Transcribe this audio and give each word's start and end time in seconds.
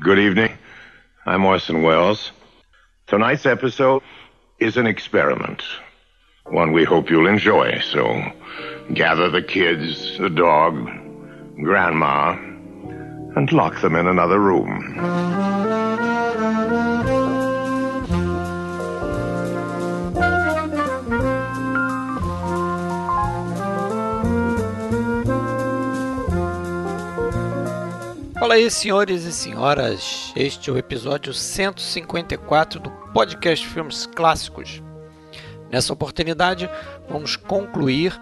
Good 0.00 0.18
evening. 0.18 0.56
I'm 1.26 1.44
Orson 1.44 1.82
Welles. 1.82 2.32
Tonight's 3.06 3.44
episode 3.44 4.02
is 4.58 4.78
an 4.78 4.86
experiment. 4.86 5.62
One 6.46 6.72
we 6.72 6.84
hope 6.84 7.10
you'll 7.10 7.26
enjoy, 7.26 7.80
so 7.80 8.22
gather 8.94 9.28
the 9.28 9.42
kids, 9.42 10.16
the 10.16 10.30
dog, 10.30 10.88
Grandma, 11.62 12.32
and 12.32 13.52
lock 13.52 13.82
them 13.82 13.94
in 13.94 14.06
another 14.06 14.38
room. 14.38 15.59
Fala 28.40 28.54
aí, 28.54 28.70
senhores 28.70 29.24
e 29.24 29.32
senhoras. 29.34 30.32
Este 30.34 30.70
é 30.70 30.72
o 30.72 30.78
episódio 30.78 31.34
154 31.34 32.80
do 32.80 32.90
podcast 33.12 33.68
Filmes 33.68 34.06
Clássicos. 34.06 34.82
Nessa 35.70 35.92
oportunidade, 35.92 36.66
vamos 37.06 37.36
concluir 37.36 38.18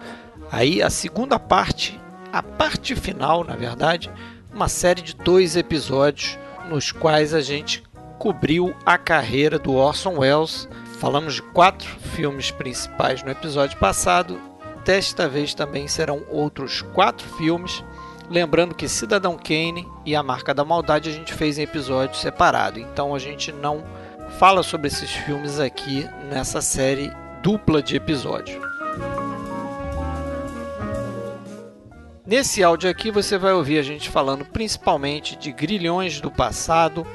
aí 0.51 0.83
a 0.83 0.89
segunda 0.89 1.39
parte, 1.39 1.97
a 2.33 2.43
parte 2.43 2.97
final, 2.97 3.45
na 3.45 3.55
verdade, 3.55 4.11
uma 4.53 4.67
série 4.67 5.01
de 5.01 5.15
dois 5.15 5.55
episódios 5.55 6.37
nos 6.67 6.91
quais 6.91 7.33
a 7.33 7.39
gente 7.39 7.81
cobriu 8.17 8.75
a 8.85 8.97
carreira 8.97 9.57
do 9.57 9.73
Orson 9.73 10.17
Welles. 10.17 10.67
Falamos 10.99 11.35
de 11.35 11.41
quatro 11.41 11.87
filmes 12.13 12.51
principais 12.51 13.23
no 13.23 13.31
episódio 13.31 13.79
passado. 13.79 14.37
Desta 14.83 15.29
vez 15.29 15.53
também 15.53 15.87
serão 15.87 16.25
outros 16.29 16.81
quatro 16.81 17.25
filmes 17.37 17.81
Lembrando 18.29 18.75
que 18.75 18.87
Cidadão 18.87 19.35
Kane 19.35 19.87
e 20.05 20.15
A 20.15 20.21
Marca 20.21 20.53
da 20.53 20.63
Maldade 20.63 21.09
a 21.09 21.13
gente 21.13 21.33
fez 21.33 21.57
em 21.57 21.63
episódio 21.63 22.15
separado, 22.15 22.79
então 22.79 23.15
a 23.15 23.19
gente 23.19 23.51
não 23.51 23.83
fala 24.37 24.61
sobre 24.61 24.87
esses 24.87 25.09
filmes 25.09 25.59
aqui 25.59 26.07
nessa 26.29 26.61
série 26.61 27.11
dupla 27.41 27.81
de 27.81 27.95
episódios. 27.95 28.59
Nesse 32.23 32.63
áudio 32.63 32.87
aqui 32.87 33.09
você 33.09 33.39
vai 33.39 33.53
ouvir 33.53 33.79
a 33.79 33.81
gente 33.81 34.07
falando 34.07 34.45
principalmente 34.45 35.35
de 35.35 35.51
Grilhões 35.51 36.21
do 36.21 36.29
Passado, 36.29 37.07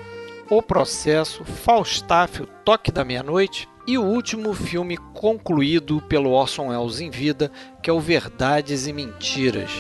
O 0.50 0.60
Processo, 0.60 1.44
Faustáfio, 1.44 2.48
Toque 2.64 2.90
da 2.90 3.04
Meia-Noite 3.04 3.68
e 3.86 3.96
o 3.96 4.02
último 4.02 4.52
filme 4.52 4.96
concluído 4.96 6.02
pelo 6.08 6.32
Orson 6.32 6.70
Welles 6.70 6.98
em 6.98 7.10
vida, 7.10 7.52
que 7.80 7.88
é 7.88 7.92
o 7.92 8.00
Verdades 8.00 8.88
e 8.88 8.92
Mentiras. 8.92 9.70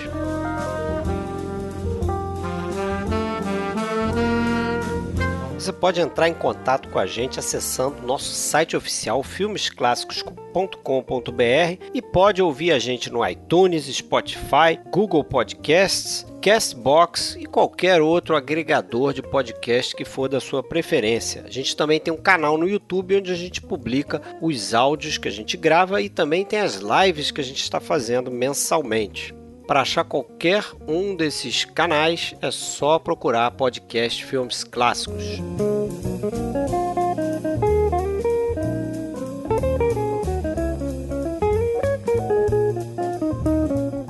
Você 5.64 5.72
pode 5.72 5.98
entrar 5.98 6.28
em 6.28 6.34
contato 6.34 6.90
com 6.90 6.98
a 6.98 7.06
gente 7.06 7.38
acessando 7.38 8.06
nosso 8.06 8.34
site 8.34 8.76
oficial 8.76 9.22
filmesclassicos.com.br 9.22 11.84
e 11.94 12.02
pode 12.02 12.42
ouvir 12.42 12.70
a 12.70 12.78
gente 12.78 13.10
no 13.10 13.26
iTunes, 13.26 13.86
Spotify, 13.86 14.78
Google 14.92 15.24
Podcasts, 15.24 16.26
Castbox 16.42 17.38
e 17.40 17.46
qualquer 17.46 18.02
outro 18.02 18.36
agregador 18.36 19.14
de 19.14 19.22
podcast 19.22 19.96
que 19.96 20.04
for 20.04 20.28
da 20.28 20.38
sua 20.38 20.62
preferência. 20.62 21.44
A 21.46 21.50
gente 21.50 21.74
também 21.74 21.98
tem 21.98 22.12
um 22.12 22.18
canal 22.18 22.58
no 22.58 22.68
YouTube 22.68 23.16
onde 23.16 23.32
a 23.32 23.34
gente 23.34 23.62
publica 23.62 24.20
os 24.42 24.74
áudios 24.74 25.16
que 25.16 25.28
a 25.28 25.32
gente 25.32 25.56
grava 25.56 26.02
e 26.02 26.10
também 26.10 26.44
tem 26.44 26.60
as 26.60 26.74
lives 26.74 27.30
que 27.30 27.40
a 27.40 27.44
gente 27.44 27.62
está 27.62 27.80
fazendo 27.80 28.30
mensalmente. 28.30 29.34
Para 29.66 29.80
achar 29.80 30.04
qualquer 30.04 30.62
um 30.86 31.16
desses 31.16 31.64
canais 31.64 32.34
é 32.42 32.50
só 32.50 32.98
procurar 32.98 33.50
podcast 33.52 34.22
Filmes 34.22 34.62
Clássicos. 34.62 35.24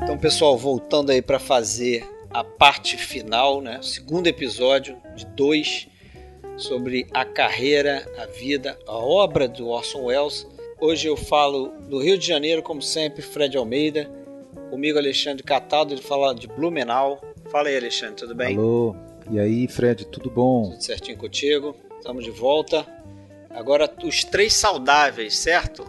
Então, 0.02 0.18
pessoal, 0.18 0.58
voltando 0.58 1.10
aí 1.10 1.22
para 1.22 1.38
fazer 1.38 2.04
a 2.30 2.42
parte 2.42 2.96
final, 2.96 3.60
né? 3.60 3.78
Segundo 3.80 4.26
episódio 4.26 4.96
de 5.14 5.24
dois 5.24 5.86
sobre 6.56 7.06
a 7.14 7.24
carreira, 7.24 8.04
a 8.18 8.26
vida, 8.26 8.76
a 8.88 8.96
obra 8.96 9.46
do 9.46 9.68
Orson 9.68 10.06
Welles. 10.06 10.48
Hoje 10.80 11.06
eu 11.06 11.16
falo 11.16 11.68
do 11.88 12.02
Rio 12.02 12.18
de 12.18 12.26
Janeiro, 12.26 12.60
como 12.60 12.82
sempre, 12.82 13.22
Fred 13.22 13.56
Almeida 13.56 14.23
Comigo, 14.70 14.98
Alexandre 14.98 15.42
Cataldo, 15.42 15.94
ele 15.94 16.02
fala 16.02 16.34
de 16.34 16.46
Blumenau. 16.46 17.20
Fala 17.50 17.68
aí, 17.68 17.76
Alexandre, 17.76 18.16
tudo 18.16 18.34
bem? 18.34 18.56
Alô, 18.56 18.96
e 19.30 19.38
aí, 19.38 19.68
Fred, 19.68 20.06
tudo 20.06 20.30
bom? 20.30 20.70
Tudo 20.70 20.82
certinho 20.82 21.16
contigo, 21.16 21.76
estamos 21.98 22.24
de 22.24 22.30
volta. 22.30 22.86
Agora, 23.50 23.88
os 24.02 24.24
três 24.24 24.54
saudáveis, 24.54 25.36
certo? 25.36 25.84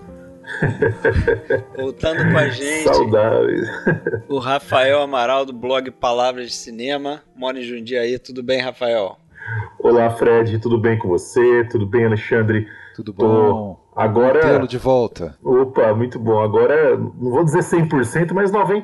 Voltando 1.76 2.32
com 2.32 2.38
a 2.38 2.48
gente. 2.50 2.84
Saudáveis. 2.84 3.68
O 4.30 4.40
Rafael 4.40 5.02
Amaral, 5.02 5.46
do 5.46 5.54
blog 5.54 5.90
Palavras 5.92 6.48
de 6.48 6.56
Cinema. 6.56 7.22
Mora 7.36 7.60
em 7.60 7.64
Jundiaí, 7.64 8.18
tudo 8.20 8.44
bem, 8.44 8.60
Rafael? 8.60 9.18
Olá, 9.80 10.10
Fred, 10.10 10.58
tudo 10.60 10.80
bem 10.80 10.98
com 10.98 11.08
você? 11.08 11.64
Tudo 11.66 11.86
bem, 11.86 12.06
Alexandre? 12.06 12.68
Tudo 12.96 13.14
bom? 13.14 13.76
Tô... 13.76 13.85
Agora. 13.96 14.42
Tê-lo 14.42 14.68
de 14.68 14.78
volta. 14.78 15.38
Opa, 15.42 15.94
muito 15.94 16.20
bom. 16.20 16.40
Agora, 16.42 16.98
não 16.98 17.32
vou 17.32 17.44
dizer 17.44 17.60
100%, 17.60 18.34
mas 18.34 18.52
99%, 18.52 18.84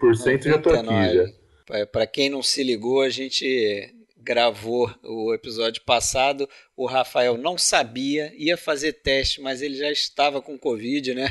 99%, 0.00 0.44
já 0.44 0.58
tô 0.58 0.70
aqui 0.70 1.14
já. 1.14 1.86
Para 1.86 2.06
quem 2.06 2.30
não 2.30 2.42
se 2.42 2.62
ligou, 2.62 3.02
a 3.02 3.10
gente 3.10 3.94
gravou 4.22 4.90
o 5.02 5.34
episódio 5.34 5.82
passado. 5.82 6.48
O 6.76 6.86
Rafael 6.86 7.36
não 7.36 7.58
sabia, 7.58 8.32
ia 8.36 8.56
fazer 8.56 8.92
teste, 8.92 9.40
mas 9.40 9.62
ele 9.62 9.74
já 9.74 9.90
estava 9.90 10.40
com 10.40 10.58
Covid, 10.58 11.14
né? 11.14 11.28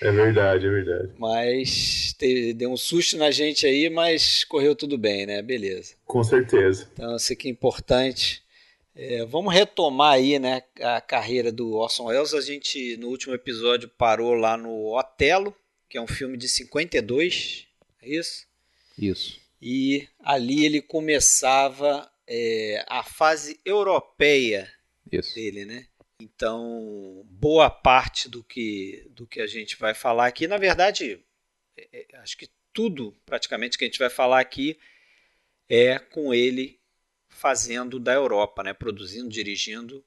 É 0.00 0.10
verdade, 0.10 0.66
é 0.66 0.70
verdade. 0.70 1.10
Mas 1.16 2.12
teve, 2.18 2.52
deu 2.52 2.72
um 2.72 2.76
susto 2.76 3.16
na 3.16 3.30
gente 3.30 3.64
aí, 3.66 3.88
mas 3.88 4.42
correu 4.44 4.74
tudo 4.74 4.98
bem, 4.98 5.26
né? 5.26 5.40
Beleza. 5.42 5.94
Com 6.04 6.24
certeza. 6.24 6.88
Então, 6.92 7.16
isso 7.16 7.32
aqui 7.32 7.48
é 7.48 7.50
importante. 7.50 8.42
É, 8.94 9.24
vamos 9.24 9.54
retomar 9.54 10.14
aí 10.14 10.38
né, 10.38 10.62
a 10.80 11.00
carreira 11.00 11.50
do 11.50 11.72
Orson 11.72 12.04
Welles. 12.04 12.34
A 12.34 12.40
gente, 12.40 12.96
no 12.98 13.08
último 13.08 13.34
episódio, 13.34 13.88
parou 13.88 14.34
lá 14.34 14.56
no 14.56 14.94
Otelo, 14.94 15.56
que 15.88 15.96
é 15.96 16.00
um 16.00 16.06
filme 16.06 16.36
de 16.36 16.48
52, 16.48 17.66
é 18.02 18.08
isso? 18.08 18.46
Isso. 18.98 19.40
E 19.60 20.08
ali 20.20 20.66
ele 20.66 20.82
começava 20.82 22.10
é, 22.26 22.84
a 22.86 23.02
fase 23.02 23.58
europeia 23.64 24.70
isso. 25.10 25.34
dele, 25.34 25.64
né? 25.64 25.86
Então, 26.20 27.24
boa 27.30 27.70
parte 27.70 28.28
do 28.28 28.44
que, 28.44 29.06
do 29.10 29.26
que 29.26 29.40
a 29.40 29.46
gente 29.46 29.76
vai 29.76 29.94
falar 29.94 30.26
aqui, 30.26 30.46
na 30.46 30.58
verdade, 30.58 31.18
é, 31.76 32.06
é 32.12 32.16
acho 32.18 32.36
que 32.36 32.48
tudo 32.72 33.16
praticamente 33.24 33.78
que 33.78 33.84
a 33.84 33.88
gente 33.88 33.98
vai 33.98 34.10
falar 34.10 34.40
aqui 34.40 34.78
é 35.68 35.98
com 35.98 36.32
ele 36.34 36.78
fazendo 37.32 37.98
da 37.98 38.12
Europa, 38.12 38.62
né? 38.62 38.72
produzindo, 38.72 39.28
dirigindo 39.28 40.04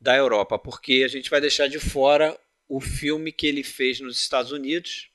da 0.00 0.14
Europa, 0.14 0.58
porque 0.58 1.02
a 1.04 1.08
gente 1.08 1.30
vai 1.30 1.40
deixar 1.40 1.68
de 1.68 1.80
fora 1.80 2.38
o 2.68 2.80
filme 2.80 3.32
que 3.32 3.46
ele 3.46 3.62
fez 3.62 3.98
nos 4.00 4.20
Estados 4.20 4.52
Unidos 4.52 5.10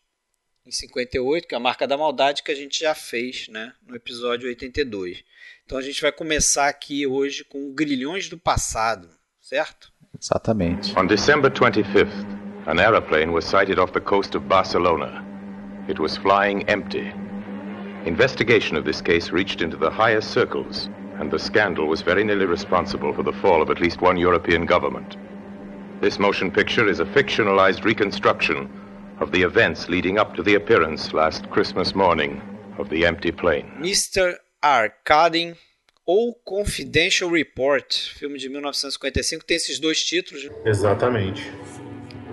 em 0.66 0.72
58, 0.72 1.48
que 1.48 1.56
é 1.56 1.58
a 1.58 1.62
Marca 1.62 1.88
da 1.88 1.98
Maldade, 1.98 2.44
que 2.44 2.52
a 2.52 2.56
gente 2.56 2.80
já 2.80 2.94
fez 2.94 3.48
né? 3.48 3.74
no 3.86 3.96
episódio 3.96 4.48
82. 4.48 5.24
Então 5.66 5.78
a 5.78 5.82
gente 5.82 6.02
vai 6.02 6.12
começar 6.12 6.68
aqui 6.68 7.06
hoje 7.08 7.44
com 7.44 7.74
Grilhões 7.74 8.30
do 8.30 8.38
Passado, 8.38 9.10
certo? 9.40 9.92
Exatamente. 10.20 10.98
On 10.98 11.06
December 11.08 11.50
25th, 11.52 12.12
an 12.68 12.80
aeroplane 12.80 13.32
was 13.32 13.46
sighted 13.46 13.80
off 13.80 13.92
the 13.94 14.02
coast 14.02 14.36
of 14.36 14.46
Barcelona. 14.46 15.26
It 15.88 16.00
was 16.00 16.18
flying 16.18 16.64
empty. 16.68 17.14
Investigation 18.06 18.78
of 18.78 18.86
this 18.86 19.02
case 19.02 19.32
reached 19.32 19.62
into 19.62 19.78
the 19.78 19.90
highest 19.90 20.32
circles 20.32 20.90
and 21.22 21.30
the 21.30 21.38
scandal 21.38 21.86
was 21.88 22.02
very 22.02 22.24
nearly 22.24 22.48
responsible 22.48 23.14
for 23.14 23.22
the 23.22 23.32
fall 23.32 23.62
of 23.62 23.70
at 23.70 23.80
least 23.80 24.02
one 24.02 24.18
European 24.18 24.66
government. 24.66 25.18
This 26.02 26.18
motion 26.18 26.50
picture 26.50 26.88
is 26.90 27.00
a 27.00 27.06
fictionalized 27.06 27.84
reconstruction 27.84 28.68
of 29.20 29.32
the 29.32 29.44
events 29.44 29.88
leading 29.88 30.18
up 30.18 30.34
to 30.36 30.42
the 30.42 30.56
appearance 30.56 31.14
last 31.14 31.48
Christmas 31.52 31.94
morning 31.94 32.42
of 32.80 32.90
the 32.90 33.06
empty 33.06 33.32
plane. 33.32 33.72
Mr. 33.80 34.36
Arcading 34.64 35.56
ou 36.08 36.34
Confidential 36.44 37.30
Report, 37.30 37.94
filme 38.18 38.40
de 38.40 38.50
1955, 38.50 39.44
tem 39.44 39.58
esses 39.58 39.80
dois 39.80 40.04
títulos. 40.04 40.50
Exatamente. 40.66 41.44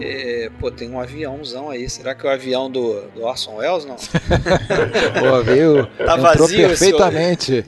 É, 0.01 0.51
pô, 0.59 0.71
tem 0.71 0.91
um 0.91 1.01
aviãozão 1.01 1.71
aí. 1.71 1.89
Será 1.89 2.15
que 2.15 2.27
é 2.27 2.31
o 2.31 2.33
avião 2.33 2.71
do, 2.71 3.03
do 3.15 3.23
Orson 3.23 3.57
Welles, 3.57 3.85
não? 3.85 3.97
pô, 5.19 5.43
viu? 5.43 5.87
Tá 5.87 6.17
vazio 6.17 6.69
perfeitamente. 6.69 7.65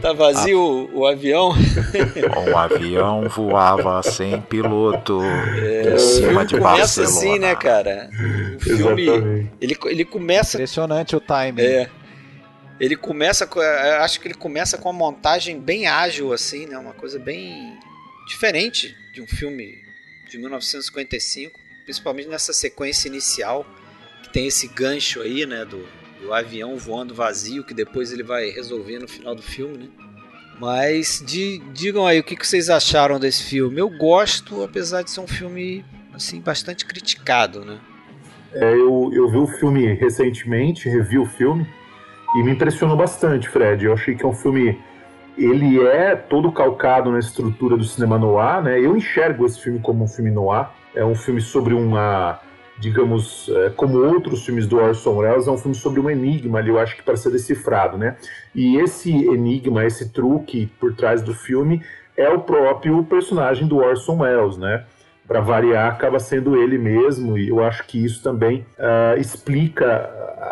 Tá 0.00 0.12
vazio 0.12 0.58
ah. 0.58 0.94
o, 0.94 0.98
o, 1.00 1.06
avião? 1.06 1.50
O 1.50 2.56
avião 2.56 3.28
voava 3.28 4.02
sem 4.02 4.40
piloto 4.40 5.20
é, 5.22 5.94
em 5.94 5.98
cima 5.98 6.44
de 6.44 6.56
começa 6.58 7.02
Barcelona. 7.02 7.08
assim, 7.08 7.38
né, 7.38 7.54
cara? 7.54 8.10
O 8.56 8.60
filme, 8.60 9.50
ele, 9.60 9.76
ele 9.86 10.04
começa... 10.04 10.56
Impressionante 10.56 11.16
o 11.16 11.20
timing. 11.20 11.62
É. 11.62 11.88
Ele 12.80 12.96
começa, 12.96 13.48
acho 14.00 14.20
que 14.20 14.26
ele 14.26 14.34
começa 14.34 14.76
com 14.76 14.90
uma 14.90 14.98
montagem 14.98 15.60
bem 15.60 15.86
ágil 15.86 16.32
assim, 16.32 16.66
né? 16.66 16.76
Uma 16.76 16.92
coisa 16.92 17.18
bem 17.18 17.78
diferente 18.26 18.94
de 19.14 19.20
um 19.22 19.26
filme 19.26 19.81
de 20.32 20.38
1955, 20.38 21.60
principalmente 21.84 22.28
nessa 22.28 22.52
sequência 22.52 23.06
inicial 23.06 23.66
que 24.22 24.30
tem 24.30 24.46
esse 24.46 24.66
gancho 24.66 25.20
aí, 25.20 25.44
né, 25.44 25.64
do, 25.64 25.86
do 26.20 26.32
avião 26.32 26.76
voando 26.76 27.14
vazio 27.14 27.64
que 27.64 27.74
depois 27.74 28.12
ele 28.12 28.22
vai 28.22 28.48
resolver 28.48 28.98
no 28.98 29.06
final 29.06 29.34
do 29.34 29.42
filme, 29.42 29.78
né? 29.78 29.88
Mas 30.58 31.22
de, 31.26 31.58
digam 31.72 32.06
aí 32.06 32.20
o 32.20 32.24
que, 32.24 32.36
que 32.36 32.46
vocês 32.46 32.70
acharam 32.70 33.18
desse 33.18 33.42
filme. 33.42 33.80
Eu 33.80 33.90
gosto, 33.90 34.62
apesar 34.62 35.02
de 35.02 35.10
ser 35.10 35.20
um 35.20 35.26
filme 35.26 35.84
assim 36.14 36.40
bastante 36.40 36.86
criticado, 36.86 37.64
né? 37.64 37.80
É, 38.52 38.72
eu, 38.72 39.10
eu 39.12 39.30
vi 39.30 39.38
o 39.38 39.46
filme 39.46 39.94
recentemente, 39.94 40.88
revi 40.88 41.18
o 41.18 41.26
filme 41.26 41.66
e 42.36 42.42
me 42.44 42.52
impressionou 42.52 42.96
bastante, 42.96 43.48
Fred. 43.48 43.84
Eu 43.84 43.94
achei 43.94 44.14
que 44.14 44.24
é 44.24 44.28
um 44.28 44.34
filme 44.34 44.78
ele 45.36 45.80
é 45.82 46.14
todo 46.14 46.52
calcado 46.52 47.10
na 47.10 47.18
estrutura 47.18 47.76
do 47.76 47.84
cinema 47.84 48.18
noir, 48.18 48.62
né? 48.62 48.78
Eu 48.78 48.96
enxergo 48.96 49.46
esse 49.46 49.60
filme 49.60 49.80
como 49.80 50.04
um 50.04 50.08
filme 50.08 50.30
noir. 50.30 50.68
É 50.94 51.04
um 51.04 51.14
filme 51.14 51.40
sobre 51.40 51.72
uma, 51.72 52.38
digamos, 52.78 53.48
é, 53.48 53.70
como 53.70 53.98
outros 53.98 54.44
filmes 54.44 54.66
do 54.66 54.76
Orson 54.76 55.16
Welles, 55.16 55.46
é 55.46 55.50
um 55.50 55.56
filme 55.56 55.74
sobre 55.74 56.00
um 56.00 56.10
enigma 56.10 56.58
ali, 56.58 56.68
eu 56.68 56.78
acho 56.78 56.96
que 56.96 57.02
para 57.02 57.16
ser 57.16 57.30
decifrado, 57.30 57.96
né? 57.96 58.16
E 58.54 58.76
esse 58.76 59.10
enigma, 59.10 59.84
esse 59.84 60.10
truque 60.10 60.66
por 60.80 60.94
trás 60.94 61.22
do 61.22 61.32
filme 61.32 61.82
é 62.16 62.28
o 62.28 62.40
próprio 62.40 63.02
personagem 63.04 63.66
do 63.66 63.78
Orson 63.78 64.18
Welles, 64.18 64.58
né? 64.58 64.84
Para 65.26 65.40
variar, 65.40 65.92
acaba 65.92 66.18
sendo 66.18 66.56
ele 66.56 66.76
mesmo, 66.76 67.38
e 67.38 67.48
eu 67.48 67.62
acho 67.62 67.86
que 67.86 68.04
isso 68.04 68.22
também 68.22 68.66
uh, 68.76 69.18
explica 69.18 70.10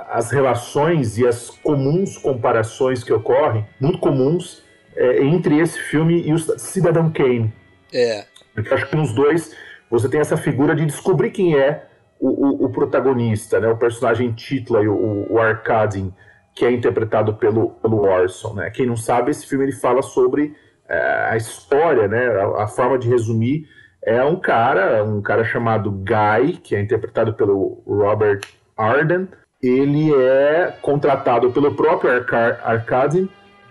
as 0.08 0.30
relações 0.30 1.18
e 1.18 1.26
as 1.26 1.50
comuns 1.50 2.16
comparações 2.16 3.02
que 3.02 3.12
ocorrem, 3.12 3.66
muito 3.80 3.98
comuns, 3.98 4.62
é, 5.00 5.24
entre 5.24 5.58
esse 5.58 5.78
filme 5.78 6.20
e 6.26 6.34
o 6.34 6.38
Cidadão 6.38 7.10
Kane. 7.10 7.50
É. 7.92 8.26
Porque 8.54 8.74
acho 8.74 8.86
que 8.86 8.96
nos 8.96 9.14
dois 9.14 9.56
você 9.90 10.08
tem 10.08 10.20
essa 10.20 10.36
figura 10.36 10.76
de 10.76 10.84
descobrir 10.84 11.30
quem 11.30 11.58
é 11.58 11.86
o, 12.20 12.28
o, 12.28 12.66
o 12.66 12.70
protagonista, 12.70 13.58
né? 13.58 13.68
O 13.68 13.78
personagem 13.78 14.30
Titla, 14.32 14.80
o, 14.82 15.32
o 15.32 15.38
Arkadin, 15.38 16.12
que 16.54 16.66
é 16.66 16.70
interpretado 16.70 17.34
pelo, 17.34 17.70
pelo 17.70 18.02
Orson, 18.02 18.52
né? 18.54 18.70
Quem 18.70 18.84
não 18.84 18.96
sabe, 18.96 19.30
esse 19.30 19.46
filme 19.46 19.64
ele 19.64 19.72
fala 19.72 20.02
sobre 20.02 20.54
é, 20.86 21.28
a 21.30 21.36
história, 21.36 22.06
né? 22.06 22.26
A, 22.26 22.64
a, 22.64 22.66
forma 22.68 22.98
de 22.98 23.08
resumir 23.08 23.66
é 24.04 24.22
um 24.22 24.36
cara, 24.36 25.02
um 25.02 25.22
cara 25.22 25.44
chamado 25.44 25.90
Guy, 25.90 26.58
que 26.62 26.76
é 26.76 26.80
interpretado 26.80 27.32
pelo 27.32 27.82
Robert 27.86 28.40
Arden. 28.76 29.28
Ele 29.62 30.14
é 30.14 30.74
contratado 30.82 31.50
pelo 31.52 31.74
próprio 31.74 32.10
Arkadin 32.62 33.28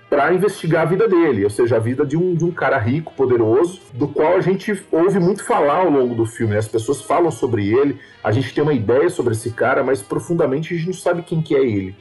para 0.10 0.34
investigar 0.34 0.82
a 0.82 0.86
vida 0.86 1.08
dele, 1.08 1.44
ou 1.44 1.50
seja, 1.50 1.76
a 1.76 1.80
vida 1.80 2.04
de 2.04 2.18
um, 2.18 2.34
de 2.34 2.44
um 2.44 2.52
cara 2.52 2.80
rico, 2.80 3.14
poderoso, 3.14 3.80
do 3.94 4.08
qual 4.08 4.36
a 4.36 4.42
gente 4.42 4.74
ouve 4.92 5.20
muito 5.20 5.44
falar 5.44 5.82
ao 5.82 5.90
longo 5.90 6.16
do 6.16 6.26
filme. 6.26 6.54
Né? 6.54 6.60
As 6.60 6.68
pessoas 6.68 7.02
falam 7.02 7.30
sobre 7.30 7.72
ele, 7.72 8.00
a 8.24 8.32
gente 8.32 8.54
tem 8.54 8.64
uma 8.64 8.74
ideia 8.74 9.10
sobre 9.10 9.34
esse 9.34 9.52
cara, 9.52 9.84
mas 9.84 10.02
profundamente 10.02 10.74
a 10.74 10.78
gente 10.78 10.88
não 10.88 10.94
sabe 10.94 11.22
quem 11.22 11.42
que 11.42 11.56
é 11.56 11.64
ele. 11.64 11.96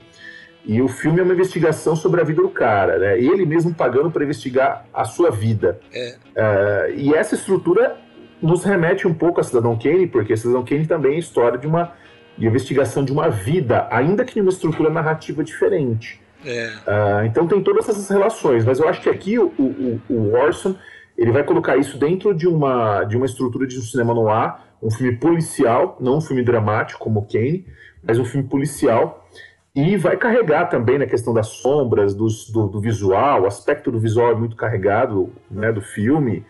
E 0.65 0.81
o 0.81 0.89
filme 0.89 1.21
é 1.21 1.23
uma 1.23 1.35
investigação 1.35 1.95
sobre 1.95 2.21
a 2.21 2.25
vida 2.25 2.43
do 2.43 2.49
cara, 2.49 2.99
né? 2.99 3.19
Ele 3.19 3.47
mesmo 3.47 3.75
pagando 3.75 4.11
para 4.11 4.25
investigar 4.25 4.85
a 4.93 5.05
sua 5.05 5.31
vida. 5.31 5.79
É. 5.93 6.17
Uh, 6.37 6.95
e 6.95 7.15
essa 7.15 7.35
estrutura 7.35 7.97
nos 8.41 8.65
remete 8.65 9.07
um 9.07 9.15
pouco 9.15 9.41
a 9.41 9.45
Cidadão 9.45 9.79
Kane, 9.79 10.07
porque 10.07 10.37
Cidadão 10.37 10.65
Kane 10.65 10.87
também 10.87 11.13
é 11.13 11.17
a 11.17 11.21
história 11.21 11.59
de 11.59 11.67
uma 11.67 11.93
de 12.37 12.47
investigação 12.47 13.05
de 13.05 13.11
uma 13.11 13.29
vida, 13.29 13.89
ainda 13.91 14.25
que 14.25 14.39
em 14.39 14.43
uma 14.43 14.51
estrutura 14.51 14.89
narrativa 14.89 15.43
diferente. 15.43 16.21
É. 16.44 16.69
Uh, 16.87 17.26
então 17.26 17.46
tem 17.46 17.62
todas 17.62 17.88
essas 17.88 18.08
relações, 18.08 18.64
mas 18.64 18.79
eu 18.79 18.88
acho 18.88 19.00
que 19.00 19.08
aqui 19.08 19.38
o, 19.38 19.46
o, 19.58 20.00
o 20.08 20.35
Orson 20.35 20.76
ele 21.17 21.32
vai 21.32 21.43
colocar 21.43 21.76
isso 21.76 21.99
dentro 21.99 22.32
de 22.32 22.46
uma, 22.46 23.02
de 23.05 23.17
uma 23.17 23.26
estrutura 23.26 23.67
de 23.67 23.76
um 23.76 23.82
cinema 23.82 24.14
no 24.14 24.29
ar, 24.29 24.69
um 24.81 24.90
filme 24.90 25.17
policial, 25.17 25.96
não 26.00 26.19
um 26.19 26.20
filme 26.20 26.44
dramático 26.44 27.00
como 27.00 27.26
Kane, 27.26 27.67
mas 28.02 28.20
um 28.20 28.25
filme 28.25 28.49
policial, 28.49 29.29
e 29.75 29.96
vai 29.96 30.17
carregar 30.17 30.67
também 30.67 30.96
na 30.96 31.06
questão 31.06 31.35
das 31.35 31.49
sombras, 31.49 32.14
dos, 32.14 32.49
do, 32.50 32.69
do, 32.69 32.81
visual, 32.81 33.43
o 33.43 33.46
aspecto 33.46 33.90
do 33.90 33.99
visual 33.99 34.31
é 34.31 34.35
muito 34.35 34.55
carregado 34.55 35.32
né, 35.50 35.73
do 35.73 35.81
filme, 35.81 36.44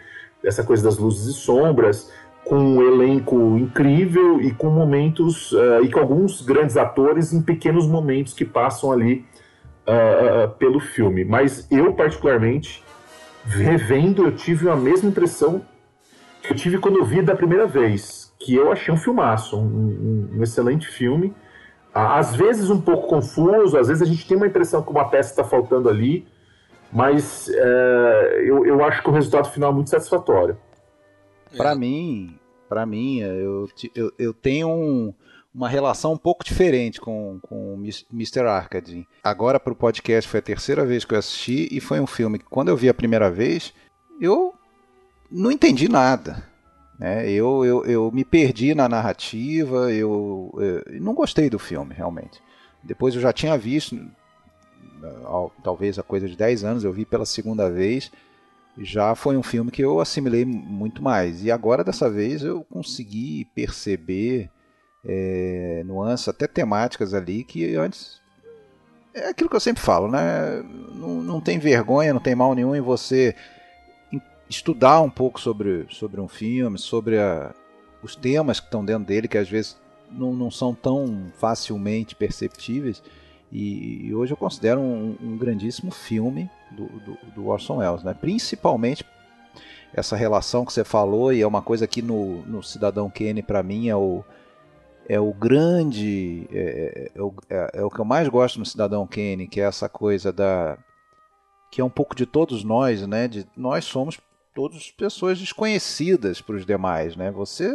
essa 0.44 0.62
coisa 0.62 0.85
das 0.85 0.99
luzes 0.99 1.35
e 1.35 1.38
sombras, 1.38 2.12
com 2.44 2.56
um 2.56 2.82
elenco 2.82 3.58
incrível 3.58 4.40
e 4.40 4.52
com 4.52 4.70
momentos, 4.70 5.52
uh, 5.52 5.82
e 5.82 5.90
com 5.90 6.00
alguns 6.00 6.43
grandes 6.43 6.76
atores 6.76 7.32
em 7.32 7.43
pequenos 7.43 7.87
momentos 7.87 8.32
que 8.32 8.44
passam 8.44 8.93
ali 8.93 9.26
uh, 9.88 10.49
pelo 10.58 10.79
filme. 10.79 11.25
Mas 11.25 11.67
eu, 11.70 11.94
particularmente, 11.94 12.85
revendo, 13.44 14.25
eu 14.25 14.37
tive 14.37 14.69
a 14.69 14.76
mesma 14.76 15.08
impressão 15.08 15.62
que 16.43 16.52
eu 16.52 16.56
tive 16.56 16.79
quando 16.79 16.99
eu 16.99 17.05
vi 17.05 17.23
da 17.23 17.35
primeira 17.35 17.67
vez, 17.67 18.32
que 18.38 18.55
eu 18.55 18.70
achei 18.70 18.93
um 18.93 18.96
filmaço, 18.96 19.58
um, 19.58 20.31
um, 20.37 20.43
excelente 20.43 20.87
filme. 20.87 21.35
Às 21.93 22.37
vezes 22.37 22.70
um 22.70 22.81
pouco 22.81 23.08
confuso, 23.08 23.76
às 23.76 23.88
vezes 23.88 24.02
a 24.02 24.06
gente 24.06 24.26
tem 24.29 24.37
uma 24.37 24.46
impressão 24.46 24.82
que 24.82 24.90
uma 24.90 25.08
peça 25.08 25.31
está 25.31 25.43
faltando 25.43 25.88
ali, 25.88 26.26
mas 26.93 27.49
é, 27.49 28.43
eu, 28.44 28.64
eu 28.64 28.85
acho 28.85 29.02
que 29.02 29.08
o 29.08 29.12
resultado 29.12 29.50
final 29.50 29.73
é 29.73 29.75
muito 29.75 29.90
satisfatório. 29.90 30.56
Para 31.56 31.75
mim, 31.75 32.38
para 32.69 32.87
mim, 32.87 33.20
eu, 33.20 33.69
eu, 33.94 34.12
eu 34.19 34.35
tenho 34.35 34.69
um, 34.69 35.14
uma 35.59 35.69
relação 35.69 36.13
um 36.13 36.17
pouco 36.17 36.45
diferente 36.45 37.01
com, 37.01 37.41
com 37.43 37.75
o 37.75 37.83
Mr. 38.13 38.47
Arcade. 38.47 39.09
Agora 39.25 39.59
para 39.59 39.73
o 39.73 39.77
podcast 39.77 40.31
foi 40.31 40.39
a 40.39 40.43
terceira 40.43 40.87
vez 40.87 41.05
que 41.05 41.13
eu 41.13 41.19
assisti 41.19 41.69
e 41.73 41.81
foi 41.81 41.99
um 41.99 42.07
filme 42.07 42.39
que 42.39 42.45
quando 42.45 42.69
eu 42.69 42.77
vi 42.77 42.89
a 42.89 42.95
primeira 42.95 43.29
vez 43.29 43.75
eu 44.21 44.55
não 45.29 45.51
entendi 45.51 45.89
nada. 45.89 46.47
Né? 46.97 47.29
Eu, 47.29 47.65
eu, 47.65 47.85
eu 47.87 48.13
me 48.13 48.25
perdi 48.25 48.73
na 48.73 48.89
narrativa, 48.89 49.93
eu, 49.93 50.57
eu 50.61 51.01
não 51.01 51.13
gostei 51.13 51.51
do 51.51 51.59
filme 51.59 51.93
realmente. 51.93 52.41
Depois 52.85 53.17
eu 53.17 53.21
já 53.21 53.33
tinha 53.33 53.59
visto, 53.59 53.99
talvez 55.65 55.99
a 55.99 56.05
coisa 56.05 56.29
de 56.29 56.37
10 56.37 56.63
anos, 56.63 56.85
eu 56.85 56.93
vi 56.93 57.05
pela 57.05 57.27
segunda 57.27 57.69
vez 57.69 58.13
já 58.81 59.13
foi 59.17 59.37
um 59.37 59.43
filme 59.43 59.73
que 59.73 59.83
eu 59.83 59.99
assimilei 59.99 60.45
muito 60.45 61.03
mais. 61.03 61.45
E 61.45 61.51
agora, 61.51 61.83
dessa 61.83 62.09
vez, 62.09 62.45
eu 62.45 62.63
consegui 62.71 63.45
perceber 63.53 64.49
é, 65.09 65.83
nuances, 65.87 66.29
até 66.29 66.47
temáticas 66.47 67.15
ali 67.15 67.43
que 67.43 67.75
antes. 67.75 68.21
É 69.15 69.31
aquilo 69.31 69.49
que 69.49 69.57
eu 69.57 69.61
sempre 69.61 69.83
falo, 69.83 70.09
né? 70.09 70.63
Não, 70.95 71.23
não 71.23 71.41
tem 71.41 71.59
vergonha, 71.59 72.13
não 72.13 72.21
tem 72.21 72.35
mal 72.35 72.55
nenhum 72.55 72.77
em 72.77 72.81
você 72.81 73.35
estudar 74.49 75.01
um 75.01 75.11
pouco 75.11 75.41
sobre, 75.41 75.87
sobre 75.91 76.21
um 76.21 76.29
filme, 76.29 76.79
sobre 76.79 77.19
a, 77.19 77.55
os 78.03 78.15
temas 78.15 78.61
que 78.61 78.67
estão 78.67 78.85
dentro 78.85 79.07
dele, 79.07 79.29
que 79.29 79.38
às 79.38 79.49
vezes 79.49 79.77
não, 80.11 80.33
não 80.35 80.50
são 80.50 80.75
tão 80.75 81.33
facilmente 81.38 82.15
perceptíveis. 82.15 83.03
E, 83.50 84.07
e 84.07 84.15
hoje 84.15 84.33
eu 84.33 84.37
considero 84.37 84.81
um, 84.81 85.17
um 85.23 85.37
grandíssimo 85.38 85.91
filme 85.91 86.50
do, 86.71 86.87
do, 86.87 87.19
do, 87.35 87.47
Orson 87.47 87.79
Welles, 87.79 88.03
né? 88.03 88.15
principalmente 88.15 89.05
essa 89.93 90.15
relação 90.17 90.67
que 90.67 90.73
você 90.73 90.85
falou, 90.85 91.33
e 91.33 91.41
é 91.41 91.47
uma 91.47 91.62
coisa 91.62 91.87
que 91.87 92.03
no, 92.03 92.43
no 92.43 92.62
Cidadão 92.62 93.11
Kane, 93.11 93.43
para 93.43 93.62
mim, 93.62 93.88
é 93.88 93.97
o, 93.97 94.23
é 95.09 95.19
o 95.19 95.33
grande. 95.33 96.47
É, 96.53 96.59
é, 96.59 97.19
é, 97.19 97.23
o, 97.23 97.35
é, 97.49 97.71
é, 97.75 97.85
o 97.85 97.91
que 97.91 97.99
eu 97.99 98.05
mais 98.05 98.29
gosto 98.29 98.59
no 98.59 98.67
Cidadão 98.67 99.07
Kane, 99.07 99.49
que 99.49 99.61
é 99.61 99.65
essa 99.65 99.88
coisa 99.88 100.33
da. 100.33 100.79
que 101.71 101.81
é 101.81 101.85
um 101.85 101.91
pouco 101.91 102.15
de 102.15 102.27
todos 102.27 102.62
nós, 102.62 103.07
né? 103.07 103.27
De, 103.27 103.47
nós 103.57 103.87
somos 103.87 104.19
todas 104.55 104.91
pessoas 104.91 105.38
desconhecidas 105.38 106.41
para 106.41 106.57
os 106.57 106.67
demais, 106.67 107.17
né? 107.17 107.31
Você, 107.31 107.71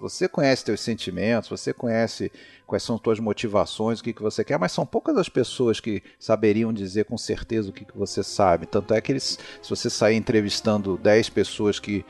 você 0.00 0.28
conhece 0.28 0.64
seus 0.64 0.80
sentimentos, 0.80 1.48
você 1.48 1.72
conhece 1.72 2.30
quais 2.66 2.82
são 2.82 3.00
suas 3.02 3.18
motivações, 3.18 4.00
o 4.00 4.04
que, 4.04 4.12
que 4.12 4.22
você 4.22 4.44
quer, 4.44 4.58
mas 4.58 4.70
são 4.70 4.84
poucas 4.84 5.16
as 5.16 5.30
pessoas 5.30 5.80
que 5.80 6.02
saberiam 6.18 6.72
dizer 6.72 7.06
com 7.06 7.16
certeza 7.16 7.70
o 7.70 7.72
que, 7.72 7.86
que 7.86 7.96
você 7.96 8.22
sabe. 8.22 8.66
Tanto 8.66 8.92
é 8.92 9.00
que 9.00 9.10
eles, 9.10 9.38
se 9.62 9.70
você 9.70 9.88
sair 9.88 10.16
entrevistando 10.16 10.98
10 10.98 11.30
pessoas 11.30 11.80
que 11.80 12.04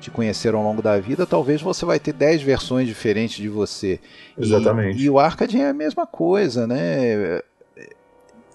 te 0.00 0.10
conheceram 0.10 0.58
ao 0.60 0.64
longo 0.64 0.82
da 0.82 0.98
vida, 0.98 1.26
talvez 1.26 1.60
você 1.60 1.84
vai 1.84 1.98
ter 1.98 2.12
10 2.12 2.42
versões 2.42 2.86
diferentes 2.86 3.36
de 3.36 3.48
você. 3.48 4.00
Exatamente. 4.36 4.98
E, 4.98 5.04
e 5.04 5.10
o 5.10 5.18
Arcade 5.18 5.60
é 5.60 5.68
a 5.68 5.74
mesma 5.74 6.06
coisa, 6.06 6.66
né? 6.66 7.40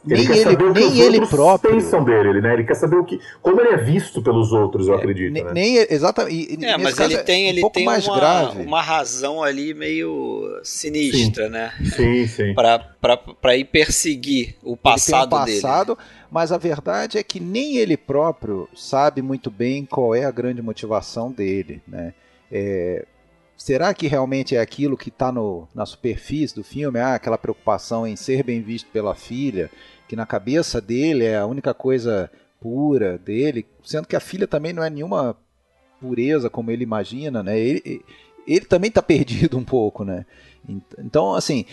Ele 0.06 0.28
nem 0.28 0.40
ele, 0.40 0.74
nem 0.74 1.00
ele 1.00 1.28
próprio 1.28 1.72
pensam 1.72 2.04
dele, 2.04 2.42
né? 2.42 2.54
Ele 2.54 2.66
quer 2.66 2.74
saber 2.74 2.98
o 2.98 3.06
que, 3.06 3.22
como 3.42 3.62
ele 3.62 3.70
é 3.70 3.78
visto 3.78 4.22
pelos 4.22 4.52
outros, 4.52 4.88
eu 4.88 4.96
é, 4.96 4.98
acredito. 4.98 5.32
Nem, 5.32 5.44
né? 5.44 5.52
nem 5.54 5.78
exatamente. 5.78 6.64
É, 6.64 6.78
mas 6.78 7.00
ele 7.00 7.18
tem, 7.20 7.48
ele 7.48 7.64
um 7.64 7.70
tem 7.70 7.86
mais 7.86 8.06
uma, 8.06 8.16
grave. 8.16 8.62
uma 8.64 8.82
razão 8.82 9.42
ali 9.42 9.74
meio 9.74 10.60
sinistra, 10.62 11.46
sim. 11.46 11.52
né? 11.52 11.74
Sim, 11.96 12.28
sim. 12.28 12.54
Para 12.54 13.56
ir 13.56 13.66
perseguir 13.66 14.56
o 14.62 14.76
passado, 14.76 15.28
um 15.28 15.30
passado 15.30 15.96
dele. 15.96 16.08
Mas 16.30 16.52
a 16.52 16.58
verdade 16.58 17.18
é 17.18 17.24
que 17.24 17.40
nem 17.40 17.78
ele 17.78 17.96
próprio 17.96 18.68
sabe 18.76 19.22
muito 19.22 19.50
bem 19.50 19.86
qual 19.86 20.14
é 20.14 20.26
a 20.26 20.32
grande 20.32 20.62
motivação 20.62 21.32
dele, 21.32 21.82
né? 21.88 22.14
É, 22.52 23.06
será 23.56 23.94
que 23.94 24.08
realmente 24.08 24.56
é 24.56 24.60
aquilo 24.60 24.98
que 24.98 25.10
está 25.10 25.32
na 25.74 25.86
superfície 25.86 26.54
do 26.54 26.64
filme? 26.64 27.00
Ah, 27.00 27.16
aquela 27.16 27.38
preocupação 27.38 28.06
em 28.06 28.16
ser 28.16 28.44
bem 28.44 28.62
visto 28.62 28.90
pela 28.92 29.16
filha, 29.16 29.72
que 30.08 30.16
na 30.16 30.26
cabeça 30.26 30.80
dele 30.82 31.26
é 31.26 31.38
a 31.38 31.46
única 31.46 31.74
coisa 31.74 32.30
pura 32.60 33.18
dele, 33.18 33.66
sendo 33.84 34.08
que 34.08 34.16
a 34.16 34.20
filha 34.20 34.48
também 34.48 34.72
não 34.72 34.84
é 34.84 34.90
nenhuma 34.90 35.36
pureza 36.00 36.50
como 36.50 36.72
ele 36.72 36.84
imagina, 36.84 37.44
né? 37.44 37.60
Ele, 37.60 38.04
ele 38.48 38.66
também 38.66 38.90
está 38.90 39.02
perdido 39.02 39.58
um 39.58 39.64
pouco, 39.64 40.04
né? 40.04 40.26
Então, 40.98 41.34
assim, 41.36 41.66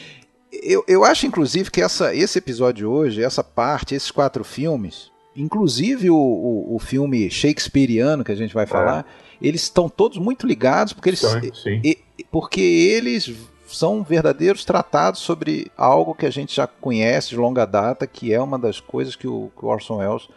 eu, 0.52 0.84
eu 0.88 1.04
acho 1.04 1.26
inclusive 1.26 1.70
que 1.70 1.80
essa, 1.80 2.14
esse 2.14 2.38
episódio 2.38 2.90
hoje, 2.90 3.22
essa 3.22 3.42
parte, 3.42 3.94
esses 3.94 4.10
quatro 4.10 4.42
filmes, 4.42 5.10
inclusive 5.36 6.10
o, 6.10 6.16
o, 6.16 6.74
o 6.74 6.78
filme 6.78 7.30
Shakespeareano 7.30 8.24
que 8.24 8.32
a 8.32 8.36
gente 8.36 8.52
vai 8.54 8.64
é. 8.64 8.66
falar, 8.66 9.06
é. 9.40 9.46
eles 9.46 9.62
estão 9.62 9.88
todos 9.88 10.18
muito 10.18 10.46
ligados 10.46 10.92
porque 10.92 11.10
eles, 11.10 11.20
sim, 11.20 11.54
sim. 11.54 11.80
E, 11.84 11.98
porque 12.30 12.60
eles 12.60 13.32
são 13.72 14.02
verdadeiros 14.02 14.64
tratados 14.64 15.20
sobre 15.20 15.70
algo 15.76 16.14
que 16.14 16.26
a 16.26 16.30
gente 16.30 16.54
já 16.54 16.66
conhece 16.66 17.30
de 17.30 17.36
longa 17.36 17.66
data, 17.66 18.06
que 18.06 18.32
é 18.32 18.40
uma 18.40 18.58
das 18.58 18.80
coisas 18.80 19.16
que 19.16 19.26
o, 19.26 19.50
que 19.56 19.64
o 19.64 19.68
Orson 19.68 19.98
Welles 19.98 20.28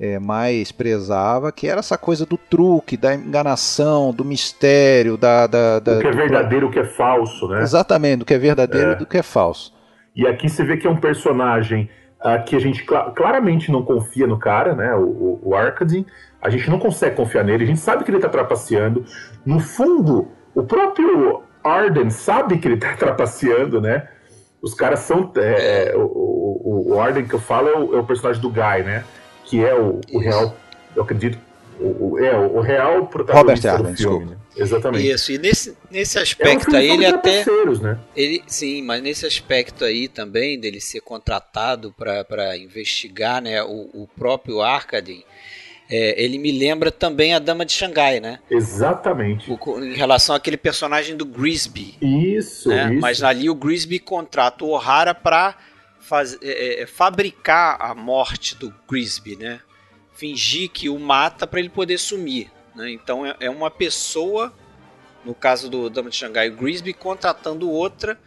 é, 0.00 0.18
mais 0.18 0.72
prezava, 0.72 1.52
que 1.52 1.68
era 1.68 1.80
essa 1.80 1.98
coisa 1.98 2.24
do 2.24 2.36
truque, 2.36 2.96
da 2.96 3.14
enganação, 3.14 4.12
do 4.12 4.24
mistério, 4.24 5.16
da. 5.16 5.46
da, 5.46 5.78
da 5.78 5.98
o 5.98 6.00
que 6.00 6.06
é 6.06 6.12
verdadeiro, 6.12 6.66
o 6.68 6.70
que 6.70 6.78
é 6.78 6.84
falso, 6.84 7.48
né? 7.48 7.62
Exatamente, 7.62 8.18
do 8.18 8.24
que 8.24 8.34
é 8.34 8.38
verdadeiro 8.38 8.90
é. 8.90 8.92
e 8.94 8.96
do 8.96 9.06
que 9.06 9.18
é 9.18 9.22
falso. 9.22 9.72
E 10.14 10.26
aqui 10.26 10.48
você 10.48 10.64
vê 10.64 10.76
que 10.76 10.86
é 10.86 10.90
um 10.90 10.96
personagem 10.96 11.88
uh, 12.20 12.42
que 12.44 12.56
a 12.56 12.58
gente 12.58 12.84
cl 12.84 13.12
claramente 13.14 13.70
não 13.70 13.82
confia 13.82 14.26
no 14.26 14.38
cara, 14.38 14.74
né? 14.74 14.94
O, 14.94 15.04
o, 15.04 15.40
o 15.50 15.54
Arkadin. 15.54 16.04
A 16.40 16.50
gente 16.50 16.68
não 16.68 16.78
consegue 16.78 17.14
confiar 17.14 17.44
nele, 17.44 17.62
a 17.62 17.66
gente 17.66 17.78
sabe 17.78 18.02
que 18.02 18.10
ele 18.10 18.18
está 18.18 18.28
trapaceando. 18.28 19.04
No 19.46 19.60
fundo, 19.60 20.26
o 20.54 20.64
próprio 20.64 21.42
Arden 21.64 22.10
sabe 22.10 22.58
que 22.58 22.68
ele 22.68 22.74
está 22.74 22.94
trapaceando, 22.96 23.80
né? 23.80 24.08
Os 24.60 24.74
caras 24.74 25.00
são. 25.00 25.32
É, 25.36 25.92
o, 25.96 26.02
o, 26.04 26.84
o 26.92 27.00
Arden 27.00 27.26
que 27.26 27.34
eu 27.34 27.40
falo 27.40 27.68
é 27.68 27.76
o, 27.76 27.96
é 27.96 27.98
o 27.98 28.04
personagem 28.04 28.40
do 28.40 28.50
Guy, 28.50 28.84
né? 28.84 29.04
que 29.52 29.62
é 29.62 29.74
o, 29.74 30.00
o 30.10 30.18
real, 30.18 30.56
eu 30.96 31.02
acredito, 31.02 31.38
o, 31.78 32.12
o, 32.12 32.18
é 32.18 32.34
o 32.34 32.60
real 32.60 33.06
protagonista 33.06 33.76
Robert 33.76 33.92
do 33.92 33.96
filme. 33.98 34.24
Né? 34.30 34.36
Exatamente. 34.56 35.10
Isso, 35.10 35.30
e 35.30 35.36
nesse, 35.36 35.76
nesse 35.90 36.18
aspecto 36.18 36.70
é 36.70 36.78
um 36.78 36.80
aí 36.80 36.90
ele 36.90 37.04
até. 37.04 37.44
Né? 37.82 37.98
Ele, 38.16 38.42
sim, 38.46 38.80
mas 38.80 39.02
nesse 39.02 39.26
aspecto 39.26 39.84
aí 39.84 40.08
também 40.08 40.58
dele 40.58 40.80
ser 40.80 41.02
contratado 41.02 41.94
para 41.98 42.56
investigar 42.56 43.42
né, 43.42 43.62
o, 43.62 43.90
o 43.92 44.08
próprio 44.16 44.62
Arcadin. 44.62 45.22
É, 45.94 46.24
ele 46.24 46.38
me 46.38 46.50
lembra 46.50 46.90
também 46.90 47.34
a 47.34 47.38
Dama 47.38 47.66
de 47.66 47.72
Xangai, 47.72 48.18
né? 48.18 48.38
Exatamente. 48.50 49.52
O, 49.52 49.78
em 49.78 49.92
relação 49.92 50.34
àquele 50.34 50.56
personagem 50.56 51.14
do 51.14 51.26
Grisby. 51.26 51.98
Isso, 52.00 52.70
né? 52.70 52.92
isso. 52.92 53.00
Mas 53.02 53.22
ali 53.22 53.50
o 53.50 53.54
Grisby 53.54 53.98
contrata 53.98 54.64
o 54.64 54.70
O'Hara 54.70 55.14
para 55.14 55.54
é, 56.10 56.48
é, 56.48 56.82
é, 56.82 56.86
fabricar 56.86 57.76
a 57.78 57.94
morte 57.94 58.56
do 58.56 58.74
Grisby, 58.88 59.36
né? 59.36 59.60
Fingir 60.14 60.70
que 60.70 60.88
o 60.88 60.98
mata 60.98 61.46
para 61.46 61.60
ele 61.60 61.68
poder 61.68 61.98
sumir. 61.98 62.50
Né? 62.74 62.90
Então 62.90 63.26
é, 63.26 63.36
é, 63.38 63.50
uma 63.50 63.70
pessoa, 63.70 64.50
no 65.26 65.34
caso 65.34 65.68
do 65.68 65.90
Dama 65.90 66.08
de 66.08 66.16
Xangai, 66.16 66.48
o 66.48 66.56
Grisby 66.56 66.94
contratando 66.94 67.70
outra, 67.70 68.18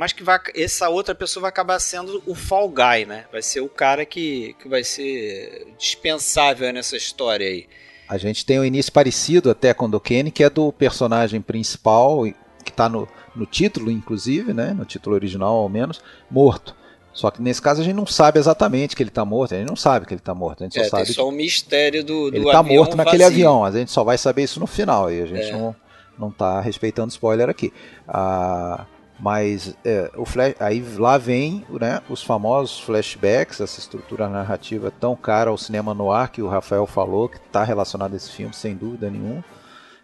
mas 0.00 0.14
que 0.14 0.22
vai, 0.22 0.38
essa 0.56 0.88
outra 0.88 1.14
pessoa 1.14 1.42
vai 1.42 1.50
acabar 1.50 1.78
sendo 1.78 2.22
o 2.24 2.34
Fall 2.34 2.70
Guy, 2.70 3.04
né? 3.04 3.26
Vai 3.30 3.42
ser 3.42 3.60
o 3.60 3.68
cara 3.68 4.06
que, 4.06 4.56
que 4.58 4.66
vai 4.66 4.82
ser 4.82 5.74
dispensável 5.76 6.72
nessa 6.72 6.96
história 6.96 7.46
aí. 7.46 7.66
A 8.08 8.16
gente 8.16 8.46
tem 8.46 8.58
um 8.58 8.64
início 8.64 8.90
parecido 8.90 9.50
até 9.50 9.74
com 9.74 9.84
o 9.84 10.00
Kenny, 10.00 10.30
que 10.30 10.42
é 10.42 10.48
do 10.48 10.72
personagem 10.72 11.42
principal, 11.42 12.22
que 12.64 12.70
está 12.70 12.88
no, 12.88 13.06
no 13.36 13.44
título, 13.44 13.90
inclusive, 13.90 14.54
né? 14.54 14.72
no 14.72 14.86
título 14.86 15.14
original 15.14 15.54
ao 15.54 15.68
menos, 15.68 16.00
morto. 16.30 16.74
Só 17.12 17.30
que 17.30 17.42
nesse 17.42 17.60
caso 17.60 17.82
a 17.82 17.84
gente 17.84 17.96
não 17.96 18.06
sabe 18.06 18.38
exatamente 18.38 18.96
que 18.96 19.02
ele 19.02 19.10
está 19.10 19.26
morto, 19.26 19.54
a 19.54 19.58
gente 19.58 19.68
não 19.68 19.76
sabe 19.76 20.06
que 20.06 20.14
ele 20.14 20.20
está 20.22 20.34
morto, 20.34 20.62
a 20.62 20.64
gente 20.64 20.76
só 20.76 20.80
é, 20.80 20.88
sabe. 20.88 21.04
Tem 21.04 21.14
só 21.14 21.28
o 21.28 21.32
mistério 21.32 22.02
do, 22.02 22.30
do 22.30 22.36
Ele 22.38 22.46
está 22.46 22.62
morto 22.62 22.96
naquele 22.96 23.22
vazio. 23.22 23.36
avião, 23.36 23.64
a 23.66 23.70
gente 23.70 23.90
só 23.90 24.02
vai 24.02 24.16
saber 24.16 24.44
isso 24.44 24.60
no 24.60 24.66
final 24.66 25.12
e 25.12 25.20
a 25.20 25.26
gente 25.26 25.50
é. 25.50 25.52
não 25.52 25.76
não 26.18 26.28
está 26.28 26.60
respeitando 26.60 27.10
spoiler 27.10 27.48
aqui. 27.48 27.72
Ah, 28.06 28.84
mas 29.20 29.76
é, 29.84 30.10
o 30.16 30.24
flash, 30.24 30.54
aí 30.58 30.80
lá 30.96 31.18
vem 31.18 31.64
né, 31.68 32.00
os 32.08 32.22
famosos 32.22 32.80
flashbacks, 32.80 33.60
essa 33.60 33.78
estrutura 33.78 34.28
narrativa 34.28 34.90
tão 34.98 35.14
cara 35.14 35.50
ao 35.50 35.58
cinema 35.58 35.92
no 35.92 36.10
ar 36.10 36.30
que 36.30 36.40
o 36.40 36.48
Rafael 36.48 36.86
falou, 36.86 37.28
que 37.28 37.36
está 37.36 37.62
relacionado 37.62 38.14
a 38.14 38.16
esse 38.16 38.30
filme, 38.30 38.54
sem 38.54 38.74
dúvida 38.74 39.10
nenhuma. 39.10 39.44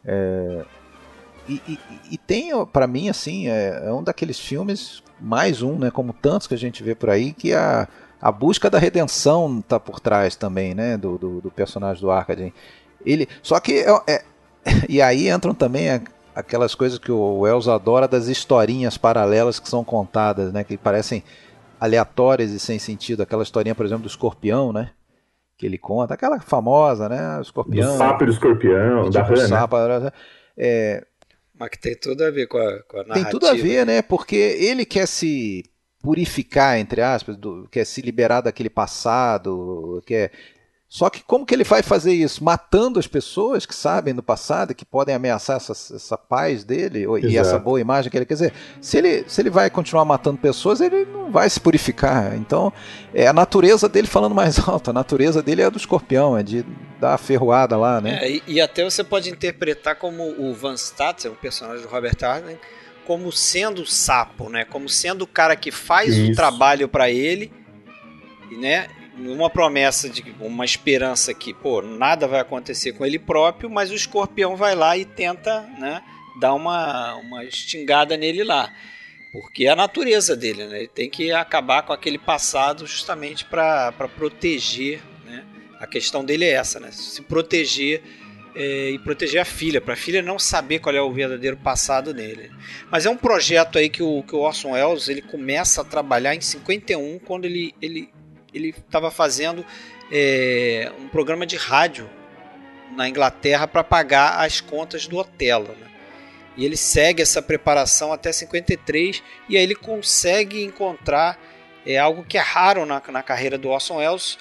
É, 0.04 0.64
e, 1.48 1.62
e, 1.66 1.78
e, 2.12 2.18
tem, 2.18 2.50
para 2.66 2.86
mim, 2.86 3.08
assim, 3.08 3.48
é, 3.48 3.84
é, 3.86 3.92
um 3.92 4.02
daqueles 4.02 4.38
filmes 4.38 5.02
mais 5.18 5.62
um, 5.62 5.78
né, 5.78 5.90
como 5.90 6.12
tantos 6.12 6.46
que 6.46 6.54
a 6.54 6.58
gente 6.58 6.82
vê 6.82 6.94
por 6.94 7.08
aí, 7.08 7.32
que 7.32 7.54
a, 7.54 7.88
a 8.20 8.30
busca 8.30 8.68
da 8.68 8.78
redenção 8.78 9.60
está 9.60 9.80
por 9.80 9.98
trás 9.98 10.36
também, 10.36 10.74
né, 10.74 10.98
do, 10.98 11.16
do, 11.16 11.40
do, 11.40 11.50
personagem 11.50 12.02
do 12.02 12.10
Arkadin. 12.10 12.52
Ele, 13.04 13.28
só 13.42 13.58
que 13.60 13.78
é, 13.78 14.02
é, 14.08 14.24
e 14.90 15.00
aí 15.00 15.30
entram 15.30 15.54
também 15.54 15.88
aquelas 16.36 16.74
coisas 16.74 16.98
que 16.98 17.10
o 17.10 17.38
Wells 17.38 17.66
adora 17.66 18.06
das 18.06 18.28
historinhas 18.28 18.98
paralelas 18.98 19.58
que 19.58 19.68
são 19.68 19.82
contadas, 19.82 20.52
né, 20.52 20.62
que 20.62 20.76
parecem 20.76 21.24
aleatórias 21.80 22.50
e 22.50 22.58
sem 22.58 22.78
sentido. 22.78 23.22
Aquela 23.22 23.42
historinha, 23.42 23.74
por 23.74 23.86
exemplo, 23.86 24.02
do 24.02 24.08
escorpião, 24.08 24.70
né? 24.70 24.90
Que 25.56 25.64
ele 25.64 25.78
conta, 25.78 26.12
aquela 26.12 26.38
famosa, 26.38 27.08
né? 27.08 27.38
O 27.38 27.40
escorpião. 27.40 27.92
Do 27.92 27.98
sapo 27.98 28.24
e 28.24 28.26
do 28.26 28.32
escorpião, 28.32 29.08
da 29.08 29.22
rã, 29.22 29.36
sapo, 29.48 29.76
né? 29.78 30.10
É, 30.58 31.06
mas 31.58 31.70
que 31.70 31.78
tem 31.78 31.96
tudo 31.96 32.22
a 32.22 32.30
ver 32.30 32.46
com 32.46 32.58
a, 32.58 32.82
com 32.82 32.98
a 32.98 33.02
narrativa. 33.02 33.14
Tem 33.14 33.30
tudo 33.30 33.46
a 33.46 33.54
ver, 33.54 33.86
né? 33.86 34.02
Porque 34.02 34.36
ele 34.36 34.84
quer 34.84 35.06
se 35.06 35.64
purificar, 36.02 36.78
entre 36.78 37.00
aspas, 37.00 37.36
do, 37.36 37.66
quer 37.70 37.86
se 37.86 38.02
liberar 38.02 38.42
daquele 38.42 38.68
passado, 38.68 40.02
quer 40.06 40.30
só 40.88 41.10
que 41.10 41.22
como 41.24 41.44
que 41.44 41.52
ele 41.52 41.64
vai 41.64 41.82
fazer 41.82 42.12
isso? 42.12 42.44
Matando 42.44 42.98
as 42.98 43.08
pessoas 43.08 43.66
que 43.66 43.74
sabem 43.74 44.14
do 44.14 44.22
passado, 44.22 44.74
que 44.74 44.84
podem 44.84 45.14
ameaçar 45.14 45.56
essa, 45.56 45.72
essa 45.72 46.16
paz 46.16 46.62
dele 46.62 47.02
Exato. 47.02 47.26
e 47.26 47.36
essa 47.36 47.58
boa 47.58 47.80
imagem 47.80 48.08
que 48.10 48.16
ele 48.16 48.24
quer 48.24 48.34
dizer. 48.34 48.52
Se 48.80 48.96
ele, 48.96 49.24
se 49.26 49.40
ele 49.40 49.50
vai 49.50 49.68
continuar 49.68 50.04
matando 50.04 50.38
pessoas, 50.38 50.80
ele 50.80 51.04
não 51.04 51.32
vai 51.32 51.50
se 51.50 51.58
purificar. 51.58 52.36
Então, 52.36 52.72
é 53.12 53.26
a 53.26 53.32
natureza 53.32 53.88
dele 53.88 54.06
falando 54.06 54.34
mais 54.34 54.58
alto. 54.66 54.90
A 54.90 54.92
natureza 54.92 55.42
dele 55.42 55.62
é 55.62 55.64
a 55.64 55.70
do 55.70 55.76
escorpião, 55.76 56.38
é 56.38 56.42
de 56.42 56.64
dar 57.00 57.14
a 57.14 57.18
ferroada 57.18 57.76
lá, 57.76 58.00
né? 58.00 58.20
É, 58.22 58.30
e, 58.30 58.42
e, 58.46 58.60
até 58.60 58.84
você 58.84 59.02
pode 59.02 59.28
interpretar 59.28 59.96
como 59.96 60.22
o 60.38 60.54
Van 60.54 60.74
Statten, 60.74 61.32
o 61.32 61.34
personagem 61.34 61.82
do 61.82 61.88
Robert 61.88 62.16
Arden, 62.22 62.58
como 63.04 63.30
sendo 63.32 63.82
o 63.82 63.86
sapo, 63.86 64.48
né? 64.48 64.64
Como 64.64 64.88
sendo 64.88 65.22
o 65.22 65.26
cara 65.26 65.56
que 65.56 65.72
faz 65.72 66.16
isso. 66.16 66.30
o 66.30 66.34
trabalho 66.34 66.88
para 66.88 67.10
ele, 67.10 67.52
né? 68.52 68.86
Uma 69.18 69.48
promessa 69.48 70.08
de 70.08 70.24
uma 70.40 70.64
esperança 70.64 71.32
que, 71.32 71.54
pô, 71.54 71.80
nada 71.82 72.26
vai 72.26 72.40
acontecer 72.40 72.92
com 72.92 73.04
ele 73.04 73.18
próprio, 73.18 73.70
mas 73.70 73.90
o 73.90 73.94
escorpião 73.94 74.56
vai 74.56 74.74
lá 74.74 74.96
e 74.96 75.04
tenta, 75.04 75.62
né, 75.78 76.02
dar 76.40 76.54
uma, 76.54 77.14
uma 77.16 77.44
estingada 77.44 78.16
nele 78.16 78.44
lá. 78.44 78.72
Porque 79.32 79.66
é 79.66 79.70
a 79.70 79.76
natureza 79.76 80.34
dele, 80.34 80.66
né? 80.66 80.78
Ele 80.78 80.88
tem 80.88 81.10
que 81.10 81.30
acabar 81.30 81.82
com 81.82 81.92
aquele 81.92 82.18
passado 82.18 82.86
justamente 82.86 83.44
para 83.44 83.92
proteger, 84.16 85.02
né? 85.26 85.44
A 85.78 85.86
questão 85.86 86.24
dele 86.24 86.46
é 86.46 86.52
essa, 86.52 86.80
né? 86.80 86.90
Se 86.90 87.20
proteger 87.20 88.02
é, 88.54 88.90
e 88.92 88.98
proteger 88.98 89.42
a 89.42 89.44
filha, 89.44 89.80
para 89.80 89.92
a 89.92 89.96
filha 89.96 90.22
não 90.22 90.38
saber 90.38 90.78
qual 90.78 90.94
é 90.94 91.02
o 91.02 91.12
verdadeiro 91.12 91.58
passado 91.58 92.14
dele. 92.14 92.50
Mas 92.90 93.04
é 93.04 93.10
um 93.10 93.16
projeto 93.16 93.76
aí 93.76 93.90
que 93.90 94.02
o, 94.02 94.22
que 94.22 94.34
o 94.34 94.38
Orson 94.38 94.70
Welles 94.70 95.08
ele 95.10 95.20
começa 95.20 95.82
a 95.82 95.84
trabalhar 95.84 96.34
em 96.34 96.40
51, 96.40 97.18
quando 97.18 97.44
ele, 97.44 97.74
ele 97.82 98.08
ele 98.52 98.70
estava 98.70 99.10
fazendo 99.10 99.64
é, 100.10 100.90
um 100.98 101.08
programa 101.08 101.46
de 101.46 101.56
rádio 101.56 102.08
na 102.94 103.08
Inglaterra 103.08 103.66
para 103.66 103.84
pagar 103.84 104.44
as 104.44 104.60
contas 104.60 105.06
do 105.06 105.16
Otelo. 105.16 105.68
Né? 105.68 105.86
E 106.56 106.64
ele 106.64 106.76
segue 106.76 107.22
essa 107.22 107.42
preparação 107.42 108.12
até 108.12 108.32
53 108.32 109.22
e 109.48 109.56
aí 109.56 109.62
ele 109.62 109.74
consegue 109.74 110.64
encontrar 110.64 111.38
é, 111.84 111.98
algo 111.98 112.24
que 112.24 112.38
é 112.38 112.40
raro 112.40 112.86
na, 112.86 113.02
na 113.08 113.22
carreira 113.22 113.58
do 113.58 113.68
Orson 113.68 113.96
Welles, 113.96 114.38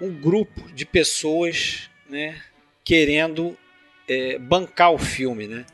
um 0.00 0.12
grupo 0.12 0.72
de 0.72 0.84
pessoas 0.84 1.90
né, 2.08 2.40
querendo 2.84 3.56
é, 4.08 4.38
bancar 4.38 4.92
o 4.92 4.98
filme. 4.98 5.46
Né? 5.46 5.64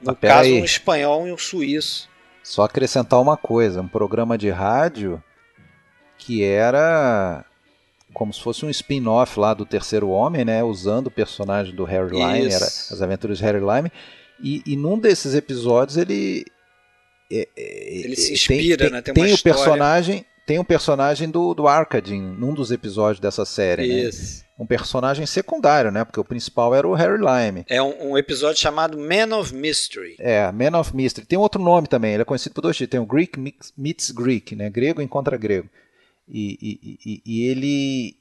No 0.00 0.14
caso, 0.14 0.48
aí. 0.48 0.60
um 0.60 0.64
espanhol 0.64 1.26
e 1.26 1.32
um 1.32 1.38
suíço. 1.38 2.08
Só 2.42 2.62
acrescentar 2.62 3.20
uma 3.20 3.36
coisa, 3.36 3.80
um 3.80 3.88
programa 3.88 4.38
de 4.38 4.48
rádio 4.50 5.22
que 6.26 6.42
era 6.42 7.44
como 8.12 8.32
se 8.32 8.40
fosse 8.40 8.66
um 8.66 8.70
spin-off 8.70 9.38
lá 9.38 9.54
do 9.54 9.64
Terceiro 9.64 10.08
Homem, 10.08 10.44
né? 10.44 10.64
Usando 10.64 11.06
o 11.06 11.10
personagem 11.10 11.72
do 11.72 11.84
Harry 11.84 12.10
Lime, 12.10 12.52
era 12.52 12.64
as 12.64 13.00
aventuras 13.00 13.38
de 13.38 13.44
Harry 13.44 13.60
Lime. 13.60 13.92
E, 14.42 14.60
e 14.66 14.76
num 14.76 14.98
desses 14.98 15.34
episódios 15.34 15.96
ele 15.96 16.44
é, 17.30 17.48
é, 17.56 17.98
ele 18.04 18.16
se 18.16 18.32
inspira, 18.32 18.76
tem, 18.76 18.90
né? 18.90 19.02
Tem, 19.02 19.14
tem 19.14 19.32
o 19.32 19.38
personagem 19.38 20.26
tem 20.44 20.58
um 20.58 20.64
personagem 20.64 21.28
do, 21.28 21.54
do 21.54 21.66
Arkadin 21.66 22.20
num 22.20 22.54
dos 22.54 22.70
episódios 22.70 23.20
dessa 23.20 23.44
série, 23.44 23.86
né? 23.86 24.08
Isso. 24.08 24.40
Né? 24.40 24.46
Um 24.58 24.66
personagem 24.66 25.26
secundário, 25.26 25.90
né? 25.90 26.04
Porque 26.04 26.18
o 26.20 26.24
principal 26.24 26.74
era 26.74 26.88
o 26.88 26.94
Harry 26.94 27.18
Lime. 27.18 27.64
É 27.68 27.82
um, 27.82 28.12
um, 28.12 28.18
episódio 28.18 28.60
chamado 28.60 28.96
Man 28.96 29.36
of 29.36 29.54
Mystery. 29.54 30.16
É, 30.18 30.50
Man 30.50 30.78
of 30.78 30.96
Mystery. 30.96 31.26
Tem 31.26 31.38
outro 31.38 31.60
nome 31.60 31.86
também, 31.88 32.14
ele 32.14 32.22
é 32.22 32.24
conhecido 32.24 32.54
por 32.54 32.62
dois 32.62 32.76
títulos. 32.76 32.90
Tem 32.90 33.00
o 33.00 33.06
Greek 33.06 33.54
Meets 33.76 34.10
Greek, 34.12 34.56
né? 34.56 34.70
Grego 34.70 35.02
encontra 35.02 35.36
grego. 35.36 35.68
E, 36.28 36.58
e, 36.60 36.98
e, 37.04 37.22
e 37.24 37.48
ele 37.48 38.16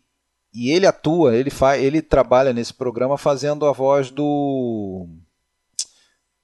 e 0.53 0.71
ele 0.71 0.87
atua, 0.87 1.35
ele 1.35 1.49
faz, 1.49 1.83
ele 1.83 2.01
trabalha 2.01 2.53
nesse 2.53 2.73
programa 2.73 3.17
fazendo 3.17 3.65
a 3.65 3.73
voz 3.73 4.09
do 4.09 5.07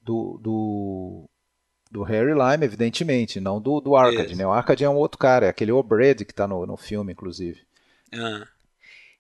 do, 0.02 0.40
do, 0.42 1.30
do 1.92 2.04
Harry 2.04 2.34
Lime, 2.34 2.66
evidentemente, 2.66 3.40
não 3.40 3.62
do, 3.62 3.80
do 3.80 3.96
Arcade, 3.96 4.36
né? 4.36 4.46
O 4.46 4.52
Arcade 4.52 4.84
é 4.84 4.90
um 4.90 4.96
outro 4.96 5.18
cara, 5.18 5.46
é 5.46 5.50
aquele 5.50 5.72
O'Brady 5.72 6.26
que 6.26 6.32
está 6.32 6.48
no, 6.48 6.66
no 6.66 6.76
filme, 6.76 7.14
inclusive. 7.14 7.62
Ah. 8.14 8.48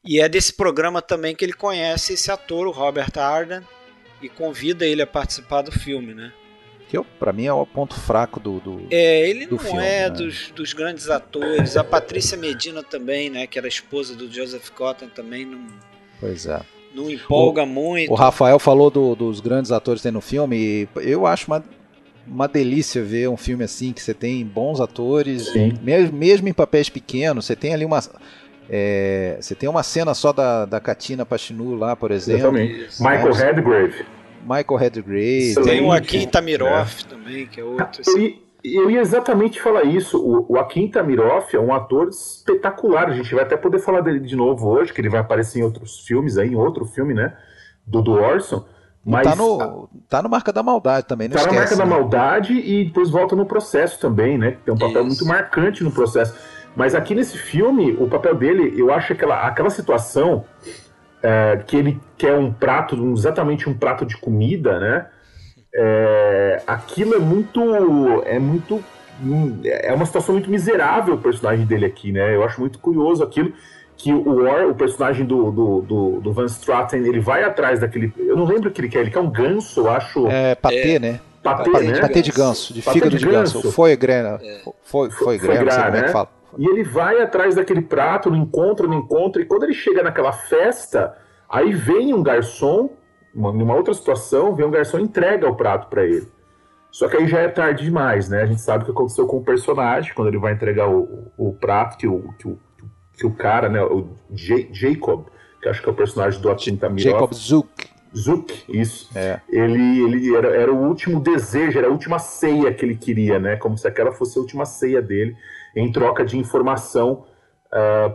E 0.04 0.20
é 0.20 0.28
desse 0.28 0.54
programa 0.54 1.02
também 1.02 1.36
que 1.36 1.46
ele 1.46 1.54
conhece 1.54 2.14
esse 2.14 2.32
ator, 2.32 2.68
o 2.68 2.72
Robert 2.72 3.18
Arden, 3.18 3.62
e 4.22 4.28
convida 4.28 4.86
ele 4.86 5.02
a 5.02 5.08
participar 5.08 5.62
do 5.62 5.72
filme, 5.72 6.14
né? 6.14 6.34
Que 6.92 7.02
para 7.18 7.32
mim 7.32 7.46
é 7.46 7.54
o 7.54 7.66
ponto 7.66 7.96
fraco 7.96 8.40
do, 8.40 8.60
do 8.60 8.82
É, 8.92 9.30
ele 9.30 9.46
do 9.46 9.52
não 9.56 9.60
filme, 9.60 9.80
é 9.86 10.02
né? 10.02 10.10
dos, 10.10 10.52
dos 10.54 10.74
grandes 10.74 11.10
atores. 11.10 11.78
A 11.78 11.84
Patrícia 11.84 12.38
Medina 12.38 12.84
também, 12.84 13.30
né? 13.30 13.48
Que 13.48 13.58
era 13.58 13.68
esposa 13.68 14.14
do 14.16 14.30
Joseph 14.32 14.70
Cotton, 14.72 15.08
também 15.08 15.46
não, 15.46 15.60
Pois 16.20 16.46
é. 16.46 16.60
não 16.94 17.10
empolga 17.10 17.66
muito. 17.66 18.12
O 18.12 18.16
Rafael 18.16 18.60
falou 18.60 18.90
do- 18.92 19.16
dos 19.16 19.40
grandes 19.40 19.72
atores 19.72 20.02
que 20.02 20.04
tem 20.08 20.12
no 20.12 20.20
filme 20.22 20.58
e 20.58 20.88
eu 21.10 21.26
acho 21.26 21.48
uma, 21.48 21.64
uma 22.28 22.48
delícia 22.48 23.02
ver 23.02 23.30
um 23.30 23.38
filme 23.38 23.64
assim 23.64 23.94
que 23.94 24.02
você 24.02 24.14
tem 24.14 24.46
bons 24.46 24.80
atores, 24.82 25.48
Sim. 25.48 25.74
mesmo, 25.82 26.18
mesmo 26.18 26.48
em 26.50 26.54
papéis 26.54 26.90
pequenos, 26.90 27.46
você 27.46 27.56
tem 27.56 27.74
ali 27.74 27.86
uma 27.86 28.00
é, 28.70 29.38
você 29.40 29.54
tem 29.56 29.68
uma 29.68 29.84
cena 29.84 30.14
só 30.14 30.32
da, 30.32 30.66
da 30.66 30.80
Katina 30.80 31.26
Pachinu 31.26 31.76
lá, 31.76 31.96
por 31.96 32.12
exemplo. 32.12 32.58
Exatamente. 32.58 33.02
Michael. 33.02 33.34
Redgrave. 33.34 34.06
Michael 34.44 34.76
Redgrave. 34.80 35.56
Tem 35.64 35.84
o 35.86 35.92
Akin 35.92 36.28
Tamiroff 36.28 37.06
também, 37.06 37.48
que 37.48 37.60
é 37.60 37.64
outro. 37.64 38.02
Eu, 38.08 38.18
ia- 38.18 38.36
eu 38.64 38.92
ia 38.92 39.02
exatamente 39.02 39.62
falar 39.62 39.84
isso. 39.84 40.18
O, 40.20 40.54
o 40.54 40.58
Akin 40.60 40.88
Tamiroff 40.90 41.56
é 41.56 41.60
um 41.60 41.74
ator 41.74 42.10
espetacular. 42.10 43.08
A 43.10 43.14
gente 43.14 43.34
vai 43.34 43.44
até 43.44 43.56
poder 43.58 43.80
falar 43.80 44.02
dele 44.02 44.20
de 44.20 44.36
novo 44.36 44.68
hoje, 44.70 44.94
que 44.94 45.02
ele 45.02 45.10
vai 45.10 45.20
aparecer 45.22 45.60
em 45.60 45.64
outros 45.64 46.00
filmes 46.00 46.38
aí, 46.38 46.50
em 46.50 46.56
outro 46.56 46.86
filme, 46.86 47.14
né? 47.14 47.36
Do, 47.86 48.02
do 48.02 48.12
Orson. 48.14 48.66
Mas 49.04 49.26
tá, 49.28 49.36
no, 49.36 49.90
tá 50.08 50.22
no 50.22 50.30
Marca 50.30 50.54
da 50.54 50.62
Maldade 50.62 51.08
também, 51.08 51.28
não 51.28 51.36
tá 51.36 51.42
na 51.42 51.48
esquece. 51.48 51.60
marca 51.60 51.76
da 51.76 51.86
né? 51.86 51.90
maldade 51.90 52.54
e 52.54 52.86
depois 52.86 53.10
volta 53.10 53.36
no 53.36 53.48
processo 53.48 54.00
também, 54.00 54.38
né? 54.38 54.58
Tem 54.64 54.72
um 54.72 54.78
papel 54.78 55.00
Isso. 55.02 55.08
muito 55.08 55.26
marcante 55.26 55.84
no 55.84 55.92
processo. 55.92 56.36
Mas 56.76 56.94
aqui 56.94 57.16
nesse 57.16 57.36
filme, 57.36 57.94
o 58.00 58.08
papel 58.08 58.36
dele, 58.36 58.80
eu 58.80 58.94
acho 58.94 59.12
aquela, 59.14 59.42
aquela 59.48 59.72
situação 59.72 60.46
é, 61.24 61.58
que 61.66 61.76
ele 61.78 62.00
quer 62.18 62.34
um 62.38 62.52
prato, 62.52 62.96
um- 62.96 63.14
exatamente 63.14 63.70
um 63.70 63.74
prato 63.74 64.06
de 64.06 64.18
comida, 64.18 64.80
né? 64.80 65.06
É, 65.74 66.62
aquilo 66.68 67.16
é 67.16 67.20
muito. 67.20 67.62
É 68.26 68.40
muito. 68.40 68.84
hum, 69.24 69.60
É 69.64 69.94
uma 69.94 70.06
situação 70.06 70.34
muito 70.34 70.50
miserável 70.50 71.16
o 71.16 71.18
personagem 71.18 71.66
dele 71.66 71.86
aqui, 71.86 72.12
né? 72.12 72.36
Eu 72.36 72.44
acho 72.44 72.60
muito 72.60 72.80
curioso 72.80 73.24
aquilo. 73.24 73.54
Que 73.98 74.12
o 74.12 74.44
War, 74.44 74.68
o 74.68 74.74
personagem 74.74 75.26
do, 75.26 75.52
do, 75.52 75.82
do, 75.82 76.22
do 76.22 76.34
Van 76.34 76.46
Straten, 76.48 77.06
ele 77.06 77.20
vai 77.20 77.44
atrás 77.44 77.80
daquele. 77.80 78.12
Eu 78.18 78.36
não 78.36 78.46
lembro 78.46 78.70
o 78.70 78.72
que 78.72 78.82
ele 78.82 78.90
quer, 78.90 79.02
ele 79.02 79.12
quer 79.12 79.20
um 79.20 79.30
ganso, 79.30 79.82
eu 79.82 79.90
acho. 79.92 80.28
É, 80.28 80.56
patê, 80.56 80.98
né? 80.98 81.20
patê, 81.44 81.70
Patê, 81.72 81.88
né? 81.88 82.00
patê 82.00 82.22
de 82.22 82.32
ganso, 82.32 82.74
de 82.74 82.82
Patê 82.82 82.94
fígado 83.00 83.18
de 83.18 83.24
de 83.26 83.32
ganso. 83.32 83.62
ganso. 83.62 83.72
Foi 83.72 83.96
grana. 83.96 84.40
Foi, 84.84 85.10
foi 85.12 85.38
Foi 85.38 85.38
grana, 85.38 85.62
não 85.64 85.72
sei 85.72 85.78
gra, 85.80 85.86
como 85.86 85.98
é 85.98 86.02
né? 86.02 86.08
que 86.08 86.12
fala. 86.14 86.30
E 86.58 86.68
ele 86.68 86.84
vai 86.84 87.22
atrás 87.22 87.56
daquele 87.56 87.82
prato, 87.82 88.30
não 88.30 88.38
encontra, 88.38 88.88
não 88.88 88.96
encontra. 89.00 89.42
E 89.42 89.46
quando 89.46 89.64
ele 89.64 89.74
chega 89.74 90.04
naquela 90.04 90.32
festa, 90.32 91.16
aí 91.50 91.72
vem 91.74 92.14
um 92.14 92.22
garçom, 92.24 92.90
uma- 93.34 93.52
numa 93.54 93.76
outra 93.76 93.94
situação, 93.94 94.56
vem 94.56 94.66
um 94.66 94.72
garçom 94.72 95.00
e 95.00 95.04
entrega 95.04 95.48
o 95.50 95.56
prato 95.56 95.88
pra 95.90 96.06
ele. 96.06 96.28
Só 96.92 97.08
que 97.08 97.16
aí 97.16 97.28
já 97.28 97.40
é 97.40 97.48
tarde 97.48 97.86
demais, 97.86 98.28
né? 98.28 98.42
A 98.42 98.46
gente 98.46 98.60
sabe 98.62 98.84
o 98.84 98.86
que 98.86 98.92
aconteceu 98.92 99.26
com 99.26 99.38
o 99.38 99.44
personagem, 99.44 100.14
quando 100.14 100.28
ele 100.28 100.38
vai 100.38 100.52
entregar 100.54 100.90
o, 100.90 101.32
o 101.38 101.54
prato, 101.54 101.98
que 101.98 102.06
o, 102.08 102.34
que 102.38 102.48
o, 102.50 102.60
que 103.14 103.26
o 103.26 103.32
cara, 103.32 103.70
né? 103.70 103.82
O 103.82 104.10
Ja- 104.36 104.68
Jacob, 104.74 105.26
que 105.62 105.70
acho 105.70 105.82
que 105.82 105.88
é 105.88 105.92
o 105.92 105.96
personagem 105.96 106.42
do 106.42 106.52
Akin 106.52 106.76
Tamirov. 106.76 107.12
Jacob 107.14 107.34
Zook. 107.34 107.92
Zook, 108.14 108.64
isso. 108.68 109.10
É. 109.18 109.40
Ele, 109.50 110.04
ele 110.04 110.36
era, 110.36 110.50
era 110.50 110.74
o 110.74 110.86
último 110.86 111.22
desejo, 111.22 111.78
era 111.78 111.88
a 111.88 111.92
última 111.92 112.20
ceia 112.20 112.74
que 112.74 112.84
ele 112.84 112.98
queria, 112.98 113.40
né? 113.40 113.56
Como 113.56 113.78
se 113.78 113.88
aquela 113.88 114.12
fosse 114.12 114.38
a 114.38 114.42
última 114.42 114.66
ceia 114.66 115.02
dele, 115.02 115.34
em 115.76 115.92
troca 115.92 116.26
de 116.26 116.38
informação 116.38 117.26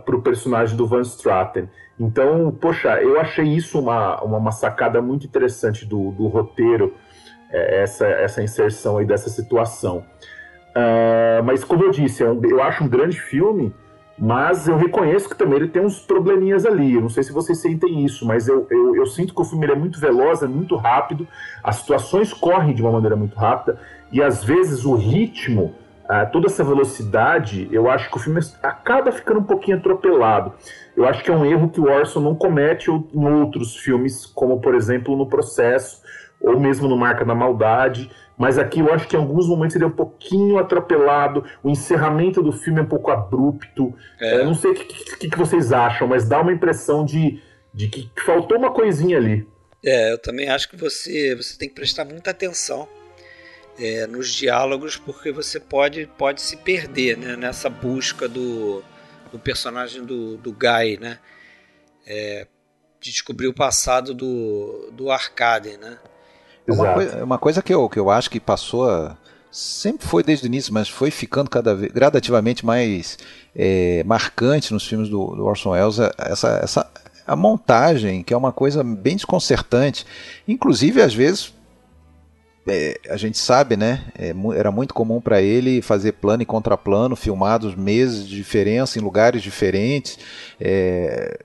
para 0.05 0.15
o 0.15 0.21
personagem 0.21 0.77
do 0.77 0.85
Van 0.85 1.01
Straten. 1.01 1.67
Então, 1.99 2.55
poxa, 2.61 3.01
eu 3.01 3.19
achei 3.19 3.45
isso 3.45 3.79
uma, 3.79 4.21
uma, 4.21 4.37
uma 4.37 4.51
sacada 4.51 5.01
muito 5.01 5.25
interessante 5.25 5.83
do, 5.83 6.11
do 6.11 6.27
roteiro, 6.27 6.93
é, 7.49 7.81
essa, 7.81 8.05
essa 8.05 8.43
inserção 8.43 8.97
aí 8.97 9.05
dessa 9.05 9.31
situação. 9.31 10.05
Ah, 10.77 11.41
mas, 11.43 11.63
como 11.63 11.83
eu 11.83 11.89
disse, 11.89 12.23
é 12.23 12.27
eu 12.27 12.61
acho 12.61 12.83
um 12.83 12.87
grande 12.87 13.19
filme, 13.19 13.73
mas 14.15 14.67
eu 14.67 14.77
reconheço 14.77 15.27
que 15.27 15.35
também 15.35 15.57
ele 15.57 15.67
tem 15.67 15.81
uns 15.81 15.99
probleminhas 15.99 16.67
ali. 16.67 16.93
Eu 16.93 17.01
não 17.01 17.09
sei 17.09 17.23
se 17.23 17.31
vocês 17.31 17.57
sentem 17.57 18.05
isso, 18.05 18.27
mas 18.27 18.47
eu, 18.47 18.67
eu, 18.69 18.95
eu 18.95 19.05
sinto 19.07 19.33
que 19.33 19.41
o 19.41 19.43
filme 19.43 19.65
é 19.65 19.75
muito 19.75 19.99
veloz, 19.99 20.43
é 20.43 20.47
muito 20.47 20.75
rápido, 20.75 21.27
as 21.63 21.77
situações 21.77 22.31
correm 22.31 22.75
de 22.75 22.83
uma 22.83 22.91
maneira 22.91 23.15
muito 23.15 23.35
rápida, 23.35 23.79
e 24.11 24.21
às 24.21 24.43
vezes 24.43 24.85
o 24.85 24.93
ritmo, 24.93 25.73
ah, 26.09 26.25
toda 26.25 26.47
essa 26.47 26.63
velocidade, 26.63 27.67
eu 27.71 27.89
acho 27.89 28.09
que 28.09 28.17
o 28.17 28.19
filme 28.19 28.39
acaba 28.63 29.11
ficando 29.11 29.39
um 29.39 29.43
pouquinho 29.43 29.77
atropelado. 29.77 30.53
Eu 30.95 31.05
acho 31.07 31.23
que 31.23 31.29
é 31.29 31.33
um 31.33 31.45
erro 31.45 31.69
que 31.69 31.79
o 31.79 31.85
Orson 31.85 32.19
não 32.21 32.35
comete 32.35 32.89
em 32.89 33.25
outros 33.27 33.75
filmes, 33.77 34.25
como 34.25 34.59
por 34.61 34.73
exemplo 34.73 35.15
no 35.15 35.27
Processo, 35.27 36.01
ou 36.39 36.59
mesmo 36.59 36.87
no 36.87 36.97
Marca 36.97 37.23
da 37.25 37.35
Maldade. 37.35 38.09
Mas 38.37 38.57
aqui 38.59 38.79
eu 38.79 38.93
acho 38.93 39.07
que 39.07 39.15
em 39.15 39.19
alguns 39.19 39.47
momentos 39.47 39.75
ele 39.75 39.83
é 39.85 39.87
um 39.87 39.91
pouquinho 39.91 40.59
atropelado, 40.59 41.43
o 41.63 41.69
encerramento 41.69 42.41
do 42.41 42.51
filme 42.51 42.79
é 42.79 42.83
um 42.83 42.87
pouco 42.87 43.09
abrupto. 43.11 43.93
É. 44.19 44.41
Eu 44.41 44.45
não 44.45 44.53
sei 44.53 44.71
o 44.71 44.75
que, 44.75 45.17
que- 45.17 45.29
que 45.29 45.37
vocês 45.37 45.73
acham, 45.73 46.07
mas 46.07 46.27
dá 46.29 46.39
uma 46.41 46.51
impressão 46.53 47.03
de, 47.03 47.41
de 47.73 47.87
que 47.87 48.09
faltou 48.23 48.57
uma 48.57 48.71
coisinha 48.71 49.17
ali. 49.17 49.47
É, 49.83 50.11
eu 50.13 50.17
também 50.19 50.49
acho 50.49 50.69
que 50.69 50.75
você, 50.75 51.35
você 51.35 51.57
tem 51.57 51.67
que 51.69 51.75
prestar 51.75 52.05
muita 52.05 52.31
atenção 52.31 52.87
é, 53.79 54.07
nos 54.07 54.33
diálogos, 54.33 54.95
porque 54.97 55.31
você 55.31 55.59
pode, 55.59 56.05
pode 56.17 56.41
se 56.41 56.57
perder 56.57 57.17
né, 57.17 57.35
nessa 57.35 57.69
busca 57.69 58.27
do, 58.27 58.83
do 59.31 59.39
personagem 59.39 60.03
do, 60.03 60.37
do 60.37 60.51
Guy, 60.51 60.97
né? 60.99 61.19
É, 62.05 62.47
de 62.99 63.11
descobrir 63.11 63.47
o 63.47 63.53
passado 63.53 64.13
do, 64.13 64.89
do 64.91 65.11
Arcade, 65.11 65.77
né? 65.77 65.97
É 66.67 66.71
uma, 66.73 66.83
Exato. 66.93 67.11
coi- 67.11 67.21
uma 67.23 67.37
coisa 67.37 67.61
que 67.61 67.73
eu, 67.73 67.87
que 67.87 67.99
eu 67.99 68.09
acho 68.09 68.29
que 68.29 68.39
passou. 68.39 68.89
a- 68.89 69.15
sempre 69.51 70.05
foi 70.07 70.23
desde 70.23 70.45
o 70.45 70.47
início, 70.47 70.73
mas 70.73 70.89
foi 70.89 71.09
ficando 71.09 71.49
cada 71.49 71.73
vez 71.73 71.91
gradativamente 71.91 72.65
mais 72.65 73.17
é, 73.55 74.03
marcante 74.05 74.73
nos 74.73 74.85
filmes 74.85 75.09
do, 75.09 75.35
do 75.35 75.45
Orson 75.45 75.71
Welles. 75.71 75.99
é 75.99 76.11
Essa, 76.17 76.59
essa, 76.63 76.91
a 77.25 77.35
montagem, 77.35 78.23
que 78.23 78.33
é 78.33 78.37
uma 78.37 78.51
coisa 78.51 78.83
bem 78.83 79.15
desconcertante. 79.15 80.05
Inclusive, 80.47 81.01
às 81.01 81.13
vezes. 81.13 81.53
É, 82.67 82.99
a 83.09 83.17
gente 83.17 83.37
sabe, 83.37 83.77
né? 83.77 84.05
é 84.17 84.33
era 84.55 84.71
muito 84.71 84.93
comum 84.93 85.21
para 85.21 85.41
ele 85.41 85.81
fazer 85.81 86.13
plano 86.13 86.43
e 86.43 86.45
contraplano, 86.45 87.15
filmados 87.15 87.75
meses 87.75 88.27
de 88.27 88.35
diferença 88.35 88.99
em 88.99 89.01
lugares 89.01 89.41
diferentes. 89.41 90.19
É, 90.59 91.39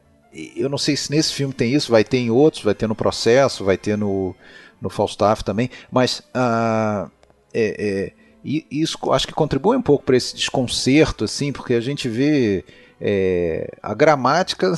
eu 0.57 0.69
não 0.69 0.79
sei 0.79 0.97
se 0.97 1.11
nesse 1.11 1.33
filme 1.33 1.55
tem 1.55 1.75
isso, 1.75 1.91
vai 1.91 2.05
ter 2.05 2.19
em 2.19 2.31
outros, 2.31 2.65
vai 2.65 2.75
ter 2.75 2.87
no 2.87 2.95
processo, 2.95 3.65
vai 3.65 3.77
ter 3.77 3.97
no, 3.97 4.35
no 4.81 4.91
Falstaff 4.91 5.45
também, 5.45 5.71
mas 5.91 6.23
ah, 6.35 7.09
é, 7.53 8.13
é, 8.45 8.63
isso 8.71 8.99
acho 9.13 9.27
que 9.27 9.35
contribui 9.35 9.77
um 9.77 9.83
pouco 9.83 10.05
para 10.05 10.17
esse 10.17 10.35
desconcerto, 10.35 11.25
assim, 11.25 11.53
porque 11.53 11.75
a 11.75 11.81
gente 11.81 12.09
vê 12.09 12.65
é, 13.01 13.71
a 13.83 13.95
gramática 13.95 14.75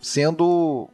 sendo 0.00 0.88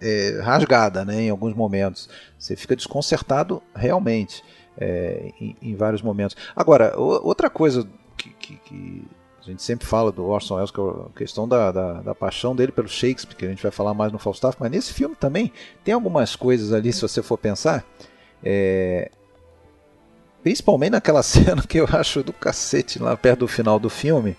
é, 0.00 0.40
rasgada 0.42 1.04
né, 1.04 1.22
em 1.22 1.30
alguns 1.30 1.54
momentos. 1.54 2.08
Você 2.38 2.56
fica 2.56 2.74
desconcertado 2.76 3.62
realmente 3.74 4.42
é, 4.78 5.32
em, 5.40 5.56
em 5.60 5.74
vários 5.76 6.02
momentos. 6.02 6.36
Agora, 6.54 6.94
outra 6.98 7.50
coisa 7.50 7.86
que, 8.16 8.30
que- 8.30 8.56
que 8.64 9.04
a 9.40 9.42
gente 9.50 9.62
sempre 9.62 9.86
fala 9.86 10.12
do 10.12 10.26
Orson 10.26 10.56
Welles, 10.56 10.70
que 10.70 10.80
é 10.80 10.84
a 10.84 11.16
questão 11.16 11.48
da, 11.48 11.72
da, 11.72 11.92
da 12.02 12.14
paixão 12.14 12.54
dele 12.54 12.72
pelo 12.72 12.88
Shakespeare, 12.88 13.34
que 13.36 13.44
a 13.46 13.48
gente 13.48 13.62
vai 13.62 13.72
falar 13.72 13.94
mais 13.94 14.12
no 14.12 14.18
Falstaff, 14.18 14.56
mas 14.60 14.70
nesse 14.70 14.92
filme 14.92 15.16
também 15.16 15.50
tem 15.82 15.94
algumas 15.94 16.36
coisas 16.36 16.72
ali, 16.74 16.92
se 16.92 17.00
você 17.00 17.22
for 17.22 17.38
pensar, 17.38 17.82
é, 18.44 19.10
principalmente 20.42 20.92
naquela 20.92 21.22
cena 21.24 21.62
que 21.62 21.78
eu 21.78 21.88
acho 21.90 22.22
do 22.22 22.32
cacete 22.32 22.98
lá 22.98 23.16
perto 23.16 23.40
do 23.40 23.48
final 23.48 23.78
do 23.78 23.88
filme, 23.90 24.36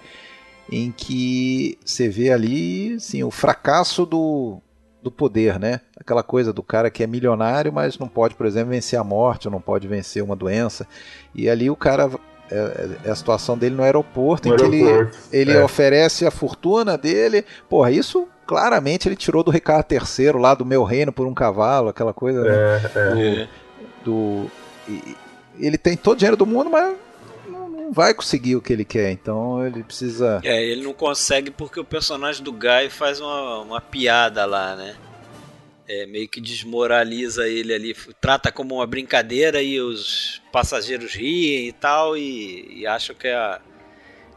em 0.72 0.92
que 0.92 1.78
você 1.84 2.08
vê 2.08 2.32
ali 2.32 2.94
assim, 2.94 3.24
o 3.24 3.32
fracasso 3.32 4.06
do, 4.06 4.62
do 5.02 5.10
poder, 5.12 5.60
né? 5.60 5.82
Aquela 6.00 6.24
coisa 6.24 6.54
do 6.54 6.62
cara 6.62 6.90
que 6.92 7.04
é 7.04 7.08
milionário, 7.08 7.72
mas 7.74 7.98
não 7.98 8.08
pode, 8.08 8.36
por 8.36 8.46
exemplo, 8.46 8.70
vencer 8.70 9.00
a 9.00 9.04
morte, 9.04 9.48
ou 9.48 9.52
não 9.52 9.62
pode 9.62 9.88
vencer 9.88 10.24
uma 10.24 10.36
doença. 10.36 10.88
E 11.34 11.50
ali 11.50 11.70
o 11.70 11.76
cara 11.76 12.10
é, 12.52 12.90
é 13.06 13.10
a 13.12 13.16
situação 13.16 13.58
dele 13.58 13.76
no 13.76 13.84
aeroporto, 13.84 14.48
No 14.48 14.54
em 14.54 14.58
que 14.58 14.64
ele, 14.64 14.84
aeroporto, 14.84 15.18
ele 15.32 15.52
é. 15.54 15.64
oferece 15.64 16.26
a 16.26 16.32
fortuna 16.32 16.98
dele. 16.98 17.46
Porra, 17.70 17.92
isso 17.92 18.28
claramente 18.46 19.08
ele 19.08 19.16
tirou 19.16 19.44
do 19.44 19.50
Ricardo 19.52 19.92
III 19.92 20.34
lá 20.34 20.54
do 20.54 20.66
meu 20.66 20.84
reino 20.84 21.12
por 21.12 21.26
um 21.26 21.34
cavalo, 21.34 21.90
aquela 21.90 22.14
coisa 22.14 22.44
né? 22.44 22.52
É, 22.52 22.92
é. 22.96 23.48
do. 24.04 24.44
do 24.46 24.52
e- 24.88 25.16
ele 25.60 25.78
tem 25.78 25.96
todo 25.98 26.14
o 26.14 26.18
dinheiro 26.18 26.38
do 26.38 26.46
mundo, 26.46 26.70
mas 26.70 26.96
não, 27.92 27.94
vai 27.94 28.14
conseguir 28.14 28.56
o 28.56 28.62
que 28.62 28.72
ele 28.72 28.86
quer, 28.86 29.12
então 29.12 29.66
ele 29.66 29.84
precisa. 29.84 30.40
É, 30.44 30.64
ele 30.64 30.84
não 30.84 30.94
consegue 30.94 31.52
porque 31.52 31.80
o 31.80 31.86
personagem 31.86 32.44
do 32.44 32.52
Guy 32.52 32.90
faz 32.90 33.20
uma, 33.20 33.60
uma 33.60 33.82
piada 33.82 34.46
lá, 34.46 34.76
né? 34.76 34.96
É, 35.88 36.06
meio 36.06 36.30
que 36.30 36.40
desmoraliza 36.40 37.48
ele 37.50 37.74
ali, 37.74 37.96
trata 38.22 38.50
como 38.50 38.76
uma 38.76 38.88
brincadeira 38.88 39.62
e 39.62 39.82
os 39.82 40.42
passageiros 40.52 41.14
riem 41.14 41.68
e 41.68 41.74
tal 41.74 42.16
e, 42.16 42.80
e 42.80 42.88
acham 42.88 43.14
que, 43.14 43.28
é 43.28 43.60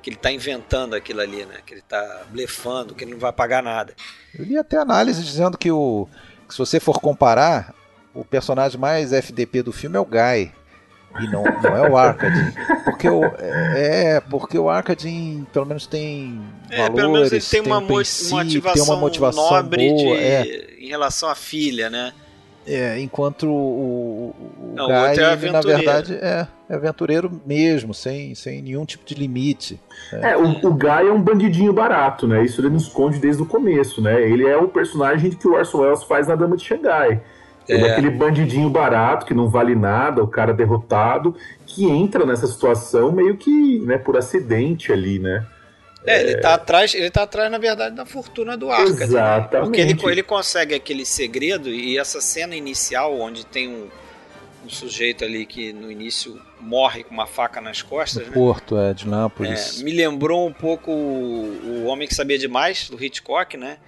que 0.03 0.11
ele 0.11 0.17
está 0.17 0.33
inventando 0.33 0.95
aquilo 0.95 1.21
ali, 1.21 1.47
né? 1.47 1.61
Que 1.65 1.75
ele 1.75 1.81
está 1.81 2.25
blefando, 2.29 2.95
que 2.95 3.05
ele 3.05 3.13
não 3.13 3.21
vai 3.21 3.33
pagar 3.33 3.63
nada. 3.63 3.95
Eu 4.37 4.45
li 4.45 4.59
até 4.59 4.77
análise 4.77 5.23
dizendo 5.23 5.57
que, 5.57 5.71
o, 5.71 6.09
que 6.49 6.55
se 6.55 6.59
você 6.59 6.81
for 6.81 7.01
comparar, 7.01 7.73
o 8.13 8.25
personagem 8.25 8.81
mais 8.81 9.13
FDP 9.13 9.63
do 9.63 9.73
filme 9.73 9.97
é 9.97 10.01
o 10.01 10.05
Guy. 10.05 10.53
E 11.21 11.29
não, 11.29 11.45
não 11.45 11.77
é 11.77 11.89
o 11.89 11.97
Arcadin. 11.97 12.53
Porque 12.85 13.09
o, 13.09 13.25
é, 13.25 14.21
porque 14.21 14.59
o 14.59 14.69
Arcadin 14.69 15.47
pelo 15.53 15.67
menos 15.67 15.87
tem 15.87 16.41
é, 16.71 16.77
valores, 16.79 16.97
pelo 16.97 17.13
menos 17.13 17.33
ele 17.33 17.41
tem, 17.41 17.63
tem 17.63 17.73
uma, 17.73 17.79
um 17.79 17.87
princípio, 17.87 18.37
motivação, 18.37 18.75
tem 18.75 18.83
uma 18.83 19.01
motivação 19.01 19.51
nobre 19.51 19.89
boa, 19.91 20.17
de, 20.17 20.23
é. 20.23 20.75
em 20.81 20.89
relação 20.89 21.29
à 21.29 21.35
filha, 21.35 21.89
né? 21.89 22.13
É, 22.67 22.99
enquanto 22.99 23.47
o, 23.47 24.35
o, 24.39 24.73
não, 24.75 24.87
Guy, 24.87 24.95
o 24.95 25.09
outro 25.09 25.23
é 25.23 25.33
ele, 25.35 25.51
na 25.51 25.61
verdade, 25.61 26.15
é, 26.15 26.47
é 26.69 26.75
aventureiro 26.75 27.43
mesmo, 27.45 27.93
sem, 27.93 28.35
sem 28.35 28.63
nenhum 28.63 28.87
tipo 28.87 29.05
de 29.05 29.15
limite. 29.15 29.79
É, 30.11 30.31
é 30.31 30.37
o, 30.37 30.49
o 30.67 30.73
Guy 30.73 31.09
é 31.09 31.13
um 31.13 31.21
bandidinho 31.21 31.75
barato, 31.75 32.27
né? 32.27 32.43
Isso 32.43 32.61
ele 32.63 32.71
nos 32.71 32.85
esconde 32.85 33.19
desde 33.19 33.43
o 33.43 33.47
começo, 33.47 34.01
né? 34.01 34.23
Ele 34.23 34.47
é 34.47 34.57
o 34.57 34.67
personagem 34.67 35.31
que 35.31 35.47
o 35.47 35.53
Orson 35.53 35.79
Welles 35.79 36.03
faz 36.05 36.27
na 36.27 36.35
Dama 36.35 36.57
de 36.57 36.65
Xangai. 36.65 37.21
É. 37.69 37.77
é 37.77 37.93
aquele 37.93 38.11
bandidinho 38.11 38.69
barato 38.69 39.27
que 39.27 39.35
não 39.35 39.49
vale 39.49 39.75
nada, 39.75 40.23
o 40.23 40.29
cara 40.29 40.53
derrotado, 40.53 41.35
que 41.67 41.85
entra 41.85 42.27
nessa 42.27 42.47
situação 42.47 43.13
meio 43.13 43.37
que 43.37 43.81
né, 43.81 43.99
por 43.99 44.17
acidente 44.17 44.93
ali, 44.93 45.19
né? 45.19 45.47
É, 46.07 46.21
ele 46.21 46.37
tá 46.37 46.55
atrás, 46.55 46.95
ele 46.95 47.11
tá 47.11 47.23
atrás, 47.23 47.51
na 47.51 47.57
verdade, 47.57 47.97
da 47.97 48.05
fortuna 48.05 48.57
do 48.57 48.71
Arca. 48.71 48.93
Né? 48.93 49.05
Exatamente. 49.05 49.55
Né? 49.55 49.61
Porque 49.61 49.81
ele, 49.81 50.13
ele 50.13 50.23
consegue 50.23 50.75
aquele 50.75 51.07
segredo 51.07 51.71
e 51.71 51.99
essa 51.99 52.21
cena 52.21 52.55
inicial, 52.55 53.19
onde 53.19 53.47
tem 53.47 53.69
um, 53.69 53.89
um 54.67 54.69
sujeito 54.69 55.25
ali 55.25 55.47
que 55.47 55.73
no 55.73 55.91
início 55.91 56.39
morre 56.61 57.05
com 57.05 57.15
uma 57.15 57.27
faca 57.27 57.59
nas 57.59 57.81
costas. 57.81 58.27
Né? 58.27 58.33
Porto, 58.35 58.77
é, 58.77 58.93
de 58.93 59.09
Nápoles. 59.09 59.81
É, 59.81 59.85
me 59.85 59.93
lembrou 59.93 60.47
um 60.47 60.53
pouco 60.53 60.91
o, 60.91 61.61
o 61.65 61.85
Homem 61.87 62.07
que 62.07 62.15
Sabia 62.15 62.39
Demais, 62.39 62.91
do 62.91 63.03
Hitchcock, 63.03 63.57
né? 63.57 63.79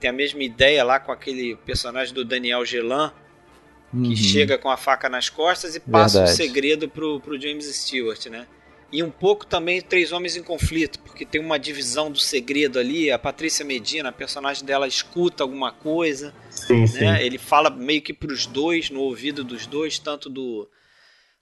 Tem 0.00 0.10
a 0.10 0.12
mesma 0.12 0.42
ideia 0.42 0.82
lá 0.82 0.98
com 0.98 1.12
aquele 1.12 1.54
personagem 1.56 2.14
do 2.14 2.24
Daniel 2.24 2.64
Gelan, 2.64 3.12
que 3.90 3.96
uhum. 3.96 4.16
chega 4.16 4.56
com 4.56 4.70
a 4.70 4.76
faca 4.76 5.08
nas 5.08 5.28
costas 5.28 5.76
e 5.76 5.80
passa 5.80 6.18
Verdade. 6.18 6.32
o 6.32 6.36
segredo 6.36 6.88
pro, 6.88 7.20
pro 7.20 7.40
James 7.40 7.66
Stewart, 7.66 8.26
né? 8.26 8.46
E 8.92 9.02
um 9.02 9.10
pouco 9.10 9.46
também 9.46 9.80
Três 9.80 10.10
Homens 10.10 10.36
em 10.36 10.42
Conflito, 10.42 10.98
porque 11.00 11.24
tem 11.24 11.40
uma 11.40 11.58
divisão 11.58 12.10
do 12.10 12.18
segredo 12.18 12.78
ali. 12.78 13.10
A 13.10 13.18
Patrícia 13.18 13.64
Medina, 13.64 14.08
a 14.08 14.12
personagem 14.12 14.64
dela, 14.64 14.88
escuta 14.88 15.44
alguma 15.44 15.70
coisa. 15.70 16.34
Sim, 16.50 16.80
né? 16.80 16.86
sim. 16.86 17.06
Ele 17.24 17.38
fala 17.38 17.70
meio 17.70 18.02
que 18.02 18.12
pros 18.12 18.46
dois, 18.46 18.90
no 18.90 19.00
ouvido 19.00 19.44
dos 19.44 19.64
dois, 19.64 19.98
tanto 19.98 20.28
do, 20.28 20.68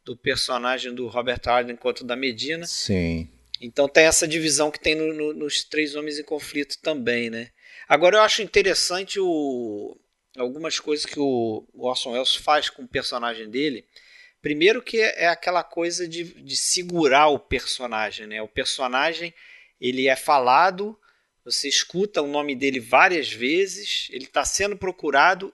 do 0.04 0.14
personagem 0.14 0.94
do 0.94 1.06
Robert 1.06 1.40
Arden 1.46 1.76
quanto 1.76 2.04
da 2.04 2.16
Medina. 2.16 2.66
Sim. 2.66 3.28
Então 3.60 3.88
tem 3.88 4.04
essa 4.04 4.28
divisão 4.28 4.70
que 4.70 4.78
tem 4.78 4.94
no, 4.94 5.14
no, 5.14 5.32
nos 5.32 5.64
Três 5.64 5.94
Homens 5.94 6.18
em 6.18 6.24
Conflito 6.24 6.78
também, 6.82 7.30
né? 7.30 7.48
Agora 7.88 8.16
eu 8.16 8.22
acho 8.22 8.42
interessante 8.42 9.18
o, 9.18 9.96
algumas 10.36 10.78
coisas 10.78 11.06
que 11.06 11.18
o 11.18 11.66
Orson 11.74 12.12
Welles 12.12 12.36
faz 12.36 12.68
com 12.68 12.82
o 12.82 12.88
personagem 12.88 13.48
dele. 13.48 13.86
Primeiro 14.42 14.82
que 14.82 15.00
é 15.00 15.26
aquela 15.26 15.64
coisa 15.64 16.06
de, 16.06 16.24
de 16.24 16.56
segurar 16.56 17.28
o 17.28 17.38
personagem, 17.38 18.26
né? 18.26 18.42
O 18.42 18.48
personagem 18.48 19.34
ele 19.80 20.06
é 20.06 20.14
falado, 20.14 20.98
você 21.44 21.68
escuta 21.68 22.20
o 22.20 22.26
nome 22.26 22.54
dele 22.54 22.78
várias 22.78 23.32
vezes, 23.32 24.08
ele 24.10 24.24
está 24.24 24.44
sendo 24.44 24.76
procurado 24.76 25.52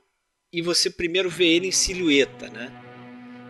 e 0.53 0.61
você 0.61 0.90
primeiro 0.90 1.31
vê 1.31 1.47
ele 1.47 1.68
em 1.68 1.73
silhueta, 1.73 2.49
né? 2.49 2.70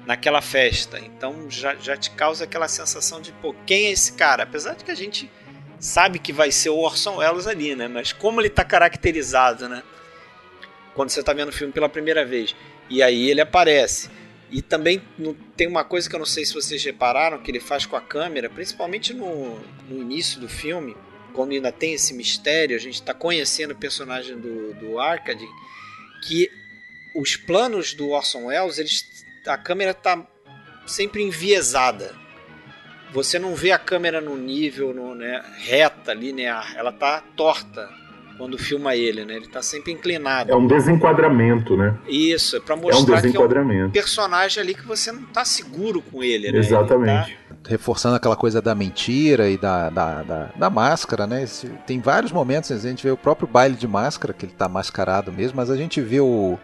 Naquela 0.07 0.43
festa. 0.43 1.01
Então 1.01 1.51
já, 1.51 1.75
já 1.75 1.97
te 1.97 2.11
causa 2.11 2.45
aquela 2.45 2.69
sensação 2.69 3.21
de, 3.21 3.33
pô, 3.33 3.55
quem 3.67 3.87
é 3.87 3.91
esse 3.93 4.13
cara? 4.13 4.43
Apesar 4.43 4.75
de 4.75 4.85
que 4.85 4.91
a 4.91 4.95
gente 4.95 5.31
sabe 5.85 6.19
que 6.19 6.33
vai 6.33 6.51
ser 6.51 6.71
o 6.71 6.79
Orson 6.79 7.17
Welles 7.17 7.47
ali, 7.47 7.75
né? 7.75 7.89
Mas 7.89 8.13
como 8.13 8.41
ele 8.41 8.49
está 8.49 8.65
caracterizado, 8.65 9.69
né? 9.69 9.83
quando 10.95 11.11
você 11.11 11.21
está 11.21 11.33
vendo 11.33 11.49
o 11.49 11.53
filme 11.53 11.73
pela 11.73 11.89
primeira 11.89 12.25
vez. 12.25 12.55
E 12.89 13.03
aí 13.03 13.29
ele 13.31 13.41
aparece. 13.41 14.09
E 14.51 14.63
também 14.63 15.03
tem 15.57 15.67
uma 15.67 15.85
coisa 15.85 16.09
que 16.09 16.15
eu 16.15 16.19
não 16.19 16.27
sei 16.27 16.45
se 16.45 16.55
vocês 16.55 16.83
repararam 16.85 17.43
que 17.43 17.51
ele 17.51 17.61
faz 17.61 17.85
com 17.85 17.97
a 17.97 18.01
câmera, 18.01 18.49
principalmente 18.49 19.13
no, 19.13 19.59
no 19.89 20.01
início 20.01 20.41
do 20.41 20.49
filme, 20.49 20.97
quando 21.33 21.53
ainda 21.53 21.73
tem 21.73 21.95
esse 21.95 22.15
mistério, 22.15 22.77
a 22.77 22.81
gente 22.81 22.95
está 22.95 23.13
conhecendo 23.13 23.73
o 23.73 23.77
personagem 23.77 24.39
do, 24.39 24.75
do 24.75 25.01
Arcade, 25.01 25.45
que 26.29 26.49
os 27.17 27.37
planos 27.37 27.95
do 27.95 28.11
Orson 28.11 28.47
Welles, 28.47 28.79
eles, 28.79 29.25
a 29.47 29.59
câmera 29.59 29.91
está 29.91 30.25
sempre 30.87 31.23
enviesada. 31.23 32.15
Você 33.15 33.39
não 33.39 33.55
vê 33.55 33.71
a 33.71 33.79
câmera 33.79 34.21
no 34.21 34.37
nível 34.37 34.93
no, 34.93 35.15
né, 35.15 35.41
reta, 35.57 36.13
linear, 36.13 36.75
ela 36.77 36.91
está 36.91 37.23
torta 37.37 37.89
quando 38.37 38.59
filma 38.59 38.97
ele, 38.97 39.25
né? 39.25 39.37
Ele 39.37 39.47
tá 39.47 39.63
sempre 39.63 39.93
inclinado. 39.93 40.51
É 40.51 40.57
um 40.57 40.67
desenquadramento, 40.67 41.77
né? 41.77 41.97
Isso, 42.09 42.57
é 42.57 42.61
pra 42.61 42.75
mostrar 42.75 43.15
é 43.15 43.19
um 43.19 43.31
que 43.31 43.37
é 43.37 43.85
um 43.85 43.91
personagem 43.91 44.61
ali 44.61 44.75
que 44.75 44.85
você 44.85 45.13
não 45.13 45.23
tá 45.23 45.45
seguro 45.45 46.03
com 46.03 46.25
ele, 46.25 46.51
né? 46.51 46.59
Exatamente. 46.59 47.33
Tá... 47.33 47.55
Reforçando 47.69 48.17
aquela 48.17 48.35
coisa 48.35 48.61
da 48.61 48.75
mentira 48.75 49.49
e 49.49 49.57
da, 49.57 49.89
da, 49.89 50.23
da, 50.23 50.51
da 50.57 50.69
máscara, 50.69 51.25
né? 51.25 51.45
Esse, 51.45 51.69
tem 51.87 52.01
vários 52.01 52.33
momentos, 52.33 52.73
a 52.73 52.77
gente 52.77 53.05
vê 53.05 53.13
o 53.13 53.17
próprio 53.17 53.47
baile 53.47 53.77
de 53.77 53.87
máscara, 53.87 54.35
que 54.35 54.47
ele 54.47 54.53
tá 54.53 54.69
mascarado 54.69 55.33
mesmo, 55.33 55.57
mas 55.57 55.71
a 55.71 55.77
gente 55.77 56.01
vê 56.01 56.19
o, 56.19 56.59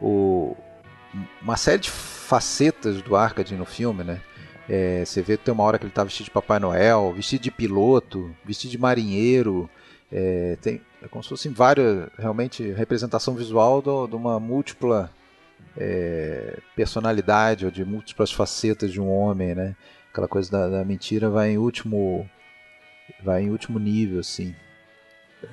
o 0.00 0.56
uma 1.42 1.58
série 1.58 1.78
de 1.78 1.90
facetas 1.90 3.02
do 3.02 3.14
Arcade 3.14 3.54
no 3.54 3.66
filme, 3.66 4.02
né? 4.02 4.20
É, 4.74 5.04
você 5.04 5.20
vê 5.20 5.36
que 5.36 5.44
tem 5.44 5.52
uma 5.52 5.64
hora 5.64 5.78
que 5.78 5.84
ele 5.84 5.92
tá 5.92 6.02
vestido 6.02 6.24
de 6.24 6.30
Papai 6.30 6.58
Noel, 6.58 7.12
vestido 7.12 7.42
de 7.42 7.50
piloto, 7.50 8.34
vestido 8.42 8.70
de 8.70 8.78
marinheiro, 8.78 9.68
é, 10.10 10.56
tem, 10.62 10.80
é 11.02 11.08
como 11.08 11.22
se 11.22 11.28
fosse 11.28 11.46
várias, 11.50 12.08
realmente, 12.18 12.72
representação 12.72 13.34
visual 13.34 13.82
do, 13.82 14.06
de 14.06 14.16
uma 14.16 14.40
múltipla 14.40 15.10
é, 15.76 16.58
personalidade 16.74 17.66
ou 17.66 17.70
de 17.70 17.84
múltiplas 17.84 18.32
facetas 18.32 18.90
de 18.90 18.98
um 18.98 19.10
homem, 19.10 19.54
né? 19.54 19.76
Aquela 20.10 20.26
coisa 20.26 20.50
da, 20.50 20.68
da, 20.70 20.84
mentira 20.86 21.28
vai 21.28 21.50
em 21.50 21.58
último, 21.58 22.26
vai 23.22 23.42
em 23.42 23.50
último 23.50 23.78
nível, 23.78 24.20
assim. 24.20 24.54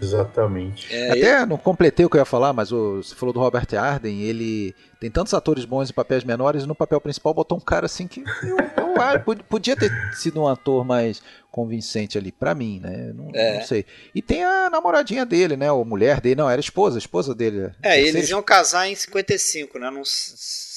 Exatamente. 0.02 0.94
É, 0.94 1.12
Até 1.12 1.46
não 1.46 1.58
completei 1.58 2.06
o 2.06 2.10
que 2.10 2.18
eu 2.18 2.22
ia 2.22 2.26
falar, 2.26 2.54
mas 2.54 2.72
o, 2.72 2.98
você 2.98 3.16
falou 3.16 3.34
do 3.34 3.40
Robert 3.40 3.68
Arden, 3.78 4.22
ele 4.22 4.76
tem 5.00 5.10
tantos 5.10 5.34
atores 5.34 5.66
bons 5.66 5.90
em 5.90 5.94
papéis 5.94 6.24
menores, 6.24 6.64
e 6.64 6.68
no 6.68 6.76
papel 6.76 7.00
principal 7.00 7.34
botou 7.34 7.58
um 7.58 7.62
cara 7.62 7.86
assim 7.86 8.08
que 8.08 8.24
eu, 8.44 8.58
eu, 8.58 9.44
podia 9.48 9.76
ter 9.76 9.92
sido 10.14 10.42
um 10.42 10.48
ator 10.48 10.86
mais 10.86 11.22
convincente 11.52 12.18
ali, 12.18 12.32
para 12.32 12.54
mim, 12.54 12.80
né? 12.80 13.12
Não, 13.14 13.32
é. 13.34 13.58
não, 13.58 13.66
sei. 13.66 13.86
E 14.14 14.22
tem 14.22 14.44
a 14.44 14.70
namoradinha 14.70 15.26
dele, 15.26 15.58
né? 15.58 15.72
Ou 15.72 15.84
mulher 15.84 16.22
dele, 16.22 16.36
não, 16.36 16.50
era 16.50 16.60
esposa, 16.60 16.98
esposa 16.98 17.34
dele. 17.34 17.72
É, 17.82 18.00
eles 18.00 18.30
iam 18.30 18.42
casar 18.42 18.88
em 18.88 18.96
55, 18.96 19.80
né? 19.80 19.90
Não, 19.90 20.04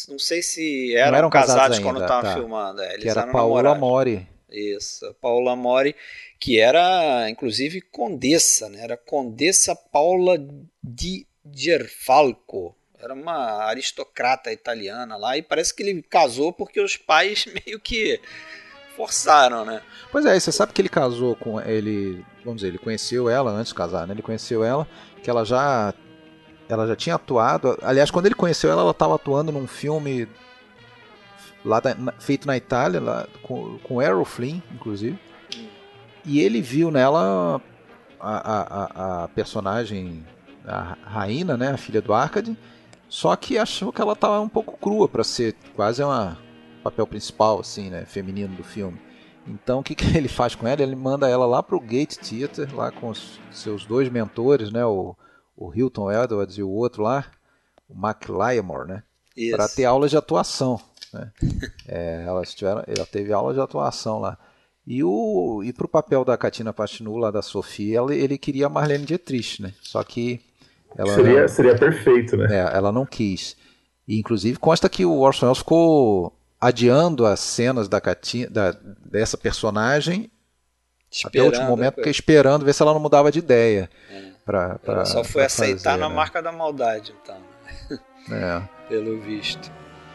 não 0.08 0.18
sei 0.18 0.42
se 0.42 0.94
eram, 0.96 1.18
eram 1.18 1.30
casados, 1.30 1.54
casados 1.54 1.78
quando 1.80 2.00
estavam 2.00 2.22
tá. 2.22 2.34
filmando. 2.34 2.80
É, 2.82 2.96
que 2.96 3.08
era 3.08 3.26
Paola 3.26 3.74
Mori. 3.74 4.26
Isso, 4.50 5.14
Paula 5.20 5.56
Mori, 5.56 5.96
que 6.42 6.58
era 6.58 7.30
inclusive 7.30 7.80
condessa, 7.80 8.68
né? 8.68 8.82
Era 8.82 8.96
condessa 8.96 9.76
Paula 9.76 10.36
di 10.82 11.24
Gerfalco. 11.54 12.74
Era 12.98 13.14
uma 13.14 13.62
aristocrata 13.66 14.52
italiana 14.52 15.16
lá 15.16 15.38
e 15.38 15.42
parece 15.42 15.72
que 15.72 15.84
ele 15.84 16.02
casou 16.02 16.52
porque 16.52 16.80
os 16.80 16.96
pais 16.96 17.46
meio 17.64 17.78
que 17.78 18.20
forçaram, 18.96 19.64
né? 19.64 19.80
Pois 20.10 20.26
é, 20.26 20.38
você 20.38 20.50
sabe 20.50 20.72
que 20.72 20.82
ele 20.82 20.88
casou 20.88 21.36
com 21.36 21.60
ele, 21.60 22.24
vamos 22.44 22.56
dizer, 22.56 22.70
ele 22.70 22.78
conheceu 22.78 23.30
ela 23.30 23.52
antes 23.52 23.68
de 23.68 23.76
casar, 23.76 24.04
né? 24.08 24.12
Ele 24.12 24.20
conheceu 24.20 24.64
ela, 24.64 24.84
que 25.22 25.30
ela 25.30 25.44
já 25.44 25.94
ela 26.68 26.88
já 26.88 26.96
tinha 26.96 27.14
atuado, 27.14 27.78
aliás, 27.82 28.10
quando 28.10 28.26
ele 28.26 28.34
conheceu 28.34 28.68
ela, 28.68 28.80
ela 28.80 28.90
estava 28.90 29.14
atuando 29.14 29.52
num 29.52 29.68
filme 29.68 30.26
lá 31.64 31.78
da, 31.78 31.94
feito 32.18 32.48
na 32.48 32.56
Itália, 32.56 33.00
lá, 33.00 33.28
com, 33.44 33.78
com 33.78 34.02
Errol 34.02 34.24
Flynn, 34.24 34.60
inclusive. 34.74 35.16
E 36.24 36.40
ele 36.40 36.60
viu 36.60 36.90
nela 36.90 37.60
a, 38.20 39.22
a, 39.22 39.24
a 39.24 39.28
personagem, 39.28 40.24
a 40.64 40.96
Raina, 41.02 41.56
né, 41.56 41.70
a 41.70 41.76
filha 41.76 42.00
do 42.00 42.14
Arcade, 42.14 42.56
só 43.08 43.34
que 43.34 43.58
achou 43.58 43.92
que 43.92 44.00
ela 44.00 44.12
estava 44.12 44.40
um 44.40 44.48
pouco 44.48 44.76
crua 44.78 45.08
para 45.08 45.24
ser 45.24 45.54
quase 45.74 46.02
uma 46.02 46.38
papel 46.82 47.06
principal, 47.06 47.60
assim, 47.60 47.90
né, 47.90 48.04
feminino 48.04 48.54
do 48.56 48.64
filme. 48.64 49.00
Então 49.46 49.80
o 49.80 49.82
que, 49.82 49.94
que 49.94 50.04
ele 50.16 50.28
faz 50.28 50.54
com 50.54 50.66
ela? 50.66 50.82
Ele 50.82 50.96
manda 50.96 51.28
ela 51.28 51.46
lá 51.46 51.62
pro 51.62 51.80
Gate 51.80 52.16
Theater, 52.16 52.74
lá 52.74 52.90
com 52.92 53.10
os 53.10 53.40
seus 53.50 53.84
dois 53.84 54.08
mentores, 54.08 54.70
né, 54.70 54.84
o, 54.84 55.16
o 55.56 55.74
Hilton 55.74 56.10
Edwards 56.10 56.56
e 56.56 56.62
o 56.62 56.70
outro 56.70 57.02
lá, 57.02 57.26
o 57.88 57.94
Mac 57.94 58.28
Lyamore, 58.28 58.88
né, 58.88 59.02
para 59.50 59.68
ter 59.68 59.84
aulas 59.84 60.10
de 60.10 60.16
atuação. 60.16 60.80
Né? 61.12 61.30
É, 61.86 62.24
elas 62.26 62.54
tiveram, 62.54 62.82
ela 62.86 63.04
teve 63.04 63.32
aula 63.32 63.52
de 63.52 63.60
atuação 63.60 64.18
lá. 64.18 64.38
E, 64.86 65.02
o, 65.04 65.62
e 65.64 65.72
pro 65.72 65.86
papel 65.86 66.24
da 66.24 66.36
Katina 66.36 66.72
Pastinu, 66.72 67.16
lá 67.16 67.30
da 67.30 67.42
Sofia, 67.42 68.00
ele, 68.00 68.20
ele 68.20 68.38
queria 68.38 68.66
a 68.66 68.68
Marlene 68.68 69.04
Dietrich, 69.04 69.62
né? 69.62 69.72
Só 69.80 70.02
que 70.02 70.40
ela, 70.96 71.14
seria, 71.14 71.48
seria 71.48 71.78
perfeito, 71.78 72.36
né? 72.36 72.48
É, 72.50 72.76
ela 72.76 72.90
não 72.90 73.06
quis. 73.06 73.56
E, 74.06 74.18
inclusive, 74.18 74.58
consta 74.58 74.88
que 74.88 75.04
o 75.04 75.20
Orson 75.20 75.46
Welles 75.46 75.58
ficou 75.58 76.36
adiando 76.60 77.24
as 77.24 77.40
cenas 77.40 77.88
da, 77.88 78.00
Katina, 78.00 78.50
da 78.50 78.72
dessa 79.04 79.36
personagem 79.36 80.30
esperando, 81.10 81.28
até 81.28 81.42
o 81.42 81.44
último 81.46 81.66
momento, 81.66 81.94
porque 81.94 82.10
esperando 82.10 82.64
ver 82.64 82.72
se 82.72 82.82
ela 82.82 82.92
não 82.92 83.00
mudava 83.00 83.30
de 83.30 83.38
ideia. 83.38 83.88
É. 84.10 84.32
Pra, 84.44 84.78
pra, 84.80 84.94
ela 84.94 85.04
só 85.04 85.22
foi 85.22 85.44
aceitar 85.44 85.90
fazer, 85.90 86.00
na 86.00 86.08
né? 86.08 86.14
marca 86.14 86.42
da 86.42 86.50
maldade, 86.50 87.14
então. 87.22 87.36
É. 88.30 88.62
Pelo 88.88 89.20
visto. 89.20 89.70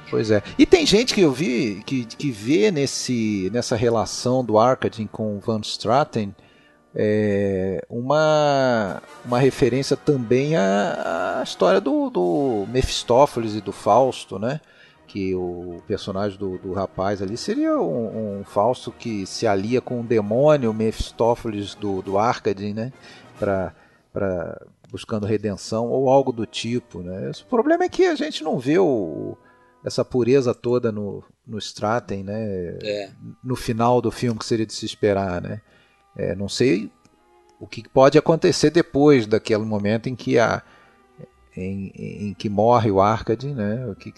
Pois 0.10 0.32
é. 0.32 0.42
E 0.58 0.66
tem 0.66 0.86
gente 0.86 1.14
que 1.14 1.22
eu 1.22 1.32
vi 1.32 1.84
que, 1.86 2.06
que 2.06 2.32
vê 2.32 2.72
nesse, 2.72 3.50
nessa 3.52 3.76
relação 3.76 4.44
do 4.44 4.58
Arkadin 4.58 5.08
com 5.08 5.40
Van 5.40 5.60
Straten 5.62 6.34
é, 7.00 7.86
uma, 7.90 9.02
uma 9.24 9.40
referência 9.40 9.96
também 9.96 10.56
à, 10.56 11.40
à 11.40 11.44
história 11.44 11.80
do, 11.80 12.10
do 12.10 12.66
Mephistófeles 12.70 13.56
e 13.56 13.62
do 13.62 13.72
Fausto, 13.72 14.40
né? 14.40 14.60
Que 15.06 15.36
o 15.36 15.82
personagem 15.88 16.40
do, 16.40 16.58
do 16.58 16.74
rapaz 16.74 17.22
ali 17.22 17.38
seria 17.38 17.78
um, 17.80 18.40
um 18.40 18.44
Fausto 18.44 18.92
que 18.92 19.28
se 19.28 19.46
alia 19.46 19.80
com 19.80 20.02
o 20.02 20.04
demônio 20.04 20.74
Mephistófeles 20.74 21.76
do, 21.76 22.02
do 22.02 22.18
Arkadin, 22.18 22.74
né? 22.74 22.92
Pra, 23.38 23.74
pra, 24.12 24.66
buscando 24.90 25.28
redenção 25.28 25.88
ou 25.90 26.10
algo 26.10 26.32
do 26.32 26.48
tipo, 26.48 27.04
né? 27.04 27.32
O 27.42 27.46
problema 27.46 27.84
é 27.84 27.90
que 27.90 28.06
a 28.06 28.16
gente 28.16 28.44
não 28.44 28.58
vê 28.58 28.80
o, 28.80 29.38
essa 29.84 30.04
pureza 30.04 30.54
toda 30.54 30.92
no, 30.92 31.24
no 31.46 31.58
Straten, 31.58 32.24
né? 32.24 32.78
É. 32.82 33.10
No 33.44 33.56
final 33.56 34.02
do 34.02 34.12
filme 34.12 34.40
que 34.40 34.46
seria 34.46 34.66
de 34.66 34.74
se 34.74 34.86
esperar, 34.86 35.42
né? 35.42 35.62
É, 36.16 36.36
não 36.36 36.50
sei 36.50 36.92
o 37.60 37.68
que 37.68 37.88
pode 37.88 38.18
acontecer 38.18 38.70
depois 38.70 39.26
daquele 39.26 39.64
momento 39.64 40.08
em 40.08 40.16
que 40.16 40.38
a 40.38 40.62
em, 41.56 41.92
em 42.30 42.34
que 42.36 42.50
morre 42.50 42.92
o 42.92 43.02
Arcade, 43.02 43.48
né? 43.48 43.88
O 43.88 43.96
que, 43.96 44.14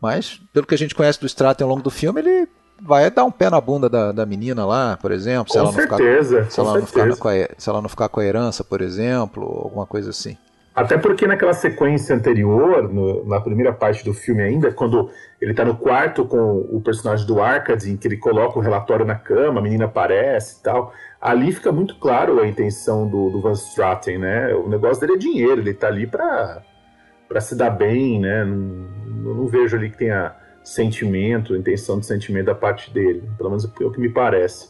mas 0.00 0.40
pelo 0.52 0.66
que 0.66 0.74
a 0.74 0.78
gente 0.78 0.94
conhece 0.94 1.18
do 1.18 1.26
Straten 1.26 1.64
ao 1.64 1.70
longo 1.70 1.82
do 1.82 1.90
filme, 1.90 2.20
ele 2.20 2.48
vai 2.80 3.10
dar 3.10 3.24
um 3.24 3.30
pé 3.30 3.48
na 3.48 3.60
bunda 3.60 3.88
da, 3.88 4.12
da 4.12 4.26
menina 4.26 4.66
lá, 4.66 4.98
por 5.00 5.10
exemplo, 5.10 5.46
com 5.46 5.52
se 5.52 5.58
ela 5.58 5.72
certeza, 5.72 6.40
não 6.40 6.44
ficar, 6.44 6.50
se 6.50 6.60
ela 6.60 6.78
não 6.78 6.86
ficar 6.86 7.16
com 7.16 7.28
a, 7.28 7.32
se 7.56 7.70
ela 7.70 7.82
não 7.82 7.88
ficar 7.88 8.08
com 8.08 8.20
a 8.20 8.24
herança, 8.24 8.62
por 8.62 8.82
exemplo, 8.82 9.42
alguma 9.42 9.86
coisa 9.86 10.10
assim. 10.10 10.36
Até 10.74 10.96
porque 10.96 11.26
naquela 11.26 11.52
sequência 11.52 12.14
anterior, 12.14 12.92
no, 12.92 13.26
na 13.26 13.40
primeira 13.40 13.72
parte 13.72 14.04
do 14.04 14.14
filme 14.14 14.42
ainda, 14.42 14.70
quando 14.70 15.10
ele 15.40 15.50
está 15.50 15.64
no 15.64 15.76
quarto 15.76 16.24
com 16.24 16.58
o 16.70 16.80
personagem 16.80 17.26
do 17.26 17.40
Arcade, 17.40 17.90
em 17.90 17.96
que 17.96 18.06
ele 18.06 18.16
coloca 18.16 18.58
o 18.58 18.62
relatório 18.62 19.04
na 19.04 19.16
cama, 19.16 19.58
a 19.58 19.62
menina 19.62 19.86
aparece 19.86 20.60
e 20.60 20.62
tal, 20.62 20.92
ali 21.20 21.52
fica 21.52 21.72
muito 21.72 21.96
claro 21.96 22.40
a 22.40 22.46
intenção 22.46 23.08
do, 23.08 23.30
do 23.30 23.40
Van 23.40 23.52
Straten, 23.52 24.18
né? 24.18 24.54
O 24.54 24.68
negócio 24.68 25.00
dele 25.00 25.14
é 25.14 25.18
dinheiro, 25.18 25.60
ele 25.60 25.70
está 25.70 25.88
ali 25.88 26.06
para 26.06 26.62
para 27.28 27.40
se 27.40 27.54
dar 27.54 27.70
bem, 27.70 28.18
né? 28.18 28.44
Não, 28.44 29.34
não 29.34 29.46
vejo 29.46 29.76
ali 29.76 29.88
que 29.88 29.98
tenha 29.98 30.34
sentimento, 30.64 31.54
intenção 31.56 32.00
de 32.00 32.06
sentimento 32.06 32.46
da 32.46 32.54
parte 32.56 32.92
dele, 32.92 33.22
pelo 33.36 33.50
menos 33.50 33.64
é 33.64 33.84
o 33.84 33.90
que 33.92 34.00
me 34.00 34.08
parece. 34.08 34.68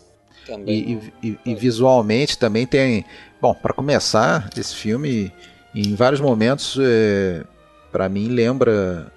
E, 0.67 1.13
e, 1.23 1.39
e, 1.45 1.55
visualmente 1.55 2.39
também 2.39 2.67
tem. 2.67 3.05
Bom, 3.41 3.55
para 3.55 3.73
começar, 3.73 4.51
esse 4.57 4.75
filme 4.75 5.33
em 5.75 5.95
vários 5.95 6.21
momentos, 6.21 6.77
é, 6.81 7.45
para 7.93 8.09
mim, 8.09 8.29
lembra 8.29 9.13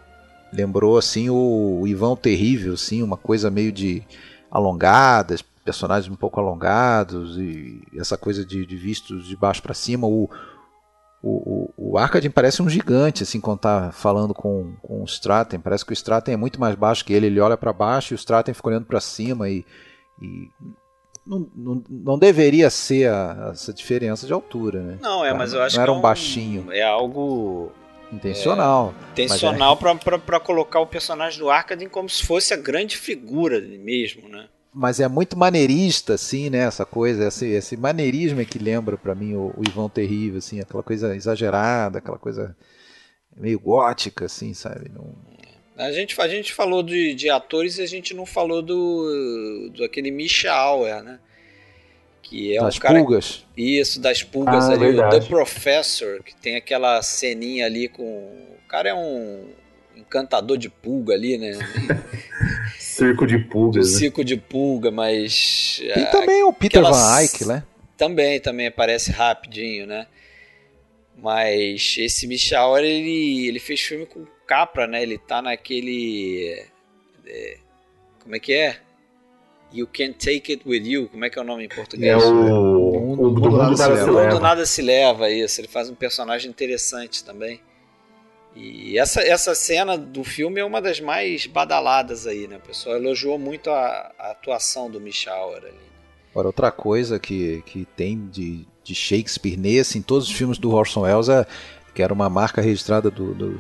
lembrou 0.54 0.98
assim 0.98 1.30
o, 1.30 1.80
o 1.82 1.88
Ivão 1.88 2.16
Terrível, 2.16 2.74
assim, 2.74 3.02
uma 3.02 3.18
coisa 3.18 3.50
meio 3.50 3.72
de 3.72 4.04
alongadas, 4.52 5.42
personagens 5.42 6.12
um 6.12 6.16
pouco 6.16 6.40
alongados 6.40 7.38
e 7.38 7.82
essa 7.98 8.18
coisa 8.18 8.46
de, 8.46 8.66
de 8.66 8.76
vistos 8.76 9.26
de 9.26 9.36
baixo 9.36 9.64
para 9.64 9.74
cima. 9.74 10.06
O, 10.08 10.30
o, 11.24 11.72
o, 11.78 11.96
o 11.96 12.32
parece 12.34 12.62
um 12.62 12.70
gigante, 12.70 13.24
assim, 13.24 13.40
quando 13.40 13.60
tá 13.60 13.92
falando 13.92 14.34
com, 14.34 14.74
com 14.82 15.02
o 15.02 15.06
Straten. 15.06 15.60
Parece 15.60 15.86
que 15.86 15.92
o 15.92 15.94
Straten 15.94 16.34
é 16.34 16.38
muito 16.38 16.60
mais 16.60 16.76
baixo 16.76 17.04
que 17.04 17.14
ele. 17.14 17.28
Ele 17.28 17.40
olha 17.40 17.58
para 17.58 17.74
baixo 17.74 18.14
e 18.14 18.16
o 18.16 18.18
Straten 18.18 18.54
fica 18.54 18.68
olhando 18.68 18.86
para 18.86 19.00
cima 19.00 19.50
e, 19.50 19.66
e 20.22 20.52
não, 21.26 21.50
não, 21.56 21.84
não 21.90 22.20
deveria 22.20 22.70
ser 22.70 23.10
a, 23.10 23.52
essa 23.54 23.74
diferença 23.74 24.28
de 24.28 24.34
altura, 24.34 24.82
né? 24.82 24.98
Não, 25.02 25.26
é, 25.26 25.34
mas 25.34 25.54
eu 25.54 25.62
acho 25.62 25.76
não 25.76 25.84
que 25.84 25.90
era 25.90 25.94
um, 25.94 25.98
um 26.00 26.02
baixinho. 26.02 26.72
É 26.72 26.84
algo 26.84 27.72
intencional. 28.12 28.94
É, 29.10 29.12
intencional 29.12 29.80
é... 29.82 30.18
para 30.18 30.40
colocar 30.40 30.80
o 30.80 30.88
personagem 30.88 31.40
do 31.40 31.50
Arkadin 31.50 31.88
como 31.88 32.10
se 32.10 32.26
fosse 32.26 32.54
a 32.54 32.58
grande 32.58 32.98
figura 32.98 33.60
mesmo, 33.60 34.28
né? 34.28 34.48
Mas 34.74 35.00
é 35.00 35.08
muito 35.08 35.38
maneirista, 35.38 36.16
assim, 36.16 36.50
né? 36.50 36.60
Essa 36.60 36.86
coisa, 36.86 37.28
esse, 37.28 37.46
esse 37.48 37.78
maneirismo 37.78 38.42
é 38.42 38.46
que 38.46 38.58
lembra 38.58 38.98
para 38.98 39.14
mim 39.14 39.36
o, 39.36 39.54
o 39.56 39.62
Ivão 39.68 39.88
Terrível, 39.88 40.40
assim, 40.40 40.60
aquela 40.60 40.82
coisa 40.82 41.16
exagerada, 41.16 42.00
aquela 42.00 42.18
coisa 42.18 42.56
meio 43.36 43.60
gótica, 43.60 44.26
assim, 44.26 44.54
sabe? 44.54 44.90
Não... 44.90 45.16
A 45.78 45.92
gente, 45.92 46.20
a 46.20 46.28
gente 46.28 46.54
falou 46.54 46.84
de, 46.84 47.16
de 47.16 47.30
atores 47.30 47.78
e 47.78 47.82
a 47.82 47.88
gente 47.88 48.14
não 48.14 48.26
falou 48.26 48.62
do, 48.62 49.72
do 49.74 49.84
aquele 49.84 50.12
Misha 50.12 50.52
Auer, 50.52 51.04
né? 51.04 51.20
Que 52.22 52.56
é 52.56 52.62
das 52.62 52.78
um 52.78 52.80
cara, 52.80 53.00
pulgas. 53.00 53.46
Isso, 53.58 54.00
das 54.00 54.24
pulgas 54.24 54.70
ah, 54.70 54.74
ali, 54.74 54.86
verdade. 54.86 55.16
o 55.16 55.20
The 55.20 55.28
Professor, 55.28 56.24
que 56.24 56.36
tem 56.36 56.56
aquela 56.56 57.02
ceninha 57.02 57.66
ali 57.66 57.88
com. 57.88 58.04
O 58.04 58.68
cara 58.68 58.90
é 58.90 58.94
um 58.94 59.48
encantador 59.96 60.58
de 60.58 60.70
pulga 60.70 61.16
ali, 61.16 61.38
né? 61.38 61.58
circo 62.78 63.26
de 63.26 63.40
pulgas. 63.40 63.92
Né? 63.92 64.00
Circo 64.00 64.24
de 64.24 64.38
pulga, 64.38 64.92
mas. 64.92 65.82
Tem 65.94 66.06
também 66.12 66.44
o 66.44 66.54
Peter 66.54 66.82
Van 66.82 67.20
Eyck, 67.20 67.46
né? 67.46 67.64
Também, 67.98 68.40
também 68.40 68.68
aparece 68.68 69.12
rapidinho, 69.12 69.88
né? 69.88 70.08
Mas 71.18 71.96
esse 71.98 72.28
Michel, 72.28 72.78
ele, 72.78 73.48
ele 73.48 73.60
fez 73.60 73.82
filme 73.82 74.06
com 74.06 74.26
Capra, 74.54 74.86
né? 74.86 75.02
Ele 75.02 75.18
tá 75.18 75.42
naquele. 75.42 76.64
É, 77.26 77.58
como 78.22 78.36
é 78.36 78.40
que 78.40 78.54
é? 78.54 78.78
You 79.74 79.88
Can't 79.88 80.14
Take 80.14 80.52
It 80.52 80.62
With 80.64 80.88
You. 80.88 81.10
Como 81.10 81.26
é 81.26 81.30
que 81.32 81.40
é 81.40 81.42
o 81.42 81.46
nome 81.46 81.66
em 81.66 81.70
português? 81.70 82.22
É 82.22 82.28
o, 82.28 82.32
o, 82.32 83.14
o 83.14 83.32
do 83.32 83.42
Mundo 83.42 83.58
Nada, 83.58 83.76
se, 83.76 83.90
leva. 83.90 84.12
Mundo 84.12 84.40
Nada 84.40 84.66
Se 84.68 84.82
Leva, 84.84 85.30
isso. 85.32 85.60
Ele 85.60 85.68
faz 85.68 85.90
um 85.90 85.96
personagem 85.96 86.52
interessante 86.52 87.24
também. 87.24 87.60
E 88.56 89.00
essa, 89.00 89.24
essa 89.24 89.56
cena 89.56 89.98
do 89.98 90.24
filme 90.24 90.62
é 90.62 90.64
uma 90.64 90.80
das 90.80 91.00
mais 91.00 91.48
badaladas 91.48 92.28
aí, 92.28 92.48
né? 92.48 92.58
O 92.58 92.68
pessoal 92.68 92.96
elogiou 92.96 93.40
muito 93.40 93.72
a, 93.72 94.12
a 94.20 94.32
atuação 94.32 94.92
do 94.92 95.02
Michauer 95.02 95.58
ali. 95.58 95.72
Né? 95.72 95.80
Agora, 96.30 96.50
outra 96.50 96.72
coisa 96.72 97.18
que, 97.18 97.64
que 97.66 97.88
tem 97.96 98.28
de, 98.28 98.68
de 98.84 98.94
Shakespeare 98.94 99.58
nesse, 99.58 99.98
em 99.98 100.04
todos 100.04 100.28
os 100.28 100.36
filmes 100.36 100.60
do 100.60 100.76
Orson 100.76 101.02
Welles, 101.02 101.30
é, 101.30 101.44
que 101.96 102.04
era 102.04 102.14
uma 102.14 102.30
marca 102.30 102.62
registrada 102.62 103.10
do, 103.10 103.34
do 103.34 103.60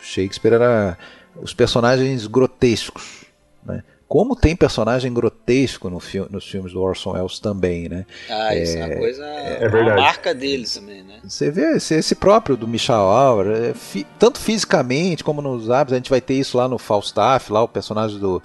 Shakespeare, 0.00 0.54
era 0.54 0.98
os 1.40 1.52
personagens 1.52 2.26
grotescos. 2.26 3.24
Né? 3.64 3.82
Como 4.08 4.36
tem 4.36 4.54
personagem 4.54 5.12
grotesco 5.12 5.90
no 5.90 5.98
fi 5.98 6.20
nos 6.30 6.48
filmes 6.48 6.72
do 6.72 6.80
Orson 6.80 7.12
Welles 7.12 7.40
também, 7.40 7.88
né? 7.88 8.06
Ah, 8.30 8.54
isso 8.54 8.76
é, 8.76 8.80
é 8.80 8.86
uma 8.86 8.96
coisa. 8.96 9.26
É, 9.26 9.64
é 9.64 9.68
uma 9.68 9.94
marca 9.96 10.32
deles 10.32 10.74
também, 10.74 11.02
né? 11.02 11.18
Você 11.24 11.50
vê 11.50 11.76
esse, 11.76 11.94
esse 11.94 12.14
próprio 12.14 12.56
do 12.56 12.68
Michel 12.68 12.94
Auer, 12.94 13.48
é, 13.48 13.74
fi, 13.74 14.06
tanto 14.16 14.38
fisicamente 14.38 15.24
como 15.24 15.42
nos 15.42 15.70
hábitos, 15.70 15.94
a 15.94 15.96
gente 15.96 16.10
vai 16.10 16.20
ter 16.20 16.34
isso 16.34 16.56
lá 16.56 16.68
no 16.68 16.78
Falstaff, 16.78 17.52
lá 17.52 17.62
o 17.62 17.68
personagem 17.68 18.18
do. 18.18 18.40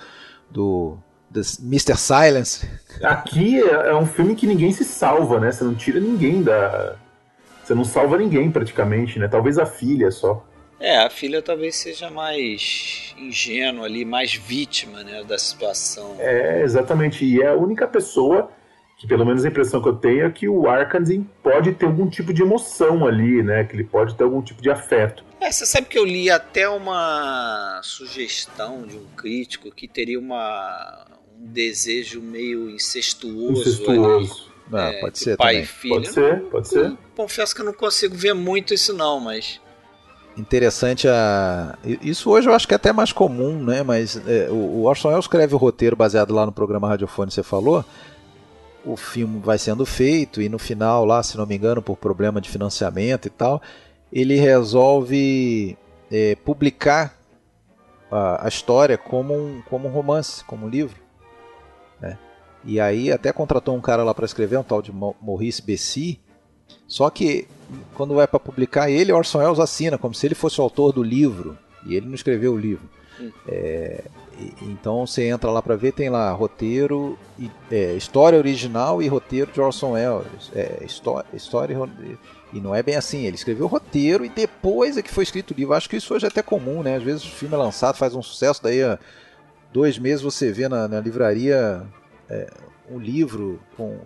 do 0.50 0.98
Mr. 1.34 1.96
Silence. 1.96 2.68
Aqui 3.04 3.62
é, 3.62 3.90
é 3.90 3.96
um 3.96 4.06
filme 4.06 4.36
que 4.36 4.48
ninguém 4.48 4.74
se 4.74 4.84
salva, 4.84 5.40
né? 5.40 5.52
Você 5.52 5.64
não 5.64 5.76
tira 5.76 6.00
ninguém 6.00 6.42
da. 6.42 6.96
Você 7.64 7.76
não 7.76 7.86
salva 7.86 8.18
ninguém 8.18 8.50
praticamente, 8.50 9.20
né? 9.20 9.28
Talvez 9.28 9.60
a 9.60 9.66
filha 9.68 10.10
só. 10.10 10.44
É, 10.82 10.98
a 10.98 11.10
filha 11.12 11.44
talvez 11.44 11.76
seja 11.76 12.10
mais 12.10 13.14
ingênua 13.16 13.86
ali, 13.86 14.04
mais 14.04 14.34
vítima 14.34 15.04
né, 15.04 15.24
da 15.24 15.38
situação. 15.38 16.16
É, 16.20 16.64
exatamente. 16.64 17.24
E 17.24 17.40
é 17.40 17.50
a 17.50 17.56
única 17.56 17.88
pessoa 17.88 18.52
que, 18.98 19.08
pelo 19.08 19.24
menos 19.24 19.46
a 19.46 19.48
impressão 19.48 19.80
que 19.82 19.88
eu 19.88 19.96
tenho, 19.96 20.26
é 20.26 20.32
que 20.32 20.50
o 20.50 20.68
Arkansas 20.68 21.20
pode 21.44 21.72
ter 21.74 21.86
algum 21.86 22.10
tipo 22.10 22.34
de 22.34 22.42
emoção 22.42 23.06
ali, 23.06 23.44
né? 23.44 23.64
Que 23.64 23.76
ele 23.76 23.84
pode 23.84 24.16
ter 24.16 24.24
algum 24.24 24.42
tipo 24.42 24.62
de 24.62 24.72
afeto. 24.72 25.24
É, 25.40 25.52
você 25.52 25.66
sabe 25.68 25.88
que 25.88 25.98
eu 25.98 26.06
li 26.06 26.30
até 26.32 26.68
uma 26.68 27.80
sugestão 27.84 28.84
de 28.84 28.98
um 28.98 29.06
crítico 29.16 29.72
que 29.72 29.88
teria 29.88 30.20
uma, 30.20 31.06
um 31.40 31.46
desejo 31.46 32.22
meio 32.22 32.70
incestuoso. 32.70 33.62
Incestuoso. 33.62 34.52
Ali, 34.72 34.84
ah, 34.84 34.94
é, 34.94 35.00
pode 35.00 35.20
ser 35.20 35.38
pai 35.38 35.54
também. 35.54 35.64
e 35.64 35.66
filho. 35.68 35.94
Pode 35.96 36.12
ser, 36.12 36.42
pode 36.44 36.68
ser. 36.68 36.98
Confesso 37.16 37.54
que 37.56 37.62
eu 37.62 37.66
não 37.66 37.74
consigo 37.74 38.16
ver 38.16 38.34
muito 38.34 38.74
isso 38.74 38.94
não, 38.94 39.20
mas 39.20 39.60
interessante 40.38 41.08
a 41.08 41.78
isso 41.84 42.30
hoje 42.30 42.48
eu 42.48 42.54
acho 42.54 42.68
que 42.68 42.74
é 42.74 42.78
até 42.78 42.94
mais 42.94 43.12
comum 43.12 43.62
né 43.62 43.84
mas 43.84 44.16
é, 44.28 44.50
o 44.50 44.84
Orson 44.84 45.10
Welles 45.10 45.26
escreve 45.26 45.54
o 45.54 45.58
roteiro 45.58 45.96
baseado 45.96 46.34
lá 46.34 46.46
no 46.46 46.52
programa 46.52 46.88
radiofônico 46.88 47.34
você 47.34 47.44
falou 47.44 47.84
o 48.86 48.96
filme 48.96 49.42
vai 49.44 49.58
sendo 49.58 49.86
feito 49.86 50.42
e 50.42 50.48
no 50.48 50.58
final 50.58 51.04
lá 51.06 51.22
se 51.22 51.38
não 51.38 51.46
me 51.46 51.56
engano 51.56 51.82
por 51.82 51.98
problema 51.98 52.40
de 52.40 52.50
financiamento 52.50 53.28
e 53.28 53.30
tal 53.30 53.62
ele 54.12 54.36
resolve 54.36 55.78
é, 56.10 56.36
publicar 56.36 57.18
a, 58.10 58.46
a, 58.46 58.48
história 58.48 58.98
como 58.98 59.34
um 59.34 59.62
como 59.70 59.90
um 59.90 59.92
romance 59.92 60.44
como 60.46 60.66
um 60.66 60.70
livro 60.70 61.02
né? 62.02 62.18
E 62.64 62.80
aí 62.80 63.12
até 63.12 63.32
contratou 63.32 63.76
um 63.76 63.82
cara 63.82 64.04
lá 64.04 64.14
para 64.14 64.26
escrever, 64.26 64.58
um 64.58 64.64
tal 64.64 64.82
de 64.82 64.92
Maurice 64.92 65.62
Bessy. 65.62 66.20
Só 66.88 67.10
que 67.10 67.48
quando 67.94 68.16
vai 68.16 68.28
para 68.28 68.40
publicar, 68.40 68.90
ele, 68.90 69.12
Orson 69.12 69.40
Welles, 69.40 69.60
assina, 69.60 69.98
como 69.98 70.14
se 70.14 70.26
ele 70.26 70.36
fosse 70.36 70.60
o 70.60 70.64
autor 70.64 70.92
do 70.92 71.04
livro. 71.04 71.58
E 71.86 71.96
ele 71.96 72.08
não 72.08 72.16
escreveu 72.16 72.54
o 72.54 72.58
livro. 72.58 72.88
Hum. 73.20 73.32
É, 73.48 74.04
então 74.62 75.06
você 75.06 75.28
entra 75.28 75.50
lá 75.52 75.62
para 75.62 75.76
ver, 75.76 75.92
tem 75.94 76.10
lá 76.10 76.32
roteiro, 76.32 77.18
e, 77.40 77.50
é, 77.72 77.94
história 77.94 78.38
original 78.38 79.02
e 79.02 79.08
roteiro 79.08 79.52
de 79.52 79.62
Orson 79.62 79.92
Welles. 79.92 80.52
É, 80.56 80.84
história, 80.86 81.28
história 81.34 81.78
e 82.54 82.60
não 82.60 82.76
é 82.76 82.84
bem 82.84 82.96
assim. 82.96 83.26
Ele 83.26 83.36
escreveu 83.36 83.66
o 83.66 83.70
roteiro 83.70 84.26
e 84.26 84.30
depois 84.30 84.98
é 84.98 85.02
que 85.02 85.12
foi 85.12 85.24
escrito 85.24 85.52
o 85.52 85.58
livro. 85.58 85.74
Acho 85.74 85.90
que 85.90 85.98
isso 85.98 86.14
hoje 86.14 86.26
é 86.26 86.30
até 86.30 86.42
comum, 86.42 86.84
né? 86.84 86.96
Às 86.96 87.04
vezes 87.04 87.24
o 87.24 87.32
filme 87.32 87.56
é 87.56 87.58
lançado, 87.58 87.98
faz 87.98 88.14
um 88.14 88.22
sucesso, 88.22 88.62
daí 88.62 88.80
dois 89.72 89.98
meses 89.98 90.22
você 90.22 90.52
vê 90.52 90.68
na, 90.68 90.88
na 90.88 91.00
livraria 91.00 91.84
é, 92.30 92.50
um 92.90 93.00
livro 93.00 93.60
com, 93.78 93.98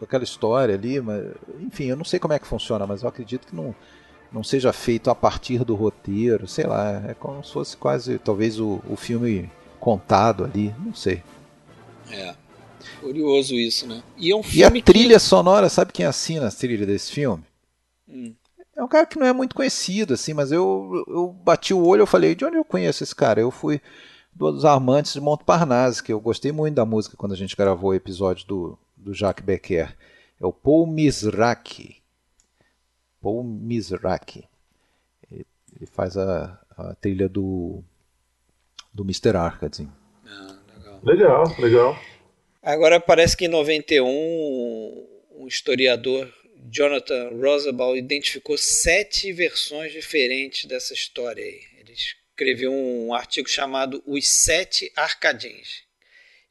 com 0.00 0.06
aquela 0.06 0.24
história 0.24 0.74
ali, 0.74 0.98
mas, 0.98 1.26
enfim, 1.60 1.84
eu 1.84 1.96
não 1.96 2.06
sei 2.06 2.18
como 2.18 2.32
é 2.32 2.38
que 2.38 2.46
funciona, 2.46 2.86
mas 2.86 3.02
eu 3.02 3.08
acredito 3.08 3.46
que 3.46 3.54
não, 3.54 3.74
não 4.32 4.42
seja 4.42 4.72
feito 4.72 5.10
a 5.10 5.14
partir 5.14 5.62
do 5.62 5.74
roteiro, 5.74 6.48
sei 6.48 6.64
lá, 6.64 7.04
é 7.06 7.12
como 7.12 7.44
se 7.44 7.52
fosse 7.52 7.76
quase, 7.76 8.18
talvez, 8.18 8.58
o, 8.58 8.80
o 8.88 8.96
filme 8.96 9.50
contado 9.78 10.42
ali, 10.42 10.74
não 10.78 10.94
sei. 10.94 11.22
É, 12.10 12.34
curioso 12.98 13.54
isso, 13.54 13.86
né? 13.86 14.02
E, 14.16 14.32
é 14.32 14.34
um 14.34 14.40
e 14.54 14.64
a 14.64 14.70
trilha 14.82 15.16
que... 15.16 15.20
sonora, 15.20 15.68
sabe 15.68 15.92
quem 15.92 16.06
assina 16.06 16.48
a 16.48 16.50
trilha 16.50 16.86
desse 16.86 17.12
filme? 17.12 17.44
Hum. 18.08 18.32
É 18.74 18.82
um 18.82 18.88
cara 18.88 19.04
que 19.04 19.18
não 19.18 19.26
é 19.26 19.32
muito 19.34 19.54
conhecido, 19.54 20.14
assim, 20.14 20.32
mas 20.32 20.50
eu, 20.50 21.04
eu 21.08 21.28
bati 21.44 21.74
o 21.74 21.84
olho 21.86 22.04
e 22.04 22.06
falei, 22.06 22.34
de 22.34 22.46
onde 22.46 22.56
eu 22.56 22.64
conheço 22.64 23.04
esse 23.04 23.14
cara? 23.14 23.38
Eu 23.38 23.50
fui 23.50 23.82
dos 24.32 24.64
Amantes 24.64 25.12
de 25.12 25.20
Montparnasse, 25.20 26.02
que 26.02 26.10
eu 26.10 26.18
gostei 26.18 26.52
muito 26.52 26.76
da 26.76 26.86
música 26.86 27.18
quando 27.18 27.32
a 27.32 27.36
gente 27.36 27.54
gravou 27.54 27.90
o 27.90 27.94
episódio 27.94 28.46
do, 28.46 28.78
do 29.00 29.14
Jacques 29.14 29.44
Becker. 29.44 29.96
É 30.40 30.46
o 30.46 30.52
Paul 30.52 30.86
Mizrachi. 30.86 32.02
Paul 33.20 33.44
Mizrachi. 33.44 34.48
Ele, 35.30 35.46
ele 35.76 35.86
faz 35.86 36.16
a, 36.16 36.60
a, 36.76 36.94
trilha 36.94 37.28
do, 37.28 37.82
do 38.92 39.02
Mr. 39.02 39.36
Arcade. 39.36 39.88
Ah, 40.24 40.58
legal. 40.76 41.00
legal, 41.04 41.44
legal. 41.58 41.98
Agora 42.62 43.00
parece 43.00 43.36
que 43.36 43.46
em 43.46 43.48
91 43.48 44.06
um 45.36 45.46
historiador 45.46 46.30
Jonathan 46.70 47.30
Roosevelt 47.30 47.96
identificou 47.96 48.56
sete 48.58 49.32
versões 49.32 49.92
diferentes 49.92 50.66
dessa 50.66 50.92
história 50.92 51.42
aí. 51.42 51.60
Ele 51.78 51.92
escreveu 51.92 52.72
um 52.72 53.14
artigo 53.14 53.48
chamado 53.48 54.02
Os 54.06 54.28
Sete 54.28 54.92
Arcadins. 54.94 55.82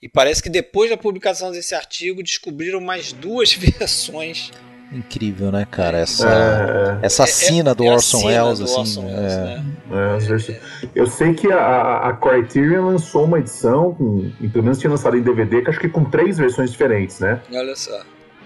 E 0.02 0.08
parece 0.08 0.42
que 0.42 0.50
depois 0.50 0.90
da 0.90 0.96
publicação 0.96 1.52
desse 1.52 1.76
artigo 1.76 2.24
descobriram 2.24 2.80
mais 2.80 3.12
duas 3.12 3.52
versões. 3.54 4.52
Incrível, 4.92 5.52
né, 5.52 5.68
cara? 5.70 6.00
Essa, 6.00 6.98
é, 7.02 7.06
essa 7.06 7.28
sina 7.28 7.76
do 7.76 7.84
é, 7.84 7.88
é 7.88 7.92
Orson 7.92 8.26
Welles, 8.26 8.62
assim. 8.62 8.80
Orson 8.80 9.06
Welles, 9.06 9.34
é. 9.34 9.56
Né? 9.90 10.60
eu 10.96 11.06
sei 11.06 11.34
que 11.36 11.52
a, 11.52 12.08
a 12.08 12.14
Criterion 12.14 12.86
lançou 12.86 13.26
uma 13.26 13.38
edição, 13.38 13.94
com, 13.94 14.32
pelo 14.52 14.64
menos 14.64 14.80
tinha 14.80 14.90
lançado 14.90 15.16
em 15.16 15.22
DVD, 15.22 15.62
que 15.62 15.70
acho 15.70 15.80
que 15.80 15.90
com 15.90 16.06
três 16.06 16.40
versões 16.40 16.72
diferentes, 16.72 17.20
né? 17.20 17.40
Olha 17.54 17.76
só. 17.76 18.02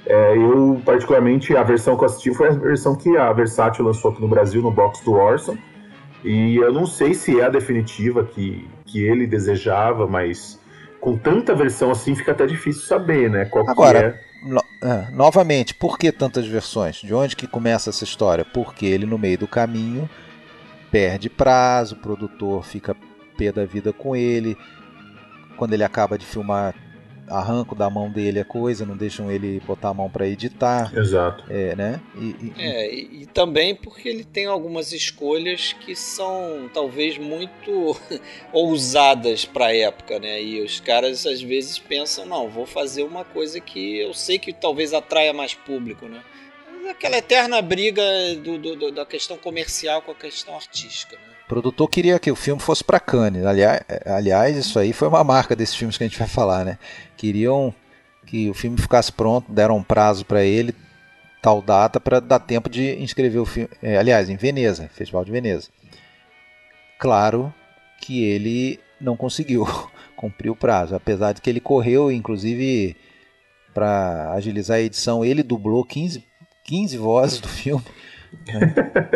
É, 0.06 0.36
eu, 0.36 0.82
particularmente, 0.84 1.56
a 1.56 1.63
versão 1.63 1.96
que 1.96 2.04
eu 2.04 2.08
assisti 2.08 2.34
foi 2.34 2.50
a 2.50 2.52
versão 2.52 2.94
que 2.94 3.16
a 3.16 3.32
Versátil 3.32 3.86
lançou 3.86 4.12
aqui 4.12 4.22
no 4.22 4.28
Brasil, 4.28 4.62
no 4.62 4.72
box 4.72 5.02
do 5.06 5.13
Orson. 5.13 5.58
E 6.26 6.58
eu 6.58 6.74
não 6.74 6.86
sei 6.86 7.13
se 7.13 7.39
é 7.39 7.46
a 7.46 7.50
definitiva 7.50 8.26
que, 8.26 8.68
que 8.86 9.02
ele 9.02 9.26
desejava, 9.26 10.08
mas 10.08 10.60
com 11.04 11.18
tanta 11.18 11.54
versão 11.54 11.92
assim 11.92 12.16
fica 12.16 12.32
até 12.32 12.46
difícil 12.46 12.84
saber, 12.84 13.30
né? 13.30 13.44
Qual 13.44 13.70
Agora, 13.70 14.00
é. 14.00 14.48
no, 14.48 14.63
é, 14.82 15.12
novamente, 15.12 15.76
por 15.76 16.00
que 16.00 16.13
tantas 16.13 16.48
versões? 16.48 16.96
De 16.96 17.13
onde 17.13 17.36
que 17.36 17.46
começa 17.46 17.89
essa 17.89 18.06
história? 18.06 18.46
Porque 18.46 18.86
ele, 18.86 19.06
no 19.06 19.18
meio 19.18 19.38
do 19.38 19.46
caminho, 19.46 20.10
perde 20.89 21.30
prazo, 21.30 21.96
o 21.96 21.98
produtor 21.98 22.63
fica 22.63 22.96
pé 23.38 23.52
da 23.52 23.66
vida 23.66 23.92
com 23.92 24.16
ele. 24.16 24.58
Quando 25.58 25.74
ele 25.74 25.84
acaba 25.84 26.18
de 26.18 26.26
filmar, 26.26 26.74
arrancam 27.28 27.78
da 27.78 27.90
mão 27.90 28.10
dele 28.10 28.40
a 28.40 28.46
coisa, 28.46 28.86
não 28.86 28.98
deixam 28.98 29.32
ele 29.32 29.60
botar 29.62 29.90
a 29.90 29.94
mão 29.94 30.10
para 30.10 30.28
editar. 30.28 30.92
Exato. 30.96 31.44
É, 31.50 31.76
né? 31.76 32.02
E, 32.16 32.26
e, 32.26 32.54
é, 32.58 32.94
e, 32.94 33.22
e, 33.22 33.26
também 33.28 33.76
porque 33.76 34.08
ele 34.08 34.24
tem 34.24 34.46
algumas 34.46 34.92
escolhas 34.92 35.74
que 35.74 35.96
são 35.96 36.70
talvez 36.74 37.18
muito 37.18 37.96
ousadas 38.52 39.46
para 39.46 39.68
a 39.68 39.76
época, 39.76 40.20
né? 40.20 40.42
E 40.42 40.62
os 40.62 40.80
caras 40.80 41.26
às 41.26 41.42
vezes 41.42 41.80
pensam, 41.80 42.26
não, 42.26 42.50
vou 42.50 42.66
fazer 42.66 43.04
uma 43.04 43.24
coisa 43.24 43.60
que 43.60 44.00
eu 44.00 44.14
sei 44.14 44.38
que 44.38 44.54
talvez 44.54 44.94
atraia 44.94 45.34
mais 45.34 45.54
público, 45.54 46.08
né? 46.08 46.22
Aquela 46.90 47.18
eterna 47.18 47.62
briga 47.62 48.04
do, 48.44 48.58
do, 48.58 48.92
da 48.92 49.06
questão 49.06 49.38
comercial 49.38 50.02
com 50.02 50.12
a 50.12 50.16
questão 50.16 50.56
artística, 50.56 51.16
né? 51.16 51.33
O 51.54 51.62
produtor 51.62 51.88
queria 51.88 52.18
que 52.18 52.32
o 52.32 52.36
filme 52.36 52.60
fosse 52.60 52.84
para 52.84 53.00
Cannes. 53.00 53.46
Aliás, 53.46 53.82
aliás, 54.08 54.58
isso 54.58 54.80
aí 54.80 54.92
foi 54.92 55.08
uma 55.08 55.24
marca 55.24 55.56
desses 55.56 55.76
filmes 55.76 55.96
que 55.96 56.04
a 56.04 56.08
gente 56.08 56.18
vai 56.18 56.28
falar, 56.28 56.66
né? 56.66 56.80
Queriam 57.16 57.72
que 58.26 58.50
o 58.50 58.56
filme 58.56 58.76
ficasse 58.76 59.12
pronto, 59.12 59.52
deram 59.52 59.78
um 59.78 59.84
prazo 59.84 60.26
para 60.26 60.44
ele, 60.44 60.74
tal 61.44 61.62
data, 61.62 62.00
para 62.00 62.20
dar 62.20 62.39
tempo 62.39 62.72
de 62.72 63.00
inscrever 63.00 63.39
o 63.39 63.46
filme. 63.46 63.70
É, 63.84 63.98
aliás, 63.98 64.32
em 64.32 64.36
Veneza, 64.36 64.89
Festival 64.92 65.24
de 65.24 65.32
Veneza. 65.32 65.70
Claro 66.98 67.54
que 68.02 68.24
ele 68.24 68.80
não 69.00 69.16
conseguiu 69.16 69.63
cumprir 70.18 70.50
o 70.50 70.56
prazo, 70.56 70.96
apesar 70.96 71.34
de 71.34 71.42
que 71.42 71.52
ele 71.52 71.60
correu, 71.60 72.12
inclusive, 72.12 72.98
para 73.76 74.32
agilizar 74.32 74.78
a 74.78 74.82
edição, 74.82 75.24
ele 75.24 75.44
dublou 75.44 75.86
15, 75.86 76.26
15 76.63 76.98
vozes 76.98 77.39
do 77.39 77.48
filme. 77.48 77.86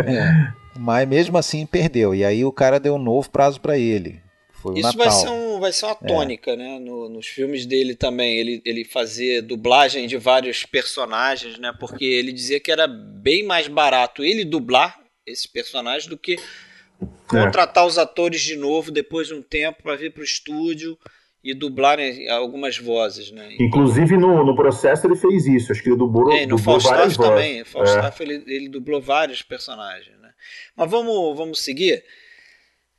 é. 0.05 0.66
Mas 0.77 1.07
mesmo 1.07 1.37
assim 1.37 1.65
perdeu. 1.65 2.13
E 2.13 2.23
aí 2.23 2.45
o 2.45 2.51
cara 2.51 2.79
deu 2.79 2.95
um 2.95 2.99
novo 2.99 3.29
prazo 3.29 3.59
para 3.59 3.77
ele. 3.77 4.21
Foi 4.51 4.79
Isso 4.79 4.97
vai 4.97 5.11
ser, 5.11 5.29
um, 5.29 5.59
vai 5.59 5.71
ser 5.71 5.85
uma 5.85 5.97
é. 6.01 6.07
tônica, 6.07 6.51
é. 6.51 6.55
né? 6.55 6.79
No, 6.79 7.07
nos 7.09 7.27
filmes 7.27 7.65
dele 7.65 7.95
também. 7.95 8.37
Ele, 8.37 8.61
ele 8.65 8.83
fazer 8.83 9.41
dublagem 9.41 10.07
de 10.07 10.17
vários 10.17 10.65
personagens, 10.65 11.59
né? 11.59 11.73
Porque 11.79 12.05
ele 12.05 12.31
dizia 12.31 12.59
que 12.59 12.71
era 12.71 12.87
bem 12.87 13.43
mais 13.43 13.67
barato 13.67 14.23
ele 14.23 14.43
dublar 14.43 14.99
esse 15.25 15.47
personagem 15.47 16.09
do 16.09 16.17
que 16.17 16.33
é. 16.33 16.37
contratar 17.27 17.85
os 17.85 17.97
atores 17.97 18.41
de 18.41 18.55
novo 18.55 18.91
depois 18.91 19.27
de 19.27 19.33
um 19.33 19.41
tempo 19.41 19.83
para 19.83 19.95
vir 19.95 20.11
para 20.11 20.21
o 20.21 20.25
estúdio 20.25 20.97
e 21.43 21.53
dublarem 21.53 22.27
algumas 22.29 22.77
vozes, 22.77 23.31
né? 23.31 23.49
Então, 23.53 23.65
Inclusive 23.67 24.17
no, 24.17 24.43
no 24.43 24.55
processo 24.55 25.05
ele 25.07 25.15
fez 25.15 25.45
isso, 25.45 25.71
acho 25.71 25.81
que 25.81 25.89
ele 25.89 25.97
dublou, 25.97 26.31
é, 26.31 26.45
no 26.45 26.57
dublou 26.57 26.79
Falstaff 26.79 27.17
também, 27.17 27.63
Falstaff 27.63 28.21
é. 28.21 28.25
ele, 28.25 28.43
ele 28.47 28.69
dublou 28.69 28.99
vários 28.99 29.41
personagens? 29.41 30.16
Mas 30.77 30.89
vamos, 30.89 31.35
vamos 31.35 31.63
seguir, 31.63 32.03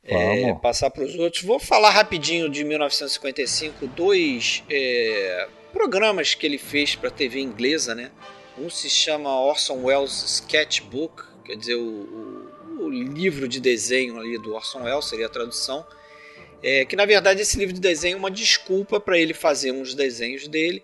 é, 0.03 0.15
vamos. 0.15 0.45
É, 0.45 0.55
passar 0.55 0.91
para 0.91 1.05
os 1.05 1.15
outros. 1.15 1.43
Vou 1.45 1.61
falar 1.61 1.91
rapidinho 1.91 2.51
de 2.51 2.65
1955, 2.65 3.87
dois 3.87 4.65
é, 4.69 5.49
programas 5.73 6.35
que 6.35 6.45
ele 6.45 6.59
fez 6.59 6.97
para 6.97 7.09
a 7.09 7.13
TV 7.13 7.41
inglesa, 7.41 7.95
né? 7.95 8.11
Um 8.59 8.69
se 8.69 8.91
chama 8.91 9.41
Orson 9.41 9.85
Welles 9.85 10.25
Sketchbook, 10.25 11.23
quer 11.45 11.55
dizer, 11.55 11.77
o, 11.77 12.51
o, 12.79 12.85
o 12.87 12.91
livro 12.91 13.47
de 13.47 13.61
desenho 13.61 14.19
ali 14.19 14.37
do 14.37 14.53
Orson 14.53 14.83
Welles, 14.83 15.05
seria 15.05 15.27
a 15.27 15.31
tradução 15.31 15.87
é, 16.63 16.85
que 16.85 16.97
na 16.97 17.05
verdade 17.05 17.41
esse 17.41 17.59
livro 17.59 17.75
de 17.75 17.81
desenho 17.81 18.15
é 18.15 18.19
uma 18.19 18.31
desculpa 18.31 18.99
para 18.99 19.19
ele 19.19 19.35
fazer 19.35 19.73
uns 19.73 19.95
desenhos 19.95 20.49
dele. 20.49 20.83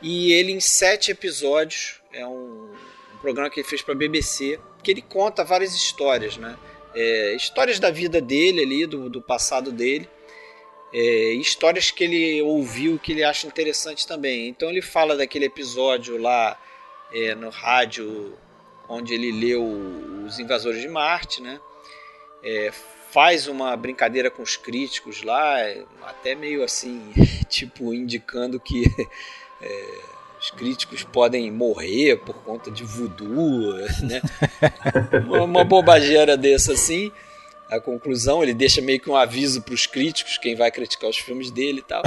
E 0.00 0.32
ele, 0.32 0.52
em 0.52 0.60
sete 0.60 1.12
episódios, 1.12 2.00
é 2.12 2.26
um, 2.26 2.30
um 2.30 2.61
programa 3.22 3.48
que 3.48 3.60
ele 3.60 3.68
fez 3.68 3.80
para 3.80 3.94
a 3.94 3.96
BBC, 3.96 4.60
que 4.82 4.90
ele 4.90 5.00
conta 5.00 5.44
várias 5.44 5.74
histórias, 5.74 6.36
né? 6.36 6.58
É, 6.94 7.34
histórias 7.34 7.78
da 7.78 7.90
vida 7.90 8.20
dele 8.20 8.62
ali, 8.62 8.86
do, 8.86 9.08
do 9.08 9.22
passado 9.22 9.72
dele. 9.72 10.08
É, 10.92 11.32
histórias 11.34 11.90
que 11.90 12.04
ele 12.04 12.42
ouviu 12.42 12.98
que 12.98 13.12
ele 13.12 13.24
acha 13.24 13.46
interessante 13.46 14.06
também. 14.06 14.48
Então 14.48 14.68
ele 14.68 14.82
fala 14.82 15.16
daquele 15.16 15.46
episódio 15.46 16.18
lá 16.18 16.60
é, 17.12 17.34
no 17.34 17.48
rádio 17.48 18.36
onde 18.88 19.14
ele 19.14 19.32
leu 19.32 19.64
Os 20.26 20.38
Invasores 20.38 20.82
de 20.82 20.88
Marte, 20.88 21.40
né? 21.40 21.58
É, 22.42 22.70
faz 23.10 23.46
uma 23.46 23.76
brincadeira 23.76 24.30
com 24.30 24.42
os 24.42 24.56
críticos 24.56 25.22
lá, 25.22 25.56
até 26.02 26.34
meio 26.34 26.64
assim, 26.64 27.12
tipo, 27.48 27.94
indicando 27.94 28.58
que 28.58 28.84
é, 29.62 29.98
os 30.42 30.50
críticos 30.50 31.04
podem 31.04 31.52
morrer 31.52 32.16
por 32.16 32.34
conta 32.42 32.68
de 32.68 32.82
voodoo, 32.82 33.74
né? 34.02 34.20
uma, 35.24 35.44
uma 35.44 35.64
bobageira 35.64 36.36
dessa 36.36 36.72
assim. 36.72 37.12
A 37.70 37.80
conclusão, 37.80 38.42
ele 38.42 38.52
deixa 38.52 38.82
meio 38.82 39.00
que 39.00 39.08
um 39.08 39.16
aviso 39.16 39.62
para 39.62 39.72
os 39.72 39.86
críticos, 39.86 40.36
quem 40.36 40.54
vai 40.54 40.70
criticar 40.70 41.08
os 41.08 41.16
filmes 41.16 41.50
dele 41.50 41.78
e 41.78 41.82
tal. 41.82 42.02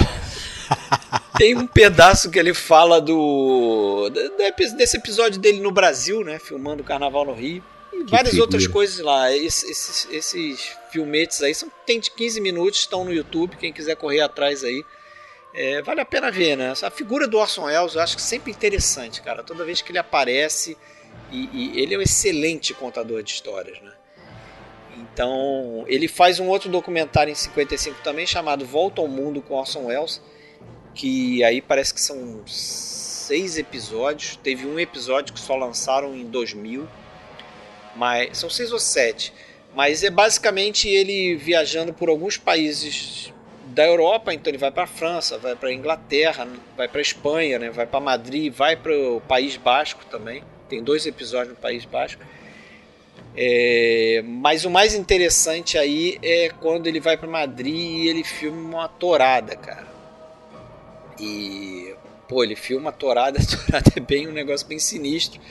Tem 1.39 1.55
um 1.57 1.65
pedaço 1.65 2.29
que 2.29 2.37
ele 2.37 2.53
fala 2.53 3.01
do 3.01 4.09
desse 4.77 4.97
episódio 4.97 5.39
dele 5.39 5.59
no 5.59 5.71
Brasil, 5.71 6.23
né, 6.23 6.37
filmando 6.37 6.83
o 6.83 6.85
Carnaval 6.85 7.25
no 7.25 7.33
Rio 7.33 7.63
várias 8.03 8.31
figura. 8.31 8.43
outras 8.43 8.67
coisas 8.67 8.99
lá. 8.99 9.35
Esses, 9.35 10.07
esses, 10.11 10.75
filmetes 10.91 11.41
aí 11.41 11.53
são, 11.53 11.71
tem 11.85 11.99
de 11.99 12.11
15 12.11 12.39
minutos, 12.41 12.79
estão 12.79 13.03
no 13.03 13.13
YouTube, 13.13 13.57
quem 13.57 13.73
quiser 13.73 13.95
correr 13.95 14.21
atrás 14.21 14.63
aí. 14.63 14.85
É, 15.57 15.81
vale 15.81 16.01
a 16.01 16.05
pena 16.05 16.29
ver, 16.29 16.57
né? 16.57 16.73
A 16.83 16.91
figura 16.91 17.27
do 17.27 17.37
Orson 17.37 17.63
Welles 17.63 17.95
eu 17.95 18.01
acho 18.01 18.17
que 18.17 18.21
sempre 18.21 18.51
interessante, 18.51 19.21
cara. 19.21 19.41
Toda 19.41 19.63
vez 19.63 19.81
que 19.81 19.89
ele 19.89 19.97
aparece, 19.97 20.77
e, 21.31 21.49
e 21.53 21.79
ele 21.79 21.95
é 21.95 21.97
um 21.97 22.01
excelente 22.01 22.73
contador 22.73 23.23
de 23.23 23.31
histórias, 23.31 23.81
né? 23.81 23.93
Então, 24.97 25.85
ele 25.87 26.09
faz 26.09 26.41
um 26.41 26.47
outro 26.49 26.69
documentário 26.69 27.31
em 27.31 27.35
55 27.35 28.01
também, 28.03 28.27
chamado 28.27 28.65
Volta 28.65 28.99
ao 28.99 29.07
Mundo 29.07 29.41
com 29.41 29.53
Orson 29.53 29.85
Welles, 29.85 30.21
que 30.93 31.41
aí 31.41 31.61
parece 31.61 31.93
que 31.93 32.01
são 32.01 32.45
seis 32.45 33.57
episódios. 33.57 34.35
Teve 34.35 34.65
um 34.65 34.77
episódio 34.77 35.33
que 35.33 35.39
só 35.39 35.55
lançaram 35.55 36.13
em 36.13 36.25
2000, 36.25 36.85
mas 37.95 38.37
são 38.37 38.49
seis 38.49 38.73
ou 38.73 38.79
sete. 38.79 39.33
Mas 39.73 40.03
é 40.03 40.09
basicamente 40.09 40.89
ele 40.89 41.35
viajando 41.35 41.93
por 41.93 42.09
alguns 42.09 42.37
países 42.37 43.33
da 43.75 43.85
Europa, 43.85 44.33
então 44.33 44.49
ele 44.49 44.57
vai 44.57 44.71
para 44.71 44.83
a 44.83 44.87
França, 44.87 45.37
vai 45.37 45.53
para 45.53 45.67
a 45.67 45.73
Inglaterra, 45.73 46.47
vai 46.77 46.87
para 46.87 46.99
a 46.99 47.01
Espanha, 47.01 47.59
né? 47.59 47.69
vai 47.69 47.85
para 47.85 47.99
Madrid, 47.99 48.51
vai 48.51 48.77
para 48.77 48.97
o 48.97 49.19
País 49.19 49.57
Basco 49.57 50.05
também. 50.05 50.41
Tem 50.69 50.81
dois 50.81 51.05
episódios 51.05 51.49
no 51.49 51.61
País 51.61 51.83
Basco. 51.83 52.23
É, 53.35 54.23
mas 54.25 54.63
o 54.63 54.69
mais 54.69 54.95
interessante 54.95 55.77
aí 55.77 56.17
é 56.23 56.49
quando 56.61 56.87
ele 56.87 57.01
vai 57.01 57.17
para 57.17 57.27
Madrid 57.27 57.75
e 57.75 58.07
ele 58.07 58.23
filma 58.23 58.79
uma 58.79 58.87
torada, 58.87 59.57
cara. 59.57 59.87
E 61.19 61.93
pô, 62.29 62.45
ele 62.45 62.55
filma 62.55 62.91
a 62.91 62.93
torada, 62.93 63.39
a 63.43 63.45
torada 63.45 63.91
é 63.97 63.99
bem 63.99 64.25
um 64.25 64.31
negócio 64.31 64.65
bem 64.65 64.79
sinistro. 64.79 65.41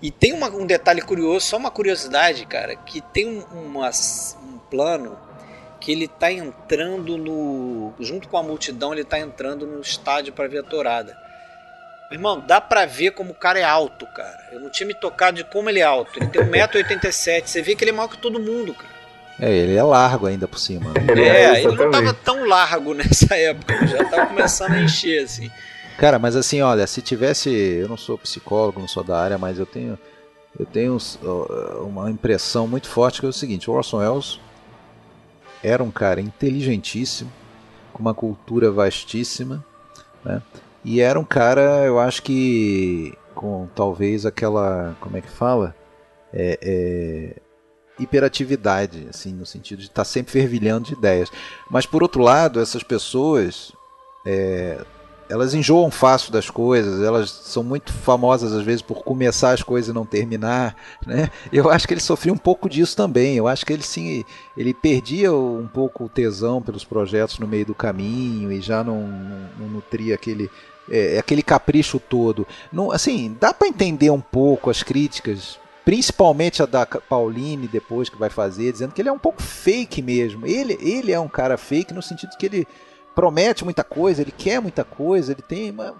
E 0.00 0.10
tem 0.10 0.32
uma, 0.32 0.48
um 0.48 0.64
detalhe 0.64 1.02
curioso, 1.02 1.44
só 1.44 1.58
uma 1.58 1.70
curiosidade, 1.70 2.46
cara, 2.46 2.74
que 2.74 3.02
tem 3.02 3.28
um, 3.28 3.40
uma, 3.52 3.90
um 4.42 4.58
plano 4.70 5.18
que 5.80 5.90
ele 5.90 6.06
tá 6.06 6.30
entrando 6.30 7.16
no. 7.16 7.94
junto 7.98 8.28
com 8.28 8.36
a 8.36 8.42
multidão, 8.42 8.92
ele 8.92 9.04
tá 9.04 9.18
entrando 9.18 9.66
no 9.66 9.80
estádio 9.80 10.32
para 10.32 10.46
ver 10.46 10.58
a 10.58 10.62
tourada. 10.62 11.16
Irmão, 12.12 12.42
dá 12.46 12.60
pra 12.60 12.84
ver 12.86 13.12
como 13.12 13.30
o 13.30 13.34
cara 13.34 13.60
é 13.60 13.64
alto, 13.64 14.04
cara. 14.06 14.48
Eu 14.52 14.60
não 14.60 14.68
tinha 14.68 14.86
me 14.86 14.94
tocado 14.94 15.36
de 15.36 15.44
como 15.44 15.70
ele 15.70 15.78
é 15.78 15.84
alto. 15.84 16.18
Ele 16.18 16.26
tem 16.26 16.42
1,87m. 16.42 17.46
Você 17.46 17.62
vê 17.62 17.76
que 17.76 17.84
ele 17.84 17.92
é 17.92 17.94
maior 17.94 18.08
que 18.08 18.18
todo 18.18 18.40
mundo, 18.40 18.74
cara. 18.74 18.90
É, 19.38 19.50
ele 19.50 19.76
é 19.76 19.82
largo 19.82 20.26
ainda 20.26 20.46
por 20.46 20.58
cima. 20.58 20.92
Né? 21.00 21.22
É, 21.22 21.44
é 21.44 21.64
ele 21.64 21.76
não 21.76 21.90
tava 21.90 22.12
tão 22.12 22.46
largo 22.46 22.92
nessa 22.94 23.34
época. 23.36 23.86
Já 23.86 24.04
tava 24.04 24.26
começando 24.26 24.72
a 24.72 24.82
encher, 24.82 25.22
assim. 25.22 25.50
Cara, 25.96 26.18
mas 26.18 26.34
assim, 26.34 26.60
olha, 26.60 26.86
se 26.86 27.00
tivesse. 27.00 27.48
Eu 27.48 27.88
não 27.88 27.96
sou 27.96 28.18
psicólogo, 28.18 28.80
não 28.80 28.88
sou 28.88 29.04
da 29.04 29.18
área, 29.18 29.38
mas 29.38 29.58
eu 29.58 29.66
tenho. 29.66 29.98
Eu 30.58 30.66
tenho 30.66 30.98
uma 31.82 32.10
impressão 32.10 32.66
muito 32.66 32.88
forte 32.88 33.20
que 33.20 33.26
é 33.26 33.28
o 33.28 33.32
seguinte: 33.32 33.70
o 33.70 33.72
Orson 33.72 33.98
Welles 33.98 34.40
era 35.62 35.82
um 35.82 35.90
cara 35.90 36.20
inteligentíssimo, 36.20 37.30
com 37.92 38.00
uma 38.00 38.14
cultura 38.14 38.70
vastíssima, 38.70 39.64
né? 40.24 40.42
E 40.84 41.00
era 41.00 41.20
um 41.20 41.24
cara, 41.24 41.84
eu 41.84 41.98
acho 41.98 42.22
que 42.22 43.14
com 43.34 43.68
talvez 43.74 44.24
aquela, 44.24 44.96
como 45.00 45.16
é 45.16 45.20
que 45.20 45.28
fala, 45.28 45.74
é, 46.32 46.58
é, 46.62 47.36
hiperatividade, 47.98 49.06
assim, 49.10 49.32
no 49.32 49.44
sentido 49.44 49.80
de 49.80 49.86
estar 49.86 49.96
tá 49.96 50.04
sempre 50.04 50.32
fervilhando 50.32 50.88
de 50.88 50.94
ideias. 50.94 51.30
Mas 51.70 51.84
por 51.84 52.02
outro 52.02 52.22
lado, 52.22 52.60
essas 52.60 52.82
pessoas 52.82 53.72
é, 54.26 54.82
elas 55.30 55.54
enjoam 55.54 55.90
fácil 55.90 56.32
das 56.32 56.50
coisas, 56.50 57.02
elas 57.02 57.30
são 57.30 57.62
muito 57.62 57.92
famosas 57.92 58.52
às 58.52 58.64
vezes 58.64 58.82
por 58.82 59.04
começar 59.04 59.52
as 59.52 59.62
coisas 59.62 59.88
e 59.88 59.94
não 59.94 60.04
terminar, 60.04 60.74
né? 61.06 61.30
Eu 61.52 61.70
acho 61.70 61.86
que 61.86 61.94
ele 61.94 62.00
sofria 62.00 62.32
um 62.32 62.36
pouco 62.36 62.68
disso 62.68 62.96
também. 62.96 63.36
Eu 63.36 63.46
acho 63.46 63.64
que 63.64 63.72
ele 63.72 63.82
sim, 63.82 64.24
ele 64.56 64.74
perdia 64.74 65.32
um 65.32 65.68
pouco 65.72 66.04
o 66.04 66.08
tesão 66.08 66.60
pelos 66.60 66.84
projetos 66.84 67.38
no 67.38 67.46
meio 67.46 67.64
do 67.64 67.74
caminho 67.74 68.50
e 68.50 68.60
já 68.60 68.82
não, 68.82 69.06
não, 69.06 69.48
não 69.60 69.68
nutria 69.68 70.16
aquele 70.16 70.50
é, 70.90 71.18
aquele 71.18 71.42
capricho 71.42 72.00
todo. 72.00 72.46
Não, 72.72 72.90
assim, 72.90 73.36
dá 73.40 73.54
para 73.54 73.68
entender 73.68 74.10
um 74.10 74.20
pouco 74.20 74.68
as 74.68 74.82
críticas 74.82 75.60
principalmente 75.84 76.62
a 76.62 76.66
da 76.66 76.84
Pauline 76.84 77.66
depois 77.66 78.08
que 78.08 78.16
vai 78.18 78.30
fazer, 78.30 78.70
dizendo 78.70 78.92
que 78.92 79.00
ele 79.00 79.08
é 79.08 79.12
um 79.12 79.18
pouco 79.18 79.42
fake 79.42 80.02
mesmo. 80.02 80.46
Ele, 80.46 80.78
ele 80.80 81.10
é 81.10 81.18
um 81.18 81.28
cara 81.28 81.56
fake 81.56 81.94
no 81.94 82.02
sentido 82.02 82.36
que 82.36 82.46
ele 82.46 82.68
promete 83.20 83.64
muita 83.64 83.84
coisa, 83.84 84.22
ele 84.22 84.32
quer 84.32 84.62
muita 84.62 84.82
coisa, 84.82 85.32
ele 85.32 85.42
tem. 85.42 85.70
Mas 85.70 85.92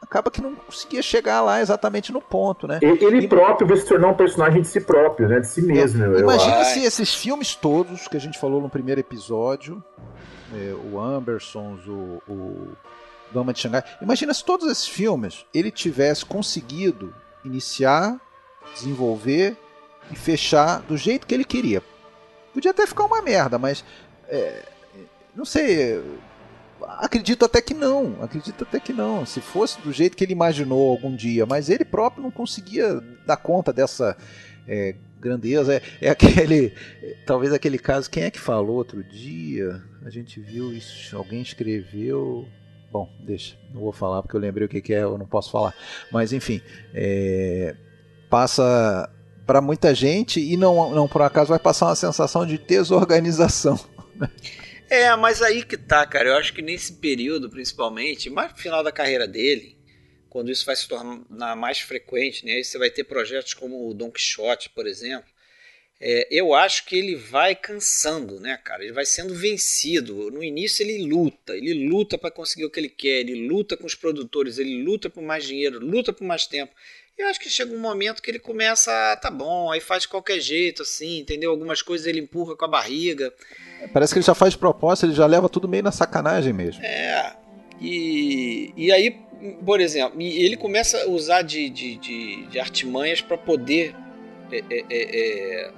acaba 0.00 0.30
que 0.30 0.40
não 0.40 0.54
conseguia 0.54 1.02
chegar 1.02 1.42
lá 1.42 1.60
exatamente 1.60 2.10
no 2.10 2.22
ponto, 2.22 2.66
né? 2.66 2.78
Ele 2.80 3.18
e, 3.18 3.28
próprio 3.28 3.66
vai 3.66 3.76
se 3.76 3.84
tornar 3.86 4.08
um 4.08 4.14
personagem 4.14 4.62
de 4.62 4.68
si 4.68 4.80
próprio, 4.80 5.28
né? 5.28 5.40
De 5.40 5.48
si 5.48 5.60
mesmo. 5.60 6.16
É, 6.16 6.20
imagina 6.20 6.64
se 6.64 6.82
esses 6.82 7.14
filmes 7.14 7.54
todos 7.54 8.08
que 8.08 8.16
a 8.16 8.20
gente 8.20 8.38
falou 8.38 8.62
no 8.62 8.70
primeiro 8.70 8.98
episódio, 8.98 9.84
é, 10.54 10.74
o 10.90 10.98
Ambersons, 10.98 11.86
o, 11.86 12.22
o 12.26 12.68
Dama 13.30 13.52
de 13.52 13.60
Xangai, 13.60 13.84
imagina 14.00 14.32
se 14.32 14.42
todos 14.42 14.66
esses 14.70 14.88
filmes 14.88 15.44
ele 15.52 15.70
tivesse 15.70 16.24
conseguido 16.24 17.12
iniciar, 17.44 18.18
desenvolver 18.74 19.54
e 20.10 20.16
fechar 20.16 20.80
do 20.82 20.96
jeito 20.96 21.26
que 21.26 21.34
ele 21.34 21.44
queria. 21.44 21.82
Podia 22.54 22.70
até 22.70 22.86
ficar 22.86 23.04
uma 23.04 23.20
merda, 23.20 23.58
mas 23.58 23.84
é, 24.28 24.62
não 25.36 25.44
sei, 25.44 26.02
Acredito 26.82 27.44
até 27.44 27.60
que 27.60 27.74
não, 27.74 28.22
acredito 28.22 28.62
até 28.64 28.78
que 28.78 28.92
não. 28.92 29.24
Se 29.24 29.40
fosse 29.40 29.80
do 29.80 29.92
jeito 29.92 30.16
que 30.16 30.24
ele 30.24 30.32
imaginou 30.32 30.90
algum 30.90 31.14
dia, 31.14 31.46
mas 31.46 31.68
ele 31.68 31.84
próprio 31.84 32.22
não 32.22 32.30
conseguia 32.30 33.00
dar 33.26 33.36
conta 33.36 33.72
dessa 33.72 34.16
é, 34.68 34.94
grandeza. 35.20 35.74
É, 35.74 35.82
é, 36.00 36.10
aquele, 36.10 36.72
talvez 37.26 37.52
aquele 37.52 37.78
caso. 37.78 38.10
Quem 38.10 38.24
é 38.24 38.30
que 38.30 38.40
falou 38.40 38.76
outro 38.76 39.02
dia? 39.02 39.82
A 40.04 40.10
gente 40.10 40.40
viu 40.40 40.72
isso, 40.72 41.16
alguém 41.16 41.42
escreveu. 41.42 42.46
Bom, 42.90 43.10
deixa, 43.20 43.56
não 43.74 43.80
vou 43.80 43.92
falar 43.92 44.22
porque 44.22 44.36
eu 44.36 44.40
lembrei 44.40 44.66
o 44.66 44.68
que, 44.68 44.80
que 44.80 44.94
é, 44.94 45.02
eu 45.02 45.18
não 45.18 45.26
posso 45.26 45.50
falar. 45.50 45.74
Mas 46.10 46.32
enfim, 46.32 46.60
é, 46.94 47.74
passa 48.30 49.10
para 49.46 49.60
muita 49.60 49.94
gente 49.94 50.40
e 50.40 50.56
não, 50.56 50.90
não 50.94 51.06
por 51.06 51.22
acaso 51.22 51.50
vai 51.50 51.58
passar 51.58 51.86
uma 51.86 51.96
sensação 51.96 52.46
de 52.46 52.58
desorganização. 52.58 53.78
É, 54.88 55.14
mas 55.16 55.42
aí 55.42 55.64
que 55.64 55.76
tá, 55.76 56.06
cara. 56.06 56.28
Eu 56.28 56.36
acho 56.36 56.52
que 56.52 56.62
nesse 56.62 56.94
período, 56.94 57.50
principalmente, 57.50 58.30
mais 58.30 58.52
no 58.52 58.58
final 58.58 58.82
da 58.82 58.92
carreira 58.92 59.26
dele, 59.26 59.76
quando 60.28 60.50
isso 60.50 60.66
vai 60.66 60.76
se 60.76 60.86
tornar 60.86 61.56
mais 61.56 61.80
frequente, 61.80 62.44
né? 62.44 62.52
Aí 62.52 62.64
você 62.64 62.78
vai 62.78 62.90
ter 62.90 63.04
projetos 63.04 63.54
como 63.54 63.88
o 63.88 63.94
Don 63.94 64.10
Quixote, 64.10 64.70
por 64.70 64.86
exemplo. 64.86 65.28
É, 65.98 66.28
eu 66.30 66.52
acho 66.54 66.84
que 66.84 66.94
ele 66.94 67.16
vai 67.16 67.56
cansando, 67.56 68.38
né, 68.38 68.58
cara? 68.62 68.84
Ele 68.84 68.92
vai 68.92 69.06
sendo 69.06 69.34
vencido. 69.34 70.30
No 70.30 70.44
início 70.44 70.82
ele 70.82 71.08
luta, 71.08 71.56
ele 71.56 71.88
luta 71.88 72.18
para 72.18 72.30
conseguir 72.30 72.66
o 72.66 72.70
que 72.70 72.78
ele 72.78 72.90
quer, 72.90 73.20
ele 73.20 73.48
luta 73.48 73.76
com 73.76 73.86
os 73.86 73.94
produtores, 73.94 74.58
ele 74.58 74.82
luta 74.82 75.08
por 75.08 75.22
mais 75.22 75.44
dinheiro, 75.44 75.78
luta 75.80 76.12
por 76.12 76.24
mais 76.24 76.46
tempo. 76.46 76.74
Eu 77.18 77.28
acho 77.28 77.40
que 77.40 77.48
chega 77.48 77.74
um 77.74 77.78
momento 77.78 78.20
que 78.20 78.30
ele 78.30 78.38
começa, 78.38 78.92
a, 78.92 79.16
tá 79.16 79.30
bom, 79.30 79.72
aí 79.72 79.80
faz 79.80 80.02
de 80.02 80.08
qualquer 80.08 80.38
jeito, 80.38 80.82
assim, 80.82 81.20
entendeu? 81.20 81.50
Algumas 81.50 81.80
coisas 81.80 82.06
ele 82.06 82.20
empurra 82.20 82.54
com 82.54 82.64
a 82.66 82.68
barriga. 82.68 83.32
Parece 83.92 84.12
que 84.12 84.18
ele 84.18 84.26
já 84.26 84.34
faz 84.34 84.52
de 84.52 84.58
propósito, 84.58 85.06
ele 85.06 85.14
já 85.14 85.24
leva 85.24 85.48
tudo 85.48 85.66
meio 85.66 85.82
na 85.82 85.92
sacanagem 85.92 86.52
mesmo. 86.52 86.84
É. 86.84 87.34
E, 87.80 88.70
e 88.76 88.92
aí, 88.92 89.10
por 89.64 89.80
exemplo, 89.80 90.20
ele 90.20 90.58
começa 90.58 91.04
a 91.04 91.08
usar 91.08 91.40
de, 91.40 91.70
de, 91.70 91.96
de, 91.96 92.46
de 92.48 92.58
artimanhas 92.58 93.22
para 93.22 93.38
poder 93.38 93.94
é, 94.52 94.58
é, 94.58 94.84
é, 94.90 95.64
é, 95.68 95.72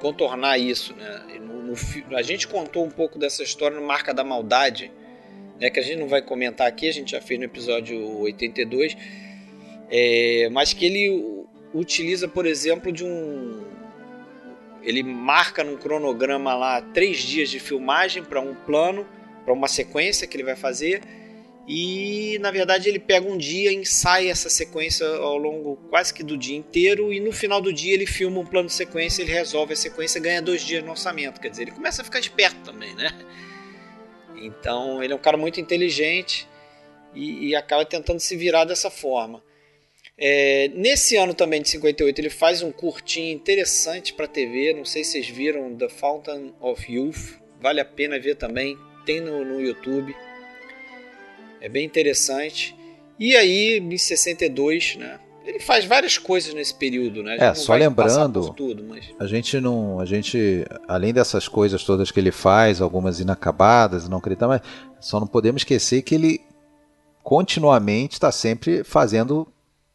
contornar 0.00 0.58
isso. 0.58 0.94
Né? 0.94 1.40
No, 1.40 1.62
no, 1.62 2.16
a 2.16 2.22
gente 2.22 2.48
contou 2.48 2.84
um 2.84 2.90
pouco 2.90 3.18
dessa 3.18 3.42
história 3.42 3.78
no 3.78 3.86
Marca 3.86 4.14
da 4.14 4.24
Maldade, 4.24 4.90
né, 5.60 5.68
que 5.68 5.78
a 5.78 5.82
gente 5.82 5.98
não 5.98 6.08
vai 6.08 6.22
comentar 6.22 6.66
aqui, 6.66 6.88
a 6.88 6.92
gente 6.92 7.12
já 7.12 7.20
fez 7.20 7.38
no 7.38 7.44
episódio 7.44 8.18
82, 8.20 8.96
é, 9.90 10.48
mas 10.50 10.72
que 10.72 10.86
ele 10.86 11.44
utiliza, 11.74 12.28
por 12.28 12.46
exemplo, 12.46 12.92
de 12.92 13.04
um 13.04 13.68
ele 14.82 15.02
marca 15.02 15.62
num 15.62 15.76
cronograma 15.76 16.54
lá 16.54 16.80
três 16.80 17.18
dias 17.18 17.50
de 17.50 17.60
filmagem 17.60 18.24
para 18.24 18.40
um 18.40 18.54
plano, 18.54 19.06
para 19.44 19.52
uma 19.52 19.68
sequência 19.68 20.26
que 20.26 20.36
ele 20.36 20.44
vai 20.44 20.56
fazer. 20.56 21.02
E 21.68 22.38
na 22.40 22.50
verdade 22.50 22.88
ele 22.88 22.98
pega 22.98 23.28
um 23.28 23.36
dia, 23.36 23.72
ensaia 23.72 24.30
essa 24.30 24.48
sequência 24.48 25.06
ao 25.06 25.36
longo 25.36 25.76
quase 25.90 26.12
que 26.14 26.22
do 26.22 26.36
dia 26.36 26.56
inteiro 26.56 27.12
e 27.12 27.20
no 27.20 27.30
final 27.30 27.60
do 27.60 27.72
dia 27.72 27.92
ele 27.92 28.06
filma 28.06 28.40
um 28.40 28.46
plano 28.46 28.68
de 28.68 28.74
sequência, 28.74 29.22
ele 29.22 29.32
resolve 29.32 29.74
a 29.74 29.76
sequência, 29.76 30.20
ganha 30.20 30.40
dois 30.40 30.62
dias 30.62 30.82
no 30.82 30.90
orçamento. 30.92 31.40
Quer 31.40 31.50
dizer, 31.50 31.62
ele 31.62 31.72
começa 31.72 32.00
a 32.00 32.04
ficar 32.04 32.18
esperto 32.18 32.60
também, 32.64 32.94
né? 32.94 33.10
Então 34.34 35.02
ele 35.02 35.12
é 35.12 35.16
um 35.16 35.20
cara 35.20 35.36
muito 35.36 35.60
inteligente 35.60 36.48
e, 37.14 37.48
e 37.48 37.54
acaba 37.54 37.84
tentando 37.84 38.18
se 38.18 38.34
virar 38.34 38.64
dessa 38.64 38.90
forma. 38.90 39.42
É, 40.22 40.70
nesse 40.74 41.16
ano 41.16 41.32
também 41.32 41.62
de 41.62 41.70
58 41.70 42.18
ele 42.18 42.28
faz 42.28 42.62
um 42.62 42.70
curtinho 42.70 43.32
interessante 43.32 44.12
para 44.12 44.26
TV, 44.26 44.74
não 44.74 44.84
sei 44.84 45.02
se 45.02 45.12
vocês 45.12 45.28
viram 45.28 45.74
The 45.74 45.88
Fountain 45.88 46.52
of 46.60 46.92
Youth, 46.92 47.38
vale 47.58 47.80
a 47.80 47.86
pena 47.86 48.20
ver 48.20 48.34
também, 48.34 48.76
tem 49.06 49.18
no, 49.18 49.42
no 49.42 49.58
YouTube, 49.58 50.14
é 51.58 51.70
bem 51.70 51.86
interessante. 51.86 52.76
E 53.18 53.34
aí 53.34 53.78
em 53.78 53.96
62, 53.96 54.96
né, 54.96 55.18
ele 55.42 55.58
faz 55.58 55.86
várias 55.86 56.18
coisas 56.18 56.52
nesse 56.52 56.74
período, 56.74 57.22
né? 57.22 57.38
É, 57.40 57.54
só 57.54 57.74
lembrando, 57.74 58.52
tudo, 58.52 58.84
mas... 58.84 59.06
a 59.18 59.26
gente 59.26 59.58
não, 59.58 60.00
a 60.00 60.04
gente, 60.04 60.66
além 60.86 61.14
dessas 61.14 61.48
coisas 61.48 61.82
todas 61.82 62.10
que 62.10 62.20
ele 62.20 62.30
faz, 62.30 62.82
algumas 62.82 63.20
inacabadas, 63.20 64.06
não 64.06 64.18
acredita, 64.18 64.46
mas 64.46 64.60
só 65.00 65.18
não 65.18 65.26
podemos 65.26 65.62
esquecer 65.62 66.02
que 66.02 66.14
ele 66.14 66.42
continuamente 67.22 68.14
está 68.14 68.30
sempre 68.30 68.84
fazendo 68.84 69.50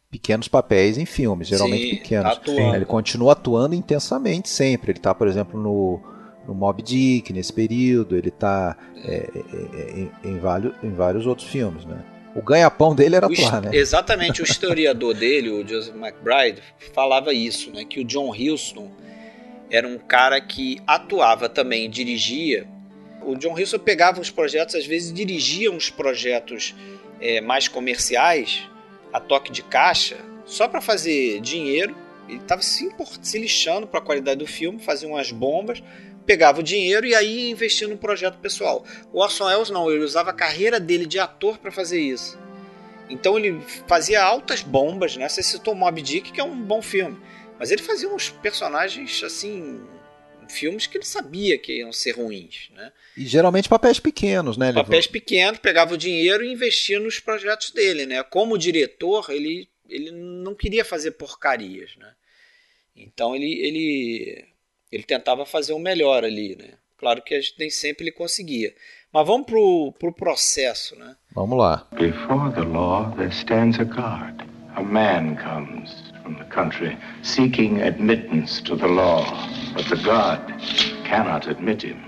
pequenos 0.10 0.48
papéis 0.48 0.98
em 0.98 1.06
filmes, 1.06 1.48
geralmente 1.48 1.90
Sim, 1.90 1.96
pequenos. 1.98 2.32
Atuando. 2.32 2.76
Ele 2.76 2.86
continua 2.86 3.34
atuando 3.34 3.76
intensamente 3.76 4.50
sempre. 4.50 4.92
Ele 4.92 5.00
está, 5.00 5.14
por 5.14 5.28
exemplo, 5.28 5.60
no, 5.60 6.00
no 6.48 6.54
Mob 6.54 6.82
Dick 6.82 7.34
nesse 7.34 7.52
período. 7.52 8.16
Ele 8.16 8.30
está 8.30 8.78
é, 8.98 9.16
é, 9.16 9.78
é, 9.78 10.00
em, 10.00 10.12
em, 10.24 10.40
vários, 10.40 10.74
em 10.84 10.92
vários 10.92 11.26
outros 11.26 11.48
filmes, 11.48 11.86
né? 11.86 12.04
O 12.36 12.42
ganha-pão 12.42 12.94
dele 12.94 13.16
era 13.16 13.28
atuar, 13.28 13.62
né? 13.62 13.70
Exatamente. 13.74 14.42
O 14.42 14.44
historiador 14.46 15.14
dele, 15.14 15.50
o 15.50 15.66
Joseph 15.66 15.96
McBride, 15.96 16.62
falava 16.94 17.34
isso, 17.34 17.72
né? 17.72 17.86
Que 17.86 18.02
o 18.02 18.04
John 18.04 18.32
Huston 18.32 18.92
era 19.70 19.88
um 19.88 19.98
cara 19.98 20.40
que 20.42 20.82
atuava 20.86 21.50
também, 21.50 21.90
dirigia. 21.90 22.68
O 23.22 23.36
John 23.36 23.54
Huston 23.54 23.80
pegava 23.80 24.22
os 24.22 24.30
projetos, 24.30 24.76
às 24.76 24.86
vezes 24.86 25.14
dirigia 25.14 25.72
uns 25.72 25.90
projetos 25.90 26.76
é, 27.20 27.42
mais 27.42 27.68
comerciais, 27.68 28.70
a 29.16 29.20
toque 29.22 29.50
de 29.50 29.64
caixa, 29.64 30.18
só 30.46 30.68
para 30.68 30.82
fazer 30.82 31.40
dinheiro. 31.40 31.96
Ele 32.28 32.40
estava 32.40 32.62
se, 32.62 32.94
se 33.22 33.40
lixando 33.40 33.88
para 33.88 34.02
a 34.02 34.04
qualidade 34.04 34.40
do 34.40 34.46
filme, 34.46 34.78
fazia 34.78 35.08
umas 35.08 35.32
bombas, 35.32 35.82
pegava 36.26 36.60
o 36.60 36.64
dinheiro 36.64 37.06
e 37.06 37.16
aí 37.16 37.50
investia 37.50 37.88
no 37.88 37.98
projeto 37.98 38.38
pessoal. 38.40 38.84
O 39.14 39.22
Orson 39.22 39.46
Welles 39.46 39.70
não, 39.70 39.90
ele 39.90 40.04
usava 40.04 40.32
a 40.32 40.34
carreira 40.34 40.82
dele 40.82 41.06
de 41.06 41.18
ator 41.18 41.58
para 41.58 41.72
fazer 41.72 42.02
isso. 42.02 42.38
Então 43.10 43.38
ele 43.38 43.62
fazia 43.88 44.22
altas 44.22 44.62
bombas, 44.62 45.16
né? 45.16 45.30
Você 45.30 45.42
citou 45.42 45.74
Mob 45.74 46.02
Dick, 46.02 46.34
que 46.34 46.42
é 46.42 46.44
um 46.44 46.62
bom 46.62 46.82
filme, 46.82 47.18
mas 47.58 47.72
ele 47.72 47.84
fazia 47.84 48.10
uns 48.10 48.30
personagens 48.30 49.24
assim 49.24 49.80
filmes 50.50 50.88
que 50.88 50.98
ele 50.98 51.06
sabia 51.06 51.58
que 51.58 51.78
iam 51.78 51.92
ser 51.92 52.12
ruins, 52.12 52.70
né? 52.74 52.92
E 53.18 53.26
geralmente 53.26 53.70
papéis 53.70 54.00
pequenos, 54.00 54.58
né? 54.58 54.72
Papéis 54.74 55.08
pequenos, 55.08 55.60
pegava 55.60 55.94
o 55.94 55.98
dinheiro 55.98 56.44
e 56.44 56.52
investia 56.52 57.00
nos 57.00 57.20
projetos 57.20 57.72
dele, 57.72 58.06
né? 58.06 58.24
Como 58.24 58.58
diretor, 58.58 59.30
ele, 59.30 59.70
ele 59.88 60.12
não 60.12 60.54
queria 60.56 60.86
fazer 60.86 61.12
porcarias, 61.12 61.96
né? 61.98 62.14
Então 62.96 63.36
ele, 63.36 63.54
ele, 63.66 64.46
ele 64.92 65.04
tentava 65.04 65.46
fazer 65.46 65.74
o 65.74 65.80
melhor 65.80 66.24
ali, 66.24 66.56
né? 66.56 66.74
Claro 66.98 67.22
que 67.22 67.40
nem 67.60 67.70
sempre 67.70 68.06
ele 68.06 68.12
conseguia. 68.12 68.74
Mas 69.12 69.28
vamos 69.28 69.46
pro, 69.46 69.94
pro 70.00 70.14
processo, 70.14 70.96
né? 70.96 71.16
Vamos 71.34 71.58
lá. 71.58 71.88
Before 71.92 72.54
the 72.54 72.62
law 72.62 73.14
there 73.16 73.30
stands 73.32 73.80
a 73.80 73.84
guard. 73.84 74.42
A 74.76 74.82
man 74.82 75.36
comes 75.38 76.05
from 76.26 76.40
the 76.40 76.46
country 76.46 76.98
seeking 77.22 77.82
admittance 77.82 78.60
to 78.60 78.76
the 78.76 78.88
law, 78.88 79.48
but 79.76 79.86
the 79.86 79.96
God 79.98 80.40
cannot 81.04 81.46
admit 81.46 81.84
him. 81.84 82.04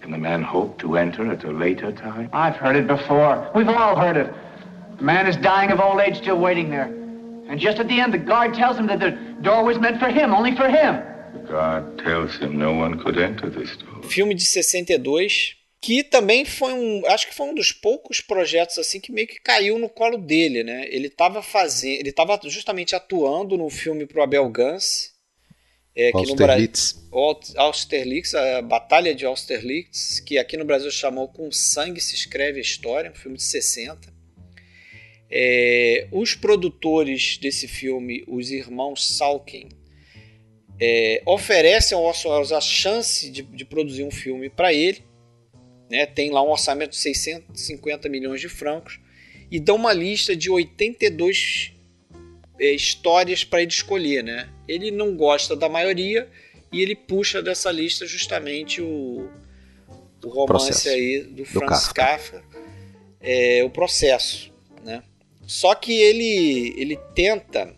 Can 0.00 0.10
the 0.10 0.16
man 0.16 0.42
hope 0.42 0.78
to 0.78 0.96
enter 0.96 1.30
at 1.30 1.44
a 1.44 1.50
later 1.50 1.92
time? 1.92 2.30
I've 2.32 2.56
heard 2.56 2.76
it 2.76 2.86
before. 2.86 3.50
We've 3.54 3.68
all 3.68 3.94
heard 3.94 4.16
it. 4.16 4.32
The 4.96 5.04
man 5.04 5.26
is 5.26 5.36
dying 5.36 5.70
of 5.70 5.80
old 5.80 6.00
age, 6.00 6.16
still 6.16 6.38
waiting 6.38 6.70
there. 6.70 6.86
And 6.86 7.60
just 7.60 7.78
at 7.78 7.88
the 7.88 8.00
end, 8.00 8.14
the 8.14 8.18
guard 8.18 8.54
tells 8.54 8.78
him 8.78 8.86
that 8.86 9.00
the 9.00 9.10
door 9.42 9.64
was 9.64 9.78
meant 9.78 10.00
for 10.00 10.08
him, 10.08 10.32
only 10.32 10.56
for 10.56 10.68
him. 10.68 11.02
The 11.34 11.46
guard 11.46 11.98
tells 11.98 12.36
him 12.36 12.58
no 12.58 12.72
one 12.72 12.98
could 12.98 13.18
enter 13.18 13.50
this 13.50 13.76
door. 13.76 14.02
Filme 14.04 14.30
de 14.30 14.40
62, 14.40 15.55
que 15.80 16.02
também 16.02 16.44
foi 16.44 16.72
um, 16.72 17.06
acho 17.06 17.28
que 17.28 17.34
foi 17.34 17.46
um 17.46 17.54
dos 17.54 17.70
poucos 17.70 18.20
projetos 18.20 18.78
assim 18.78 18.98
que 18.98 19.12
meio 19.12 19.26
que 19.28 19.40
caiu 19.40 19.78
no 19.78 19.88
colo 19.88 20.18
dele, 20.18 20.62
né? 20.62 20.86
Ele 20.90 21.06
estava 21.06 21.42
fazendo, 21.42 22.00
ele 22.00 22.10
estava 22.10 22.38
justamente 22.44 22.94
atuando 22.94 23.56
no 23.56 23.68
filme 23.68 24.06
pro 24.06 24.22
Abel 24.22 24.48
Gance, 24.48 25.10
é, 25.94 26.12
que 26.12 26.26
no 26.26 26.34
Brasil, 26.34 26.70
Austerlitz, 27.56 28.34
a 28.34 28.60
Batalha 28.62 29.14
de 29.14 29.24
Austerlitz, 29.24 30.20
que 30.20 30.38
aqui 30.38 30.56
no 30.56 30.64
Brasil 30.64 30.90
chamou 30.90 31.28
Com 31.28 31.50
Sangue 31.52 32.00
se 32.00 32.14
escreve 32.14 32.58
a 32.58 32.62
história, 32.62 33.10
um 33.10 33.14
filme 33.14 33.36
de 33.36 33.44
60. 33.44 34.14
É, 35.30 36.06
os 36.12 36.34
produtores 36.34 37.38
desse 37.38 37.66
filme, 37.66 38.24
os 38.26 38.50
irmãos 38.50 39.06
Salkin, 39.16 39.68
é, 40.78 41.22
oferecem 41.24 41.96
ao 41.96 42.04
Orson 42.04 42.30
Welles 42.30 42.52
a 42.52 42.60
chance 42.60 43.30
de, 43.30 43.42
de 43.42 43.64
produzir 43.64 44.04
um 44.04 44.10
filme 44.10 44.50
para 44.50 44.72
ele 44.74 45.05
né, 45.90 46.06
tem 46.06 46.30
lá 46.30 46.42
um 46.42 46.50
orçamento 46.50 46.90
de 46.90 46.96
650 46.96 48.08
milhões 48.08 48.40
de 48.40 48.48
francos 48.48 48.98
e 49.50 49.60
dão 49.60 49.76
uma 49.76 49.92
lista 49.92 50.34
de 50.34 50.50
82 50.50 51.72
é, 52.58 52.72
histórias 52.72 53.44
para 53.44 53.62
ele 53.62 53.70
escolher. 53.70 54.22
Né? 54.22 54.48
Ele 54.66 54.90
não 54.90 55.16
gosta 55.16 55.54
da 55.54 55.68
maioria 55.68 56.28
e 56.72 56.82
ele 56.82 56.94
puxa 56.94 57.40
dessa 57.40 57.70
lista 57.70 58.06
justamente 58.06 58.82
o, 58.82 59.28
o 60.24 60.28
romance 60.28 60.66
processo. 60.66 60.88
aí 60.88 61.22
do, 61.22 61.34
Do 61.34 61.44
Franz 61.44 61.88
Kafka. 61.88 62.40
Kafka, 62.40 62.44
é, 63.20 63.62
o 63.64 63.70
processo. 63.70 64.52
Né? 64.84 65.02
Só 65.46 65.74
que 65.74 65.92
ele, 65.92 66.74
ele 66.76 66.96
tenta 67.14 67.74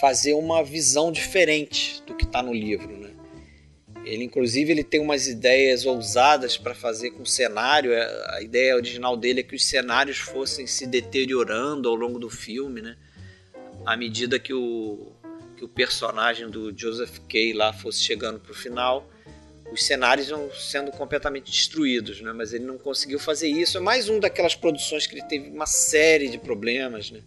fazer 0.00 0.34
uma 0.34 0.62
visão 0.64 1.12
diferente 1.12 2.02
do 2.04 2.16
que 2.16 2.24
está 2.24 2.42
no 2.42 2.52
livro. 2.52 3.03
Ele, 4.04 4.24
inclusive, 4.24 4.70
ele 4.70 4.84
tem 4.84 5.00
umas 5.00 5.26
ideias 5.26 5.86
ousadas 5.86 6.56
para 6.56 6.74
fazer 6.74 7.10
com 7.12 7.22
o 7.22 7.26
cenário. 7.26 7.92
É, 7.92 8.36
A 8.36 8.42
ideia 8.42 8.76
original 8.76 9.16
dele 9.16 9.40
é 9.40 9.42
que 9.42 9.56
os 9.56 9.64
cenários 9.64 10.18
fossem 10.18 10.66
se 10.66 10.86
deteriorando 10.86 11.88
ao 11.88 11.94
longo 11.94 12.18
do 12.18 12.28
filme, 12.28 12.82
né? 12.82 12.96
À 13.84 13.96
medida 13.96 14.38
que 14.38 14.52
o, 14.52 15.12
que 15.56 15.64
o 15.64 15.68
personagem 15.68 16.48
do 16.48 16.76
Joseph 16.76 17.18
Kay 17.28 17.52
lá 17.54 17.72
fosse 17.72 18.00
chegando 18.00 18.38
para 18.38 18.52
o 18.52 18.54
final, 18.54 19.10
os 19.72 19.84
cenários 19.84 20.28
iam 20.28 20.50
sendo 20.52 20.90
completamente 20.90 21.50
destruídos, 21.50 22.20
né? 22.20 22.32
Mas 22.32 22.52
ele 22.52 22.64
não 22.64 22.76
conseguiu 22.76 23.18
fazer 23.18 23.48
isso. 23.48 23.78
É 23.78 23.80
mais 23.80 24.08
um 24.08 24.20
daquelas 24.20 24.54
produções 24.54 25.06
que 25.06 25.14
ele 25.14 25.24
teve 25.24 25.48
uma 25.48 25.66
série 25.66 26.28
de 26.28 26.38
problemas, 26.38 27.10
né? 27.10 27.20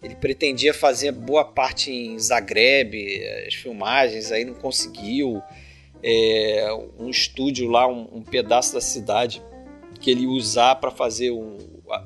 Ele 0.00 0.14
pretendia 0.14 0.72
fazer 0.72 1.10
boa 1.10 1.44
parte 1.44 1.90
em 1.90 2.16
Zagreb, 2.20 3.20
as 3.48 3.54
filmagens, 3.54 4.30
aí 4.30 4.44
não 4.44 4.54
conseguiu 4.54 5.42
é, 6.02 6.68
um 6.98 7.08
estúdio 7.08 7.68
lá, 7.68 7.86
um, 7.86 8.08
um, 8.18 8.22
pedaço 8.22 8.74
da 8.74 8.80
cidade 8.80 9.42
que 10.00 10.10
ele 10.10 10.26
usar 10.26 10.76
para 10.76 10.90
fazer 10.90 11.30
um, 11.30 11.56
a, 11.90 12.04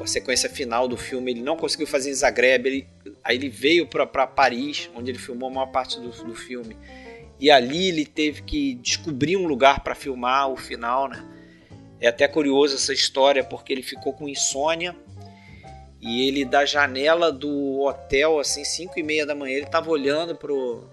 a, 0.00 0.06
sequência 0.06 0.48
final 0.48 0.86
do 0.86 0.96
filme. 0.96 1.30
Ele 1.30 1.42
não 1.42 1.56
conseguiu 1.56 1.86
fazer 1.86 2.10
em 2.10 2.14
Zagreb, 2.14 2.66
ele, 2.66 2.88
aí 3.22 3.36
ele 3.36 3.48
veio 3.48 3.86
para 3.86 4.26
Paris, 4.26 4.90
onde 4.94 5.10
ele 5.10 5.18
filmou 5.18 5.48
a 5.48 5.52
maior 5.52 5.66
parte 5.66 5.98
do, 6.00 6.10
do 6.24 6.34
filme. 6.34 6.76
E 7.40 7.50
ali 7.50 7.88
ele 7.88 8.06
teve 8.06 8.42
que 8.42 8.74
descobrir 8.74 9.36
um 9.36 9.46
lugar 9.46 9.80
para 9.80 9.94
filmar 9.94 10.50
o 10.50 10.56
final, 10.56 11.08
né? 11.08 11.24
É 12.00 12.08
até 12.08 12.28
curioso 12.28 12.74
essa 12.74 12.92
história 12.92 13.42
porque 13.42 13.72
ele 13.72 13.82
ficou 13.82 14.12
com 14.12 14.28
insônia 14.28 14.94
e 16.00 16.28
ele 16.28 16.44
da 16.44 16.66
janela 16.66 17.32
do 17.32 17.80
hotel, 17.80 18.38
assim, 18.38 18.62
5 18.62 18.98
e 18.98 19.02
meia 19.02 19.24
da 19.24 19.34
manhã, 19.34 19.56
ele 19.56 19.64
estava 19.64 19.90
olhando 19.90 20.36
pro 20.36 20.86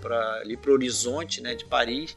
para 0.00 0.40
ali 0.40 0.56
pro 0.56 0.72
horizonte, 0.72 1.40
né, 1.40 1.54
de 1.54 1.64
Paris. 1.64 2.16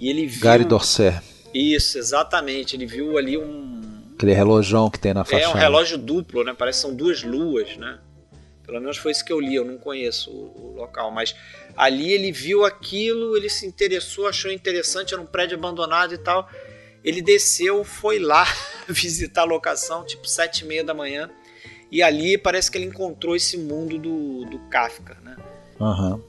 E 0.00 0.08
ele 0.08 0.26
viu 0.26 0.42
Gary 0.42 0.64
Dorset. 0.64 1.20
Isso, 1.54 1.98
exatamente. 1.98 2.76
Ele 2.76 2.86
viu 2.86 3.16
ali 3.16 3.38
um 3.38 3.78
aquele 4.18 4.32
relojão 4.34 4.90
que 4.90 4.98
tem 4.98 5.14
na 5.14 5.24
fachada. 5.24 5.44
É 5.44 5.48
um 5.48 5.52
relógio 5.52 5.96
duplo, 5.96 6.42
né? 6.42 6.52
Parece 6.52 6.80
que 6.80 6.86
são 6.88 6.94
duas 6.94 7.22
luas, 7.22 7.76
né? 7.76 8.00
Pelo 8.66 8.80
menos 8.80 8.98
foi 8.98 9.12
isso 9.12 9.24
que 9.24 9.32
eu 9.32 9.40
li, 9.40 9.54
eu 9.54 9.64
não 9.64 9.78
conheço 9.78 10.30
o, 10.30 10.72
o 10.72 10.76
local, 10.76 11.10
mas 11.10 11.34
ali 11.74 12.12
ele 12.12 12.30
viu 12.30 12.66
aquilo, 12.66 13.34
ele 13.36 13.48
se 13.48 13.64
interessou, 13.64 14.26
achou 14.26 14.50
interessante, 14.52 15.14
era 15.14 15.22
um 15.22 15.26
prédio 15.26 15.56
abandonado 15.56 16.12
e 16.12 16.18
tal. 16.18 16.50
Ele 17.02 17.22
desceu, 17.22 17.84
foi 17.84 18.18
lá 18.18 18.44
visitar 18.88 19.42
a 19.42 19.44
locação, 19.44 20.04
tipo 20.04 20.28
sete 20.28 20.64
e 20.64 20.64
meia 20.66 20.84
da 20.84 20.92
manhã, 20.92 21.30
e 21.90 22.02
ali 22.02 22.36
parece 22.36 22.70
que 22.70 22.76
ele 22.76 22.86
encontrou 22.86 23.34
esse 23.34 23.56
mundo 23.56 23.96
do, 23.96 24.44
do 24.44 24.58
Kafka, 24.68 25.16
né? 25.22 25.36
Uhum. 25.80 26.20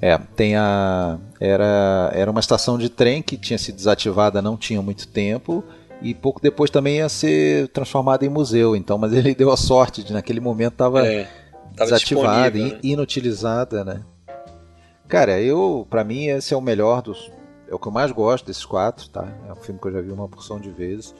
É, 0.00 0.16
tem 0.34 0.56
a. 0.56 1.18
Era, 1.38 2.10
era 2.14 2.30
uma 2.30 2.40
estação 2.40 2.78
de 2.78 2.88
trem 2.88 3.22
que 3.22 3.36
tinha 3.36 3.58
sido 3.58 3.76
desativada 3.76 4.40
não 4.40 4.56
tinha 4.56 4.80
muito 4.80 5.06
tempo 5.08 5.62
e 6.02 6.14
pouco 6.14 6.40
depois 6.40 6.70
também 6.70 6.96
ia 6.96 7.08
ser 7.08 7.68
transformada 7.68 8.24
em 8.24 8.28
museu. 8.28 8.74
Então, 8.74 8.96
mas 8.96 9.12
ele 9.14 9.34
deu 9.34 9.50
a 9.50 9.56
sorte 9.56 10.02
de 10.02 10.12
naquele 10.12 10.40
momento 10.40 10.72
estava 10.72 11.06
é, 11.06 11.28
desativada, 11.74 12.58
né? 12.58 12.78
inutilizada, 12.82 13.84
né? 13.84 14.02
Cara, 15.06 15.40
eu, 15.40 15.86
para 15.90 16.04
mim 16.04 16.26
esse 16.26 16.54
é 16.54 16.56
o 16.56 16.60
melhor 16.60 17.02
dos, 17.02 17.30
é 17.68 17.74
o 17.74 17.78
que 17.78 17.88
eu 17.88 17.92
mais 17.92 18.12
gosto 18.12 18.46
desses 18.46 18.64
quatro, 18.64 19.08
tá? 19.08 19.28
É 19.48 19.52
um 19.52 19.56
filme 19.56 19.80
que 19.80 19.88
eu 19.88 19.92
já 19.92 20.00
vi 20.00 20.10
uma 20.10 20.28
porção 20.28 20.58
de 20.60 20.70
vezes. 20.70 21.14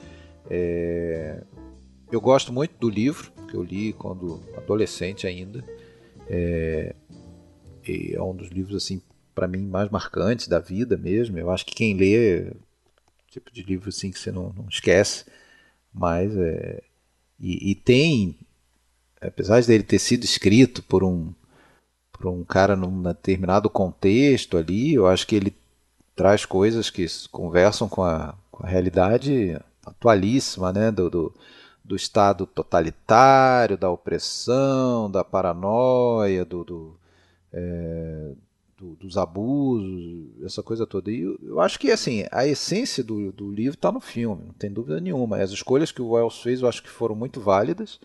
É, 0.49 1.41
eu 2.11 2.19
gosto 2.19 2.51
muito 2.51 2.73
do 2.79 2.89
livro 2.89 3.31
que 3.47 3.55
eu 3.55 3.63
li 3.63 3.93
quando 3.93 4.39
adolescente 4.57 5.27
ainda. 5.27 5.63
É, 6.29 6.95
é 7.85 8.21
um 8.21 8.35
dos 8.35 8.49
livros 8.49 8.75
assim 8.75 9.01
para 9.33 9.47
mim 9.47 9.65
mais 9.65 9.89
marcantes 9.89 10.47
da 10.47 10.59
vida 10.59 10.97
mesmo. 10.97 11.37
Eu 11.37 11.51
acho 11.51 11.65
que 11.65 11.75
quem 11.75 11.95
lê 11.95 12.51
tipo 13.29 13.51
de 13.51 13.63
livro 13.63 13.89
assim 13.89 14.11
que 14.11 14.19
você 14.19 14.31
não, 14.31 14.53
não 14.53 14.67
esquece, 14.69 15.25
mas 15.93 16.35
é, 16.35 16.83
e, 17.39 17.71
e, 17.71 17.75
tem 17.75 18.37
apesar 19.21 19.61
dele 19.63 19.83
ter 19.83 19.99
sido 19.99 20.23
escrito 20.25 20.83
por 20.83 21.03
um 21.03 21.33
por 22.11 22.27
um 22.27 22.43
cara 22.43 22.75
num 22.75 23.01
determinado 23.01 23.69
contexto 23.69 24.57
ali, 24.57 24.93
eu 24.93 25.07
acho 25.07 25.25
que 25.25 25.35
ele 25.35 25.55
traz 26.15 26.45
coisas 26.45 26.89
que 26.89 27.05
conversam 27.31 27.89
com 27.89 28.03
a, 28.03 28.35
com 28.51 28.63
a 28.63 28.69
realidade 28.69 29.59
atualíssima, 29.83 30.71
né, 30.71 30.91
do, 30.91 31.09
do, 31.09 31.33
do, 31.83 31.95
estado 31.95 32.45
totalitário, 32.45 33.77
da 33.77 33.89
opressão, 33.89 35.09
da 35.09 35.23
paranoia, 35.23 36.45
do, 36.45 36.63
do, 36.63 36.99
é, 37.53 38.31
do 38.77 38.95
dos 38.95 39.17
abusos, 39.17 40.43
essa 40.43 40.63
coisa 40.63 40.85
toda. 40.85 41.11
E 41.11 41.21
eu, 41.21 41.39
eu, 41.43 41.59
acho 41.59 41.79
que 41.79 41.91
assim 41.91 42.25
a 42.31 42.45
essência 42.47 43.03
do, 43.03 43.31
do 43.31 43.51
livro 43.51 43.75
está 43.75 43.91
no 43.91 43.99
filme, 43.99 44.43
não 44.47 44.53
tem 44.53 44.71
dúvida 44.71 44.99
nenhuma. 44.99 45.37
As 45.37 45.51
escolhas 45.51 45.91
que 45.91 46.01
o 46.01 46.09
Wells 46.09 46.41
fez, 46.41 46.61
eu 46.61 46.67
acho 46.67 46.81
que 46.81 46.89
foram 46.89 47.15
muito 47.15 47.39
válidas. 47.39 47.99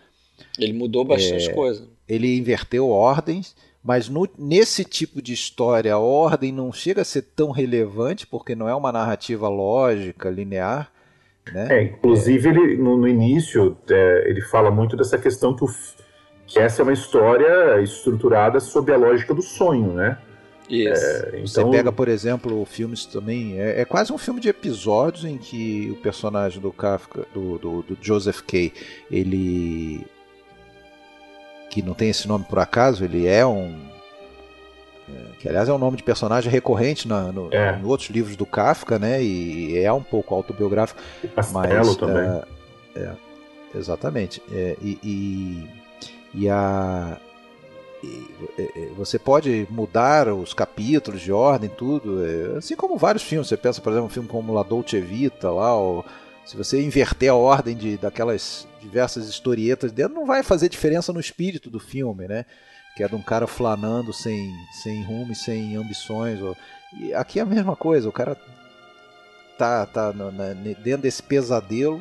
Ele 0.59 0.73
mudou 0.73 1.05
bastante 1.05 1.49
é, 1.49 1.53
coisa. 1.53 1.89
Ele 2.07 2.37
inverteu 2.37 2.89
ordens 2.89 3.55
mas 3.87 4.09
no, 4.09 4.29
nesse 4.37 4.85
tipo 4.85 5.23
de 5.23 5.33
história, 5.33 5.95
a 5.95 5.99
ordem 5.99 6.51
não 6.51 6.73
chega 6.73 7.03
a 7.03 7.05
ser 7.05 7.23
tão 7.23 7.53
relevante, 7.53 8.27
porque 8.27 8.53
não 8.53 8.69
é 8.69 8.75
uma 8.75 8.91
narrativa 8.91 9.49
lógica, 9.49 10.29
linear. 10.29 10.91
Né? 11.53 11.69
É, 11.71 11.83
inclusive, 11.85 12.49
é. 12.49 12.51
Ele, 12.51 12.77
no, 12.79 12.97
no 12.97 13.07
início, 13.07 13.79
é, 13.89 14.29
ele 14.29 14.41
fala 14.41 14.73
muito 14.73 14.97
dessa 14.97 15.17
questão 15.17 15.55
que, 15.55 15.63
o, 15.63 15.69
que 16.47 16.59
essa 16.59 16.81
é 16.81 16.85
uma 16.85 16.93
história 16.93 17.81
estruturada 17.83 18.61
sob 18.61 18.93
a 18.93 18.97
lógica 18.97 19.35
do 19.35 19.43
sonho, 19.43 19.93
né? 19.93 20.19
Isso. 20.69 21.05
É, 21.05 21.29
então... 21.29 21.47
Você 21.47 21.65
pega, 21.71 21.93
por 21.93 22.09
exemplo, 22.09 22.65
filmes 22.65 23.07
também. 23.07 23.59
É, 23.61 23.81
é, 23.81 23.85
quase 23.85 24.13
um 24.13 24.19
filme 24.19 24.41
de 24.41 24.49
episódios 24.49 25.25
em 25.25 25.39
que 25.39 25.91
o 25.93 25.97
personagem 25.97 26.61
do 26.61 26.73
Kafka, 26.73 27.25
do, 27.33 27.59
do, 27.59 27.83
do 27.83 27.99
Joseph 28.01 28.41
Kay, 28.41 28.73
ele 29.11 30.07
que 31.71 31.83
não 31.83 31.95
tem 31.95 32.09
esse 32.09 32.27
nome 32.27 32.45
por 32.49 32.59
acaso, 32.59 33.05
ele 33.05 33.27
é 33.27 33.45
um. 33.45 33.79
É, 35.09 35.39
que 35.39 35.49
aliás 35.49 35.69
é 35.69 35.73
um 35.73 35.79
nome 35.79 35.97
de 35.97 36.03
personagem 36.03 36.51
recorrente 36.51 37.07
na, 37.07 37.31
no, 37.31 37.53
é. 37.53 37.79
em 37.79 37.85
outros 37.85 38.09
livros 38.11 38.35
do 38.35 38.47
Kafka, 38.47 38.99
né? 38.99 39.23
E 39.23 39.79
é 39.79 39.93
um 39.93 40.03
pouco 40.03 40.35
autobiográfico. 40.35 41.01
Castelo 41.35 41.87
mas, 41.87 41.97
também. 41.97 42.43
É, 42.97 43.01
é 43.01 43.17
exatamente. 43.75 44.43
É, 44.51 44.77
e, 44.81 44.99
e, 45.03 45.69
e, 46.37 46.49
a. 46.49 47.19
Você 48.97 49.19
pode 49.19 49.67
mudar 49.71 50.29
os 50.29 50.55
capítulos 50.55 51.21
de 51.23 51.33
ordem, 51.33 51.69
tudo. 51.69 52.25
É, 52.25 52.59
assim 52.59 52.77
como 52.77 52.99
vários 52.99 53.25
filmes. 53.25 53.49
Você 53.49 53.57
pensa, 53.57 53.81
por 53.81 53.91
exemplo, 53.91 54.07
um 54.07 54.11
filme 54.11 54.29
como 54.29 54.53
La 54.53 54.63
Dolce 54.63 55.01
Vita, 55.01 55.51
lá, 55.51 55.75
ou, 55.75 56.05
se 56.45 56.57
você 56.57 56.81
inverter 56.81 57.31
a 57.31 57.35
ordem 57.35 57.77
de, 57.77 57.97
daquelas 57.97 58.69
diversas 58.81 59.29
historietas 59.29 59.91
dentro, 59.91 60.15
não 60.15 60.25
vai 60.25 60.45
fazer 60.45 60.69
diferença 60.69 61.13
no 61.13 61.19
espírito 61.19 61.69
do 61.69 61.81
filme, 61.81 62.29
né? 62.29 62.45
Que 62.95 63.03
é 63.03 63.09
de 63.09 63.17
um 63.17 63.23
cara 63.23 63.49
flanando 63.49 64.13
sem, 64.13 64.55
sem 64.83 65.03
rumo 65.03 65.33
e 65.33 65.37
sem 65.37 65.75
ambições. 65.75 66.41
Ou... 66.41 66.57
E 67.01 67.13
aqui 67.13 67.41
é 67.41 67.43
a 67.43 67.47
mesma 67.47 67.75
coisa, 67.75 68.09
o 68.09 68.13
cara 68.13 68.37
tá, 69.59 69.87
tá 69.87 70.13
no, 70.13 70.31
na, 70.31 70.53
dentro 70.55 71.03
desse 71.03 71.23
pesadelo, 71.23 72.01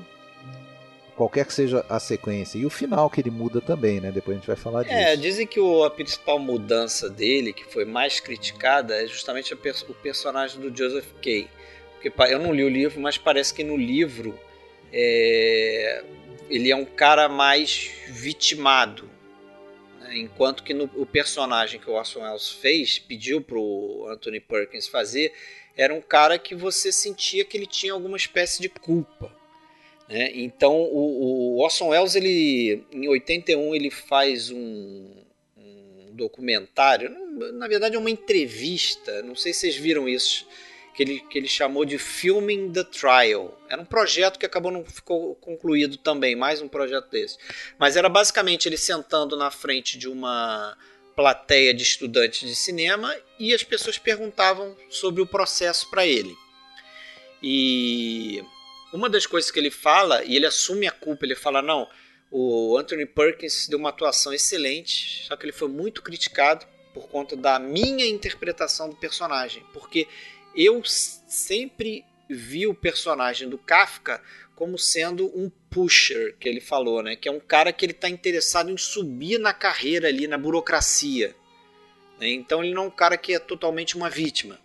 qualquer 1.16 1.46
que 1.46 1.54
seja 1.54 1.86
a 1.90 2.00
sequência. 2.00 2.58
E 2.58 2.66
o 2.66 2.70
final 2.70 3.10
que 3.10 3.22
ele 3.22 3.32
muda 3.32 3.62
também, 3.62 4.00
né? 4.00 4.12
Depois 4.12 4.38
a 4.38 4.40
gente 4.40 4.48
vai 4.48 4.56
falar 4.56 4.82
é, 4.82 4.84
disso. 4.84 4.96
É, 4.96 5.16
dizem 5.16 5.48
que 5.48 5.60
o, 5.60 5.84
a 5.84 5.90
principal 5.90 6.38
mudança 6.38 7.10
dele, 7.10 7.54
que 7.54 7.66
foi 7.66 7.86
mais 7.86 8.20
criticada, 8.20 9.02
é 9.02 9.08
justamente 9.08 9.54
o 9.54 9.94
personagem 9.94 10.60
do 10.60 10.76
Joseph 10.76 11.12
Kay 11.22 11.48
porque 12.10 12.34
eu 12.34 12.40
não 12.40 12.54
li 12.54 12.64
o 12.64 12.70
livro, 12.70 13.00
mas 13.00 13.18
parece 13.18 13.54
que 13.54 13.64
no 13.64 13.76
livro 13.76 14.38
é, 14.92 16.04
ele 16.50 16.70
é 16.70 16.76
um 16.76 16.86
cara 16.86 17.28
mais 17.28 17.92
vitimado. 18.10 19.10
Né? 20.00 20.18
Enquanto 20.20 20.64
que 20.64 20.74
no, 20.74 20.86
o 20.96 21.06
personagem 21.06 21.80
que 21.80 21.90
o 21.90 21.94
Orson 21.94 22.22
Welles 22.22 22.50
fez, 22.50 23.00
pediu 23.00 23.42
para 23.42 23.58
o 23.58 24.08
Anthony 24.10 24.40
Perkins 24.40 24.88
fazer, 24.88 25.34
era 25.76 25.94
um 25.94 26.02
cara 26.02 26.38
que 26.38 26.54
você 26.54 26.92
sentia 26.92 27.44
que 27.44 27.58
ele 27.58 27.66
tinha 27.66 27.94
alguma 27.94 28.18
espécie 28.18 28.62
de 28.62 28.70
culpa. 28.70 29.36
Né? 30.08 30.32
Então 30.34 30.76
o, 30.76 31.56
o 31.56 31.64
Orson 31.64 31.90
Welles, 31.90 32.16
ele, 32.16 32.84
em 32.92 33.08
81, 33.08 33.76
ele 33.76 33.90
faz 33.90 34.52
um, 34.52 35.12
um 35.58 36.12
documentário, 36.14 37.10
na 37.54 37.68
verdade 37.68 37.96
é 37.96 38.00
uma 38.00 38.10
entrevista, 38.10 39.22
não 39.24 39.36
sei 39.36 39.54
se 39.54 39.62
vocês 39.62 39.76
viram 39.76 40.08
isso, 40.08 40.48
que 40.96 41.04
ele, 41.04 41.20
que 41.20 41.38
ele 41.38 41.48
chamou 41.48 41.84
de 41.84 41.98
Filming 41.98 42.72
the 42.72 42.84
Trial. 42.84 43.60
Era 43.70 43.82
um 43.82 43.86
projeto 43.86 44.40
que 44.40 44.46
acabou 44.46 44.72
não 44.72 44.86
ficou 44.86 45.36
concluído 45.36 45.98
também, 45.98 46.36
mais 46.36 46.62
um 46.62 46.70
projeto 46.70 47.10
desse. 47.10 47.38
Mas 47.78 47.98
era 47.98 48.08
basicamente 48.08 48.70
ele 48.70 48.78
sentando 48.78 49.36
na 49.36 49.52
frente 49.52 49.98
de 49.98 50.08
uma 50.08 50.78
plateia 51.14 51.74
de 51.74 51.84
estudantes 51.84 52.48
de 52.48 52.56
cinema 52.56 53.16
e 53.40 53.54
as 53.54 53.64
pessoas 53.64 53.98
perguntavam 53.98 54.76
sobre 54.90 55.22
o 55.22 55.28
processo 55.28 55.90
para 55.90 56.06
ele. 56.06 56.36
E 57.44 58.44
uma 58.96 59.10
das 59.10 59.26
coisas 59.26 59.52
que 59.52 59.60
ele 59.60 59.70
fala, 59.70 60.24
e 60.24 60.36
ele 60.36 60.46
assume 60.46 60.88
a 60.88 60.92
culpa, 60.92 61.26
ele 61.26 61.36
fala: 61.36 61.62
não, 61.62 61.90
o 62.32 62.78
Anthony 62.78 63.06
Perkins 63.06 63.68
deu 63.68 63.78
uma 63.78 63.90
atuação 63.90 64.34
excelente, 64.34 65.26
só 65.26 65.36
que 65.36 65.46
ele 65.46 65.52
foi 65.52 65.68
muito 65.68 66.02
criticado 66.02 66.66
por 66.94 67.10
conta 67.10 67.36
da 67.36 67.60
minha 67.60 68.06
interpretação 68.06 68.90
do 68.90 68.96
personagem, 68.96 69.66
porque 69.74 70.08
eu 70.56 70.82
sempre 70.86 72.06
vi 72.30 72.66
o 72.66 72.74
personagem 72.74 73.50
do 73.50 73.58
Kafka 73.58 74.22
como 74.56 74.80
sendo 74.80 75.28
um 75.38 75.52
pusher, 75.70 76.38
que 76.40 76.48
ele 76.48 76.62
falou, 76.62 77.04
né? 77.04 77.18
Que 77.18 77.28
é 77.28 77.32
um 77.32 77.42
cara 77.42 77.74
que 77.74 77.86
ele 77.86 77.92
está 77.92 78.08
interessado 78.08 78.72
em 78.72 78.78
subir 78.78 79.38
na 79.38 79.54
carreira 79.54 80.08
ali, 80.08 80.26
na 80.26 80.38
burocracia. 80.38 81.36
Né? 82.18 82.30
Então 82.30 82.64
ele 82.64 82.74
não 82.74 82.84
é 82.84 82.88
um 82.88 82.92
cara 82.92 83.18
que 83.18 83.34
é 83.34 83.40
totalmente 83.40 83.98
uma 83.98 84.10
vítima 84.10 84.58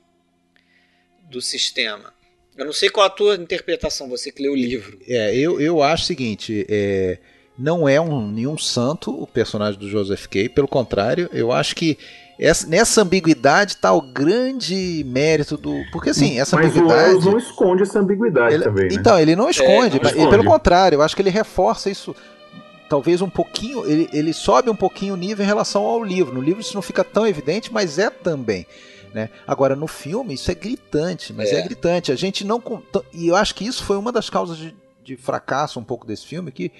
do 1.28 1.42
sistema. 1.42 2.14
Eu 2.60 2.66
não 2.66 2.74
sei 2.74 2.90
qual 2.90 3.06
a 3.06 3.10
tua 3.10 3.36
interpretação, 3.36 4.06
você 4.06 4.30
que 4.30 4.42
leu 4.42 4.52
o 4.52 4.54
livro. 4.54 4.98
É, 5.08 5.34
eu, 5.34 5.58
eu 5.58 5.82
acho 5.82 6.04
o 6.04 6.06
seguinte, 6.06 6.66
é, 6.68 7.16
não 7.58 7.88
é 7.88 7.98
um, 7.98 8.30
nenhum 8.30 8.58
santo 8.58 9.10
o 9.10 9.26
personagem 9.26 9.80
do 9.80 9.88
Joseph 9.88 10.26
Kay, 10.26 10.50
pelo 10.50 10.68
contrário, 10.68 11.30
eu 11.32 11.50
acho 11.52 11.74
que 11.74 11.96
essa, 12.38 12.66
nessa 12.66 13.00
ambiguidade 13.00 13.72
está 13.72 13.94
o 13.94 14.02
grande 14.02 15.02
mérito 15.06 15.56
do. 15.56 15.74
Porque 15.90 16.10
assim, 16.10 16.38
essa 16.38 16.54
Mas 16.54 16.66
ambiguidade. 16.66 17.14
Mas 17.14 17.24
o 17.24 17.30
não 17.30 17.38
esconde 17.38 17.82
essa 17.82 17.98
ambiguidade 17.98 18.54
ele, 18.54 18.64
também. 18.64 18.88
Né? 18.88 18.94
Então, 18.94 19.18
ele 19.18 19.34
não 19.34 19.48
esconde, 19.48 19.96
é, 19.96 20.02
não 20.02 20.10
esconde. 20.10 20.30
pelo 20.30 20.44
contrário, 20.44 20.96
eu 20.96 21.02
acho 21.02 21.16
que 21.16 21.22
ele 21.22 21.30
reforça 21.30 21.88
isso. 21.88 22.14
Talvez 22.90 23.22
um 23.22 23.30
pouquinho, 23.30 23.86
ele, 23.86 24.06
ele 24.12 24.34
sobe 24.34 24.68
um 24.68 24.76
pouquinho 24.76 25.14
o 25.14 25.16
nível 25.16 25.42
em 25.42 25.48
relação 25.48 25.82
ao 25.82 26.04
livro. 26.04 26.34
No 26.34 26.42
livro 26.42 26.60
isso 26.60 26.74
não 26.74 26.82
fica 26.82 27.02
tão 27.02 27.26
evidente, 27.26 27.72
mas 27.72 27.98
é 27.98 28.10
também. 28.10 28.66
Né? 29.12 29.30
Agora, 29.46 29.74
no 29.74 29.86
filme, 29.86 30.34
isso 30.34 30.50
é 30.50 30.54
gritante, 30.54 31.32
mas 31.32 31.50
é, 31.50 31.60
é 31.60 31.62
gritante. 31.62 32.12
A 32.12 32.16
gente 32.16 32.44
não. 32.44 32.62
E 33.12 33.28
eu 33.28 33.36
acho 33.36 33.54
que 33.54 33.66
isso 33.66 33.84
foi 33.84 33.96
uma 33.96 34.12
das 34.12 34.30
causas 34.30 34.56
de, 34.56 34.74
de 35.02 35.16
fracasso 35.16 35.80
um 35.80 35.84
pouco 35.84 36.06
desse 36.06 36.26
filme, 36.26 36.52
que 36.52 36.72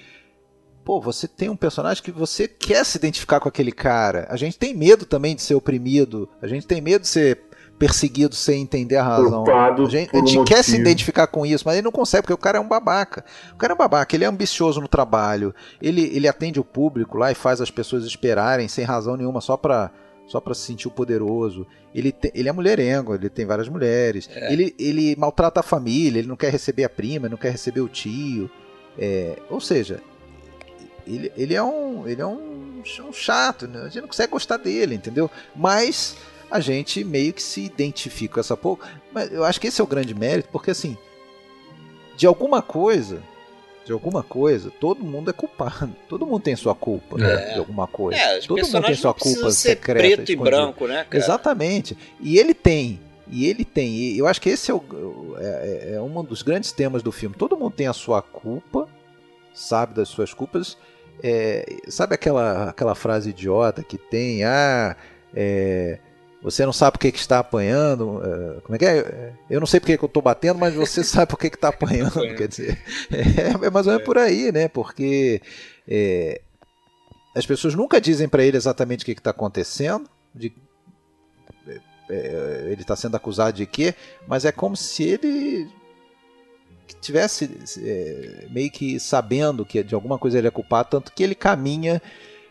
pô, 0.85 1.01
você 1.01 1.29
tem 1.29 1.49
um 1.49 1.57
personagem 1.57 2.03
que 2.03 2.11
você 2.11 2.49
quer 2.49 2.85
se 2.85 2.99
identificar 2.99 3.41
com 3.41 3.49
aquele 3.49 3.73
cara. 3.73 4.27
A 4.29 4.37
gente 4.37 4.59
tem 4.59 4.75
medo 4.75 5.05
também 5.05 5.35
de 5.35 5.43
ser 5.43 5.55
oprimido, 5.55 6.29
a 6.41 6.47
gente 6.47 6.67
tem 6.67 6.81
medo 6.81 7.03
de 7.03 7.09
ser 7.09 7.51
perseguido 7.79 8.35
sem 8.35 8.61
entender 8.61 8.97
a 8.97 9.03
razão. 9.03 9.43
Culpado 9.43 9.87
a 9.87 9.89
gente, 9.89 10.15
a 10.15 10.19
gente 10.19 10.45
quer 10.45 10.63
se 10.63 10.77
identificar 10.77 11.27
com 11.27 11.47
isso, 11.47 11.65
mas 11.65 11.77
ele 11.77 11.85
não 11.85 11.91
consegue, 11.91 12.23
porque 12.23 12.35
o 12.35 12.39
cara 12.39 12.59
é 12.59 12.61
um 12.61 12.69
babaca. 12.69 13.25
O 13.55 13.57
cara 13.57 13.73
é 13.73 13.75
um 13.75 13.79
babaca, 13.79 14.15
ele 14.15 14.25
é 14.25 14.29
ambicioso 14.29 14.83
no 14.83 14.89
trabalho, 14.89 15.55
ele, 15.81 16.03
ele 16.15 16.29
atende 16.29 16.61
o 16.61 16.65
público 16.65 17.17
lá 17.17 17.33
e 17.33 17.35
faz 17.35 17.61
as 17.61 17.71
pessoas 17.71 18.05
esperarem 18.05 18.69
sem 18.69 18.85
razão 18.85 19.17
nenhuma, 19.17 19.41
só 19.41 19.57
pra 19.57 19.91
só 20.31 20.41
para 20.41 20.55
se 20.55 20.61
sentir 20.61 20.87
o 20.87 20.93
poderoso. 20.93 21.67
Ele, 21.93 22.13
te, 22.13 22.31
ele 22.33 22.49
é 22.49 22.53
mulherengo, 22.53 23.17
ele 23.17 23.29
tem 23.29 23.45
várias 23.45 23.69
mulheres. 23.69 24.31
É. 24.33 24.53
Ele, 24.53 24.73
ele 24.79 25.17
maltrata 25.17 25.59
a 25.59 25.63
família, 25.63 26.21
ele 26.21 26.29
não 26.29 26.37
quer 26.37 26.53
receber 26.53 26.85
a 26.85 26.89
prima, 26.89 27.29
não 27.29 27.37
quer 27.37 27.51
receber 27.51 27.81
o 27.81 27.89
tio. 27.89 28.49
É, 28.97 29.37
ou 29.51 29.61
seja, 29.61 30.01
ele, 31.05 31.33
ele 31.37 31.55
é 31.55 31.63
um 31.63 32.07
ele 32.07 32.23
é 32.23 32.27
um, 32.27 32.81
um 32.81 33.13
chato, 33.13 33.67
né? 33.67 33.81
a 33.81 33.85
gente 33.85 34.03
não 34.03 34.09
consegue 34.09 34.31
gostar 34.31 34.57
dele, 34.57 34.95
entendeu? 34.95 35.29
Mas 35.55 36.17
a 36.49 36.61
gente 36.61 37.03
meio 37.03 37.33
que 37.33 37.43
se 37.43 37.65
identifica 37.65 38.35
com 38.35 38.41
essa 38.41 38.57
pouco. 38.57 38.87
Mas 39.13 39.33
eu 39.33 39.45
acho 39.45 39.61
que 39.61 39.67
esse 39.67 39.81
é 39.81 39.85
o 39.85 39.87
grande 39.87 40.15
mérito, 40.15 40.49
porque 40.53 40.71
assim, 40.71 40.97
de 42.17 42.25
alguma 42.25 42.63
coisa, 42.63 43.21
de 43.85 43.93
alguma 43.93 44.23
coisa, 44.23 44.71
todo 44.71 45.05
mundo 45.05 45.31
é 45.31 45.33
culpado. 45.33 45.95
Todo 46.09 46.27
mundo 46.27 46.43
tem 46.43 46.55
sua 46.55 46.75
culpa 46.75 47.17
né, 47.17 47.55
de 47.55 47.59
alguma 47.59 47.87
coisa. 47.87 48.19
É, 48.19 48.41
todo 48.41 48.61
mundo 48.61 48.83
tem 48.83 48.95
sua 48.95 49.15
culpa 49.15 49.51
secreta. 49.51 50.01
preto 50.01 50.31
escondida. 50.31 50.33
e 50.33 50.37
branco, 50.37 50.87
né? 50.87 51.05
Cara? 51.09 51.17
Exatamente. 51.17 51.97
E 52.21 52.39
ele 52.39 52.53
tem. 52.53 53.01
E 53.29 53.47
ele 53.47 53.65
tem. 53.65 53.89
E 53.91 54.19
eu 54.19 54.27
acho 54.27 54.41
que 54.41 54.51
esse 54.51 54.71
é, 54.71 54.75
o, 54.75 54.83
é, 55.39 55.93
é, 55.93 55.95
é 55.95 56.01
um 56.01 56.23
dos 56.23 56.43
grandes 56.43 56.73
temas 56.73 57.03
do 57.03 57.11
filme. 57.11 57.35
Todo 57.37 57.57
mundo 57.57 57.73
tem 57.73 57.87
a 57.87 57.93
sua 57.93 58.21
culpa, 58.21 58.89
sabe 59.55 59.95
das 59.95 60.09
suas 60.09 60.35
culpas 60.35 60.77
é, 61.23 61.65
sabe 61.89 62.15
aquela, 62.15 62.71
aquela 62.71 62.95
frase 62.95 63.31
idiota 63.31 63.83
que 63.83 63.99
tem, 63.99 64.45
ah, 64.45 64.97
é, 65.35 65.99
você 66.43 66.65
não 66.65 66.73
sabe 66.73 66.93
por 66.93 67.01
que, 67.01 67.13
que 67.13 67.19
está 67.19 67.39
apanhando, 67.39 68.23
é, 68.25 68.61
como 68.61 68.75
é 68.75 68.79
que 68.79 68.85
é? 68.85 69.33
Eu 69.49 69.61
não 69.61 69.67
sei 69.67 69.79
por 69.79 69.87
que, 69.87 69.99
que 69.99 70.05
eu 70.05 70.07
estou 70.07 70.23
batendo, 70.23 70.59
mas 70.59 70.75
você 70.75 71.03
sabe 71.05 71.31
por 71.31 71.39
que 71.39 71.49
está 71.49 71.69
apanhando, 71.69 72.21
quer 72.37 72.49
dizer, 72.49 72.83
é, 73.13 73.67
é 73.67 73.71
mais 73.71 73.87
ou 73.87 73.93
menos 73.93 74.07
por 74.07 74.17
aí, 74.17 74.51
né, 74.51 74.69
porque 74.69 75.43
é, 75.87 76.41
as 77.35 77.45
pessoas 77.45 77.75
nunca 77.75 78.01
dizem 78.01 78.29
para 78.29 78.43
ele 78.43 78.57
exatamente 78.57 79.03
o 79.03 79.05
que 79.05 79.13
está 79.13 79.31
acontecendo, 79.31 80.09
de, 80.35 80.53
é, 81.67 81.81
é, 82.11 82.69
ele 82.73 82.83
está 82.83 82.97
sendo 82.97 83.17
acusado 83.17 83.57
de 83.57 83.67
quê, 83.67 83.95
mas 84.27 84.45
é 84.45 84.53
como 84.53 84.77
se 84.77 85.05
ele 85.05 85.69
tivesse 87.01 87.51
é, 87.83 88.47
meio 88.51 88.71
que 88.71 88.99
sabendo 88.99 89.65
que 89.65 89.83
de 89.83 89.95
alguma 89.95 90.19
coisa 90.19 90.39
ele 90.39 90.49
é 90.49 90.51
culpado, 90.51 90.91
tanto 90.91 91.13
que 91.13 91.23
ele 91.23 91.35
caminha. 91.35 92.01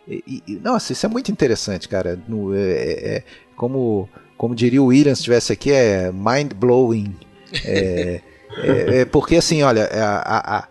E, 0.10 0.43
e, 0.47 0.55
nossa, 0.55 0.91
isso 0.91 1.05
é 1.05 1.10
muito 1.10 1.32
interessante, 1.32 1.88
cara. 1.88 2.20
No, 2.28 2.55
é, 2.55 2.60
é, 2.60 3.16
é 3.18 3.24
como, 3.55 4.10
como 4.36 4.55
diria 4.55 4.82
o 4.82 4.88
Williams 4.88 5.20
se 5.20 5.22
estivesse 5.22 5.53
aqui, 5.53 5.72
é 5.72 6.12
mind 6.12 6.53
blowing. 6.53 7.16
É, 7.64 8.22
é, 8.57 8.99
é, 9.01 9.05
porque 9.05 9.36
assim, 9.36 9.62
olha, 9.62 9.86
a, 9.86 10.57
a, 10.57 10.68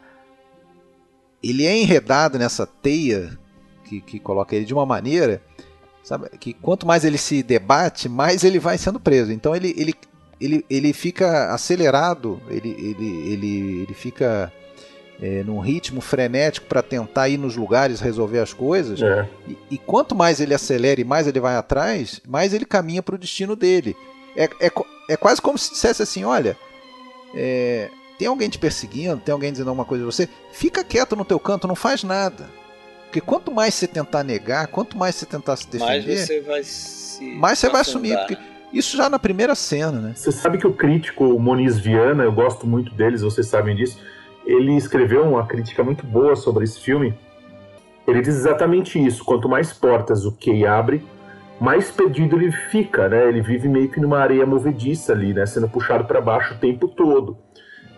ele 1.43 1.65
é 1.65 1.77
enredado 1.77 2.39
nessa 2.39 2.67
teia 2.67 3.39
que, 3.85 4.01
que 4.01 4.19
coloca 4.19 4.57
ele 4.57 4.65
de 4.65 4.75
uma 4.75 4.85
maneira 4.85 5.41
sabe, 6.09 6.31
que 6.39 6.55
quanto 6.55 6.87
mais 6.87 7.05
ele 7.05 7.19
se 7.19 7.43
debate, 7.43 8.09
mais 8.09 8.43
ele 8.43 8.59
vai 8.59 8.79
sendo 8.79 8.99
preso. 8.99 9.31
Então 9.31 9.55
ele, 9.55 9.75
ele, 9.77 9.95
ele, 10.41 10.65
ele 10.69 10.93
fica 10.93 11.53
acelerado, 11.53 12.41
ele, 12.49 12.71
ele, 12.71 13.33
ele, 13.33 13.83
ele 13.83 13.95
fica 13.95 14.51
é, 15.21 15.43
num 15.43 15.59
ritmo 15.59 16.01
frenético 16.01 16.67
para 16.67 16.83
tentar 16.83 17.29
ir 17.29 17.39
nos 17.39 17.57
lugares 17.57 18.01
resolver 18.01 18.39
as 18.39 18.53
coisas. 18.53 19.01
É. 19.03 19.29
E, 19.47 19.59
e, 19.73 19.79
quanto 19.79 20.15
mais 20.15 20.41
ele 20.41 20.55
acelera 20.55 21.01
e 21.01 21.05
mais 21.05 21.27
ele 21.27 21.41
vai 21.41 21.57
atrás, 21.57 22.21
mais 22.27 22.55
ele 22.55 22.65
caminha 22.65 23.03
para 23.03 23.17
o 23.17 23.19
destino 23.19 23.57
dele. 23.57 23.97
É, 24.37 24.45
é, 24.61 24.71
é 25.09 25.17
quase 25.17 25.43
como 25.43 25.59
se 25.59 25.73
dissesse 25.73 26.03
assim: 26.03 26.25
olha, 26.25 26.57
é, 27.35 27.91
tem 28.19 28.29
alguém 28.29 28.49
te 28.49 28.59
perseguindo, 28.59 29.17
tem 29.19 29.33
alguém 29.33 29.51
dizendo 29.51 29.69
alguma 29.69 29.85
coisa 29.85 30.05
de 30.05 30.07
você, 30.07 30.29
fica 30.53 30.85
quieto 30.85 31.17
no 31.17 31.25
teu 31.25 31.41
canto, 31.41 31.67
não 31.67 31.75
faz 31.75 32.05
nada. 32.05 32.49
Porque 33.07 33.21
quanto 33.21 33.51
mais 33.51 33.75
você 33.75 33.87
tentar 33.87 34.23
negar, 34.23 34.67
quanto 34.67 34.97
mais 34.97 35.15
você 35.15 35.25
tentar 35.25 35.57
se 35.57 35.67
defender, 35.67 36.07
mais 36.07 36.21
você 36.21 36.41
vai 36.43 36.63
se 36.63 37.25
mais 37.35 37.59
você 37.59 37.69
vai 37.69 37.81
assumir. 37.81 38.17
Porque 38.19 38.37
isso 38.73 38.97
já 38.97 39.09
na 39.09 39.19
primeira 39.19 39.55
cena, 39.55 39.99
né? 39.99 40.13
Você 40.15 40.31
sabe 40.31 40.59
que 40.59 40.67
o 40.67 40.73
crítico 40.73 41.39
Moniz 41.39 41.79
Viana, 41.79 42.23
eu 42.23 42.33
gosto 42.33 42.67
muito 42.67 42.93
deles, 42.93 43.23
vocês 43.23 43.47
sabem 43.47 43.75
disso, 43.75 43.99
ele 44.49 44.75
escreveu 44.75 45.23
uma 45.25 45.47
crítica 45.47 45.85
muito 45.85 46.07
boa 46.07 46.35
sobre 46.35 46.65
esse 46.65 46.81
filme. 46.81 47.15
Ele 48.07 48.23
diz 48.23 48.35
exatamente 48.35 48.99
isso: 48.99 49.23
quanto 49.23 49.47
mais 49.47 49.75
portas 49.75 50.25
o 50.25 50.33
Kay 50.33 50.67
abre, 50.67 51.05
mais 51.61 51.91
perdido 51.91 52.37
ele 52.37 52.51
fica, 52.51 53.11
né? 53.11 53.29
Ele 53.29 53.43
vive 53.43 53.69
meio 53.69 53.91
que 53.91 54.01
numa 54.01 54.19
areia 54.19 54.47
movediça 54.47 55.13
ali, 55.13 55.35
né? 55.35 55.45
Sendo 55.45 55.69
puxado 55.69 56.05
para 56.05 56.19
baixo 56.21 56.55
o 56.55 56.59
tempo 56.59 56.89
todo. 56.89 57.33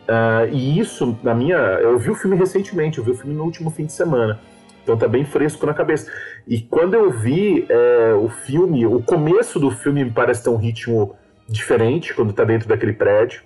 Uh, 0.09 0.51
e 0.51 0.80
isso, 0.80 1.16
na 1.22 1.32
minha. 1.32 1.57
Eu 1.57 1.96
vi 2.01 2.11
o 2.11 2.16
filme 2.16 2.36
recentemente, 2.36 2.98
eu 2.98 3.05
vi 3.05 3.12
o 3.12 3.14
filme 3.14 3.32
no 3.32 3.44
último 3.44 3.70
fim 3.70 3.86
de 3.86 3.92
semana. 3.92 4.40
Então 4.82 4.96
tá 4.96 5.07
bem 5.07 5.24
fresco 5.24 5.64
na 5.66 5.72
cabeça. 5.72 6.11
E 6.48 6.61
quando 6.61 6.94
eu 6.94 7.12
vi 7.12 7.64
é, 7.68 8.14
o 8.14 8.28
filme, 8.28 8.86
o 8.86 9.01
começo 9.01 9.61
do 9.61 9.70
filme 9.70 10.03
me 10.03 10.11
parece 10.11 10.42
ter 10.42 10.51
um 10.51 10.57
ritmo 10.57 11.14
diferente 11.46 12.12
quando 12.12 12.32
tá 12.32 12.42
dentro 12.44 12.68
daquele 12.68 12.94
prédio. 12.94 13.42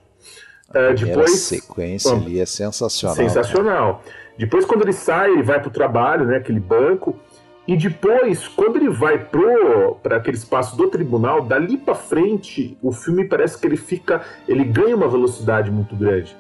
A 0.75 0.91
uh, 0.91 0.95
depois 0.95 1.31
sequência 1.31 2.12
ali 2.12 2.41
é 2.41 2.47
sensacional. 2.47 3.16
Sensacional. 3.16 4.03
Depois 4.37 4.64
quando 4.64 4.83
ele 4.83 4.93
sai, 4.93 5.31
ele 5.31 5.43
vai 5.43 5.61
pro 5.61 5.70
trabalho, 5.70 6.27
né, 6.27 6.37
aquele 6.37 6.61
banco. 6.61 7.18
E 7.66 7.77
depois, 7.77 8.47
quando 8.47 8.77
ele 8.77 8.91
vai 8.91 9.18
para 9.18 10.16
aquele 10.16 10.37
espaço 10.37 10.77
do 10.77 10.91
tribunal, 10.91 11.41
dali 11.41 11.79
para 11.79 11.95
frente, 11.95 12.77
o 12.83 12.93
filme 12.93 13.25
parece 13.25 13.59
que 13.59 13.66
ele 13.66 13.79
fica, 13.79 14.20
ele 14.47 14.64
ganha 14.64 14.95
uma 14.95 15.09
velocidade 15.09 15.70
muito 15.70 15.97
grande. 15.97 16.37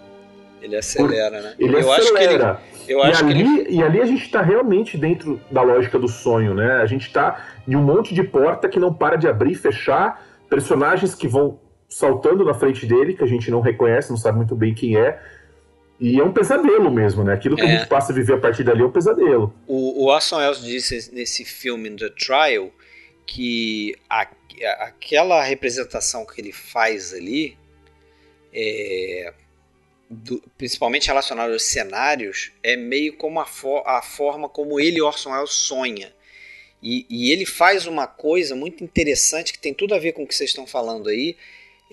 Ele 0.60 0.76
acelera, 0.76 1.40
né? 1.40 1.54
Ele 1.58 1.76
eu 1.76 1.92
acelera. 1.92 2.52
Acho 2.52 2.84
que 2.84 2.92
ele, 2.92 2.92
eu 2.92 2.98
e, 2.98 3.02
acho 3.02 3.24
ali, 3.24 3.34
que 3.34 3.40
ele... 3.40 3.66
e 3.70 3.82
ali 3.82 4.00
a 4.02 4.04
gente 4.04 4.22
está 4.22 4.42
realmente 4.42 4.98
dentro 4.98 5.40
da 5.50 5.62
lógica 5.62 5.98
do 5.98 6.08
sonho, 6.08 6.52
né? 6.52 6.74
A 6.82 6.86
gente 6.86 7.06
está 7.06 7.42
em 7.66 7.74
um 7.74 7.82
monte 7.82 8.14
de 8.14 8.22
porta 8.22 8.68
que 8.68 8.78
não 8.78 8.92
para 8.92 9.16
de 9.16 9.26
abrir 9.26 9.52
e 9.52 9.54
fechar, 9.54 10.22
personagens 10.48 11.14
que 11.14 11.26
vão 11.26 11.58
saltando 11.88 12.44
na 12.44 12.54
frente 12.54 12.86
dele, 12.86 13.14
que 13.14 13.24
a 13.24 13.26
gente 13.26 13.50
não 13.50 13.60
reconhece, 13.60 14.10
não 14.10 14.16
sabe 14.16 14.38
muito 14.38 14.54
bem 14.54 14.74
quem 14.74 14.96
é. 14.96 15.20
E 16.00 16.18
é 16.18 16.24
um 16.24 16.32
pesadelo 16.32 16.90
mesmo, 16.90 17.22
né? 17.22 17.32
Aquilo 17.34 17.56
que 17.56 17.62
é. 17.62 17.64
a 17.64 17.78
gente 17.78 17.88
passa 17.88 18.12
a 18.12 18.14
viver 18.14 18.34
a 18.34 18.38
partir 18.38 18.64
dali 18.64 18.82
é 18.82 18.84
um 18.84 18.90
pesadelo. 18.90 19.54
O, 19.66 20.04
o 20.04 20.06
Orson 20.06 20.36
Welles 20.36 20.60
disse 20.60 21.14
nesse 21.14 21.44
filme 21.44 21.90
The 21.90 22.10
Trial 22.10 22.70
que 23.26 23.94
a, 24.10 24.22
a, 24.22 24.84
aquela 24.86 25.42
representação 25.42 26.26
que 26.26 26.40
ele 26.40 26.52
faz 26.52 27.14
ali 27.14 27.56
é, 28.52 29.32
do, 30.08 30.42
principalmente 30.56 31.08
relacionado 31.08 31.52
aos 31.52 31.64
cenários, 31.64 32.52
é 32.62 32.76
meio 32.76 33.16
como 33.16 33.40
a, 33.40 33.44
for, 33.44 33.82
a 33.86 34.00
forma 34.00 34.48
como 34.48 34.78
ele, 34.78 35.02
Orson 35.02 35.32
Welles, 35.32 35.50
sonha. 35.50 36.14
E, 36.82 37.06
e, 37.08 37.32
ele 37.32 37.46
faz 37.46 37.86
uma 37.86 38.06
coisa 38.06 38.54
muito 38.54 38.84
interessante 38.84 39.52
que 39.52 39.58
tem 39.58 39.72
tudo 39.72 39.94
a 39.94 39.98
ver 39.98 40.12
com 40.12 40.22
o 40.22 40.26
que 40.26 40.34
vocês 40.34 40.50
estão 40.50 40.66
falando 40.66 41.08
aí, 41.08 41.36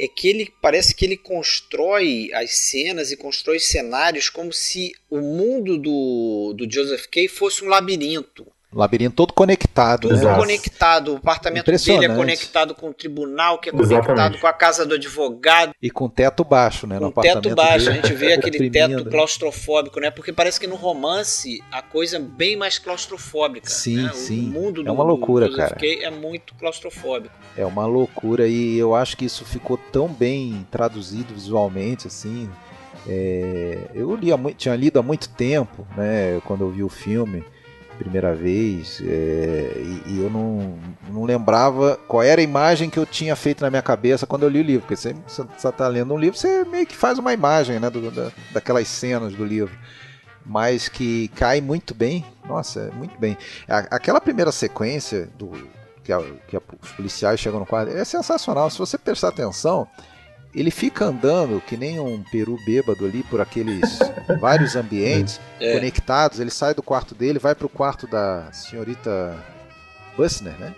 é 0.04 0.08
que 0.08 0.28
ele 0.28 0.52
parece 0.60 0.96
que 0.96 1.06
ele 1.06 1.16
constrói 1.16 2.32
as 2.34 2.56
cenas 2.56 3.12
e 3.12 3.16
constrói 3.16 3.60
cenários 3.60 4.30
como 4.30 4.52
se 4.52 4.92
o 5.08 5.22
mundo 5.22 5.78
do, 5.78 6.56
do 6.58 6.68
Joseph 6.68 7.06
Kay 7.06 7.28
fosse 7.28 7.64
um 7.64 7.68
labirinto. 7.68 8.52
Labirinto 8.74 9.16
todo 9.18 9.34
conectado. 9.34 10.08
Todo 10.08 10.24
né? 10.24 10.36
conectado. 10.36 11.14
O 11.14 11.18
apartamento 11.18 11.66
dele 11.66 12.06
é 12.06 12.16
conectado 12.16 12.74
com 12.74 12.90
o 12.90 12.94
tribunal, 12.94 13.60
que 13.60 13.68
é 13.68 13.72
conectado 13.72 14.00
Exatamente. 14.00 14.40
com 14.40 14.48
a 14.48 14.54
casa 14.54 14.86
do 14.86 14.96
advogado. 14.96 15.74
E 15.82 15.92
com 15.92 16.08
teto 16.08 16.46
baixo, 16.46 16.88
né? 16.88 16.98
Com 16.98 17.12
teto 17.12 17.54
baixo. 17.54 17.88
Dele. 17.88 18.00
A 18.00 18.02
gente 18.02 18.14
vê 18.14 18.32
aquele 18.34 18.70
teto 18.70 19.04
claustrofóbico, 19.10 20.00
né? 20.00 20.10
Porque 20.10 20.32
parece 20.32 20.58
que 20.58 20.68
no 20.68 20.76
romance 20.76 21.62
a 21.70 21.82
coisa 21.82 22.16
é 22.16 22.20
bem 22.20 22.56
mais 22.56 22.80
claustrofóbica. 22.80 23.70
Sim, 23.70 24.04
né? 24.04 24.14
sim. 24.14 24.48
O 24.48 24.52
mundo 24.52 24.88
é 24.88 24.92
uma 24.92 25.04
loucura, 25.04 25.50
do 25.50 25.58
cara. 25.58 25.76
é 25.82 26.10
muito 26.10 26.56
claustrofóbico. 26.56 27.36
É 27.58 27.66
uma 27.66 27.86
loucura 27.86 28.48
e 28.48 28.78
eu 28.78 28.96
acho 28.96 29.18
que 29.18 29.26
isso 29.26 29.44
ficou 29.44 29.78
tão 29.92 30.08
bem 30.08 30.66
traduzido 30.72 31.34
visualmente, 31.34 32.08
assim. 32.08 32.50
É... 33.06 33.80
eu 33.94 34.16
li 34.16 34.34
muito, 34.38 34.56
tinha 34.56 34.76
lido 34.76 34.98
há 34.98 35.04
muito 35.04 35.28
tempo, 35.28 35.86
né? 35.98 36.40
Quando 36.46 36.62
eu 36.62 36.70
vi 36.70 36.84
o 36.84 36.90
filme 36.90 37.44
primeira 37.98 38.34
vez 38.34 39.02
é, 39.06 39.74
e, 39.78 40.04
e, 40.08 40.20
eu 40.20 40.30
não, 40.30 40.78
não 41.10 41.24
lembrava 41.24 42.00
qual 42.08 42.24
era 42.24 42.42
a 42.42 42.44
imagem 42.44 42.90
que 42.90 42.98
eu 42.98 43.06
tinha 43.06 43.36
feito 43.36 43.62
na 43.62 43.70
minha 43.70 43.82
cabeça 43.82 44.26
quando 44.26 44.44
eu 44.44 44.50
li 44.50 44.60
o 44.60 44.64
livro. 44.64 44.88
Porque 44.88 44.96
você 44.96 45.14
está 45.56 45.88
lendo 45.88 46.14
um 46.14 46.18
livro, 46.18 46.38
você 46.38 46.64
meio 46.66 46.86
que 46.86 46.96
faz 46.96 47.20
uma 47.20 47.34
imagem 47.34 47.80
né, 47.80 47.90
do, 47.90 48.10
da, 48.12 48.32
daquelas 48.52 48.88
cenas 48.88 49.34
do 49.34 49.46
livro. 49.46 49.78
Mas 50.46 50.90
que 50.90 51.28
cai 51.30 51.62
muito 51.62 51.94
bem, 51.94 52.26
nossa, 52.48 52.90
muito 52.96 53.18
bem. 53.20 53.38
Aquela 53.68 54.20
primeira 54.20 54.52
sequência 54.52 55.30
do 55.38 55.52
que, 56.04 56.12
a, 56.12 56.20
que 56.48 56.58
a, 56.58 56.62
os 56.82 56.92
policiais 56.94 57.40
chegam 57.40 57.60
no 57.60 57.66
quadro 57.66 57.96
é 57.96 58.04
sensacional. 58.04 58.70
Se 58.70 58.80
você 58.80 58.98
prestar 58.98 59.28
atenção, 59.28 59.88
ele 60.54 60.72
fica 60.72 61.06
andando 61.06 61.62
que 61.62 61.78
nem 61.78 62.00
um 62.00 62.22
peru 62.24 62.58
bêbado 62.66 63.06
ali 63.06 63.24
por 63.24 63.40
aqueles 63.40 64.00
vários 64.40 64.76
ambientes 64.76 65.40
é. 65.60 65.74
conectados. 65.74 66.40
Ele 66.40 66.50
sai 66.52 66.74
do 66.74 66.84
quarto 66.84 67.16
dele, 67.16 67.40
vai 67.40 67.56
pro 67.56 67.70
quarto 67.70 68.08
da 68.08 68.52
senhorita 68.52 69.38
Bussner, 70.18 70.54
né? 70.60 70.76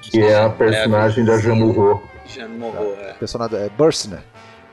Que 0.00 0.20
é 0.20 0.42
a 0.42 0.48
personagem 0.48 1.22
é, 1.22 1.26
da. 1.26 1.38
Jean 1.38 1.54
Moreau, 1.54 2.96
é. 3.00 3.12
Personagem 3.14 3.58
é 3.58 3.68
Bussner. 3.68 4.22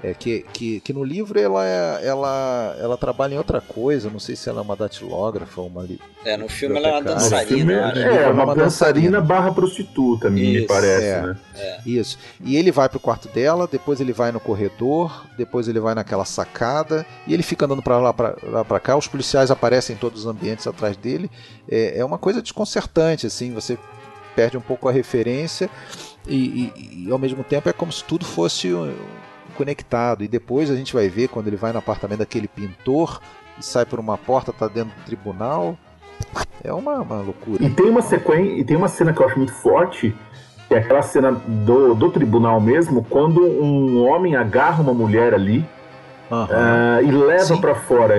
É, 0.01 0.13
que, 0.13 0.45
que, 0.53 0.79
que 0.79 0.93
no 0.93 1.03
livro 1.03 1.37
ela, 1.37 1.65
é, 1.65 2.07
ela, 2.07 2.77
ela 2.79 2.97
trabalha 2.97 3.35
em 3.35 3.37
outra 3.37 3.59
coisa, 3.59 4.09
não 4.09 4.19
sei 4.19 4.33
se 4.33 4.47
ela 4.47 4.59
é 4.59 4.61
uma 4.61 4.75
datilógrafa 4.75 5.59
ou 5.59 5.67
uma. 5.67 5.85
É, 6.23 6.37
no 6.37 6.47
filme 6.47 6.77
ela 6.77 6.87
é 6.87 6.91
uma 6.93 7.01
dançarina. 7.01 7.91
É, 7.93 7.99
é, 7.99 8.23
é, 8.23 8.27
uma, 8.29 8.45
uma 8.45 8.55
dançarina 8.55 9.19
barra 9.19 9.51
prostituta, 9.51 10.29
me 10.29 10.65
parece, 10.65 11.05
é, 11.05 11.21
né? 11.21 11.37
É. 11.53 11.79
Isso. 11.85 12.17
E 12.39 12.55
ele 12.55 12.71
vai 12.71 12.87
pro 12.87 12.99
quarto 12.99 13.27
dela, 13.27 13.67
depois 13.69 13.99
ele 13.99 14.13
vai 14.13 14.31
no 14.31 14.39
corredor, 14.39 15.25
depois 15.37 15.67
ele 15.67 15.81
vai 15.81 15.93
naquela 15.93 16.23
sacada, 16.23 17.05
e 17.27 17.33
ele 17.33 17.43
fica 17.43 17.65
andando 17.65 17.83
para 17.83 17.99
lá, 17.99 18.13
para 18.13 18.79
cá, 18.79 18.95
os 18.95 19.07
policiais 19.07 19.51
aparecem 19.51 19.97
em 19.97 19.99
todos 19.99 20.21
os 20.21 20.25
ambientes 20.25 20.65
atrás 20.65 20.95
dele. 20.95 21.29
É, 21.69 21.99
é 21.99 22.05
uma 22.05 22.17
coisa 22.17 22.41
desconcertante, 22.41 23.27
assim, 23.27 23.53
você 23.53 23.77
perde 24.33 24.57
um 24.57 24.61
pouco 24.61 24.87
a 24.87 24.93
referência. 24.93 25.69
E, 26.25 26.71
e, 26.75 27.05
e, 27.07 27.11
ao 27.11 27.17
mesmo 27.17 27.43
tempo 27.43 27.67
é 27.69 27.73
como 27.73 27.91
se 27.91 28.03
tudo 28.03 28.23
fosse 28.23 28.69
conectado. 29.59 30.23
E 30.23 30.27
depois 30.27 30.71
a 30.71 30.75
gente 30.75 30.93
vai 30.93 31.09
ver 31.09 31.27
quando 31.27 31.47
ele 31.47 31.57
vai 31.57 31.73
no 31.73 31.79
apartamento 31.79 32.19
daquele 32.19 32.47
pintor 32.47 33.21
e 33.59 33.65
sai 33.65 33.85
por 33.85 33.99
uma 33.99 34.17
porta, 34.17 34.53
tá 34.53 34.67
dentro 34.67 34.95
do 34.97 35.05
tribunal. 35.05 35.77
É 36.63 36.71
uma, 36.71 37.01
uma 37.01 37.21
loucura. 37.21 37.63
E 37.63 37.69
tem 37.69 37.89
uma 37.89 38.01
sequência, 38.01 38.53
e 38.53 38.63
tem 38.63 38.77
uma 38.77 38.87
cena 38.87 39.13
que 39.13 39.21
eu 39.21 39.27
acho 39.27 39.37
muito 39.37 39.53
forte, 39.53 40.15
que 40.67 40.73
é 40.73 40.77
aquela 40.77 41.01
cena 41.01 41.31
do, 41.31 41.93
do 41.93 42.09
tribunal 42.09 42.59
mesmo, 42.59 43.03
quando 43.03 43.41
um 43.41 44.05
homem 44.07 44.35
agarra 44.35 44.81
uma 44.81 44.93
mulher 44.93 45.33
ali 45.33 45.65
Uhum. 46.31 46.43
Uh, 46.43 47.07
e 47.07 47.11
leva 47.11 47.57
para 47.57 47.75
fora. 47.75 48.13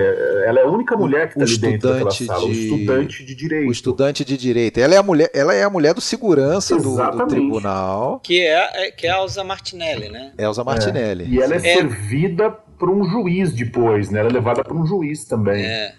Ela 0.45 0.59
é 0.59 0.63
a 0.63 0.67
única 0.67 0.97
mulher 0.97 1.31
que 1.31 1.39
está 1.39 1.43
ali 1.43 1.57
dentro 1.73 1.89
daquela 1.89 2.11
sala, 2.11 2.39
de... 2.41 2.45
o 2.45 2.51
estudante 2.51 3.23
de 3.23 3.35
direito. 3.35 3.69
O 3.69 3.71
estudante 3.71 4.25
de 4.25 4.37
direito. 4.37 4.79
Ela 4.79 4.95
é 4.95 4.97
a 4.97 5.03
mulher, 5.03 5.31
ela 5.33 5.53
é 5.53 5.63
a 5.63 5.69
mulher 5.69 5.93
do 5.93 6.01
segurança 6.01 6.75
do, 6.77 6.95
do, 6.95 7.27
tribunal. 7.27 8.19
Que 8.19 8.41
é, 8.41 8.87
é, 8.87 8.91
que 8.91 9.07
é 9.07 9.11
a 9.11 9.21
Elza 9.21 9.43
Martinelli, 9.43 10.09
né? 10.09 10.33
Elza 10.37 10.63
Martinelli. 10.63 11.23
É. 11.23 11.27
E 11.27 11.41
ela 11.41 11.55
é, 11.55 11.57
é, 11.57 11.61
servida 11.61 12.51
por 12.77 12.89
um 12.89 13.03
juiz 13.03 13.53
depois, 13.53 14.09
né? 14.09 14.19
Ela 14.19 14.29
é 14.29 14.33
levada 14.33 14.63
por 14.63 14.75
um 14.75 14.85
juiz 14.85 15.23
também. 15.25 15.63
É. 15.63 15.93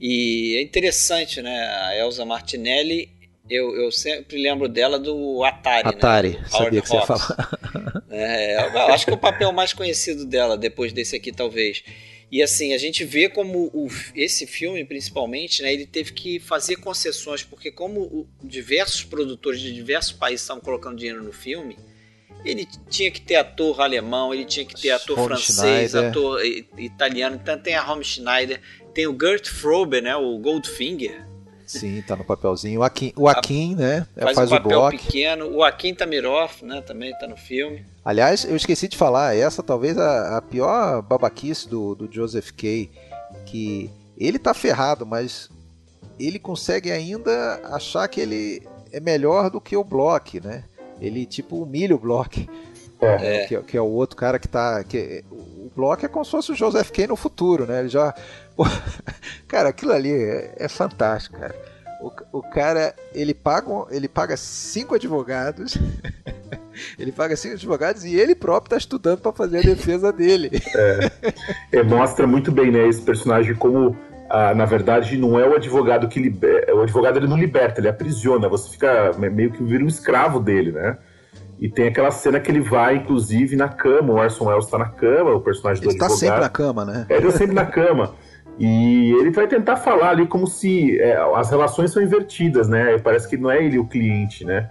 E 0.00 0.56
é 0.56 0.62
interessante, 0.62 1.42
né? 1.42 1.68
A 1.88 1.96
Elza 1.96 2.24
Martinelli 2.24 3.10
Eu, 3.48 3.76
eu 3.76 3.92
sempre 3.92 4.40
lembro 4.40 4.68
dela 4.68 4.98
do 4.98 5.44
Atari. 5.44 5.88
Atari, 5.88 6.30
né? 6.30 6.46
sabia 6.48 6.80
que 6.80 6.88
você 6.88 6.96
ia 6.96 7.06
falar. 7.06 8.04
É, 8.16 8.68
eu 8.68 8.78
acho 8.94 9.04
que 9.06 9.10
é 9.10 9.14
o 9.14 9.18
papel 9.18 9.50
mais 9.50 9.72
conhecido 9.72 10.24
dela, 10.24 10.56
depois 10.56 10.92
desse 10.92 11.16
aqui, 11.16 11.32
talvez. 11.32 11.82
E 12.30 12.40
assim, 12.42 12.72
a 12.72 12.78
gente 12.78 13.04
vê 13.04 13.28
como 13.28 13.70
o, 13.74 13.88
esse 14.14 14.46
filme, 14.46 14.84
principalmente, 14.84 15.62
né, 15.62 15.72
ele 15.72 15.84
teve 15.84 16.12
que 16.12 16.38
fazer 16.38 16.76
concessões, 16.76 17.42
porque 17.42 17.72
como 17.72 18.00
o, 18.00 18.28
diversos 18.40 19.02
produtores 19.02 19.60
de 19.60 19.74
diversos 19.74 20.12
países 20.12 20.42
estavam 20.42 20.62
colocando 20.62 20.96
dinheiro 20.96 21.24
no 21.24 21.32
filme, 21.32 21.76
ele 22.44 22.68
tinha 22.88 23.10
que 23.10 23.20
ter 23.20 23.34
ator 23.34 23.80
alemão, 23.80 24.32
ele 24.32 24.44
tinha 24.44 24.64
que 24.64 24.80
ter 24.80 24.90
ator 24.90 25.16
Romy 25.16 25.28
francês, 25.30 25.90
Schneider. 25.90 26.10
ator 26.10 26.40
italiano. 26.78 27.38
Então 27.42 27.58
tem 27.58 27.74
a 27.74 27.82
Romy 27.82 28.04
Schneider, 28.04 28.60
tem 28.94 29.08
o 29.08 29.16
Gert 29.20 29.48
Frobe, 29.48 30.00
né, 30.00 30.14
o 30.14 30.38
Goldfinger, 30.38 31.26
Sim, 31.66 32.02
tá 32.06 32.14
no 32.14 32.24
papelzinho. 32.24 32.80
O 32.80 32.82
Akin, 32.82 33.12
o 33.16 33.28
Akin 33.28 33.74
né? 33.74 34.06
faz, 34.18 34.36
Faz, 34.36 34.52
um 34.52 34.54
o 34.54 34.58
papel 34.58 34.78
bloco. 34.78 34.98
pequeno. 34.98 35.48
O 35.50 35.62
Akin 35.62 35.94
Tamiroff, 35.94 36.64
né, 36.64 36.82
também 36.82 37.16
tá 37.18 37.26
no 37.26 37.36
filme. 37.36 37.84
Aliás, 38.04 38.44
eu 38.44 38.54
esqueci 38.54 38.86
de 38.86 38.96
falar, 38.96 39.36
essa 39.36 39.62
talvez 39.62 39.96
a, 39.96 40.36
a 40.36 40.42
pior 40.42 41.02
babaquice 41.02 41.68
do, 41.68 41.94
do 41.94 42.12
Joseph 42.12 42.50
Kay, 42.50 42.90
que 43.46 43.90
ele 44.16 44.38
tá 44.38 44.52
ferrado, 44.52 45.06
mas 45.06 45.48
ele 46.18 46.38
consegue 46.38 46.92
ainda 46.92 47.60
achar 47.64 48.06
que 48.08 48.20
ele 48.20 48.62
é 48.92 49.00
melhor 49.00 49.50
do 49.50 49.60
que 49.60 49.76
o 49.76 49.82
Block, 49.82 50.40
né? 50.40 50.64
Ele 51.00 51.26
tipo 51.26 51.62
humilha 51.62 51.94
o 51.94 51.98
Block. 51.98 52.48
É. 53.00 53.46
Que, 53.46 53.62
que 53.62 53.76
é 53.76 53.80
o 53.80 53.90
outro 53.90 54.16
cara 54.16 54.38
que 54.38 54.48
tá. 54.48 54.82
Que, 54.84 55.24
o 55.30 55.70
Block 55.74 56.04
é 56.04 56.08
como 56.08 56.24
se 56.24 56.30
fosse 56.30 56.52
o 56.52 56.54
Joseph 56.54 56.90
Kay 56.90 57.06
no 57.06 57.16
futuro, 57.16 57.66
né? 57.66 57.80
Ele 57.80 57.88
já. 57.88 58.14
Pô, 58.56 58.64
cara, 59.48 59.68
aquilo 59.70 59.92
ali 59.92 60.12
é, 60.12 60.54
é 60.56 60.68
fantástico, 60.68 61.38
cara. 61.38 61.54
O, 62.00 62.38
o 62.38 62.42
cara, 62.42 62.94
ele 63.14 63.32
paga, 63.32 63.66
ele 63.90 64.08
paga 64.08 64.36
cinco 64.36 64.94
advogados. 64.94 65.78
ele 66.98 67.12
paga 67.12 67.34
cinco 67.36 67.54
advogados 67.54 68.04
e 68.04 68.14
ele 68.14 68.34
próprio 68.34 68.70
tá 68.70 68.76
estudando 68.76 69.20
para 69.20 69.32
fazer 69.32 69.58
a 69.58 69.62
defesa 69.62 70.12
dele. 70.12 70.50
É, 71.72 71.82
mostra 71.84 72.26
muito 72.26 72.50
bem, 72.50 72.70
né, 72.72 72.88
esse 72.88 73.00
personagem 73.00 73.54
como, 73.54 73.96
ah, 74.28 74.52
na 74.54 74.64
verdade, 74.64 75.16
não 75.16 75.38
é 75.38 75.48
o 75.48 75.54
advogado 75.54 76.08
que 76.08 76.18
liberta. 76.20 76.74
O 76.74 76.82
advogado 76.82 77.16
ele 77.18 77.28
não 77.28 77.36
liberta, 77.38 77.80
ele 77.80 77.88
aprisiona. 77.88 78.48
Você 78.48 78.70
fica 78.70 79.12
me- 79.16 79.30
meio 79.30 79.52
que 79.52 79.62
vira 79.62 79.84
um 79.84 79.86
escravo 79.86 80.40
dele, 80.40 80.72
né? 80.72 80.98
E 81.60 81.68
tem 81.68 81.86
aquela 81.86 82.10
cena 82.10 82.40
que 82.40 82.50
ele 82.50 82.60
vai, 82.60 82.96
inclusive, 82.96 83.54
na 83.54 83.68
cama. 83.68 84.12
O 84.12 84.16
Orson 84.16 84.46
Welles 84.46 84.66
tá 84.66 84.76
na 84.78 84.88
cama, 84.88 85.30
o 85.30 85.40
personagem 85.40 85.82
do 85.82 85.90
Ele 85.90 85.98
tá 85.98 86.06
advogado. 86.06 86.18
sempre 86.18 86.40
na 86.40 86.48
cama, 86.48 86.84
né? 86.84 87.06
É, 87.08 87.16
ele 87.16 87.26
tá 87.30 87.38
sempre 87.38 87.54
na 87.54 87.66
cama. 87.66 88.14
E 88.58 89.12
ele 89.20 89.30
vai 89.30 89.46
tentar 89.48 89.76
falar 89.76 90.10
ali 90.10 90.26
como 90.26 90.46
se 90.46 91.00
é, 91.00 91.16
as 91.34 91.50
relações 91.50 91.92
são 91.92 92.02
invertidas, 92.02 92.68
né? 92.68 92.98
Parece 92.98 93.28
que 93.28 93.36
não 93.36 93.50
é 93.50 93.64
ele 93.64 93.78
o 93.78 93.86
cliente, 93.86 94.44
né? 94.44 94.70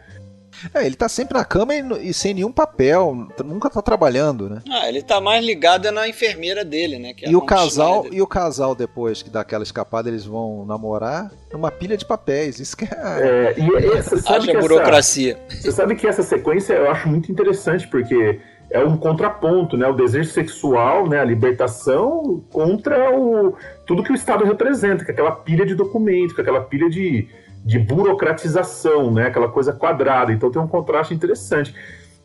É, 0.73 0.85
ele 0.85 0.95
tá 0.95 1.09
sempre 1.09 1.37
na 1.37 1.43
cama 1.43 1.73
e, 1.73 2.09
e 2.09 2.13
sem 2.13 2.33
nenhum 2.33 2.51
papel, 2.51 3.27
nunca 3.43 3.69
tá 3.69 3.81
trabalhando, 3.81 4.49
né? 4.49 4.61
Ah, 4.69 4.87
ele 4.87 5.01
tá 5.01 5.19
mais 5.19 5.43
ligado 5.43 5.87
é 5.87 5.91
na 5.91 6.07
enfermeira 6.07 6.63
dele, 6.63 6.99
né? 6.99 7.13
que 7.13 7.25
é 7.25 7.27
a 7.27 7.31
E 7.31 7.35
o 7.35 7.41
casal, 7.41 8.05
e 8.11 8.21
o 8.21 8.27
casal 8.27 8.75
depois 8.75 9.21
que 9.21 9.29
dá 9.29 9.41
aquela 9.41 9.63
escapada, 9.63 10.09
eles 10.09 10.25
vão 10.25 10.65
namorar 10.65 11.31
numa 11.51 11.71
pilha 11.71 11.97
de 11.97 12.05
papéis. 12.05 12.59
Isso 12.59 12.77
que 12.77 12.85
é, 12.85 12.87
É, 12.87 13.55
e 13.57 13.97
essa, 13.97 14.17
sabe 14.17 14.37
Haja 14.37 14.51
que 14.51 14.57
essa, 14.57 14.67
burocracia. 14.67 15.39
Você 15.49 15.71
sabe 15.71 15.95
que 15.95 16.07
essa 16.07 16.23
sequência 16.23 16.73
eu 16.73 16.91
acho 16.91 17.09
muito 17.09 17.31
interessante, 17.31 17.87
porque 17.87 18.39
é 18.69 18.83
um 18.83 18.97
contraponto, 18.97 19.77
né? 19.77 19.87
O 19.87 19.93
desejo 19.93 20.29
sexual, 20.29 21.07
né? 21.07 21.19
A 21.19 21.25
libertação 21.25 22.43
contra 22.51 23.11
o, 23.11 23.55
tudo 23.85 24.03
que 24.03 24.11
o 24.11 24.15
Estado 24.15 24.43
representa, 24.45 25.03
que 25.03 25.11
é 25.11 25.13
aquela 25.13 25.31
pilha 25.31 25.65
de 25.65 25.75
documento, 25.75 26.33
que 26.33 26.41
é 26.41 26.43
aquela 26.43 26.61
pilha 26.61 26.89
de, 26.89 27.27
de 27.65 27.79
burocratização, 27.79 29.11
né? 29.11 29.27
Aquela 29.27 29.49
coisa 29.49 29.73
quadrada. 29.73 30.31
Então 30.31 30.51
tem 30.51 30.61
um 30.61 30.67
contraste 30.67 31.13
interessante. 31.13 31.75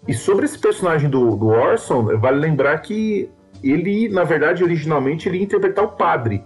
E 0.06 0.14
sobre 0.14 0.44
esse 0.44 0.58
personagem 0.58 1.10
do, 1.10 1.36
do 1.36 1.48
Orson, 1.48 2.18
vale 2.18 2.38
lembrar 2.38 2.78
que 2.78 3.30
ele, 3.62 4.08
na 4.08 4.24
verdade, 4.24 4.62
originalmente 4.62 5.28
ele 5.28 5.38
ia 5.38 5.44
interpretar 5.44 5.84
o 5.84 5.88
padre, 5.88 6.44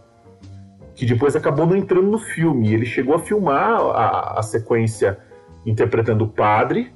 que 0.94 1.04
depois 1.04 1.36
acabou 1.36 1.66
não 1.66 1.76
entrando 1.76 2.10
no 2.10 2.18
filme. 2.18 2.72
Ele 2.72 2.86
chegou 2.86 3.14
a 3.14 3.18
filmar 3.18 3.80
a, 3.80 4.38
a 4.38 4.42
sequência 4.42 5.18
interpretando 5.64 6.24
o 6.24 6.28
padre, 6.28 6.92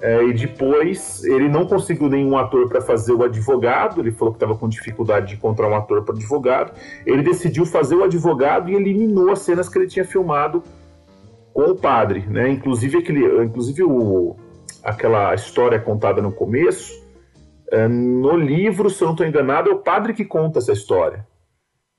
é, 0.00 0.24
e 0.24 0.32
depois 0.32 1.22
ele 1.24 1.48
não 1.48 1.66
conseguiu 1.66 2.08
nenhum 2.08 2.36
ator 2.38 2.68
para 2.68 2.80
fazer 2.80 3.12
o 3.12 3.22
advogado. 3.22 4.00
Ele 4.00 4.10
falou 4.10 4.32
que 4.32 4.36
estava 4.36 4.56
com 4.56 4.68
dificuldade 4.68 5.28
de 5.28 5.34
encontrar 5.34 5.68
um 5.68 5.76
ator 5.76 6.02
para 6.04 6.14
advogado. 6.14 6.72
Ele 7.04 7.22
decidiu 7.22 7.66
fazer 7.66 7.96
o 7.96 8.04
advogado 8.04 8.70
e 8.70 8.74
eliminou 8.74 9.30
as 9.30 9.40
cenas 9.40 9.68
que 9.68 9.78
ele 9.78 9.86
tinha 9.86 10.04
filmado 10.04 10.62
com 11.52 11.64
o 11.64 11.76
padre, 11.76 12.24
né? 12.26 12.48
Inclusive 12.48 12.98
aquele, 12.98 13.44
inclusive 13.44 13.82
o, 13.82 14.36
aquela 14.82 15.34
história 15.34 15.78
contada 15.78 16.22
no 16.22 16.32
começo. 16.32 16.98
é, 17.70 17.86
no 17.86 18.36
livro, 18.36 18.88
se 18.88 19.02
eu 19.02 19.06
não 19.06 19.14
estou 19.14 19.26
enganado, 19.26 19.68
é 19.68 19.72
o 19.72 19.78
padre 19.78 20.14
que 20.14 20.24
conta 20.24 20.60
essa 20.60 20.72
história. 20.72 21.26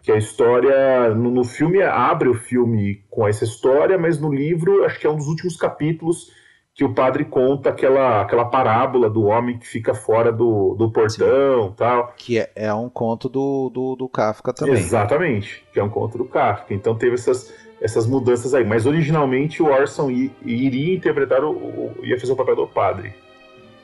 Que 0.01 0.11
a 0.11 0.17
história 0.17 1.13
no, 1.13 1.29
no 1.29 1.43
filme 1.43 1.83
abre 1.83 2.27
o 2.27 2.33
filme 2.33 3.03
com 3.11 3.27
essa 3.27 3.43
história, 3.43 3.95
mas 3.95 4.19
no 4.19 4.33
livro 4.33 4.83
acho 4.85 4.99
que 4.99 5.05
é 5.05 5.09
um 5.09 5.17
dos 5.17 5.27
últimos 5.27 5.55
capítulos 5.55 6.40
que 6.73 6.83
o 6.85 6.93
padre 6.93 7.25
conta 7.25 7.69
aquela, 7.69 8.21
aquela 8.21 8.45
parábola 8.45 9.09
do 9.09 9.23
homem 9.25 9.57
que 9.59 9.67
fica 9.67 9.93
fora 9.93 10.31
do, 10.31 10.73
do 10.75 10.89
portão 10.91 11.73
tal. 11.75 12.13
que 12.17 12.39
é, 12.39 12.51
é 12.55 12.73
um 12.73 12.89
conto 12.89 13.27
do, 13.27 13.69
do, 13.69 13.95
do 13.95 14.07
Kafka 14.09 14.53
também. 14.53 14.75
Exatamente, 14.75 15.63
que 15.73 15.79
é 15.79 15.83
um 15.83 15.89
conto 15.89 16.17
do 16.17 16.25
Kafka. 16.25 16.73
Então 16.73 16.95
teve 16.95 17.15
essas, 17.15 17.53
essas 17.81 18.07
mudanças 18.07 18.53
aí. 18.53 18.63
Mas 18.63 18.85
originalmente 18.85 19.61
o 19.61 19.67
Orson 19.67 20.09
i- 20.09 20.31
iria 20.45 20.95
interpretar 20.95 21.43
o, 21.43 21.51
o- 21.51 21.93
ia 22.03 22.17
fazer 22.19 22.31
o 22.31 22.37
papel 22.37 22.55
do 22.55 22.67
padre. 22.67 23.13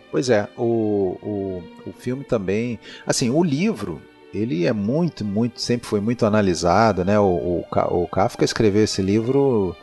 Pois 0.10 0.30
é, 0.30 0.48
o, 0.58 1.18
o, 1.22 1.64
o 1.90 1.92
filme 1.92 2.24
também. 2.24 2.80
Assim, 3.06 3.30
o 3.30 3.44
livro, 3.44 4.02
ele 4.34 4.66
é 4.66 4.72
muito, 4.72 5.26
muito, 5.26 5.60
sempre 5.60 5.86
foi 5.86 6.00
muito 6.00 6.26
analisado, 6.26 7.04
né? 7.04 7.20
O, 7.20 7.26
o, 7.26 7.66
o 8.04 8.08
Kafka 8.08 8.46
escreveu 8.46 8.86
esse 8.86 9.02
livro 9.02 9.76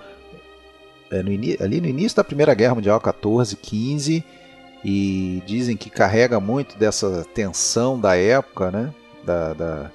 é, 1.14 1.22
no 1.22 1.30
ali 1.64 1.80
no 1.80 1.86
início 1.86 2.16
da 2.16 2.24
Primeira 2.24 2.54
Guerra 2.54 2.74
Mundial, 2.74 3.00
14, 3.00 3.56
15, 3.56 4.24
e 4.84 5.42
dizem 5.46 5.76
que 5.76 5.88
carrega 5.88 6.38
muito 6.40 6.76
dessa 6.78 7.24
tensão 7.34 7.98
da 7.98 8.16
época, 8.16 8.70
né? 8.70 8.94
Da, 9.24 9.54
da- 9.54 9.90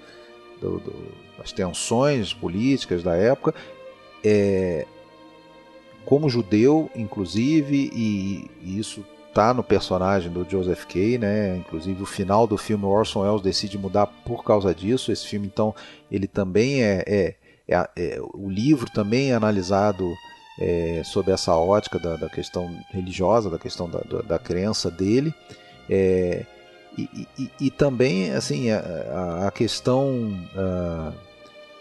do- 0.59 0.79
do- 0.79 1.11
das 1.37 1.51
tensões 1.51 2.33
políticas 2.33 3.03
da 3.03 3.15
época. 3.15 3.53
É, 4.23 4.85
como 6.05 6.29
judeu, 6.29 6.89
inclusive, 6.95 7.91
e, 7.93 8.49
e 8.63 8.79
isso 8.79 9.05
tá 9.33 9.53
no 9.53 9.63
personagem 9.63 10.31
do 10.31 10.43
Joseph 10.49 10.85
Kay, 10.85 11.17
né? 11.19 11.55
Inclusive 11.57 12.01
o 12.01 12.05
final 12.05 12.47
do 12.47 12.57
filme 12.57 12.83
Orson 12.85 13.21
Welles 13.21 13.41
decide 13.41 13.77
mudar 13.77 14.07
por 14.07 14.43
causa 14.43 14.73
disso. 14.73 15.11
Esse 15.11 15.27
filme 15.27 15.45
então 15.45 15.73
ele 16.11 16.27
também 16.27 16.81
é, 16.81 17.03
é, 17.05 17.35
é- 17.67 17.89
é- 17.95 18.19
o 18.33 18.49
livro 18.49 18.89
também 18.91 19.31
é 19.31 19.35
analisado 19.35 20.11
é, 20.59 21.01
sob 21.05 21.31
essa 21.31 21.55
ótica 21.55 21.97
da, 21.97 22.15
da 22.17 22.29
questão 22.29 22.69
religiosa, 22.91 23.49
da 23.49 23.57
questão 23.57 23.89
da, 23.89 23.99
da, 23.99 24.21
da 24.21 24.39
crença 24.39 24.91
dele. 24.91 25.33
É, 25.89 26.45
e, 26.97 27.27
e- 27.37 27.51
e 27.61 27.71
também 27.71 28.31
assim 28.31 28.69
a, 28.71 28.79
a- 28.79 29.47
a 29.47 29.51
questão 29.51 30.37
ah, 30.57 31.13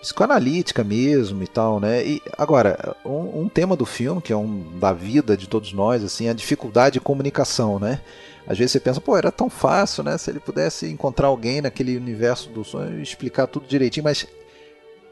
psicoanalítica 0.00 0.84
mesmo 0.84 1.42
e 1.42 1.46
tal, 1.48 1.80
né? 1.80 2.06
E 2.06 2.22
agora, 2.36 2.94
um, 3.04 3.42
um 3.42 3.48
tema 3.48 3.74
do 3.74 3.84
filme, 3.84 4.22
que 4.22 4.32
é 4.32 4.36
um 4.36 4.78
da 4.78 4.92
vida 4.92 5.36
de 5.36 5.48
todos 5.48 5.72
nós, 5.72 6.04
assim, 6.04 6.26
é 6.26 6.30
a 6.30 6.34
dificuldade 6.34 6.94
de 6.94 7.00
comunicação, 7.00 7.78
né? 7.80 8.00
Às 8.46 8.56
vezes 8.56 8.72
você 8.72 8.80
pensa, 8.80 9.00
pô, 9.00 9.16
era 9.16 9.32
tão 9.32 9.50
fácil, 9.50 10.02
né? 10.04 10.16
Se 10.16 10.30
ele 10.30 10.40
pudesse 10.40 10.86
encontrar 10.88 11.26
alguém 11.28 11.60
naquele 11.60 11.96
universo 11.96 12.48
do 12.50 12.64
sonho 12.64 12.98
e 12.98 13.02
explicar 13.02 13.46
tudo 13.48 13.66
direitinho, 13.66 14.04
mas 14.04 14.24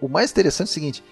o 0.01 0.09
mais 0.09 0.31
interessante 0.31 0.69
é 0.69 0.71
o 0.71 0.75
seguinte, 0.75 1.05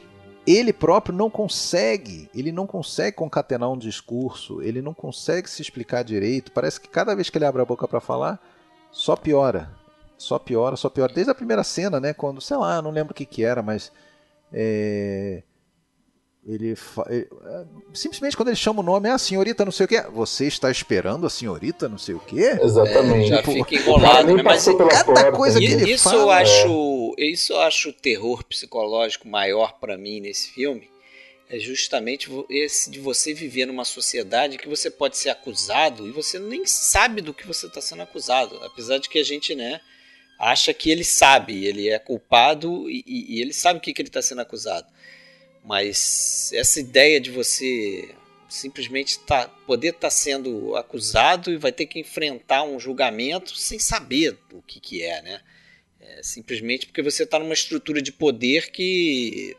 ele 0.46 0.72
próprio 0.72 1.14
não 1.14 1.30
consegue, 1.30 2.28
ele 2.34 2.52
não 2.52 2.66
consegue 2.66 3.16
concatenar 3.16 3.70
um 3.70 3.78
discurso, 3.78 4.60
ele 4.62 4.82
não 4.82 4.92
consegue 4.92 5.48
se 5.48 5.62
explicar 5.62 6.02
direito. 6.02 6.52
Parece 6.52 6.80
que 6.80 6.88
cada 6.88 7.14
vez 7.14 7.30
que 7.30 7.38
ele 7.38 7.46
abre 7.46 7.62
a 7.62 7.64
boca 7.64 7.88
para 7.88 8.00
falar, 8.00 8.40
só 8.90 9.16
piora. 9.16 9.70
Só 10.18 10.38
piora, 10.38 10.76
só 10.76 10.88
piora. 10.88 11.12
Desde 11.12 11.30
a 11.30 11.34
primeira 11.34 11.64
cena, 11.64 11.98
né? 11.98 12.12
Quando, 12.12 12.40
sei 12.40 12.56
lá, 12.56 12.80
não 12.80 12.90
lembro 12.90 13.12
o 13.12 13.14
que, 13.14 13.26
que 13.26 13.44
era, 13.44 13.62
mas. 13.62 13.90
é, 14.52 15.42
Ele, 16.46 16.76
fa- 16.76 17.06
ele- 17.08 17.26
é, 17.46 17.64
Simplesmente 17.94 18.36
quando 18.36 18.48
ele 18.48 18.56
chama 18.56 18.80
o 18.80 18.82
nome, 18.82 19.08
é 19.08 19.12
a 19.12 19.18
senhorita 19.18 19.64
não 19.64 19.72
sei 19.72 19.86
o 19.86 19.88
que. 19.88 20.00
Você 20.02 20.46
está 20.46 20.70
esperando 20.70 21.26
a 21.26 21.30
senhorita 21.30 21.88
não 21.88 21.96
sei 21.96 22.14
o 22.14 22.20
que? 22.20 22.40
Exatamente. 22.40 23.28
já 23.28 23.38
Tipo, 23.38 23.52
fica 23.52 23.74
enrolado, 23.76 24.36
né? 24.36 24.42
Mas 24.42 24.64
cada 24.64 25.04
porta. 25.04 25.32
coisa 25.32 25.58
que 25.58 25.64
ele 25.64 25.92
isso 25.92 26.04
fala, 26.04 26.16
eu 26.22 26.32
é. 26.32 26.42
acho, 26.42 27.14
isso 27.18 27.52
eu 27.54 27.60
acho 27.60 27.88
o 27.88 27.92
terror 27.94 28.44
psicológico 28.44 29.26
maior 29.26 29.78
pra 29.80 29.96
mim 29.96 30.20
nesse 30.20 30.50
filme. 30.50 30.88
É 31.48 31.58
justamente 31.58 32.28
esse 32.50 32.90
de 32.90 32.98
você 32.98 33.32
viver 33.32 33.64
numa 33.66 33.84
sociedade 33.84 34.58
que 34.58 34.68
você 34.68 34.90
pode 34.90 35.16
ser 35.16 35.30
acusado 35.30 36.06
e 36.06 36.10
você 36.10 36.38
nem 36.38 36.66
sabe 36.66 37.20
do 37.22 37.32
que 37.32 37.46
você 37.46 37.66
está 37.66 37.80
sendo 37.80 38.02
acusado. 38.02 38.56
Apesar 38.64 38.98
de 38.98 39.08
que 39.08 39.18
a 39.18 39.24
gente, 39.24 39.54
né, 39.54 39.80
acha 40.38 40.74
que 40.74 40.90
ele 40.90 41.04
sabe, 41.04 41.64
ele 41.64 41.88
é 41.88 41.98
culpado 41.98 42.90
e, 42.90 43.02
e- 43.06 43.36
e 43.36 43.40
ele 43.40 43.52
sabe 43.52 43.78
o 43.78 43.82
que, 43.82 43.92
que 43.94 44.02
ele 44.02 44.08
está 44.08 44.20
sendo 44.20 44.40
acusado. 44.40 44.86
Mas 45.64 46.52
essa 46.52 46.78
ideia 46.78 47.18
de 47.18 47.30
você 47.30 48.14
simplesmente 48.48 49.18
tá, 49.20 49.48
poder 49.66 49.88
estar 49.88 50.00
tá 50.00 50.10
sendo 50.10 50.76
acusado 50.76 51.50
e 51.50 51.56
vai 51.56 51.72
ter 51.72 51.86
que 51.86 51.98
enfrentar 51.98 52.62
um 52.62 52.78
julgamento 52.78 53.56
sem 53.56 53.78
saber 53.78 54.38
o 54.52 54.62
que, 54.62 54.78
que 54.78 55.02
é, 55.02 55.22
né? 55.22 55.40
É, 56.00 56.22
simplesmente 56.22 56.86
porque 56.86 57.02
você 57.02 57.22
está 57.24 57.38
numa 57.38 57.54
estrutura 57.54 58.02
de 58.02 58.12
poder 58.12 58.70
que 58.70 59.56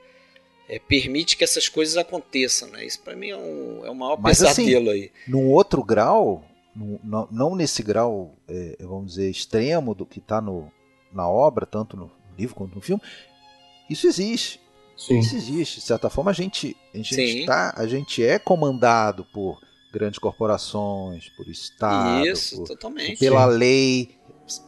é, 0.70 0.80
permite 0.80 1.36
que 1.36 1.44
essas 1.44 1.68
coisas 1.68 1.98
aconteçam, 1.98 2.70
né? 2.70 2.86
Isso 2.86 3.02
para 3.02 3.16
mim 3.16 3.30
é, 3.30 3.38
um, 3.38 3.86
é 3.86 3.90
o 3.90 3.96
maior 3.96 4.20
Mas, 4.20 4.42
assim, 4.44 4.66
pesadelo 4.66 4.92
assim, 4.92 5.02
aí. 5.02 5.12
Num 5.28 5.50
outro 5.50 5.84
grau, 5.84 6.46
no, 6.76 7.28
não 7.32 7.56
nesse 7.56 7.82
grau, 7.82 8.36
é, 8.48 8.78
vamos 8.80 9.16
dizer, 9.16 9.30
extremo 9.30 9.96
do 9.96 10.06
que 10.06 10.20
está 10.20 10.42
na 11.12 11.28
obra, 11.28 11.66
tanto 11.66 11.98
no 11.98 12.12
livro 12.38 12.56
quanto 12.56 12.76
no 12.76 12.82
filme, 12.82 13.02
isso 13.90 14.08
existe. 14.08 14.60
Sim. 14.98 15.20
Isso 15.20 15.36
existe. 15.36 15.80
De 15.80 15.86
certa 15.86 16.10
forma, 16.10 16.32
a 16.32 16.34
gente, 16.34 16.76
a 16.94 16.98
gente, 16.98 17.20
está, 17.20 17.74
a 17.76 17.86
gente 17.86 18.24
é 18.24 18.40
comandado 18.40 19.26
por 19.34 19.60
grandes 19.92 20.20
corporações, 20.20 21.30
por 21.30 21.48
Estado, 21.48 22.28
Isso, 22.28 22.58
por, 22.58 22.68
totalmente. 22.68 23.18
pela 23.18 23.46
lei, 23.46 24.18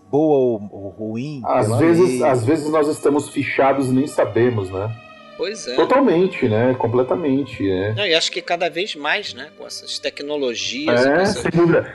boa 0.09 0.59
ou, 0.71 0.89
ruim. 0.89 1.41
Às 1.45 1.77
vezes, 1.77 2.19
lei. 2.19 2.23
às 2.23 2.45
vezes 2.45 2.69
nós 2.69 2.87
estamos 2.87 3.29
fichados 3.29 3.87
e 3.87 3.91
nem 3.91 4.07
sabemos, 4.07 4.69
né? 4.69 4.95
Pois 5.37 5.67
é. 5.67 5.75
Totalmente, 5.75 6.49
né? 6.49 6.73
Completamente, 6.79 7.61
né? 7.61 7.93
Não, 7.95 8.05
e 8.05 8.15
acho 8.15 8.31
que 8.31 8.41
cada 8.41 8.69
vez 8.69 8.95
mais, 8.95 9.35
né? 9.35 9.49
Com 9.55 9.67
essas 9.67 9.99
tecnologias, 9.99 11.05
é, 11.05 11.21
essa 11.21 11.43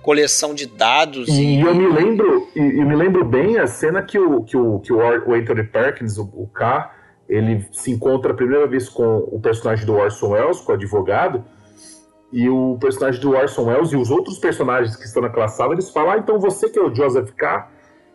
coleção 0.01 0.55
de 0.55 0.67
dados. 0.67 1.29
E, 1.29 1.57
e, 1.57 1.61
eu 1.61 1.75
me 1.75 1.89
lembro, 1.89 2.49
e, 2.55 2.61
eu 2.61 2.87
me 2.87 2.95
lembro 2.95 3.25
bem 3.25 3.59
a 3.59 3.67
cena 3.67 4.01
que 4.01 4.17
o, 4.17 4.45
que 4.45 4.57
o, 4.57 4.79
que 4.79 4.93
o 4.93 5.35
Anthony 5.35 5.65
Perkins, 5.65 6.19
o, 6.19 6.23
o 6.23 6.47
K, 6.47 6.95
ele 7.33 7.67
se 7.73 7.91
encontra 7.91 8.33
a 8.33 8.37
primeira 8.37 8.67
vez 8.67 8.89
com 8.89 9.19
o 9.31 9.41
personagem 9.41 9.87
do 9.87 9.95
Orson 9.95 10.31
Welles, 10.31 10.61
com 10.61 10.73
o 10.73 10.75
advogado, 10.75 11.45
e 12.33 12.49
o 12.49 12.77
personagem 12.81 13.21
do 13.21 13.33
Orson 13.33 13.65
Welles 13.65 13.93
e 13.93 13.97
os 13.97 14.11
outros 14.11 14.39
personagens 14.39 14.97
que 14.97 15.05
estão 15.05 15.23
naquela 15.23 15.49
sala, 15.49 15.75
eles 15.75 15.91
falam, 15.91 16.13
ah, 16.13 16.19
então 16.19 16.39
você 16.39 16.69
que 16.69 16.79
é 16.79 16.83
o 16.83 16.95
Joseph 16.95 17.31
K., 17.33 17.71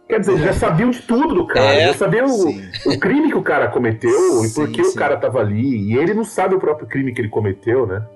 Quer 0.08 0.22
dizer, 0.22 0.38
já 0.38 0.54
sabiam 0.54 0.90
de 0.90 1.02
tudo 1.02 1.36
do 1.36 1.46
cara, 1.46 1.74
é, 1.74 1.88
já 1.88 1.94
sabiam 1.96 2.28
o, 2.28 2.94
o, 2.94 2.98
crime 2.98 3.30
que 3.30 3.38
o 3.38 3.44
cara 3.44 3.68
cometeu 3.68 4.10
sim, 4.42 4.48
e 4.48 4.54
por 4.54 4.72
que 4.72 4.82
sim. 4.82 4.92
o 4.92 4.96
cara 4.96 5.18
tava 5.18 5.40
ali. 5.42 5.92
E 5.92 5.98
ele 5.98 6.14
não 6.14 6.24
sabe 6.24 6.56
o 6.56 6.60
próprio 6.60 6.88
crime 6.88 7.14
que 7.14 7.20
ele 7.20 7.28
cometeu, 7.28 7.86
né? 7.86 8.08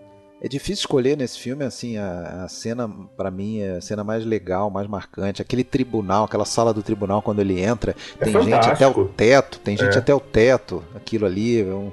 É 0.43 0.47
difícil 0.47 0.81
escolher 0.81 1.15
nesse 1.15 1.37
filme, 1.37 1.63
assim, 1.63 1.97
a, 1.97 2.45
a 2.45 2.47
cena, 2.47 2.89
para 3.15 3.29
mim, 3.29 3.59
é 3.59 3.77
a 3.77 3.81
cena 3.81 4.03
mais 4.03 4.25
legal, 4.25 4.71
mais 4.71 4.87
marcante. 4.87 5.39
Aquele 5.39 5.63
tribunal, 5.63 6.23
aquela 6.25 6.45
sala 6.45 6.73
do 6.73 6.81
tribunal, 6.81 7.21
quando 7.21 7.41
ele 7.41 7.61
entra, 7.61 7.95
é 8.19 8.23
tem 8.23 8.33
fantástico. 8.33 8.63
gente 8.63 8.73
até 8.73 8.87
o 8.87 9.05
teto, 9.05 9.59
tem 9.59 9.77
gente 9.77 9.95
é. 9.95 9.99
até 9.99 10.15
o 10.15 10.19
teto, 10.19 10.83
aquilo 10.95 11.27
ali. 11.27 11.61
É 11.61 11.65
um, 11.65 11.91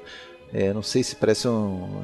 é, 0.51 0.72
não 0.72 0.82
sei 0.82 1.03
se 1.03 1.14
parece 1.14 1.46
um, 1.46 2.03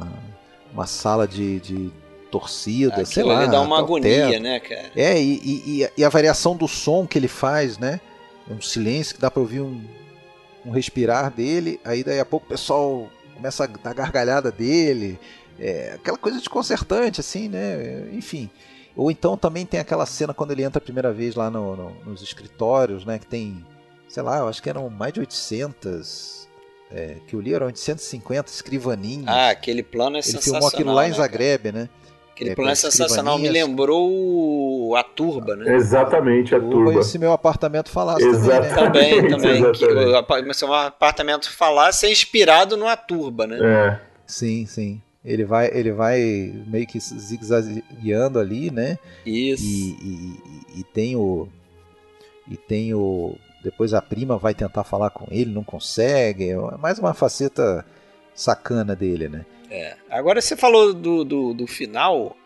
uma 0.71 0.87
sala 0.87 1.27
de, 1.27 1.61
de 1.61 1.91
torcida, 2.31 2.93
Aquilo 2.93 3.07
sei 3.07 3.23
lá. 3.23 3.43
Ele 3.43 3.51
dá 3.51 3.63
uma 3.63 3.79
agonia, 3.79 4.33
teto. 4.33 4.43
né, 4.43 4.61
cara? 4.61 4.91
É, 4.95 5.19
e, 5.19 5.41
e, 5.43 5.89
e, 5.97 6.05
a 6.05 6.09
variação 6.11 6.55
do 6.55 6.69
som 6.69 7.07
que 7.07 7.17
ele 7.17 7.29
faz, 7.29 7.79
né? 7.79 8.01
É 8.51 8.53
um 8.53 8.61
silêncio 8.61 9.15
que 9.15 9.21
dá 9.21 9.31
pra 9.31 9.41
ouvir 9.41 9.63
um, 9.63 9.81
um 10.67 10.73
respirar 10.73 11.31
dele, 11.31 11.81
aí 11.83 12.05
daí 12.05 12.21
a 12.21 12.25
pouco 12.27 12.45
o 12.45 12.49
pessoal 12.51 13.09
começa 13.35 13.65
a 13.65 13.67
dar 13.67 13.95
gargalhada 13.95 14.53
dele. 14.53 15.19
É, 15.59 15.93
aquela 15.95 16.19
coisa 16.19 16.39
desconcertante, 16.39 17.21
assim, 17.21 17.49
né? 17.49 18.09
Enfim. 18.13 18.51
Ou 18.97 19.11
então 19.11 19.37
também 19.37 19.67
tem 19.67 19.81
aquela 19.81 20.07
cena 20.07 20.33
quando 20.33 20.53
ele 20.53 20.63
entra 20.63 20.79
a 20.79 20.81
primeira 20.81 21.13
vez 21.13 21.35
lá 21.35 21.51
no, 21.51 21.77
no, 21.77 21.91
nos 22.05 22.23
escritórios, 22.23 23.05
né? 23.05 23.19
Que 23.19 23.27
tem, 23.27 23.65
sei 24.09 24.23
lá, 24.23 24.39
eu 24.39 24.49
acho 24.49 24.63
que 24.63 24.71
eram 24.71 24.89
mais 24.89 25.13
de 25.13 25.21
800 25.21 26.45
é, 26.91 27.17
que 27.27 27.35
eu 27.35 27.41
li 27.41 27.53
eram 27.53 27.67
850 27.67 28.51
escrivaninhas. 28.51 29.27
Ah, 29.27 29.51
aquele 29.51 29.83
plano 29.83 30.17
é 30.17 30.19
Ele 30.19 30.23
sensacional. 30.23 30.61
Ele 30.61 30.61
filmou 30.61 30.69
aquilo 30.69 30.93
lá 30.93 31.07
em 31.07 31.11
né, 31.11 31.17
Zagreb, 31.17 31.73
né? 31.73 31.89
Aquele 32.33 32.51
é, 32.51 32.55
plano 32.55 32.71
é 32.71 32.75
sensacional, 32.75 33.39
me 33.39 33.49
lembrou 33.49 34.97
a 34.97 35.05
Turba, 35.05 35.55
né? 35.55 35.73
Exatamente, 35.75 36.53
a 36.53 36.59
Turba. 36.59 37.03
se 37.05 37.17
meu 37.17 37.33
apartamento 37.33 37.91
falasse 37.91 38.25
Exatamente, 38.25 38.75
também, 38.75 39.23
né? 39.23 39.29
Também, 39.31 39.63
também. 39.73 39.73
Que, 40.49 40.55
se 40.55 40.65
meu 40.65 40.75
apartamento 40.75 41.51
falasse 41.51 42.07
é 42.07 42.11
inspirado 42.11 42.77
no 42.77 42.89
A 42.89 42.97
Turba, 42.97 43.47
né? 43.47 43.59
É. 43.63 44.01
Sim, 44.27 44.67
sim. 44.67 45.01
Ele 45.25 45.45
vai, 45.45 45.71
ele 45.73 45.91
vai 45.91 46.53
meio 46.67 46.87
que 46.87 47.01
zigue-zagueando 47.01 48.39
ali, 48.39 48.71
né? 48.71 48.99
Isso. 49.25 49.65
E, 49.65 49.91
e, 49.91 50.81
e, 50.81 50.85
tem 50.85 51.17
o... 51.17 51.49
E 52.51 52.57
tem 52.57 52.93
o... 52.93 53.35
Depois 53.63 53.95
a 53.95 54.03
prima 54.03 54.37
vai 54.37 54.55
tentar 54.55 54.85
falar 54.85 55.09
com 55.11 55.27
ele, 55.31 55.51
não 55.51 55.65
consegue. 55.65 56.51
É 56.51 56.57
mais 56.77 56.99
uma 56.99 57.15
faceta 57.15 57.87
sacana 58.35 58.95
dele, 58.95 59.29
né? 59.29 59.47
É. 59.71 59.97
Agora 60.11 60.43
você 60.43 60.55
falou 60.57 60.93
do, 60.93 61.25
do, 61.25 61.55
do 61.55 61.67
final. 61.67 62.37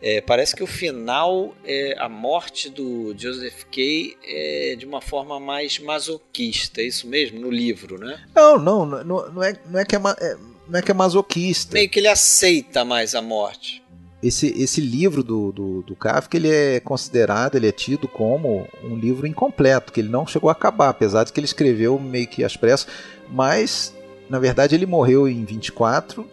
É, 0.00 0.20
parece 0.20 0.54
que 0.54 0.62
o 0.62 0.66
final, 0.66 1.54
é, 1.64 1.96
a 1.98 2.08
morte 2.08 2.68
do 2.68 3.14
Joseph 3.16 3.64
Kay 3.72 4.16
é 4.24 4.76
de 4.76 4.84
uma 4.84 5.00
forma 5.00 5.40
mais 5.40 5.78
masoquista, 5.78 6.82
é 6.82 6.84
isso 6.84 7.06
mesmo? 7.06 7.40
No 7.40 7.50
livro, 7.50 7.98
né? 7.98 8.22
Não, 8.34 8.58
não, 8.58 8.84
não, 8.84 9.04
não, 9.04 9.42
é, 9.42 9.56
não, 9.70 9.80
é, 9.80 9.84
que 9.84 9.96
é, 9.96 9.98
é, 9.98 10.36
não 10.68 10.78
é 10.78 10.82
que 10.82 10.90
é 10.90 10.94
masoquista. 10.94 11.74
Meio 11.74 11.88
que 11.88 11.98
ele 11.98 12.08
aceita 12.08 12.84
mais 12.84 13.14
a 13.14 13.22
morte. 13.22 13.82
Esse, 14.22 14.48
esse 14.60 14.80
livro 14.80 15.22
do, 15.22 15.52
do, 15.52 15.82
do 15.82 15.94
Kafka 15.94 16.36
ele 16.36 16.48
é 16.48 16.80
considerado, 16.80 17.54
ele 17.54 17.68
é 17.68 17.72
tido 17.72 18.08
como 18.08 18.66
um 18.82 18.96
livro 18.96 19.26
incompleto, 19.26 19.92
que 19.92 20.00
ele 20.00 20.08
não 20.08 20.26
chegou 20.26 20.48
a 20.48 20.52
acabar, 20.52 20.88
apesar 20.88 21.24
de 21.24 21.32
que 21.32 21.38
ele 21.38 21.44
escreveu 21.44 21.98
meio 21.98 22.26
que 22.26 22.42
às 22.42 22.56
pressas, 22.56 22.88
mas 23.28 23.94
na 24.28 24.38
verdade 24.38 24.74
ele 24.74 24.86
morreu 24.86 25.28
em 25.28 25.44
24 25.44 26.28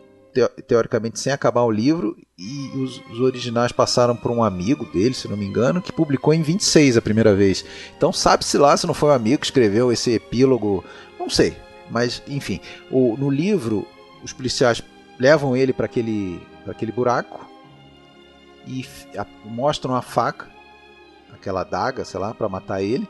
teoricamente 0.67 1.19
sem 1.19 1.31
acabar 1.31 1.61
o 1.61 1.71
livro, 1.71 2.17
e 2.37 2.71
os, 2.75 2.99
os, 3.11 3.19
originais 3.19 3.71
passaram 3.71 4.15
por 4.15 4.31
um 4.31 4.43
amigo 4.43 4.85
dele, 4.85 5.13
se 5.13 5.27
não 5.27 5.37
me 5.37 5.45
engano, 5.45 5.81
que 5.81 5.91
publicou 5.91 6.33
em 6.33 6.41
26 6.41 6.97
a 6.97 7.01
primeira 7.01 7.35
vez. 7.35 7.63
Então 7.95 8.11
sabe-se 8.11 8.57
lá 8.57 8.75
se 8.75 8.87
não 8.87 8.93
foi 8.93 9.09
um 9.09 9.13
amigo 9.13 9.39
que 9.39 9.45
escreveu 9.45 9.91
esse 9.91 10.11
epílogo, 10.11 10.83
não 11.19 11.29
sei. 11.29 11.55
Mas, 11.89 12.23
enfim, 12.27 12.59
o, 12.89 13.15
no 13.17 13.29
livro, 13.29 13.85
os 14.23 14.33
policiais 14.33 14.81
levam 15.19 15.55
ele 15.55 15.73
para 15.73 15.85
aquele, 15.85 16.41
aquele 16.67 16.91
buraco 16.91 17.47
e 18.65 18.85
a, 19.17 19.25
mostram 19.45 19.95
a 19.95 20.01
faca, 20.01 20.49
aquela 21.33 21.61
adaga, 21.61 22.05
sei 22.05 22.19
lá, 22.19 22.33
para 22.33 22.47
matar 22.47 22.81
ele. 22.81 23.07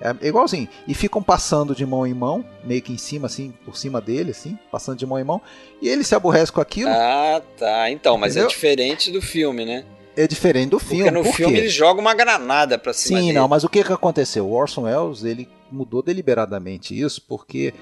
É 0.00 0.26
igualzinho. 0.26 0.66
E 0.88 0.94
ficam 0.94 1.22
passando 1.22 1.74
de 1.74 1.84
mão 1.84 2.06
em 2.06 2.14
mão, 2.14 2.42
meio 2.64 2.80
que 2.80 2.90
em 2.90 2.96
cima, 2.96 3.26
assim, 3.26 3.52
por 3.64 3.76
cima 3.76 4.00
dele, 4.00 4.30
assim, 4.30 4.58
passando 4.72 4.98
de 4.98 5.04
mão 5.04 5.18
em 5.18 5.24
mão. 5.24 5.42
E 5.80 5.88
ele 5.88 6.02
se 6.02 6.14
aborrece 6.14 6.50
com 6.50 6.60
aquilo. 6.60 6.90
Ah, 6.90 7.42
tá. 7.58 7.90
Então, 7.90 8.16
mas 8.16 8.34
é 8.34 8.40
entendeu? 8.40 8.46
é 8.46 8.50
diferente 8.50 9.10
do 9.10 9.20
filme, 9.20 9.66
né? 9.66 9.84
É 10.16 10.26
diferente 10.26 10.70
do 10.70 10.78
filme. 10.78 11.04
Porque 11.04 11.18
no 11.18 11.22
por 11.22 11.34
filme 11.34 11.58
ele 11.58 11.68
joga 11.68 12.00
uma 12.00 12.14
granada 12.14 12.78
pra 12.78 12.94
cima 12.94 13.20
Sim, 13.20 13.26
dele. 13.26 13.38
não, 13.38 13.46
mas 13.46 13.62
o 13.62 13.68
que, 13.68 13.84
que 13.84 13.92
aconteceu? 13.92 14.46
O 14.46 14.52
Orson 14.52 14.82
Welles, 14.82 15.22
ele 15.22 15.46
mudou 15.70 16.02
deliberadamente 16.02 16.98
isso 16.98 17.22
porque... 17.28 17.74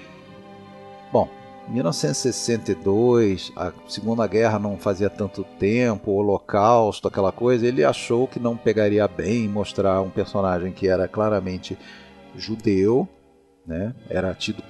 Bom, 1.13 1.29
1962, 1.71 3.53
a 3.55 3.73
Segunda 3.87 4.27
Guerra 4.27 4.59
não 4.59 4.79
fazia 4.79 5.11
tanto 5.11 5.45
tempo, 5.59 6.11
o 6.11 6.17
Holocausto, 6.17 7.09
aquela 7.09 7.31
coisa, 7.31 7.67
ele 7.67 7.85
achou 7.85 8.27
que 8.27 8.41
não 8.41 8.57
pegaria 8.57 9.07
bem 9.07 9.47
mostrar 9.47 10.01
um 10.01 10.09
personagem 10.09 10.73
que 10.73 10.89
era 10.89 11.07
claramente 11.07 11.79
judeu, 12.35 13.07
né? 13.67 13.95
Era 14.09 14.35
tido. 14.35 14.63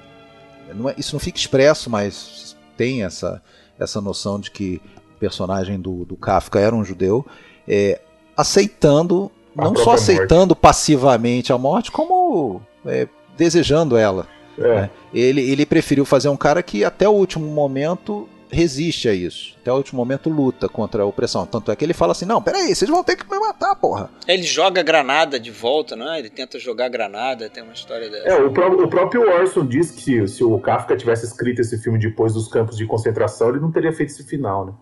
Não 0.74 0.88
é, 0.88 0.94
isso 0.98 1.14
não 1.14 1.20
fica 1.20 1.38
expresso, 1.38 1.88
mas 1.88 2.56
tem 2.76 3.04
essa, 3.04 3.40
essa 3.78 4.00
noção 4.00 4.40
de 4.40 4.50
que 4.50 4.80
o 5.16 5.18
personagem 5.18 5.80
do, 5.80 6.04
do 6.04 6.16
Kafka 6.16 6.58
era 6.58 6.74
um 6.74 6.84
judeu, 6.84 7.24
é, 7.66 8.00
aceitando, 8.36 9.30
a 9.56 9.64
não 9.64 9.76
só 9.76 9.92
aceitando 9.92 10.54
morte. 10.54 10.60
passivamente 10.60 11.52
a 11.52 11.58
morte, 11.58 11.92
como 11.92 12.60
é, 12.84 13.08
desejando 13.36 13.96
ela. 13.96 14.26
É. 14.58 14.82
Né? 14.82 14.90
Ele, 15.12 15.50
ele 15.50 15.66
preferiu 15.66 16.04
fazer 16.04 16.28
um 16.28 16.36
cara 16.36 16.62
que 16.62 16.84
até 16.84 17.08
o 17.08 17.12
último 17.12 17.46
momento 17.46 18.28
resiste 18.50 19.08
a 19.08 19.14
isso. 19.14 19.54
Até 19.60 19.72
o 19.72 19.76
último 19.76 19.98
momento 19.98 20.28
luta 20.28 20.68
contra 20.68 21.02
a 21.02 21.06
opressão. 21.06 21.46
Tanto 21.46 21.70
é 21.70 21.76
que 21.76 21.84
ele 21.84 21.94
fala 21.94 22.12
assim: 22.12 22.24
não, 22.24 22.42
peraí, 22.42 22.74
vocês 22.74 22.90
vão 22.90 23.04
ter 23.04 23.16
que 23.16 23.30
me 23.30 23.38
matar, 23.38 23.74
porra. 23.76 24.10
Ele 24.26 24.42
joga 24.42 24.82
granada 24.82 25.38
de 25.38 25.50
volta, 25.50 25.94
não 25.94 26.12
é? 26.12 26.18
Ele 26.18 26.30
tenta 26.30 26.58
jogar 26.58 26.88
granada, 26.88 27.48
tem 27.48 27.62
uma 27.62 27.72
história 27.72 28.10
dessa. 28.10 28.28
É, 28.28 28.34
o, 28.34 28.50
pró 28.52 28.68
o 28.70 28.88
próprio 28.88 29.28
Orson 29.28 29.66
diz 29.66 29.90
que 29.90 30.26
se 30.26 30.42
o 30.42 30.58
Kafka 30.58 30.96
tivesse 30.96 31.26
escrito 31.26 31.60
esse 31.60 31.78
filme 31.78 31.98
depois 31.98 32.34
dos 32.34 32.48
campos 32.48 32.76
de 32.76 32.86
concentração, 32.86 33.50
ele 33.50 33.60
não 33.60 33.70
teria 33.70 33.92
feito 33.92 34.10
esse 34.10 34.24
final, 34.24 34.66
né? 34.66 34.72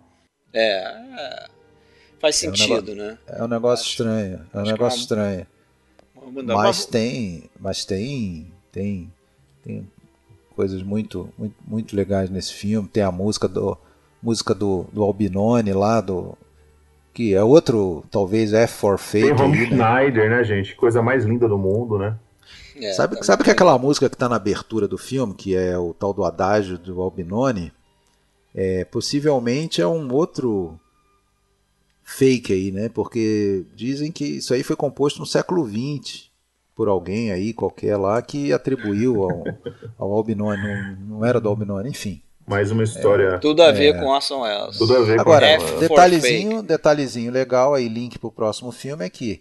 É. 0.54 0.78
é 0.78 1.46
faz 2.18 2.36
sentido, 2.36 2.92
é 2.92 2.94
um 2.94 2.96
né? 2.96 3.18
É 3.26 3.44
um 3.44 3.48
negócio 3.48 3.84
Acho, 3.84 3.90
estranho. 3.90 4.46
É 4.52 4.58
um 4.58 4.62
negócio 4.62 5.00
estranho. 5.00 5.46
Mas 6.44 6.86
tem. 6.86 7.50
Mas 7.58 7.84
tem. 7.84 8.52
Tem. 8.72 9.12
Tem 9.66 9.84
coisas 10.54 10.80
muito, 10.82 11.28
muito, 11.36 11.56
muito 11.66 11.96
legais 11.96 12.30
nesse 12.30 12.54
filme. 12.54 12.88
Tem 12.88 13.02
a 13.02 13.10
música 13.10 13.48
do 13.48 13.76
música 14.22 14.54
do, 14.54 14.86
do 14.92 15.02
Albinoni 15.02 15.72
lá 15.72 16.00
do 16.00 16.36
que 17.12 17.34
é 17.34 17.42
outro 17.42 18.04
talvez 18.10 18.52
F 18.52 18.74
for 18.74 18.98
Fate. 18.98 19.24
Tem 19.24 19.32
Rom 19.32 19.48
né? 19.48 19.66
Schneider, 19.66 20.30
né? 20.30 20.44
gente? 20.44 20.74
Coisa 20.76 21.02
mais 21.02 21.24
linda 21.24 21.48
do 21.48 21.58
mundo, 21.58 21.98
né? 21.98 22.16
É, 22.76 22.92
sabe 22.92 23.16
tá 23.16 23.22
sabe 23.24 23.42
que 23.42 23.50
aquela 23.50 23.76
música 23.78 24.08
que 24.08 24.14
está 24.14 24.28
na 24.28 24.36
abertura 24.36 24.86
do 24.86 24.98
filme, 24.98 25.34
que 25.34 25.56
é 25.56 25.76
o 25.76 25.92
tal 25.92 26.12
do 26.12 26.24
adágio 26.24 26.78
do 26.78 27.00
Albinoni, 27.00 27.72
é, 28.54 28.84
possivelmente 28.84 29.80
é 29.80 29.86
um 29.86 30.12
outro 30.12 30.78
fake 32.04 32.52
aí, 32.52 32.70
né? 32.70 32.88
Porque 32.88 33.64
dizem 33.74 34.12
que 34.12 34.24
isso 34.24 34.54
aí 34.54 34.62
foi 34.62 34.76
composto 34.76 35.18
no 35.18 35.26
século 35.26 35.66
XX 35.66 36.25
por 36.76 36.88
alguém 36.88 37.32
aí 37.32 37.54
qualquer 37.54 37.96
lá 37.96 38.20
que 38.20 38.52
atribuiu 38.52 39.22
ao, 39.22 39.44
ao 39.98 40.12
Albinoni, 40.12 40.62
não, 40.62 41.18
não 41.18 41.24
era 41.24 41.40
do 41.40 41.48
Albinoni, 41.48 41.88
enfim. 41.88 42.20
Mais 42.46 42.70
uma 42.70 42.84
história. 42.84 43.30
É, 43.34 43.38
tudo 43.38 43.62
a 43.62 43.72
ver 43.72 43.96
é, 43.96 43.98
com 43.98 44.06
Orson 44.06 44.42
Welles. 44.42 44.76
Tudo 44.76 44.94
a 44.94 45.00
ver 45.00 45.18
Agora, 45.18 45.58
com 45.58 45.80
detalhezinho, 45.80 46.62
detalhezinho 46.62 47.32
legal 47.32 47.74
aí, 47.74 47.88
link 47.88 48.18
pro 48.18 48.30
próximo 48.30 48.70
filme 48.70 49.04
é 49.06 49.10
que 49.10 49.40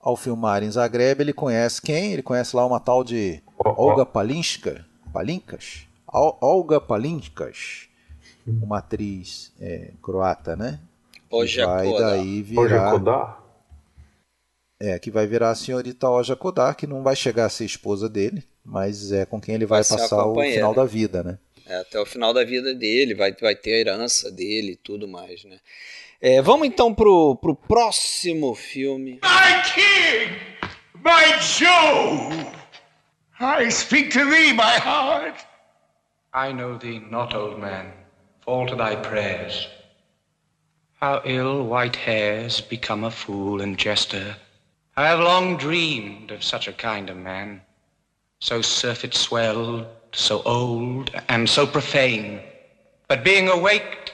ao 0.00 0.16
filmar 0.16 0.62
em 0.62 0.70
Zagreb, 0.70 1.20
ele 1.20 1.34
conhece 1.34 1.82
quem? 1.82 2.14
Ele 2.14 2.22
conhece 2.22 2.56
lá 2.56 2.64
uma 2.64 2.80
tal 2.80 3.04
de 3.04 3.42
Olga 3.58 4.06
Palinska, 4.06 4.84
Palinkas? 5.12 5.86
Olga 6.08 6.80
Palinkas, 6.80 7.88
uma 8.46 8.78
atriz 8.78 9.52
é, 9.60 9.92
croata, 10.02 10.56
né? 10.56 10.80
Oja 11.30 11.66
vai 11.66 11.92
daí 11.92 12.42
virar 12.42 12.98
é, 14.80 14.98
que 14.98 15.10
vai 15.10 15.26
virar 15.26 15.50
a 15.50 15.54
senhorita 15.54 16.08
Oja 16.08 16.34
Kodar, 16.34 16.74
que 16.74 16.86
não 16.86 17.02
vai 17.02 17.14
chegar 17.14 17.44
a 17.44 17.50
ser 17.50 17.66
esposa 17.66 18.08
dele, 18.08 18.42
mas 18.64 19.12
é 19.12 19.26
com 19.26 19.40
quem 19.40 19.54
ele 19.54 19.66
vai, 19.66 19.82
vai 19.82 19.98
passar 19.98 20.26
o 20.26 20.40
final 20.40 20.74
da 20.74 20.84
vida, 20.84 21.22
né? 21.22 21.38
É, 21.66 21.76
até 21.76 22.00
o 22.00 22.06
final 22.06 22.32
da 22.32 22.42
vida 22.42 22.74
dele, 22.74 23.14
vai, 23.14 23.32
vai 23.38 23.54
ter 23.54 23.74
a 23.74 23.78
herança 23.78 24.30
dele 24.30 24.72
e 24.72 24.76
tudo 24.76 25.06
mais, 25.06 25.44
né? 25.44 25.58
É, 26.20 26.42
vamos 26.42 26.66
então 26.66 26.94
pro, 26.94 27.36
pro 27.36 27.54
próximo 27.54 28.54
filme. 28.54 29.20
My 29.22 29.62
king! 29.72 30.50
My 31.02 31.40
Joe! 31.40 32.46
I 33.38 33.70
speak 33.70 34.10
to 34.10 34.28
thee, 34.28 34.52
my 34.52 34.78
heart! 34.78 35.46
I 36.32 36.52
know 36.52 36.78
thee 36.78 37.00
not, 37.00 37.34
old 37.34 37.58
man. 37.58 37.92
Fall 38.44 38.66
to 38.66 38.76
thy 38.76 38.96
prayers. 38.96 39.68
How 41.00 41.22
ill 41.24 41.66
white 41.66 41.96
hairs 41.96 42.60
become 42.60 43.04
a 43.04 43.10
fool 43.10 43.62
and 43.62 43.78
jester. 43.78 44.36
I 44.96 45.06
have 45.06 45.20
long 45.20 45.56
dreamed 45.56 46.30
of 46.30 46.42
such 46.42 46.68
a 46.68 46.72
kind 46.72 47.08
of 47.10 47.16
man, 47.16 47.62
so 48.40 48.60
surfeit 48.60 49.14
swelled, 49.14 49.86
so 50.12 50.42
old, 50.44 51.10
and 51.28 51.48
so 51.48 51.66
profane. 51.66 52.40
But 53.08 53.24
being 53.24 53.48
awaked, 53.48 54.12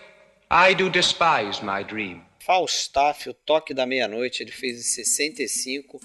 I 0.50 0.74
do 0.74 0.88
despise 0.88 1.62
my 1.62 1.82
dream. 1.82 2.22
Falstaff, 2.40 3.28
o 3.28 3.34
Toque 3.34 3.74
da 3.74 3.84
Meia-Noite, 3.84 4.42
ele 4.42 4.52
fez 4.52 4.78
em 4.78 4.82
65. 4.82 6.00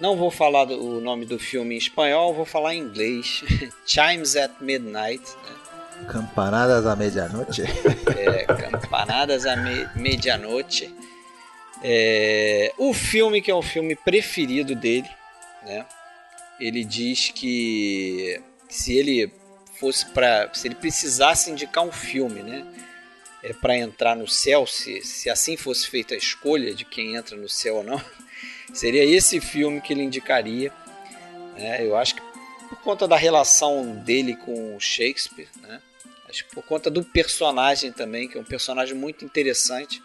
Não 0.00 0.16
vou 0.16 0.30
falar 0.30 0.64
do, 0.64 0.82
o 0.82 1.00
nome 1.00 1.26
do 1.26 1.38
filme 1.38 1.74
em 1.74 1.78
espanhol, 1.78 2.32
vou 2.32 2.46
falar 2.46 2.74
em 2.74 2.80
inglês. 2.80 3.44
Chimes 3.86 4.36
at 4.36 4.52
Midnight. 4.60 5.22
Né? 5.22 6.06
Campanadas 6.08 6.86
à 6.86 6.96
Medianoite. 6.96 7.62
É, 8.16 8.44
Campanadas 8.46 9.46
à 9.46 9.56
me 9.56 9.88
Medianoite. 9.94 10.92
É, 11.86 12.72
o 12.78 12.94
filme 12.94 13.42
que 13.42 13.50
é 13.50 13.54
o 13.54 13.60
filme 13.60 13.94
preferido 13.94 14.74
dele, 14.74 15.10
né? 15.62 15.84
Ele 16.58 16.82
diz 16.82 17.28
que 17.28 18.40
se 18.70 18.96
ele 18.96 19.30
fosse 19.78 20.06
para, 20.06 20.48
se 20.54 20.66
ele 20.66 20.76
precisasse 20.76 21.50
indicar 21.50 21.84
um 21.84 21.92
filme, 21.92 22.42
né? 22.42 22.66
É, 23.42 23.52
para 23.52 23.76
entrar 23.76 24.16
no 24.16 24.26
céu, 24.26 24.66
se, 24.66 25.02
se 25.02 25.28
assim 25.28 25.58
fosse 25.58 25.86
feita 25.86 26.14
a 26.14 26.16
escolha 26.16 26.74
de 26.74 26.86
quem 26.86 27.16
entra 27.16 27.36
no 27.36 27.50
céu 27.50 27.76
ou 27.76 27.84
não, 27.84 28.02
seria 28.72 29.04
esse 29.04 29.38
filme 29.38 29.82
que 29.82 29.92
ele 29.92 30.02
indicaria. 30.02 30.72
Né? 31.54 31.84
Eu 31.86 31.98
acho 31.98 32.14
que 32.14 32.22
por 32.70 32.80
conta 32.80 33.06
da 33.06 33.16
relação 33.16 33.96
dele 33.96 34.36
com 34.36 34.80
Shakespeare, 34.80 35.48
né? 35.60 35.82
acho 36.30 36.46
que 36.46 36.54
por 36.54 36.64
conta 36.64 36.90
do 36.90 37.04
personagem 37.04 37.92
também, 37.92 38.26
que 38.26 38.38
é 38.38 38.40
um 38.40 38.44
personagem 38.44 38.94
muito 38.94 39.22
interessante 39.22 40.02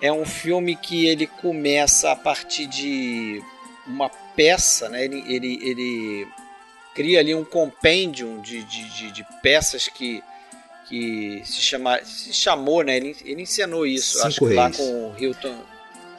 é 0.00 0.12
um 0.12 0.24
filme 0.24 0.74
que 0.76 1.06
ele 1.06 1.26
começa 1.26 2.10
a 2.10 2.16
partir 2.16 2.66
de 2.66 3.42
uma 3.86 4.08
peça, 4.08 4.88
né? 4.88 5.04
ele, 5.04 5.24
ele, 5.26 5.58
ele 5.62 6.28
cria 6.94 7.20
ali 7.20 7.34
um 7.34 7.44
compêndio 7.44 8.40
de, 8.40 8.62
de, 8.64 8.88
de, 8.90 9.12
de, 9.12 9.26
peças 9.42 9.88
que, 9.88 10.22
que 10.88 11.42
se, 11.44 11.60
chama, 11.60 12.02
se 12.04 12.32
chamou, 12.32 12.82
né? 12.82 12.96
ele, 12.96 13.16
ele 13.24 13.42
encenou 13.42 13.86
isso, 13.86 14.14
Cinco 14.14 14.26
acho 14.26 14.38
que 14.38 14.54
lá 14.54 14.70
com 14.70 15.10
o 15.10 15.14
Hilton 15.18 15.64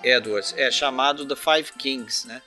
Edwards, 0.03 0.53
é 0.57 0.69
chamado 0.69 1.25
The 1.25 1.36
Five 1.36 1.71
Kings, 1.77 2.27
né? 2.27 2.41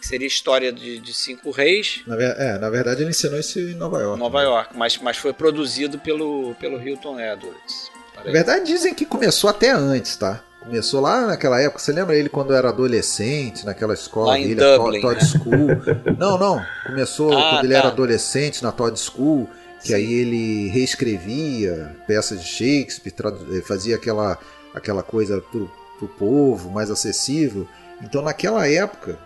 que 0.00 0.06
seria 0.06 0.26
a 0.26 0.28
história 0.28 0.72
de, 0.72 1.00
de 1.00 1.12
cinco 1.12 1.50
reis. 1.50 2.02
Na, 2.06 2.14
é, 2.16 2.58
na 2.58 2.70
verdade 2.70 3.02
ele 3.02 3.10
ensinou 3.10 3.38
isso 3.38 3.58
em 3.58 3.74
Nova 3.74 3.98
York. 4.00 4.18
Nova 4.18 4.38
né? 4.38 4.44
York, 4.44 4.76
mas, 4.76 4.96
mas 4.98 5.16
foi 5.16 5.32
produzido 5.32 5.98
pelo, 5.98 6.54
pelo 6.54 6.80
Hilton 6.80 7.18
Edwards. 7.20 7.90
Na 8.14 8.22
verdade 8.22 8.66
dizem 8.66 8.94
que 8.94 9.04
começou 9.04 9.50
até 9.50 9.70
antes, 9.70 10.16
tá? 10.16 10.44
Começou 10.68 11.00
lá 11.00 11.26
naquela 11.26 11.58
época, 11.58 11.78
você 11.78 11.92
lembra 11.92 12.14
ele 12.14 12.28
quando 12.28 12.52
era 12.52 12.68
adolescente, 12.68 13.64
naquela 13.64 13.94
escola 13.94 14.34
dele, 14.34 14.54
Dublin, 14.54 14.98
a 14.98 15.00
Todd 15.00 15.14
né? 15.14 15.20
School. 15.26 15.68
não, 16.18 16.36
não. 16.36 16.62
Começou 16.86 17.32
Ah, 17.32 17.52
quando 17.52 17.64
ele 17.64 17.72
tá. 17.72 17.78
era 17.78 17.88
adolescente 17.88 18.62
na 18.62 18.70
Todd 18.70 19.00
School, 19.00 19.48
que 19.80 19.88
Sim. 19.88 19.94
aí 19.94 20.12
ele 20.12 20.68
reescrevia 20.68 21.96
peças 22.06 22.42
de 22.42 22.46
Shakespeare, 22.46 23.14
eh, 23.56 23.62
fazia 23.62 23.96
aquela, 23.96 24.38
aquela 24.74 25.02
coisa 25.02 25.40
pro, 25.40 25.70
pro 25.98 26.06
povo, 26.06 26.70
mais 26.70 26.90
acessível. 26.90 27.66
Então 28.02 28.20
naquela 28.20 28.68
época 28.68 29.18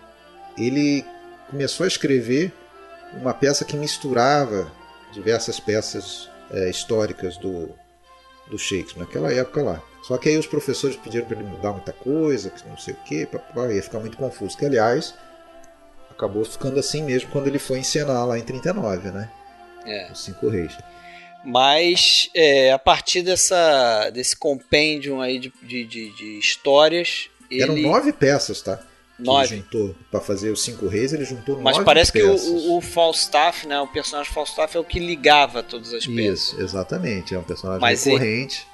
ele 0.57 1.03
começou 1.51 1.83
a 1.83 1.87
escrever 1.87 2.53
uma 3.19 3.33
peça 3.33 3.65
que 3.65 3.75
misturava 3.75 4.71
diversas 5.11 5.59
peças 5.59 6.29
eh, 6.51 6.69
históricas 6.69 7.35
do, 7.35 7.69
do 8.49 8.57
Shakespeare, 8.57 8.99
naquela 8.99 9.29
época 9.29 9.61
lá. 9.61 9.81
Só 10.03 10.17
que 10.17 10.27
aí 10.27 10.37
os 10.37 10.45
professores 10.45 10.97
pediram 10.97 11.25
para 11.25 11.39
ele 11.39 11.47
mudar 11.47 11.71
muita 11.71 11.93
coisa, 11.93 12.49
que 12.49 12.67
não 12.67 12.77
sei 12.77 12.93
o 12.93 12.97
que, 13.05 13.27
ia 13.73 13.83
ficar 13.83 13.99
muito 13.99 14.17
confuso. 14.17 14.57
Que 14.57 14.65
aliás, 14.65 15.15
acabou 16.11 16.43
ficando 16.43 16.77
assim 16.77 17.01
mesmo 17.01 17.29
quando 17.31 17.47
ele 17.47 17.57
foi 17.57 17.79
encenar 17.79 18.27
lá 18.27 18.37
em 18.37 18.41
39, 18.41 19.11
né? 19.11 19.31
É. 19.85 20.11
Os 20.11 20.23
Cinco 20.23 20.49
Reis. 20.49 20.73
Mas 21.45 22.29
é, 22.33 22.71
a 22.71 22.79
partir 22.79 23.21
dessa, 23.21 24.09
desse 24.09 24.35
compêndio 24.35 25.21
aí 25.21 25.39
de, 25.39 25.53
de, 25.61 25.85
de, 25.85 26.09
de 26.15 26.37
histórias. 26.37 27.29
Eram 27.51 27.73
ele... 27.73 27.87
nove 27.87 28.11
peças, 28.11 28.61
tá? 28.61 28.77
Que 29.15 29.23
Nove. 29.23 29.55
ele 29.55 29.61
juntou 29.61 29.95
para 30.09 30.19
fazer 30.19 30.51
os 30.51 30.63
Cinco 30.63 30.87
Reis, 30.87 31.13
ele 31.13 31.23
juntou 31.23 31.61
Mas 31.61 31.75
nove 31.75 31.85
parece 31.85 32.11
que 32.11 32.19
peças. 32.19 32.47
o, 32.47 32.55
o, 32.55 32.77
o 32.77 32.81
Falstaff, 32.81 33.67
né, 33.67 33.79
o 33.79 33.87
personagem 33.87 34.33
Falstaff 34.33 34.75
é 34.75 34.79
o 34.79 34.83
que 34.83 34.99
ligava 34.99 35.61
todas 35.61 35.93
as 35.93 36.05
peças. 36.05 36.49
Isso, 36.49 36.61
exatamente. 36.61 37.35
É 37.35 37.39
um 37.39 37.43
personagem 37.43 37.79
Mas 37.79 38.03
recorrente. 38.03 38.67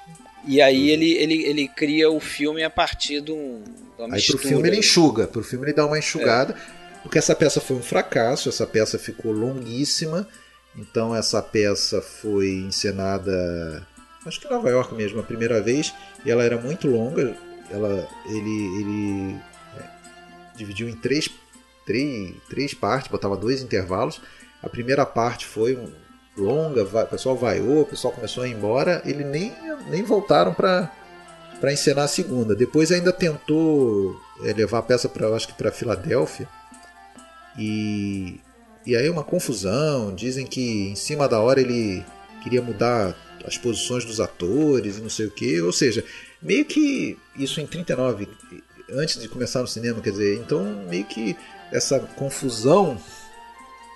E 0.46 0.60
aí 0.62 0.90
ele, 0.90 1.12
ele, 1.12 1.42
ele 1.44 1.68
cria 1.68 2.10
o 2.10 2.18
filme 2.18 2.62
a 2.64 2.70
partir 2.70 3.20
de, 3.20 3.30
um, 3.32 3.62
de 3.62 4.02
uma 4.02 4.06
Aí 4.06 4.12
mistura. 4.12 4.38
pro 4.38 4.48
filme 4.48 4.68
ele 4.68 4.78
enxuga, 4.78 5.26
pro 5.26 5.42
filme 5.44 5.66
ele 5.66 5.72
dá 5.74 5.84
uma 5.86 5.98
enxugada, 5.98 6.54
porque 7.02 7.18
essa 7.18 7.34
peça 7.34 7.60
foi 7.60 7.76
um 7.76 7.82
fracasso, 7.82 8.48
essa 8.48 8.66
peça 8.66 8.98
ficou 8.98 9.32
longuíssima, 9.32 10.26
então 10.76 11.14
essa 11.14 11.42
peça 11.42 12.00
foi 12.00 12.48
encenada, 12.50 13.86
acho 14.24 14.40
que 14.40 14.46
em 14.46 14.50
Nova 14.50 14.70
York 14.70 14.94
mesmo, 14.94 15.20
a 15.20 15.22
primeira 15.22 15.60
vez, 15.60 15.92
e 16.24 16.30
ela 16.30 16.42
era 16.42 16.56
muito 16.58 16.88
longa, 16.88 17.36
ela, 17.70 18.08
ele, 18.26 18.80
ele 18.80 19.36
é, 19.78 19.82
dividiu 20.56 20.88
em 20.88 20.94
três, 20.96 21.28
três, 21.84 22.32
três 22.48 22.72
partes, 22.74 23.10
botava 23.10 23.36
dois 23.36 23.62
intervalos, 23.62 24.20
a 24.62 24.68
primeira 24.68 25.04
parte 25.04 25.44
foi 25.44 25.76
um- 25.76 25.92
longa, 26.36 26.84
vai- 26.84 27.04
o 27.04 27.08
pessoal 27.08 27.36
vaiou, 27.36 27.82
o 27.82 27.86
pessoal 27.86 28.12
começou 28.14 28.42
a 28.42 28.48
ir 28.48 28.52
embora, 28.52 29.02
ele 29.04 29.24
nem, 29.24 29.52
nem 29.88 30.02
voltaram 30.02 30.54
para 30.54 30.90
para 31.60 31.72
encenar 31.74 32.06
a 32.06 32.08
segunda. 32.08 32.54
Depois 32.54 32.90
ainda 32.90 33.12
tentou 33.12 34.18
é, 34.42 34.52
levar 34.54 34.78
a 34.78 34.82
peça 34.82 35.10
para 35.10 35.28
acho 35.28 35.46
que 35.48 35.52
para 35.52 35.70
Filadélfia. 35.70 36.48
E 37.58 38.40
e 38.86 38.96
aí 38.96 39.10
uma 39.10 39.22
confusão, 39.22 40.14
dizem 40.14 40.46
que 40.46 40.88
em 40.88 40.96
cima 40.96 41.28
da 41.28 41.38
hora 41.38 41.60
ele 41.60 42.02
queria 42.42 42.62
mudar 42.62 43.14
as 43.46 43.58
posições 43.58 44.06
dos 44.06 44.20
atores 44.20 44.96
e 44.96 45.02
não 45.02 45.10
sei 45.10 45.26
o 45.26 45.30
que, 45.30 45.60
ou 45.60 45.70
seja, 45.70 46.02
meio 46.40 46.64
que 46.64 47.18
isso 47.36 47.60
em 47.60 47.66
39, 47.66 48.26
antes 48.90 49.20
de 49.20 49.28
começar 49.28 49.60
no 49.60 49.68
cinema, 49.68 50.00
quer 50.00 50.12
dizer, 50.12 50.38
então 50.38 50.64
meio 50.88 51.04
que 51.04 51.36
essa 51.70 52.00
confusão 52.00 52.98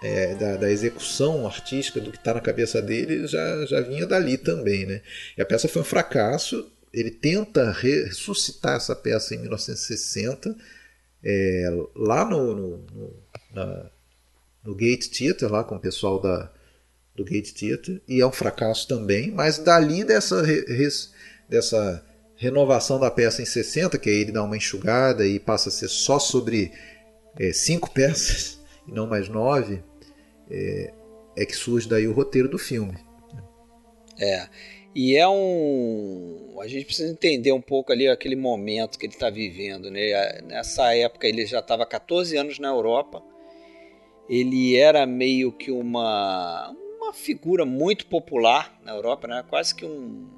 é, 0.04 0.34
da, 0.34 0.56
da 0.58 0.70
execução 0.70 1.46
artística 1.46 1.98
do 1.98 2.10
que 2.12 2.18
está 2.18 2.34
na 2.34 2.40
cabeça 2.40 2.82
dele 2.82 3.26
já, 3.26 3.64
já 3.64 3.80
vinha 3.80 4.06
dali 4.06 4.36
também, 4.36 4.84
né? 4.84 5.00
E 5.36 5.40
a 5.40 5.46
peça 5.46 5.66
foi 5.66 5.80
um 5.80 5.84
fracasso. 5.84 6.70
Ele 6.92 7.10
tenta 7.10 7.70
ressuscitar 7.72 8.76
essa 8.76 8.94
peça 8.94 9.34
em 9.34 9.38
1960, 9.38 10.54
é, 11.24 11.68
lá 11.96 12.24
no, 12.24 12.54
no, 12.54 12.76
no, 12.92 13.16
na- 13.54 13.90
no 14.62 14.74
Gate 14.74 15.08
Theatre, 15.08 15.48
lá 15.48 15.64
com 15.64 15.76
o 15.76 15.80
pessoal 15.80 16.20
da, 16.20 16.50
do 17.16 17.24
Gate 17.24 17.52
Theatre, 17.52 18.02
e 18.06 18.20
é 18.20 18.26
um 18.26 18.32
fracasso 18.32 18.86
também, 18.86 19.30
mas 19.30 19.58
dali 19.58 20.04
dessa, 20.04 20.42
dessa 21.48 22.04
renovação 22.36 23.00
da 23.00 23.10
peça 23.10 23.40
em 23.42 23.46
60, 23.46 23.98
que 23.98 24.08
aí 24.10 24.16
ele 24.16 24.32
dá 24.32 24.42
uma 24.42 24.56
enxugada 24.56 25.26
e 25.26 25.38
passa 25.40 25.68
a 25.70 25.72
ser 25.72 25.88
só 25.88 26.18
sobre 26.18 26.72
é, 27.38 27.52
cinco 27.52 27.90
peças 27.94 28.58
e 28.86 28.92
não 28.92 29.06
mais 29.06 29.28
nove, 29.28 29.82
é, 30.50 30.94
é 31.36 31.46
que 31.46 31.54
surge 31.54 31.88
daí 31.88 32.06
o 32.06 32.12
roteiro 32.12 32.48
do 32.48 32.58
filme. 32.58 32.96
É. 34.18 34.48
E 34.94 35.16
é 35.16 35.28
um. 35.28 36.56
A 36.60 36.68
gente 36.68 36.86
precisa 36.86 37.10
entender 37.10 37.52
um 37.52 37.60
pouco 37.60 37.92
ali 37.92 38.08
aquele 38.08 38.36
momento 38.36 38.98
que 38.98 39.06
ele 39.06 39.12
está 39.12 39.28
vivendo. 39.28 39.90
Né? 39.90 40.40
Nessa 40.42 40.94
época 40.94 41.26
ele 41.26 41.44
já 41.46 41.58
estava 41.58 41.84
14 41.84 42.36
anos 42.36 42.58
na 42.60 42.68
Europa. 42.68 43.22
Ele 44.28 44.76
era 44.76 45.04
meio 45.04 45.50
que 45.50 45.70
uma, 45.70 46.74
uma 46.96 47.12
figura 47.12 47.66
muito 47.66 48.06
popular 48.06 48.78
na 48.82 48.92
Europa, 48.92 49.26
né? 49.26 49.44
quase 49.48 49.74
que 49.74 49.84
um, 49.84 50.30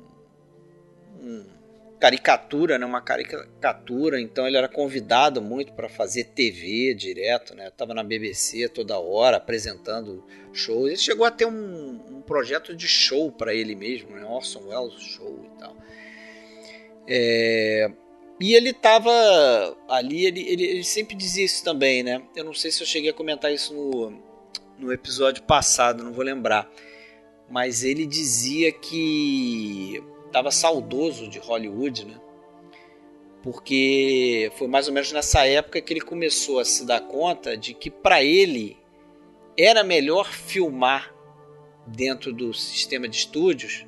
um 1.20 1.55
caricatura, 1.98 2.78
né? 2.78 2.86
uma 2.86 3.00
caricatura. 3.00 4.20
Então 4.20 4.46
ele 4.46 4.56
era 4.56 4.68
convidado 4.68 5.40
muito 5.40 5.72
para 5.72 5.88
fazer 5.88 6.24
TV 6.24 6.94
direto, 6.94 7.54
né? 7.54 7.70
Tava 7.70 7.94
na 7.94 8.02
BBC 8.02 8.68
toda 8.68 8.98
hora 8.98 9.38
apresentando 9.38 10.24
shows. 10.52 10.88
Ele 10.88 10.96
chegou 10.96 11.26
a 11.26 11.30
ter 11.30 11.46
um, 11.46 12.00
um 12.10 12.22
projeto 12.22 12.74
de 12.74 12.86
show 12.86 13.30
para 13.32 13.54
ele 13.54 13.74
mesmo, 13.74 14.10
né? 14.10 14.24
Orson 14.24 14.68
Welles 14.68 15.00
Show 15.00 15.44
e 15.44 15.58
tal. 15.58 15.76
É... 17.08 17.90
E 18.38 18.54
ele 18.54 18.70
estava 18.70 19.10
ali, 19.88 20.26
ele, 20.26 20.42
ele, 20.42 20.64
ele, 20.64 20.84
sempre 20.84 21.14
dizia 21.14 21.44
isso 21.44 21.64
também, 21.64 22.02
né? 22.02 22.22
Eu 22.36 22.44
não 22.44 22.52
sei 22.52 22.70
se 22.70 22.82
eu 22.82 22.86
cheguei 22.86 23.08
a 23.08 23.14
comentar 23.14 23.50
isso 23.50 23.72
no, 23.72 24.22
no 24.78 24.92
episódio 24.92 25.42
passado, 25.42 26.04
não 26.04 26.12
vou 26.12 26.22
lembrar. 26.22 26.70
Mas 27.48 27.82
ele 27.82 28.04
dizia 28.04 28.70
que 28.70 30.02
estava 30.36 30.50
saudoso 30.50 31.28
de 31.28 31.38
Hollywood, 31.38 32.04
né? 32.04 32.20
Porque 33.42 34.52
foi 34.56 34.68
mais 34.68 34.86
ou 34.86 34.92
menos 34.92 35.10
nessa 35.10 35.46
época 35.46 35.80
que 35.80 35.94
ele 35.94 36.00
começou 36.02 36.58
a 36.58 36.64
se 36.64 36.84
dar 36.84 37.00
conta 37.00 37.56
de 37.56 37.72
que 37.72 37.90
para 37.90 38.22
ele 38.22 38.76
era 39.56 39.82
melhor 39.82 40.30
filmar 40.30 41.14
dentro 41.86 42.34
do 42.34 42.52
sistema 42.52 43.08
de 43.08 43.16
estúdios 43.16 43.86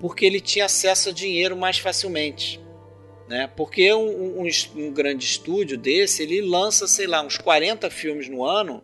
porque 0.00 0.24
ele 0.24 0.40
tinha 0.40 0.64
acesso 0.64 1.10
a 1.10 1.12
dinheiro 1.12 1.56
mais 1.56 1.78
facilmente. 1.78 2.58
Né? 3.28 3.50
Porque 3.54 3.92
um, 3.92 4.42
um, 4.42 4.48
um, 4.76 4.92
grande 4.92 5.24
estúdio 5.24 5.76
desse, 5.76 6.22
ele 6.22 6.40
lança, 6.40 6.86
sei 6.86 7.06
lá, 7.06 7.22
uns 7.22 7.36
40 7.36 7.90
filmes 7.90 8.28
no 8.28 8.44
ano, 8.44 8.82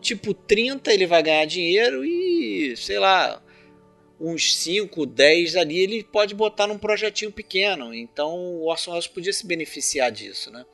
tipo 0.00 0.32
30 0.32 0.92
ele 0.92 1.06
vai 1.06 1.22
ganhar 1.22 1.44
dinheiro 1.44 2.04
e, 2.04 2.74
sei 2.76 2.98
lá, 2.98 3.42
uns 4.20 4.56
5, 4.56 5.06
10 5.06 5.56
ali, 5.56 5.78
ele 5.78 6.02
pode 6.02 6.34
botar 6.34 6.66
num 6.66 6.78
projetinho 6.78 7.30
pequeno. 7.30 7.94
Então 7.94 8.34
o 8.34 8.66
Orson 8.66 8.92
Welles 8.92 9.06
podia 9.06 9.32
se 9.32 9.46
beneficiar 9.46 10.10
disso, 10.10 10.50
né? 10.50 10.64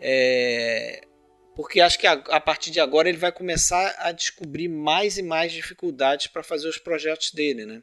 É, 0.00 1.02
porque 1.54 1.80
acho 1.80 1.98
que 1.98 2.06
a, 2.06 2.12
a, 2.12 2.40
partir 2.40 2.70
de 2.70 2.80
agora 2.80 3.08
ele 3.08 3.18
vai 3.18 3.30
começar 3.30 3.94
a 3.98 4.12
descobrir 4.12 4.68
mais 4.68 5.18
e 5.18 5.22
mais 5.22 5.52
dificuldades 5.52 6.26
para 6.28 6.42
fazer 6.42 6.68
os 6.68 6.78
projetos 6.78 7.32
dele, 7.32 7.66
né? 7.66 7.82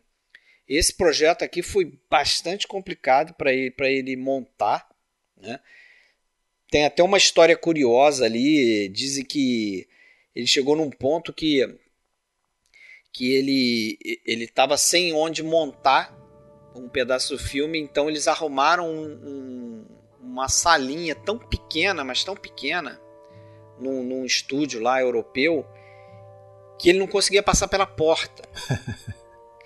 Esse 0.68 0.94
projeto 0.94 1.44
aqui 1.44 1.62
foi 1.62 1.98
bastante 2.10 2.68
complicado 2.68 3.34
para 3.36 3.54
ele, 3.54 3.74
ele 3.80 4.16
montar, 4.16 4.90
né? 5.40 5.60
Tem 6.70 6.86
até 6.86 7.02
uma 7.02 7.18
história 7.18 7.56
curiosa 7.56 8.26
ali, 8.26 8.90
dizem 8.90 9.24
que 9.24 9.88
ele 10.36 10.48
chegou 10.48 10.76
num 10.76 10.90
ponto 10.90 11.32
que 11.32 11.66
que 13.18 13.34
ele 13.34 13.98
ele 14.24 14.44
estava 14.44 14.78
sem 14.78 15.12
onde 15.12 15.42
montar 15.42 16.16
um 16.76 16.88
pedaço 16.88 17.36
do 17.36 17.40
filme, 17.40 17.80
então 17.80 18.08
eles 18.08 18.28
arrumaram 18.28 18.88
um, 18.88 19.06
um, 19.24 19.86
uma 20.22 20.48
salinha 20.48 21.16
tão 21.16 21.36
pequena, 21.36 22.04
mas 22.04 22.24
tão 22.24 22.36
pequena, 22.36 23.02
num, 23.80 24.04
num 24.04 24.24
estúdio 24.24 24.80
lá 24.80 25.02
europeu, 25.02 25.66
que 26.78 26.90
ele 26.90 27.00
não 27.00 27.08
conseguia 27.08 27.42
passar 27.42 27.68
pela 27.68 27.88
porta 27.88 28.48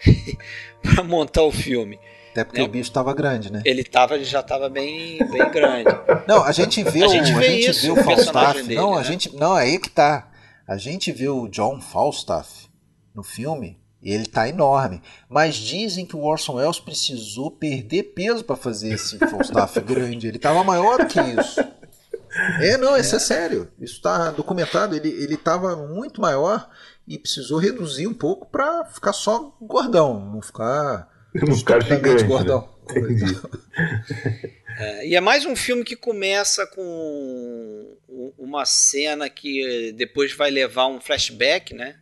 para 0.82 1.04
montar 1.04 1.44
o 1.44 1.52
filme. 1.52 2.00
Até 2.32 2.46
porque 2.46 2.62
né? 2.62 2.66
o 2.66 2.70
bicho 2.70 2.90
estava 2.90 3.14
grande, 3.14 3.52
né? 3.52 3.62
Ele 3.66 3.84
tava, 3.84 4.16
ele 4.16 4.24
já 4.24 4.40
estava 4.40 4.70
bem, 4.70 5.18
bem 5.30 5.52
grande. 5.52 5.90
Não, 6.26 6.42
a 6.46 6.54
gente 6.54 6.82
viu, 6.90 7.04
a 7.04 7.10
gente 7.10 7.34
vê, 7.34 7.46
a 7.46 7.50
gente 7.50 7.70
isso, 7.70 7.82
viu 7.82 7.96
o 7.96 8.04
Falstaff. 8.06 8.64
Dele, 8.64 8.76
não, 8.76 8.96
né? 8.96 9.02
a 9.02 9.04
gente, 9.04 9.36
não, 9.36 9.58
é 9.58 9.64
aí 9.64 9.78
que 9.78 9.90
tá. 9.90 10.32
A 10.66 10.78
gente 10.78 11.12
viu 11.12 11.42
o 11.42 11.50
John 11.50 11.82
Falstaff 11.82 12.71
no 13.14 13.24
filme 13.24 13.82
ele 14.04 14.26
tá 14.26 14.50
enorme. 14.50 15.02
Mas 15.30 15.56
dizem 15.56 16.06
que 16.06 16.16
o 16.16 16.24
Orson 16.24 16.56
Welles 16.56 16.80
precisou 16.80 17.52
perder 17.52 18.04
peso 18.16 18.44
para 18.44 18.56
fazer 18.56 18.94
esse 18.94 19.18
Falstaff 19.20 19.80
grande. 19.82 20.28
Ele 20.28 20.40
tava 20.40 20.64
maior 20.64 20.98
do 20.98 21.06
que 21.06 21.20
isso. 21.20 21.62
É, 22.60 22.78
não, 22.78 22.98
isso 22.98 23.14
é, 23.14 23.18
é 23.18 23.20
sério. 23.20 23.72
Isso 23.80 23.96
está 23.96 24.32
documentado. 24.32 24.96
Ele, 24.96 25.10
ele 25.10 25.38
tava 25.38 25.76
muito 25.76 26.20
maior 26.20 26.68
e 27.08 27.18
precisou 27.18 27.60
reduzir 27.60 28.08
um 28.08 28.14
pouco 28.14 28.48
para 28.48 28.86
ficar 28.86 29.14
só 29.14 29.56
gordão, 29.62 30.32
não 30.34 30.42
ficar. 30.42 31.08
Não 31.34 31.56
ficar 31.56 31.84
gigante. 31.84 32.24
Né? 32.24 32.28
Gordão. 32.28 32.70
Né? 32.90 34.52
É, 34.78 35.06
e 35.06 35.16
é 35.16 35.22
mais 35.22 35.46
um 35.46 35.54
filme 35.54 35.84
que 35.84 35.98
começa 35.98 36.66
com 36.66 37.98
uma 38.38 38.66
cena 38.66 39.30
que 39.30 39.92
depois 39.98 40.34
vai 40.34 40.50
levar 40.50 40.88
um 40.88 41.00
flashback, 41.00 41.74
né? 41.76 41.98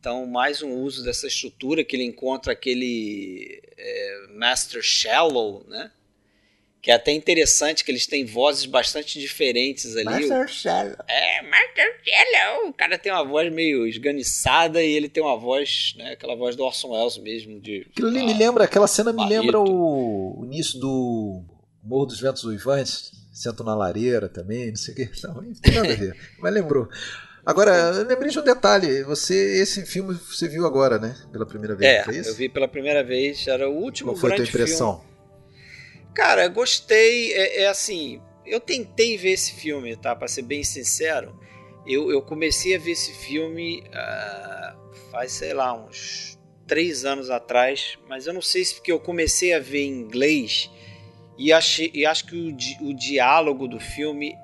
Então, 0.00 0.26
mais 0.26 0.62
um 0.62 0.76
uso 0.76 1.04
dessa 1.04 1.26
estrutura 1.26 1.84
que 1.84 1.94
ele 1.94 2.04
encontra 2.04 2.54
aquele 2.54 3.62
é, 3.76 4.26
Master 4.34 4.82
Shallow, 4.82 5.62
né? 5.68 5.90
Que 6.80 6.90
é 6.90 6.94
até 6.94 7.12
interessante 7.12 7.84
que 7.84 7.90
eles 7.90 8.06
têm 8.06 8.24
vozes 8.24 8.64
bastante 8.64 9.20
diferentes 9.20 9.94
ali. 9.94 10.06
Master 10.06 10.48
Shallow. 10.48 10.96
É, 11.06 11.42
Master 11.42 12.00
Shallow. 12.02 12.70
O 12.70 12.72
cara 12.72 12.96
tem 12.96 13.12
uma 13.12 13.26
voz 13.26 13.52
meio 13.52 13.86
esganiçada 13.86 14.82
e 14.82 14.90
ele 14.90 15.06
tem 15.06 15.22
uma 15.22 15.36
voz, 15.36 15.94
né? 15.98 16.12
Aquela 16.12 16.34
voz 16.34 16.56
do 16.56 16.64
Orson 16.64 16.92
Welles 16.92 17.18
mesmo. 17.18 17.60
De, 17.60 17.86
Aquilo 17.90 18.08
ali 18.08 18.24
me 18.24 18.32
lembra, 18.32 18.64
aquela 18.64 18.86
cena 18.86 19.12
me 19.12 19.28
lembra 19.28 19.60
o, 19.60 20.40
o 20.40 20.46
início 20.46 20.80
do 20.80 21.44
Morro 21.84 22.06
dos 22.06 22.18
Ventos 22.18 22.42
Uivantes. 22.44 23.12
Sento 23.34 23.62
na 23.62 23.74
lareira 23.74 24.30
também, 24.30 24.68
não 24.68 24.76
sei 24.76 24.94
o 24.94 24.96
que. 24.96 25.10
Não, 25.26 25.34
não 25.34 25.52
tem 25.52 25.74
nada 25.74 25.92
a 25.92 25.96
ver. 25.96 26.16
Mas 26.38 26.54
lembrou. 26.54 26.88
Agora, 27.44 27.70
eu 27.96 28.06
lembrei 28.06 28.30
de 28.30 28.38
um 28.38 28.44
detalhe. 28.44 29.02
Você, 29.04 29.60
esse 29.60 29.84
filme 29.86 30.14
você 30.14 30.46
viu 30.46 30.66
agora, 30.66 30.98
né? 30.98 31.16
Pela 31.32 31.46
primeira 31.46 31.74
vez, 31.74 32.26
é, 32.26 32.30
eu 32.30 32.34
vi 32.34 32.48
pela 32.48 32.68
primeira 32.68 33.02
vez. 33.02 33.46
Era 33.46 33.68
o 33.68 33.74
último 33.74 34.12
Qual 34.12 34.20
foi 34.20 34.32
a 34.32 34.36
tua 34.36 34.44
impressão? 34.44 35.00
Filme. 35.00 35.10
Cara, 36.14 36.46
gostei. 36.48 37.32
É, 37.32 37.62
é, 37.62 37.68
assim, 37.68 38.20
eu 38.44 38.60
tentei 38.60 39.16
ver 39.16 39.32
esse 39.32 39.52
filme, 39.54 39.96
tá? 39.96 40.14
Para 40.14 40.28
ser 40.28 40.42
bem 40.42 40.62
sincero, 40.62 41.38
eu, 41.86 42.10
eu 42.10 42.20
comecei 42.20 42.76
a 42.76 42.78
ver 42.78 42.92
esse 42.92 43.12
filme 43.12 43.84
uh, 43.88 45.10
faz, 45.10 45.32
sei 45.32 45.54
lá, 45.54 45.72
uns 45.72 46.38
três 46.66 47.04
anos 47.04 47.30
atrás, 47.30 47.98
mas 48.08 48.26
eu 48.26 48.32
não 48.32 48.42
sei 48.42 48.64
se 48.64 48.74
porque 48.74 48.92
eu 48.92 49.00
comecei 49.00 49.52
a 49.54 49.58
ver 49.58 49.82
em 49.82 49.92
inglês 49.92 50.70
e, 51.36 51.52
achei, 51.52 51.90
e 51.92 52.06
acho 52.06 52.26
que 52.26 52.36
o, 52.36 52.88
o 52.88 52.94
diálogo 52.94 53.66
do 53.66 53.80
filme 53.80 54.36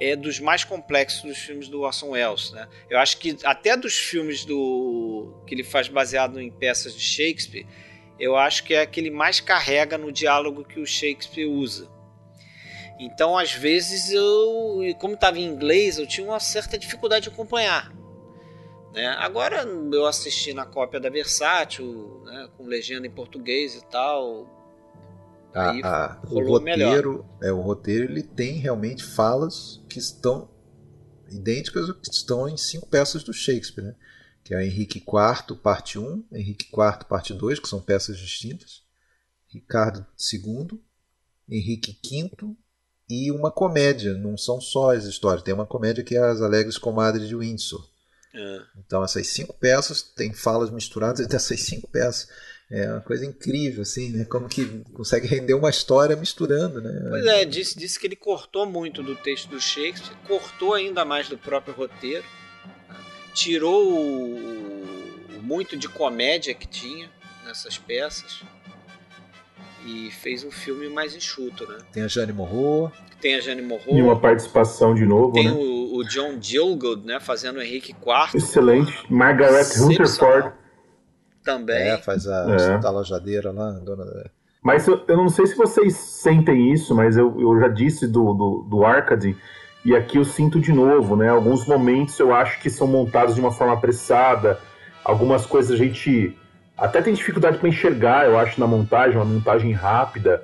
é 0.00 0.16
dos 0.16 0.40
mais 0.40 0.64
complexos 0.64 1.22
dos 1.22 1.38
filmes 1.38 1.68
do 1.68 1.82
Orson 1.82 2.10
Welles, 2.10 2.50
né? 2.52 2.66
Eu 2.88 2.98
acho 2.98 3.18
que 3.18 3.36
até 3.44 3.76
dos 3.76 3.94
filmes 3.94 4.44
do 4.44 5.42
que 5.46 5.54
ele 5.54 5.62
faz 5.62 5.88
baseado 5.88 6.40
em 6.40 6.50
peças 6.50 6.94
de 6.94 7.02
Shakespeare, 7.02 7.66
eu 8.18 8.36
acho 8.36 8.64
que 8.64 8.74
é 8.74 8.80
aquele 8.80 9.10
mais 9.10 9.40
carrega 9.40 9.98
no 9.98 10.10
diálogo 10.10 10.64
que 10.64 10.80
o 10.80 10.86
Shakespeare 10.86 11.46
usa. 11.46 11.88
Então, 12.98 13.36
às 13.36 13.52
vezes 13.52 14.10
eu, 14.10 14.80
como 14.98 15.14
estava 15.14 15.38
em 15.38 15.44
inglês, 15.44 15.98
eu 15.98 16.06
tinha 16.06 16.26
uma 16.26 16.40
certa 16.40 16.76
dificuldade 16.78 17.24
de 17.24 17.28
acompanhar. 17.30 17.90
Né? 18.92 19.06
Agora 19.18 19.62
eu 19.62 20.06
assisti 20.06 20.52
na 20.52 20.66
cópia 20.66 21.00
da 21.00 21.08
Versátil, 21.08 22.22
né, 22.24 22.48
com 22.56 22.66
legenda 22.66 23.06
em 23.06 23.10
português 23.10 23.74
e 23.74 23.84
tal, 23.86 24.46
a, 25.54 25.70
a, 25.70 26.22
o 26.28 26.40
roteiro, 26.46 27.12
melhor. 27.12 27.38
é 27.42 27.52
o 27.52 27.60
roteiro, 27.60 28.04
ele 28.04 28.22
tem 28.22 28.54
realmente 28.54 29.04
falas 29.04 29.82
que 29.88 29.98
estão 29.98 30.50
idênticas 31.28 31.88
ao 31.88 31.94
que 31.94 32.10
estão 32.10 32.48
em 32.48 32.56
cinco 32.56 32.86
peças 32.88 33.22
do 33.22 33.32
Shakespeare, 33.32 33.84
né? 33.84 33.94
Que 34.42 34.54
é 34.54 34.64
Henrique 34.64 34.98
IV, 34.98 35.56
parte 35.56 35.98
1, 35.98 36.24
Henrique 36.32 36.66
IV, 36.66 37.04
parte 37.08 37.34
2, 37.34 37.58
que 37.58 37.68
são 37.68 37.80
peças 37.80 38.18
distintas, 38.18 38.82
Ricardo 39.48 40.06
II, 40.32 40.80
Henrique 41.48 41.98
V 42.02 42.56
e 43.08 43.32
uma 43.32 43.50
comédia, 43.50 44.14
não 44.14 44.36
são 44.36 44.60
só 44.60 44.94
as 44.94 45.04
histórias, 45.04 45.42
tem 45.42 45.52
uma 45.52 45.66
comédia 45.66 46.04
que 46.04 46.16
é 46.16 46.20
As 46.20 46.40
Alegres 46.40 46.78
Comadres 46.78 47.26
de 47.26 47.34
Windsor. 47.34 47.90
É. 48.32 48.60
Então 48.78 49.02
essas 49.02 49.26
cinco 49.26 49.52
peças 49.54 50.02
têm 50.02 50.32
falas 50.32 50.70
misturadas 50.70 51.26
dessas 51.26 51.60
cinco 51.60 51.88
peças. 51.88 52.28
É 52.70 52.88
uma 52.88 53.00
coisa 53.00 53.26
incrível, 53.26 53.82
assim, 53.82 54.10
né? 54.10 54.24
Como 54.24 54.48
que 54.48 54.64
consegue 54.94 55.26
render 55.26 55.54
uma 55.54 55.70
história 55.70 56.14
misturando, 56.14 56.80
né? 56.80 57.08
Pois 57.10 57.26
é, 57.26 57.44
disse, 57.44 57.76
disse 57.76 57.98
que 57.98 58.06
ele 58.06 58.14
cortou 58.14 58.64
muito 58.64 59.02
do 59.02 59.16
texto 59.16 59.48
do 59.48 59.60
Shakespeare, 59.60 60.16
cortou 60.28 60.74
ainda 60.74 61.04
mais 61.04 61.28
do 61.28 61.36
próprio 61.36 61.74
roteiro, 61.74 62.24
tirou 63.34 63.92
o, 63.92 65.42
muito 65.42 65.76
de 65.76 65.88
comédia 65.88 66.54
que 66.54 66.68
tinha 66.68 67.10
nessas 67.44 67.76
peças 67.76 68.42
e 69.84 70.10
fez 70.12 70.44
um 70.44 70.50
filme 70.52 70.88
mais 70.88 71.16
enxuto, 71.16 71.66
né? 71.66 71.78
Tem 71.92 72.04
a 72.04 72.08
Jane 72.08 72.32
Morro. 72.32 72.92
Tem 73.20 73.34
a 73.34 73.40
Jane 73.40 73.62
Morro. 73.62 73.82
E 73.88 74.00
uma 74.00 74.18
participação 74.18 74.94
de 74.94 75.04
novo, 75.04 75.32
Tem 75.32 75.46
né? 75.46 75.52
o, 75.52 75.96
o 75.96 76.04
John 76.04 76.40
Gielgud, 76.40 77.04
né? 77.04 77.18
Fazendo 77.18 77.56
o 77.56 77.62
Henrique 77.62 77.90
IV. 77.90 78.36
Excelente. 78.36 78.92
Margaret 79.10 79.66
Rutherford. 79.76 80.59
Também. 81.44 81.88
É, 81.88 81.96
faz 81.96 82.26
a, 82.26 82.46
É. 82.54 82.86
a 82.86 82.90
lojadeira 82.90 83.50
lá, 83.50 83.70
dona. 83.72 84.04
Mas 84.62 84.86
eu, 84.86 85.02
eu 85.08 85.16
não 85.16 85.28
sei 85.28 85.46
se 85.46 85.56
vocês 85.56 85.94
sentem 85.96 86.72
isso, 86.72 86.94
mas 86.94 87.16
eu, 87.16 87.40
eu 87.40 87.58
já 87.60 87.68
disse 87.68 88.06
do, 88.06 88.34
do, 88.34 88.66
do 88.68 88.84
Arcade, 88.84 89.34
e 89.84 89.96
aqui 89.96 90.18
eu 90.18 90.24
sinto 90.24 90.60
de 90.60 90.70
novo, 90.72 91.16
né? 91.16 91.30
Alguns 91.30 91.66
momentos 91.66 92.18
eu 92.18 92.34
acho 92.34 92.60
que 92.60 92.68
são 92.68 92.86
montados 92.86 93.34
de 93.34 93.40
uma 93.40 93.50
forma 93.50 93.72
apressada, 93.72 94.58
algumas 95.02 95.46
coisas 95.46 95.72
a 95.72 95.76
gente 95.76 96.36
até 96.76 97.00
tem 97.00 97.14
dificuldade 97.14 97.56
para 97.58 97.68
enxergar, 97.68 98.26
eu 98.26 98.38
acho, 98.38 98.60
na 98.60 98.66
montagem, 98.66 99.16
uma 99.16 99.24
montagem 99.24 99.72
rápida. 99.72 100.42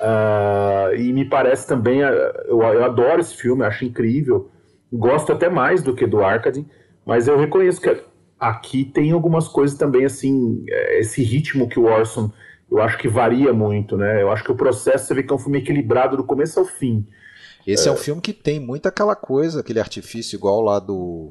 Ah, 0.00 0.90
e 0.94 1.12
me 1.12 1.24
parece 1.24 1.66
também, 1.66 2.02
ah, 2.02 2.10
eu, 2.46 2.62
eu 2.62 2.84
adoro 2.84 3.20
esse 3.20 3.34
filme, 3.34 3.64
acho 3.64 3.84
incrível, 3.86 4.50
gosto 4.92 5.32
até 5.32 5.48
mais 5.48 5.82
do 5.82 5.94
que 5.94 6.06
do 6.06 6.22
Arcade, 6.22 6.66
mas 7.06 7.26
eu 7.28 7.38
reconheço 7.38 7.80
que 7.80 7.88
aqui 8.38 8.84
tem 8.84 9.12
algumas 9.12 9.48
coisas 9.48 9.76
também, 9.76 10.04
assim, 10.04 10.64
é, 10.68 11.00
esse 11.00 11.22
ritmo 11.22 11.68
que 11.68 11.78
o 11.78 11.84
Orson 11.84 12.30
eu 12.70 12.82
acho 12.82 12.98
que 12.98 13.08
varia 13.08 13.52
muito, 13.52 13.96
né? 13.96 14.20
Eu 14.20 14.30
acho 14.32 14.42
que 14.42 14.50
o 14.50 14.56
processo 14.56 15.06
você 15.06 15.14
vê 15.14 15.22
que 15.22 15.32
é 15.32 15.36
um 15.36 15.38
filme 15.38 15.58
equilibrado 15.58 16.16
do 16.16 16.24
começo 16.24 16.58
ao 16.58 16.66
fim. 16.66 17.06
Esse 17.66 17.88
é. 17.88 17.92
um 17.92 17.96
filme 17.96 18.20
que 18.20 18.32
tem 18.32 18.58
muito 18.58 18.86
aquela 18.86 19.14
coisa, 19.14 19.60
aquele 19.60 19.80
artifício 19.80 20.36
igual 20.36 20.60
lá 20.60 20.78
do, 20.78 21.30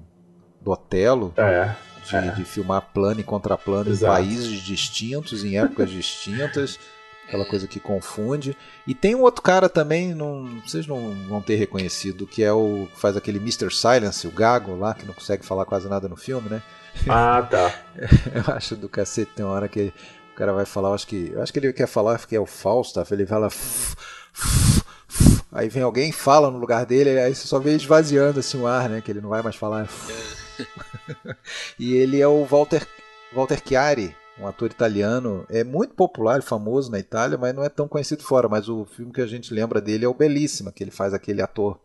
do 0.62 0.72
Otelo, 0.72 1.34
É, 1.38 1.76
de, 2.08 2.16
é. 2.16 2.32
de 2.32 2.46
filmar 2.46 2.82
plano 2.94 3.20
e 3.20 3.24
contraplano 3.24 3.90
em 3.90 3.94
Exato. 3.94 4.14
países 4.14 4.60
distintos, 4.62 5.44
em 5.44 5.58
épocas 5.58 5.90
distintas, 5.90 6.80
aquela 7.28 7.46
coisa 7.46 7.68
que 7.68 7.80
confunde. 7.80 8.56
E 8.88 8.96
tem 8.96 9.14
um 9.14 9.22
outro 9.22 9.42
cara 9.42 9.70
também, 9.70 10.14
não, 10.16 10.46
vocês 10.66 10.88
não 10.88 11.14
vão 11.28 11.42
ter 11.42 11.56
reconhecido, 11.56 12.26
que 12.26 12.42
é 12.44 12.52
o 12.52 12.88
que 12.92 13.00
faz 13.00 13.16
aquele 13.16 13.38
Mr. 13.38 13.70
Silence, 13.70 14.26
o 14.26 14.32
gago 14.32 14.76
lá, 14.76 14.94
que 14.94 15.06
não 15.06 15.14
consegue 15.14 15.46
falar 15.46 15.66
quase 15.66 15.88
nada 15.88 16.08
no 16.08 16.16
filme, 16.16 16.50
né? 16.50 16.64
Ah, 17.10 17.42
tá. 17.50 17.74
Eu 18.48 18.54
acho 18.56 18.76
do 18.76 18.88
cacete, 18.90 19.32
tem 19.36 19.46
uma 19.46 19.54
hora 19.54 19.68
que 19.68 19.92
o 20.34 20.36
cara 20.36 20.54
vai 20.54 20.66
falar, 20.66 20.90
eu 20.90 20.94
acho 20.96 21.06
que, 21.08 21.32
eu 21.34 21.42
acho 21.44 21.54
que 21.54 21.60
ele 21.60 21.72
quer 21.74 21.86
falar 21.88 22.18
que 22.26 22.36
é 22.36 22.40
o 22.40 22.46
Falstaff, 22.46 23.14
ele 23.14 23.26
fala 23.26 23.48
"F- 23.48 23.96
f- 24.34 24.82
f", 25.08 25.44
aí 25.52 25.70
vem 25.70 25.84
alguém 25.84 26.10
e 26.10 26.14
fala 26.14 26.50
no 26.50 26.58
lugar 26.58 26.86
dele, 26.88 27.20
aí 27.20 27.36
você 27.36 27.46
só 27.48 27.60
vê 27.60 27.76
esvaziando 27.76 28.40
assim 28.40 28.60
o 28.60 28.66
ar, 28.66 28.90
né, 28.90 29.00
que 29.00 29.12
ele 29.12 29.22
não 29.22 29.30
vai 29.30 29.44
mais 29.44 29.56
falar. 29.56 29.88
e 31.78 31.94
ele 31.96 32.20
é 32.22 32.28
o 32.28 32.44
Walter 32.46 32.88
Walter 33.34 33.62
Chiari, 33.64 34.16
um 34.40 34.48
ator 34.48 34.70
italiano, 34.72 35.46
é 35.50 35.64
muito 35.64 35.94
popular 35.94 36.40
e 36.40 36.44
famoso 36.44 36.92
na 36.92 37.00
Itália, 37.00 37.38
mas 37.38 37.54
não 37.54 37.64
é 37.64 37.70
tão 37.70 37.88
conhecido 37.88 38.24
fora, 38.24 38.48
mas 38.50 38.68
o 38.70 38.86
filme 38.86 39.12
que 39.12 39.22
a 39.22 39.28
gente 39.28 39.54
lembra 39.54 39.80
dele 39.82 40.06
é 40.06 40.08
o 40.08 40.14
Belíssima, 40.14 40.72
que 40.72 40.84
ele 40.84 40.92
faz 40.92 41.14
aquele 41.14 41.42
ator 41.42 41.80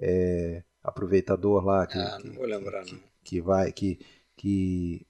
é, 0.00 0.62
aproveitador 0.82 1.64
lá, 1.64 1.86
que, 1.86 1.98
Ah, 1.98 2.18
que- 2.20 2.28
não 2.28 2.34
vou 2.34 2.46
lembrar, 2.46 2.84
não. 2.84 2.98
que 3.22 3.40
vai, 3.40 3.72
que, 3.72 3.98
que, 4.36 5.06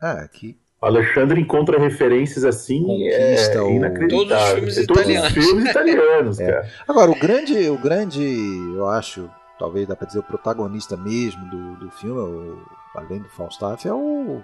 ah, 0.00 0.26
que 0.32 0.56
Alexandre 0.80 1.40
encontra 1.40 1.78
referências 1.78 2.44
assim 2.44 2.82
Conquista 2.84 3.58
é 3.58 3.60
o- 3.62 3.70
inacreditável. 3.70 4.28
Todos 4.28 4.42
os 4.42 4.52
filmes 4.52 4.86
todos 4.86 5.02
italianos. 5.02 5.28
os 5.36 5.44
filmes 5.44 5.70
italianos, 5.70 6.40
É. 6.40 6.46
cara. 6.52 6.70
Agora, 6.86 7.10
o 7.10 7.18
grande, 7.18 7.68
o 7.68 7.78
grande, 7.78 8.22
eu 8.76 8.86
acho, 8.88 9.28
talvez 9.58 9.88
dá 9.88 9.96
pra 9.96 10.06
dizer, 10.06 10.20
o 10.20 10.22
protagonista 10.22 10.96
mesmo 10.96 11.44
do, 11.50 11.76
do 11.76 11.90
filme, 11.90 12.18
o- 12.20 12.62
além 12.94 13.18
do 13.20 13.28
Falstaff, 13.28 13.86
é 13.88 13.92
o, 13.92 14.40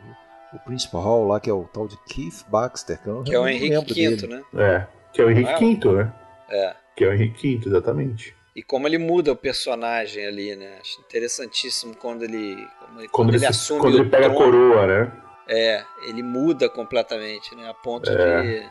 o 0.53 0.59
Principal 0.65 1.03
Hall 1.03 1.27
lá, 1.29 1.39
que 1.39 1.49
é 1.49 1.53
o 1.53 1.65
tal 1.73 1.87
de 1.87 1.97
Keith 2.09 2.45
Baxter, 2.49 3.01
que, 3.01 3.09
eu 3.09 3.23
Que 3.23 3.35
é 3.35 3.39
o 3.39 3.47
Henrique 3.47 3.95
V, 3.95 4.17
dele. 4.17 4.27
né? 4.27 4.43
É, 4.57 4.87
que 5.13 5.23
é 5.23 5.25
o 5.25 5.31
Henrique 5.31 5.53
Não 5.53 5.59
é? 5.61 5.75
V, 5.77 5.93
né? 6.05 6.13
É. 6.51 6.75
Que 6.97 7.05
é 7.05 7.09
o 7.09 7.13
Henrique 7.13 7.57
V, 7.59 7.69
exatamente. 7.69 8.35
E 8.55 8.63
como 8.63 8.87
ele 8.87 8.99
muda 8.99 9.33
o 9.33 9.37
personagem 9.37 10.25
ali, 10.27 10.55
né? 10.55 10.79
Acho 10.81 11.01
interessantíssimo 11.01 11.95
quando 11.97 12.23
ele, 12.23 12.55
como 12.79 13.01
ele- 13.01 13.09
Quando, 13.09 13.11
quando 13.11 13.31
ele, 13.31 13.39
se- 13.41 13.47
assume 13.47 13.81
quando 13.81 13.95
o 13.95 13.99
ele 14.01 14.11
pega 14.11 14.27
a 14.29 14.35
coroa, 14.35 14.87
né? 14.87 15.13
É, 15.49 15.85
ele 16.07 16.23
muda 16.23 16.69
completamente, 16.69 17.55
né? 17.55 17.69
A 17.69 17.75
ponto 17.75 18.09
É. 18.11 18.43
de, 18.43 18.71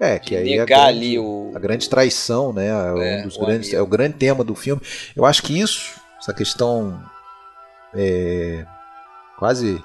É, 0.00 0.18
de 0.18 0.20
que 0.20 0.36
aí 0.36 0.52
é 0.52 0.56
a 0.56 0.60
negar 0.62 0.66
grande, 0.84 0.98
ali 0.98 1.18
o. 1.18 1.52
a 1.54 1.58
grande 1.58 1.88
traição, 1.90 2.52
né? 2.52 2.66
É, 2.68 2.70
É, 2.70 3.20
um 3.20 3.22
dos 3.24 3.36
o 3.36 3.40
grandes, 3.40 3.68
amigo. 3.68 3.76
é 3.78 3.82
o 3.82 3.86
grande 3.86 4.14
tema 4.16 4.42
do 4.42 4.54
filme. 4.54 4.80
Eu 5.14 5.24
acho 5.26 5.42
que 5.42 5.60
isso, 5.60 6.00
essa 6.18 6.32
questão 6.34 7.00
é, 7.94 8.64
quase 9.38 9.82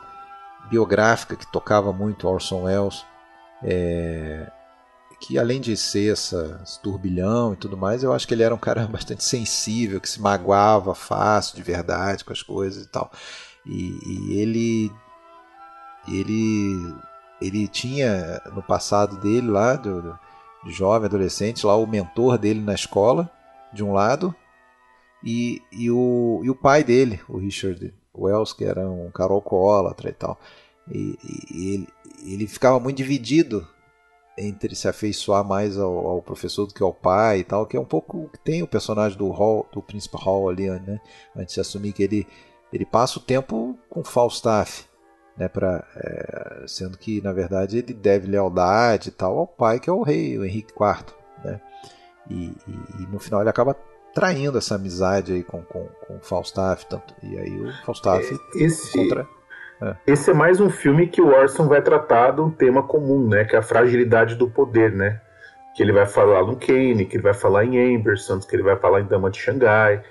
biográfica 0.70 1.36
que 1.36 1.52
tocava 1.52 1.92
muito 1.92 2.28
Orson 2.28 2.64
Welles, 2.64 3.06
é, 3.64 4.48
que 5.22 5.38
além 5.38 5.62
de 5.62 5.78
ser 5.78 6.12
essa, 6.14 6.60
esse 6.64 6.82
turbilhão 6.82 7.54
e 7.54 7.56
tudo 7.56 7.78
mais, 7.78 8.04
eu 8.04 8.12
acho 8.12 8.28
que 8.28 8.34
ele 8.34 8.44
era 8.44 8.54
um 8.56 8.58
cara 8.60 8.86
bastante 8.92 9.24
sensível, 9.24 10.02
que 10.02 10.10
se 10.10 10.20
magoava 10.20 10.96
fácil, 10.96 11.56
de 11.56 11.62
verdade, 11.64 12.26
com 12.26 12.34
as 12.34 12.42
coisas 12.42 12.84
e 12.84 12.88
tal. 12.88 13.12
E, 13.66 14.00
e 14.06 14.40
ele, 14.40 14.92
ele, 16.08 16.96
ele 17.40 17.68
tinha 17.68 18.42
no 18.54 18.64
passado 18.64 19.18
dele 19.18 19.48
lá, 19.48 19.76
do, 19.76 20.18
de 20.66 20.72
jovem, 20.72 21.06
adolescente, 21.06 21.66
lá 21.66 21.76
o 21.76 21.86
mentor 21.88 22.38
dele 22.38 22.60
na 22.60 22.74
escola, 22.74 23.30
de 23.72 23.84
um 23.84 23.94
lado, 23.94 24.34
e, 25.24 25.62
e, 25.72 25.92
o, 25.92 26.42
e 26.44 26.50
o 26.50 26.56
pai 26.56 26.84
dele, 26.84 27.22
o 27.30 27.38
Richard 27.38 27.94
Wells, 28.14 28.54
que 28.54 28.66
era 28.66 28.90
um 28.90 29.12
cara 29.12 29.32
alcoólatra 29.34 30.10
e 30.10 30.14
tal. 30.14 30.40
E, 30.92 31.16
e- 31.24 31.46
e 31.52 31.74
ele, 31.76 31.88
ele 32.26 32.48
ficava 32.48 32.80
muito 32.80 32.98
dividido 32.98 33.68
entre 34.38 34.76
se 34.76 34.88
afeiçoar 34.88 35.44
mais 35.44 35.78
ao, 35.78 36.08
ao 36.08 36.22
professor 36.22 36.66
do 36.66 36.74
que 36.74 36.82
ao 36.82 36.94
pai 36.94 37.40
e 37.40 37.44
tal, 37.44 37.66
que 37.66 37.76
é 37.76 37.80
um 37.80 37.86
pouco 37.86 38.18
o 38.26 38.30
que 38.30 38.40
tem 38.40 38.64
o 38.64 38.68
personagem 38.68 39.18
do 39.18 39.30
Hall, 39.30 39.68
do 39.72 39.82
Príncipe 39.82 40.18
Hall 40.18 40.50
ali, 40.50 40.70
né? 40.70 41.00
Antes 41.36 41.56
de 41.56 41.62
assumir 41.62 41.92
que 41.94 42.04
ele, 42.04 42.28
ele 42.72 42.86
passa 42.86 43.20
o 43.20 43.22
tempo 43.22 43.78
com 43.90 44.04
Falstaff, 44.04 44.86
né? 45.38 45.48
Pra, 45.48 45.86
é, 45.96 46.64
sendo 46.68 46.98
que, 46.98 47.22
na 47.22 47.34
verdade, 47.34 47.78
ele 47.80 47.94
deve 47.94 48.28
lealdade 48.28 49.10
e 49.10 49.12
tal 49.12 49.38
ao 49.38 49.48
pai, 49.48 49.80
que 49.80 49.90
é 49.90 49.94
o 49.94 50.02
rei, 50.02 50.38
o 50.38 50.46
Henrique 50.46 50.74
IV, 50.74 51.06
né? 51.44 51.62
E, 52.30 52.46
e- 52.68 53.04
e 53.04 53.08
no 53.12 53.20
final 53.20 53.42
ele 53.42 53.50
acaba 53.50 53.76
traindo 54.14 54.58
essa 54.58 54.76
amizade 54.76 55.34
aí 55.34 55.44
com, 55.44 55.62
com, 55.64 55.86
com 56.08 56.20
Falstaff, 56.22 56.86
tanto, 56.86 57.14
e 57.24 57.38
aí 57.38 57.62
o 57.62 57.72
Falstaff 57.86 58.26
Esse, 58.56 59.10
encontra... 59.82 60.00
esse 60.06 60.30
é 60.30 60.34
mais 60.34 60.60
um 60.60 60.70
filme 60.70 61.08
que 61.08 61.22
o 61.22 61.28
Orson 61.28 61.68
vai 61.68 61.82
tratar 61.82 62.32
de 62.32 62.42
um 62.42 62.50
tema 62.50 62.84
comum, 62.84 63.28
né? 63.28 63.46
Que 63.46 63.56
é 63.56 63.60
a 63.60 63.64
fragilidade 63.64 64.36
do 64.36 64.50
poder, 64.50 64.92
né? 64.92 65.20
Que 65.76 65.84
ele 65.84 65.92
vai 65.92 66.06
falar 66.06 66.46
no 66.46 66.56
Kane, 66.56 67.06
que 67.06 67.16
ele 67.16 67.24
vai 67.24 67.34
falar 67.34 67.66
em 67.66 67.96
Ambersons, 67.96 68.46
que 68.46 68.56
ele 68.56 68.64
vai 68.64 68.78
falar 68.78 69.02
em 69.02 69.06
Dama 69.06 69.30
de 69.30 69.40
Xangai, 69.40 70.04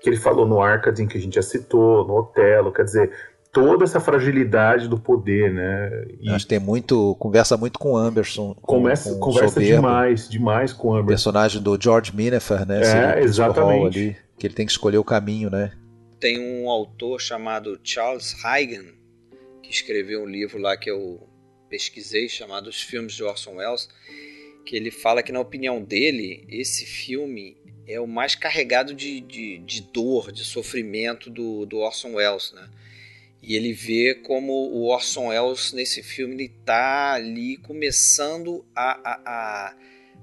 que 0.00 0.08
ele 0.08 0.16
falou 0.16 0.46
no 0.46 0.60
Arcadin, 0.60 1.06
que 1.06 1.18
a 1.18 1.20
gente 1.20 1.34
já 1.34 1.42
citou, 1.42 2.06
no 2.06 2.18
Otelo, 2.18 2.72
quer 2.72 2.84
dizer, 2.84 3.10
toda 3.50 3.84
essa 3.84 3.98
fragilidade 3.98 4.86
do 4.86 4.98
poder, 4.98 5.52
né? 5.52 6.04
E 6.20 6.30
Acho 6.30 6.44
que 6.44 6.50
tem 6.50 6.58
muito. 6.58 7.16
Conversa 7.18 7.56
muito 7.56 7.78
com 7.78 7.92
o 7.92 7.96
Anderson. 7.96 8.54
Com, 8.54 8.80
começa, 8.80 9.10
com 9.10 9.16
o 9.16 9.20
conversa 9.20 9.54
Soberbo, 9.54 9.76
demais, 9.76 10.28
demais 10.28 10.72
com 10.74 10.88
o 10.88 10.90
O 10.90 10.94
Amberson. 10.94 11.08
personagem 11.08 11.62
do 11.62 11.78
George 11.80 12.14
Minefer, 12.14 12.66
né? 12.66 12.80
É, 13.16 13.22
exatamente. 13.22 13.98
Ali, 13.98 14.16
que 14.38 14.46
ele 14.46 14.54
tem 14.54 14.66
que 14.66 14.72
escolher 14.72 14.98
o 14.98 15.04
caminho, 15.04 15.48
né? 15.48 15.72
Tem 16.20 16.38
um 16.38 16.68
autor 16.68 17.18
chamado 17.18 17.78
Charles 17.82 18.34
Huygens, 18.44 18.95
que 19.66 19.74
escreveu 19.74 20.22
um 20.22 20.26
livro 20.26 20.58
lá 20.58 20.76
que 20.76 20.90
eu 20.90 21.28
pesquisei, 21.68 22.28
chamado 22.28 22.68
Os 22.68 22.80
Filmes 22.80 23.14
de 23.14 23.24
Orson 23.24 23.56
Welles, 23.56 23.88
que 24.64 24.76
ele 24.76 24.90
fala 24.90 25.22
que, 25.22 25.32
na 25.32 25.40
opinião 25.40 25.82
dele, 25.82 26.46
esse 26.48 26.86
filme 26.86 27.56
é 27.86 28.00
o 28.00 28.06
mais 28.06 28.34
carregado 28.34 28.94
de, 28.94 29.20
de, 29.20 29.58
de 29.58 29.82
dor, 29.82 30.32
de 30.32 30.44
sofrimento 30.44 31.28
do, 31.30 31.66
do 31.66 31.78
Orson 31.78 32.14
Welles, 32.14 32.52
né? 32.52 32.68
E 33.42 33.54
ele 33.54 33.72
vê 33.72 34.14
como 34.14 34.52
o 34.52 34.86
Orson 34.86 35.28
Welles, 35.28 35.72
nesse 35.72 36.02
filme, 36.02 36.34
ele 36.34 36.48
tá 36.64 37.12
ali 37.12 37.56
começando 37.58 38.66
a, 38.74 38.90
a, 39.08 39.20
a, 39.26 39.76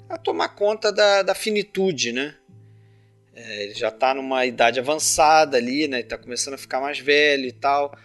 a 0.09 0.17
tomar 0.17 0.49
conta 0.49 0.91
da, 0.91 1.21
da 1.21 1.33
finitude, 1.33 2.11
né? 2.11 2.35
É, 3.33 3.63
ele 3.63 3.73
já 3.73 3.87
está 3.87 4.13
numa 4.13 4.45
idade 4.45 4.79
avançada 4.79 5.57
ali, 5.57 5.87
né? 5.87 6.01
Está 6.01 6.17
começando 6.17 6.55
a 6.55 6.57
ficar 6.57 6.81
mais 6.81 6.99
velho 6.99 7.45
e 7.45 7.51
tal. 7.51 7.97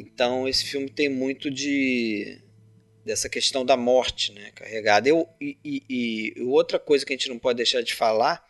Então 0.00 0.48
esse 0.48 0.64
filme 0.64 0.88
tem 0.88 1.08
muito 1.08 1.50
de 1.50 2.38
dessa 3.04 3.28
questão 3.28 3.64
da 3.64 3.76
morte, 3.76 4.32
né? 4.32 4.50
Carregada. 4.54 5.08
Eu, 5.08 5.28
e, 5.40 5.58
e- 5.64 5.82
e 6.36 6.42
outra 6.42 6.78
coisa 6.78 7.04
que 7.04 7.12
a 7.12 7.16
gente 7.16 7.28
não 7.28 7.38
pode 7.38 7.56
deixar 7.56 7.82
de 7.82 7.92
falar, 7.94 8.44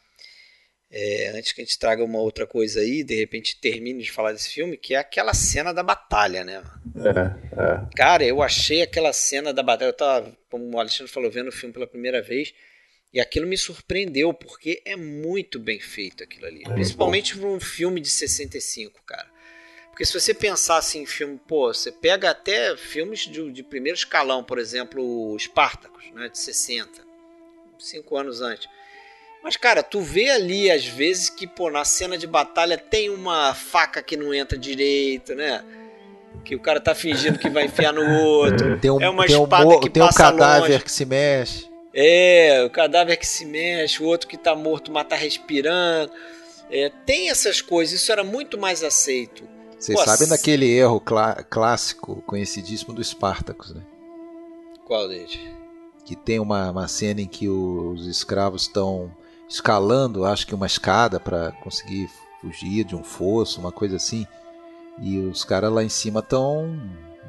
é, 0.91 1.29
antes 1.35 1.53
que 1.53 1.63
a 1.63 1.65
gente 1.65 1.79
traga 1.79 2.05
uma 2.05 2.19
outra 2.19 2.47
coisa 2.47 2.81
aí, 2.81 3.03
de 3.03 3.15
repente 3.15 3.59
termine 3.59 4.03
de 4.03 4.13
falar 4.13 4.33
desse 4.33 4.51
filme, 4.51 4.77
que 4.77 4.95
é 4.95 4.99
aquela 4.99 5.33
cena 5.33 5.73
da 5.73 5.83
batalha, 5.83 6.45
né? 6.45 6.63
É, 6.97 7.63
é. 7.63 7.87
Cara, 7.97 8.25
eu 8.25 8.43
achei 8.43 8.83
aquela 8.83 9.11
cena 9.15 9.55
da 9.55 9.63
batalha. 9.63 9.89
Eu 9.89 9.95
tava, 9.95 10.37
como 10.51 10.71
o 10.71 10.79
Alexandre 10.79 11.11
falou, 11.11 11.31
vendo 11.31 11.49
o 11.49 11.53
filme 11.53 11.73
pela 11.73 11.87
primeira 11.87 12.21
vez. 12.21 12.53
E 13.11 13.21
aquilo 13.21 13.47
me 13.47 13.57
surpreendeu, 13.59 14.33
porque 14.35 14.83
é 14.85 14.97
muito 14.97 15.59
bem 15.59 15.79
feito 15.81 16.23
aquilo 16.25 16.45
ali. 16.47 16.63
Principalmente 16.65 17.37
para 17.39 17.47
um 17.49 17.61
filme 17.61 18.01
de 18.01 18.09
65, 18.11 19.03
cara. 19.05 19.31
Porque 19.93 20.05
se 20.05 20.19
você 20.19 20.35
pensar 20.35 20.79
assim 20.79 21.03
em 21.03 21.07
filme, 21.07 21.39
pô, 21.47 21.73
você 21.73 21.93
pega 21.93 22.31
até 22.31 22.77
filmes 22.77 23.21
de, 23.21 23.53
de 23.53 23.63
primeiro 23.63 23.97
escalão, 23.97 24.43
por 24.43 24.59
exemplo, 24.59 25.37
Spartacus, 25.39 26.07
né, 26.15 26.29
de 26.29 26.39
60, 26.39 27.03
cinco 27.79 28.17
anos 28.17 28.41
antes. 28.41 28.69
Mas, 29.45 29.57
cara, 29.57 29.83
tu 29.83 30.01
vê 30.01 30.31
ali, 30.31 30.71
às 30.71 30.85
vezes, 30.87 31.29
que, 31.29 31.47
pô, 31.47 31.71
na 31.71 31.85
cena 31.85 32.17
de 32.19 32.27
batalha 32.27 32.77
tem 32.79 33.11
uma 33.11 33.55
faca 33.55 34.03
que 34.03 34.17
não 34.17 34.33
entra 34.33 34.57
direito, 34.59 35.35
né? 35.35 35.65
que 36.45 36.57
o 36.57 36.61
cara 36.61 36.81
tá 36.81 36.95
fingindo 36.95 37.39
que 37.39 37.49
vai 37.49 37.67
enfiar 37.67 37.93
no 37.93 38.03
outro. 38.21 38.79
Tem 38.81 38.91
um, 38.91 39.01
é 39.01 39.09
uma 39.09 39.27
tem 39.27 39.37
um, 39.37 39.43
espada 39.45 39.65
mo- 39.65 39.81
que 39.81 39.91
tem 39.91 40.03
um 40.03 40.07
passa 40.07 40.19
cadáver 40.25 40.71
longe. 40.73 40.85
que 40.85 40.91
se 40.91 41.05
mexe. 41.05 41.71
É, 41.95 42.65
o 42.65 42.71
cadáver 42.71 43.17
que 43.17 43.27
se 43.27 43.45
mexe, 43.45 44.03
o 44.03 44.07
outro 44.07 44.27
que 44.27 44.37
tá 44.37 44.55
morto, 44.55 44.91
mas 44.91 45.07
tá 45.07 45.15
respirando. 45.15 46.11
É, 46.71 46.91
tem 47.05 47.31
essas 47.31 47.61
coisas, 47.61 48.01
isso 48.01 48.11
era 48.11 48.25
muito 48.25 48.59
mais 48.59 48.83
aceito. 48.83 49.47
Vocês 49.83 49.99
Pô, 49.99 50.05
sabem 50.05 50.29
daquele 50.29 50.71
erro 50.71 51.01
clá- 51.01 51.43
clássico, 51.43 52.23
conhecidíssimo 52.25 52.95
do 52.95 53.03
Spartacus, 53.03 53.75
né? 53.75 53.83
Qual 54.85 55.09
deles? 55.09 55.39
Que 56.05 56.15
tem 56.15 56.39
uma, 56.39 56.71
uma 56.71 56.87
cena 56.87 57.21
em 57.21 57.27
que 57.27 57.49
os 57.49 58.07
escravos 58.07 58.63
estão 58.63 59.11
escalando, 59.49 60.25
acho 60.25 60.47
que 60.47 60.55
uma 60.55 60.67
escada 60.67 61.19
para 61.19 61.51
conseguir 61.63 62.09
fugir 62.41 62.85
de 62.85 62.95
um 62.95 63.03
fosso, 63.03 63.61
uma 63.61 63.73
coisa 63.73 63.97
assim. 63.97 64.25
E 65.01 65.19
os 65.19 65.45
caras 65.45 65.73
lá 65.73 65.83
em 65.83 65.89
cima 65.89 66.21
estão, 66.21 66.69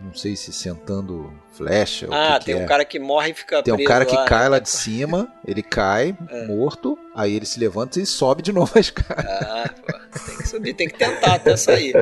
não 0.01 0.13
sei 0.13 0.35
se 0.35 0.51
sentando 0.53 1.31
flecha. 1.51 2.07
Ah, 2.11 2.37
que 2.39 2.45
tem 2.45 2.55
que 2.55 2.61
um 2.61 2.65
é. 2.65 2.67
cara 2.67 2.85
que 2.85 2.99
morre 2.99 3.31
e 3.31 3.33
fica 3.33 3.63
Tem 3.63 3.73
um 3.73 3.83
cara 3.83 4.05
que 4.05 4.15
lá, 4.15 4.25
cai 4.25 4.43
né? 4.43 4.49
lá 4.49 4.59
de 4.59 4.69
cima, 4.69 5.31
ele 5.45 5.63
cai 5.63 6.15
É. 6.29 6.45
morto, 6.47 6.97
aí 7.15 7.33
ele 7.35 7.45
se 7.45 7.59
levanta 7.59 7.99
e 7.99 8.05
sobe 8.05 8.41
de 8.43 8.51
novo 8.53 8.71
a 8.75 8.79
escada. 8.79 9.23
Ah, 9.27 9.69
tem 10.73 10.87
que 10.87 10.97
tentar 10.97 11.35
até 11.35 11.55
sair. 11.57 11.93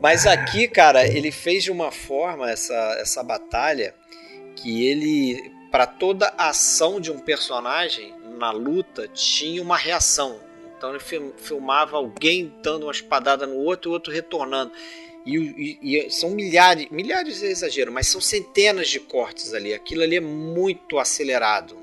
Mas 0.00 0.26
aqui, 0.26 0.68
cara, 0.68 1.06
ele 1.06 1.30
fez 1.32 1.64
de 1.64 1.70
uma 1.70 1.90
forma 1.90 2.50
essa, 2.50 2.74
essa 3.00 3.22
batalha 3.22 3.94
que 4.56 4.86
ele, 4.86 5.52
para 5.70 5.86
toda 5.86 6.32
ação 6.38 7.00
de 7.00 7.10
um 7.10 7.18
personagem 7.18 8.14
na 8.38 8.50
luta, 8.50 9.08
tinha 9.08 9.60
uma 9.62 9.76
reação. 9.76 10.38
Então 10.76 10.90
ele 10.90 11.00
fil- 11.00 11.34
filmava 11.36 11.96
alguém 11.96 12.52
dando 12.62 12.84
uma 12.84 12.92
espadada 12.92 13.46
no 13.46 13.56
outro 13.56 13.88
e 13.88 13.90
o 13.90 13.92
outro 13.94 14.12
retornando. 14.12 14.72
E, 15.24 15.36
e- 15.82 15.96
e 16.06 16.10
são 16.10 16.30
milhares, 16.30 16.88
milhares 16.90 17.42
é 17.42 17.46
exagero, 17.46 17.92
mas 17.92 18.08
são 18.08 18.20
centenas 18.20 18.88
de 18.88 18.98
cortes 18.98 19.54
ali. 19.54 19.72
Aquilo 19.72 20.02
ali 20.02 20.16
é 20.16 20.20
muito 20.20 20.98
acelerado. 20.98 21.76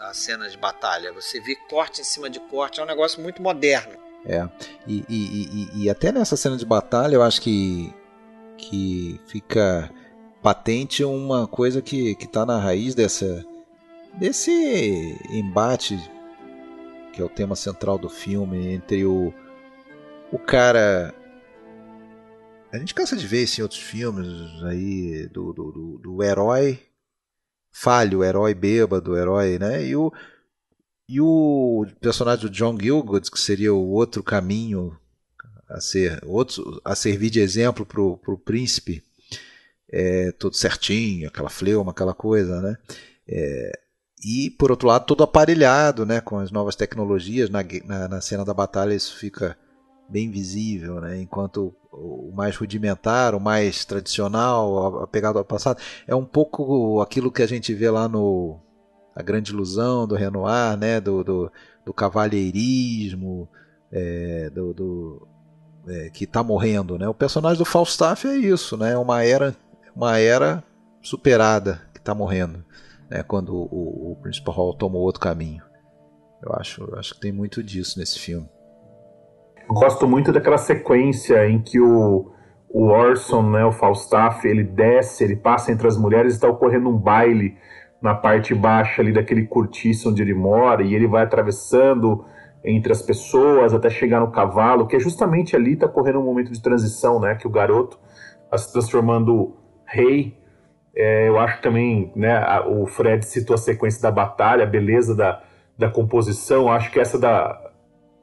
A 0.00 0.12
cena 0.12 0.46
de 0.50 0.58
batalha. 0.58 1.10
Você 1.12 1.40
vê 1.40 1.54
corte 1.70 2.02
em 2.02 2.04
cima 2.04 2.28
de 2.28 2.38
corte, 2.38 2.80
é 2.80 2.82
um 2.82 2.86
negócio 2.86 3.22
muito 3.22 3.40
moderno. 3.40 3.96
É. 4.24 4.46
E, 4.86 5.04
e, 5.08 5.14
e- 5.78 5.84
e 5.84 5.90
até 5.90 6.12
nessa 6.12 6.36
cena 6.36 6.56
de 6.56 6.66
batalha 6.66 7.14
eu 7.14 7.22
acho 7.22 7.40
que, 7.40 7.92
que 8.58 9.18
fica 9.26 9.90
patente 10.42 11.02
uma 11.04 11.46
coisa 11.46 11.80
que, 11.80 12.14
que 12.14 12.26
tá 12.26 12.44
na 12.44 12.58
raiz 12.58 12.94
dessa, 12.94 13.44
desse 14.18 14.50
embate 15.30 15.98
que 17.12 17.20
é 17.20 17.24
o 17.24 17.28
tema 17.28 17.56
central 17.56 17.98
do 17.98 18.08
filme 18.08 18.68
entre 18.68 19.04
o, 19.04 19.32
o 20.30 20.38
cara. 20.38 21.14
A 22.72 22.78
gente 22.78 22.94
cansa 22.94 23.16
de 23.16 23.26
ver 23.26 23.42
isso 23.42 23.60
em 23.60 23.62
outros 23.62 23.80
filmes 23.80 24.28
aí 24.64 25.26
do, 25.28 25.52
do, 25.52 25.72
do, 25.72 25.98
do 25.98 26.22
herói 26.22 26.78
falho, 27.72 28.22
herói 28.22 28.54
bêbado, 28.54 29.16
herói, 29.16 29.58
né? 29.58 29.84
E 29.84 29.96
o, 29.96 30.12
e 31.10 31.20
o 31.20 31.84
personagem 32.00 32.46
do 32.46 32.50
John 32.50 32.78
Gilgood, 32.80 33.28
que 33.32 33.40
seria 33.40 33.74
o 33.74 33.90
outro 33.90 34.22
caminho 34.22 34.96
a 35.68 35.80
ser 35.80 36.20
outro, 36.24 36.80
a 36.84 36.94
servir 36.94 37.30
de 37.30 37.40
exemplo 37.40 37.84
pro, 37.84 38.16
pro 38.18 38.38
príncipe, 38.38 39.02
é, 39.90 40.30
tudo 40.30 40.54
certinho, 40.54 41.26
aquela 41.26 41.50
fleuma, 41.50 41.90
aquela 41.90 42.14
coisa, 42.14 42.60
né? 42.60 42.76
É, 43.26 43.72
e 44.24 44.50
por 44.50 44.70
outro 44.70 44.86
lado, 44.86 45.04
todo 45.04 45.24
aparelhado, 45.24 46.06
né? 46.06 46.20
Com 46.20 46.38
as 46.38 46.52
novas 46.52 46.76
tecnologias, 46.76 47.50
na, 47.50 47.64
na, 47.84 48.06
na 48.06 48.20
cena 48.20 48.44
da 48.44 48.54
batalha 48.54 48.94
isso 48.94 49.16
fica 49.16 49.58
bem 50.08 50.30
visível, 50.30 51.00
né? 51.00 51.20
Enquanto 51.20 51.74
o 51.90 52.30
mais 52.32 52.54
rudimentar, 52.56 53.34
o 53.34 53.40
mais 53.40 53.84
tradicional, 53.84 55.02
apegado 55.02 55.40
ao 55.40 55.44
passado, 55.44 55.82
é 56.06 56.14
um 56.14 56.24
pouco 56.24 57.00
aquilo 57.00 57.32
que 57.32 57.42
a 57.42 57.48
gente 57.48 57.74
vê 57.74 57.90
lá 57.90 58.08
no 58.08 58.60
A 59.14 59.22
Grande 59.22 59.52
Ilusão 59.52 60.06
do 60.06 60.14
Renoir, 60.14 60.76
né? 60.76 61.00
Do, 61.00 61.22
do, 61.24 61.52
do 61.84 61.92
cavalheirismo, 61.92 63.48
é, 63.92 64.50
do, 64.50 64.72
do- 64.72 65.28
é, 65.88 66.10
que 66.10 66.24
está 66.24 66.42
morrendo, 66.42 66.98
né? 66.98 67.08
O 67.08 67.14
personagem 67.14 67.58
do 67.58 67.64
Falstaff 67.64 68.26
é 68.26 68.36
isso, 68.36 68.76
né? 68.76 68.96
Uma 68.96 69.24
era, 69.24 69.54
uma 69.94 70.18
era 70.18 70.62
superada 71.02 71.80
que 71.92 71.98
está 71.98 72.14
morrendo, 72.14 72.64
né? 73.10 73.22
Quando 73.22 73.54
o, 73.54 74.12
o 74.12 74.16
Principal 74.22 74.54
Hall 74.54 74.74
tomou 74.74 75.02
outro 75.02 75.20
caminho. 75.20 75.62
Eu 76.42 76.52
acho, 76.54 76.84
eu 76.84 76.98
acho 76.98 77.14
que 77.14 77.20
tem 77.20 77.32
muito 77.32 77.62
disso 77.62 77.98
nesse 77.98 78.18
filme. 78.18 78.48
Gosto 79.68 80.06
muito 80.06 80.32
daquela 80.32 80.58
sequência 80.58 81.48
em 81.48 81.60
que 81.62 81.78
o, 81.80 82.32
o 82.68 82.86
Orson, 82.86 83.50
né, 83.50 83.64
o 83.64 83.72
Falstaff, 83.72 84.46
ele 84.46 84.64
desce, 84.64 85.22
ele 85.22 85.36
passa 85.36 85.70
entre 85.70 85.86
as 85.86 85.96
mulheres 85.96 86.32
e 86.32 86.36
está 86.36 86.48
ocorrendo 86.48 86.88
um 86.88 86.96
baile 86.96 87.56
na 88.00 88.14
parte 88.14 88.54
baixa 88.54 89.02
ali 89.02 89.12
daquele 89.12 89.46
cortiço 89.46 90.10
onde 90.10 90.22
ele 90.22 90.34
mora 90.34 90.82
e 90.82 90.94
ele 90.94 91.06
vai 91.06 91.22
atravessando 91.22 92.24
entre 92.64 92.92
as 92.92 93.02
pessoas 93.02 93.72
até 93.72 93.88
chegar 93.88 94.20
no 94.20 94.30
cavalo, 94.30 94.86
que 94.86 94.96
é 94.96 95.00
justamente 95.00 95.56
ali 95.56 95.72
está 95.74 95.88
correndo 95.88 96.18
um 96.20 96.24
momento 96.24 96.52
de 96.52 96.60
transição, 96.60 97.18
né, 97.20 97.34
que 97.34 97.46
o 97.46 97.50
garoto 97.50 97.98
está 98.44 98.58
se 98.58 98.72
transformando 98.72 99.54
rei. 99.86 100.36
É, 100.94 101.28
eu 101.28 101.38
acho 101.38 101.60
também, 101.62 102.12
né, 102.16 102.36
a- 102.36 102.66
o 102.66 102.86
Fred 102.86 103.24
citou 103.24 103.54
a 103.54 103.58
sequência 103.58 104.02
da 104.02 104.10
batalha, 104.10 104.64
a 104.64 104.66
beleza 104.66 105.14
da, 105.14 105.40
da 105.78 105.88
composição, 105.88 106.70
acho 106.70 106.90
que 106.90 107.00
essa 107.00 107.18
da 107.18 107.58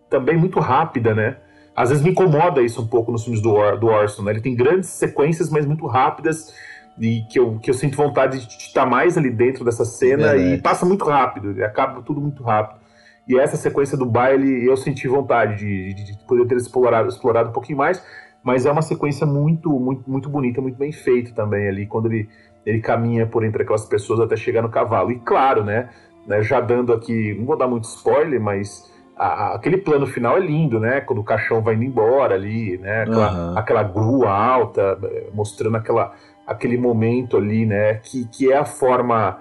também 0.09 0.37
muito 0.37 0.59
rápida, 0.59 1.13
né? 1.13 1.37
Às 1.75 1.89
vezes 1.89 2.03
me 2.03 2.11
incomoda 2.11 2.61
isso 2.61 2.81
um 2.81 2.87
pouco 2.87 3.11
nos 3.11 3.23
filmes 3.23 3.41
do, 3.41 3.53
Or, 3.53 3.77
do 3.77 3.87
Orson, 3.87 4.23
né? 4.23 4.31
Ele 4.31 4.41
tem 4.41 4.55
grandes 4.55 4.89
sequências, 4.89 5.49
mas 5.49 5.65
muito 5.65 5.85
rápidas 5.85 6.53
e 6.99 7.21
que 7.29 7.39
eu, 7.39 7.59
que 7.59 7.69
eu 7.69 7.73
sinto 7.73 7.95
vontade 7.95 8.39
de 8.47 8.53
estar 8.57 8.85
mais 8.85 9.17
ali 9.17 9.29
dentro 9.29 9.63
dessa 9.63 9.85
cena 9.85 10.29
Verdade. 10.33 10.53
e 10.55 10.61
passa 10.61 10.85
muito 10.85 11.05
rápido, 11.05 11.63
acaba 11.63 12.01
tudo 12.01 12.19
muito 12.19 12.43
rápido. 12.43 12.79
E 13.27 13.37
essa 13.37 13.57
sequência 13.57 13.97
do 13.97 14.05
baile 14.05 14.65
eu 14.65 14.75
senti 14.77 15.07
vontade 15.07 15.57
de, 15.57 15.93
de- 15.93 16.03
de 16.17 16.25
poder 16.25 16.45
ter 16.47 16.55
explorado, 16.55 17.09
explorado 17.09 17.49
um 17.49 17.53
pouquinho 17.53 17.77
mais, 17.77 18.01
mas 18.43 18.65
é 18.65 18.71
uma 18.71 18.81
sequência 18.81 19.27
muito, 19.27 19.69
muito, 19.79 20.09
muito 20.09 20.29
bonita, 20.29 20.61
muito 20.61 20.77
bem 20.77 20.91
feita 20.91 21.33
também 21.33 21.67
ali, 21.67 21.85
quando 21.85 22.05
ele, 22.05 22.29
ele 22.65 22.79
caminha 22.79 23.27
por 23.27 23.43
entre 23.43 23.63
aquelas 23.63 23.85
pessoas 23.85 24.19
até 24.21 24.37
chegar 24.37 24.61
no 24.61 24.69
cavalo. 24.69 25.11
E 25.11 25.19
claro, 25.19 25.63
né, 25.65 25.89
né 26.25 26.41
já 26.41 26.61
dando 26.61 26.93
aqui, 26.93 27.35
não 27.37 27.45
vou 27.45 27.57
dar 27.57 27.67
muito 27.67 27.83
spoiler, 27.83 28.39
mas 28.39 28.89
a- 29.17 29.27
a- 29.27 29.55
aquele 29.55 29.77
plano 29.77 30.07
final 30.07 30.37
é 30.37 30.39
lindo, 30.39 30.79
né? 30.79 31.01
Quando 31.01 31.19
o 31.19 31.23
caixão 31.23 31.61
vai 31.61 31.75
indo 31.75 31.83
embora 31.83 32.35
ali, 32.35 32.77
né? 32.77 33.01
Aquela, 33.01 33.27
Aham. 33.27 33.53
aquela 33.57 33.83
grua 33.83 34.29
alta, 34.31 34.97
mostrando 35.33 35.75
aquela, 35.75 36.13
aquele 36.47 36.77
momento 36.77 37.35
ali, 37.37 37.65
né? 37.65 37.95
Que, 37.95 38.25
que 38.25 38.51
é 38.51 38.57
a 38.57 38.65
forma 38.65 39.39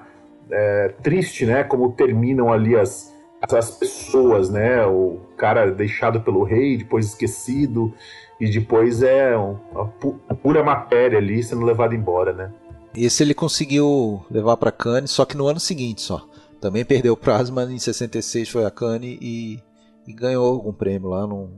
é, 0.51 0.89
triste, 1.03 1.47
né? 1.47 1.63
Como 1.65 1.93
terminam 1.93 2.53
ali 2.53 2.77
as, 2.77 3.15
as 3.51 3.71
pessoas, 3.71 4.51
né? 4.51 4.85
O 4.85 5.21
cara 5.37 5.71
deixado 5.71 6.21
pelo 6.21 6.43
rei, 6.43 6.77
depois 6.79 7.07
esquecido, 7.07 7.93
e 8.41 8.51
depois 8.51 9.03
é 9.03 9.37
um- 9.39 9.57
uma 9.73 9.87
pu- 9.87 10.21
pura 10.43 10.63
matéria 10.63 11.19
ali 11.19 11.43
sendo 11.43 11.65
levado 11.65 11.95
embora, 11.95 12.33
né? 12.33 12.53
Esse 12.95 13.23
ele 13.23 13.35
conseguiu 13.35 14.25
levar 14.31 14.57
para 14.57 14.73
Cannes, 14.73 15.11
só 15.11 15.25
que 15.25 15.37
no 15.37 15.47
ano 15.47 15.61
seguinte 15.61 16.01
só. 16.03 16.27
Também 16.61 16.85
perdeu 16.85 17.13
o 17.13 17.17
prazo, 17.17 17.53
mas 17.53 17.71
em 17.71 17.79
66 17.79 18.49
foi 18.49 18.65
a 18.65 18.71
Cannes 18.71 19.19
e, 19.21 19.63
e 20.07 20.13
ganhou 20.15 20.47
algum 20.47 20.73
prêmio 20.73 21.11
lá, 21.11 21.27
não, 21.27 21.51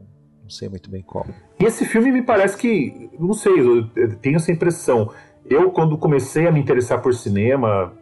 não 0.42 0.50
sei 0.50 0.68
muito 0.68 0.90
bem 0.90 1.00
qual. 1.02 1.24
E 1.60 1.64
esse 1.64 1.84
filme 1.84 2.10
me 2.10 2.22
parece 2.22 2.56
que, 2.56 3.08
não 3.18 3.32
sei, 3.32 3.52
eu 3.60 4.16
tenho 4.20 4.36
essa 4.36 4.50
impressão. 4.50 5.10
Eu, 5.48 5.70
quando 5.70 5.96
comecei 5.96 6.46
a 6.46 6.52
me 6.52 6.60
interessar 6.60 7.00
por 7.00 7.14
cinema, 7.14 7.92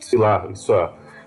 sei 0.00 0.18
lá, 0.18 0.48
isso, 0.52 0.72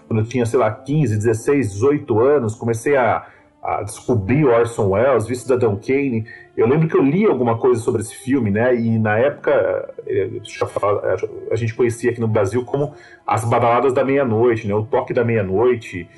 quando 0.07 0.19
eu 0.19 0.25
tinha, 0.25 0.45
sei 0.45 0.59
lá, 0.59 0.71
15, 0.71 1.15
16, 1.17 1.71
18 1.73 2.19
anos, 2.19 2.55
comecei 2.55 2.95
a, 2.95 3.25
a 3.63 3.83
descobrir 3.83 4.45
Orson 4.45 4.89
Welles, 4.89 5.27
vi 5.27 5.35
Cidadão 5.35 5.75
Kane. 5.75 6.25
Eu 6.55 6.67
lembro 6.67 6.87
que 6.87 6.95
eu 6.95 7.03
li 7.03 7.25
alguma 7.25 7.57
coisa 7.57 7.81
sobre 7.81 8.01
esse 8.01 8.15
filme, 8.15 8.49
né? 8.49 8.75
E 8.75 8.97
na 8.97 9.17
época, 9.17 9.93
eh, 10.07 10.29
falar, 10.67 11.17
a 11.51 11.55
gente 11.55 11.73
conhecia 11.73 12.11
aqui 12.11 12.19
no 12.19 12.27
Brasil 12.27 12.63
como 12.63 12.93
as 13.25 13.43
badaladas 13.45 13.93
da 13.93 14.03
meia-noite, 14.03 14.67
né? 14.67 14.73
O 14.73 14.83
toque 14.83 15.13
da 15.13 15.23
meia-noite. 15.23 16.09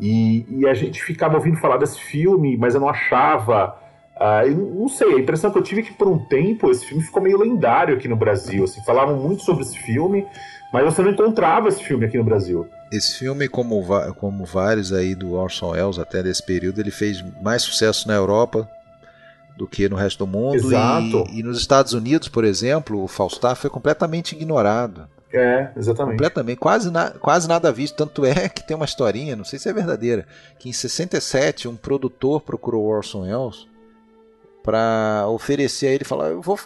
E, 0.00 0.46
e 0.48 0.68
a 0.68 0.74
gente 0.74 1.02
ficava 1.02 1.36
ouvindo 1.36 1.56
falar 1.56 1.78
desse 1.78 2.00
filme, 2.00 2.56
mas 2.56 2.74
eu 2.74 2.80
não 2.80 2.88
achava. 2.88 3.76
Ah, 4.20 4.42
não 4.46 4.88
sei, 4.88 5.14
a 5.14 5.18
impressão 5.20 5.50
que 5.50 5.58
eu 5.58 5.62
tive 5.62 5.80
é 5.82 5.84
que 5.84 5.92
por 5.92 6.08
um 6.08 6.18
tempo 6.18 6.70
esse 6.70 6.84
filme 6.86 7.02
ficou 7.02 7.22
meio 7.22 7.38
lendário 7.38 7.96
aqui 7.96 8.08
no 8.08 8.16
Brasil. 8.16 8.64
Assim, 8.64 8.82
falavam 8.84 9.16
muito 9.16 9.42
sobre 9.42 9.62
esse 9.62 9.78
filme, 9.78 10.26
mas 10.72 10.84
você 10.84 11.02
não 11.02 11.10
encontrava 11.10 11.68
esse 11.68 11.82
filme 11.82 12.04
aqui 12.06 12.18
no 12.18 12.24
Brasil. 12.24 12.66
Esse 12.90 13.18
filme, 13.18 13.48
como, 13.48 13.84
como 14.14 14.44
vários 14.44 14.92
aí 14.92 15.14
do 15.14 15.34
Orson 15.34 15.70
Welles 15.70 15.98
até 15.98 16.22
desse 16.22 16.44
período, 16.44 16.80
ele 16.80 16.90
fez 16.90 17.22
mais 17.42 17.62
sucesso 17.62 18.08
na 18.08 18.14
Europa 18.14 18.68
do 19.56 19.66
que 19.66 19.88
no 19.88 19.96
resto 19.96 20.18
do 20.24 20.26
mundo. 20.26 20.56
Exato. 20.56 21.26
E, 21.30 21.40
e 21.40 21.42
nos 21.42 21.58
Estados 21.58 21.92
Unidos, 21.92 22.28
por 22.28 22.44
exemplo, 22.44 23.02
o 23.02 23.08
Falstaff 23.08 23.60
foi 23.60 23.70
completamente 23.70 24.34
ignorado. 24.34 25.06
É, 25.32 25.68
exatamente. 25.76 26.12
Completamente, 26.12 26.56
quase, 26.58 26.90
na- 26.90 27.10
quase 27.10 27.46
nada 27.46 27.70
visto. 27.70 27.94
Tanto 27.94 28.24
é 28.24 28.48
que 28.48 28.66
tem 28.66 28.74
uma 28.74 28.86
historinha, 28.86 29.36
não 29.36 29.44
sei 29.44 29.58
se 29.58 29.68
é 29.68 29.72
verdadeira, 29.72 30.26
que 30.58 30.68
em 30.68 30.72
67 30.72 31.68
um 31.68 31.76
produtor 31.76 32.40
procurou 32.40 32.84
o 32.84 32.88
Orson 32.88 33.20
Welles 33.22 33.67
para 34.62 35.26
oferecer 35.28 35.86
a 35.86 35.90
ele, 35.92 36.04
falar, 36.04 36.30
eu 36.30 36.42
vou 36.42 36.58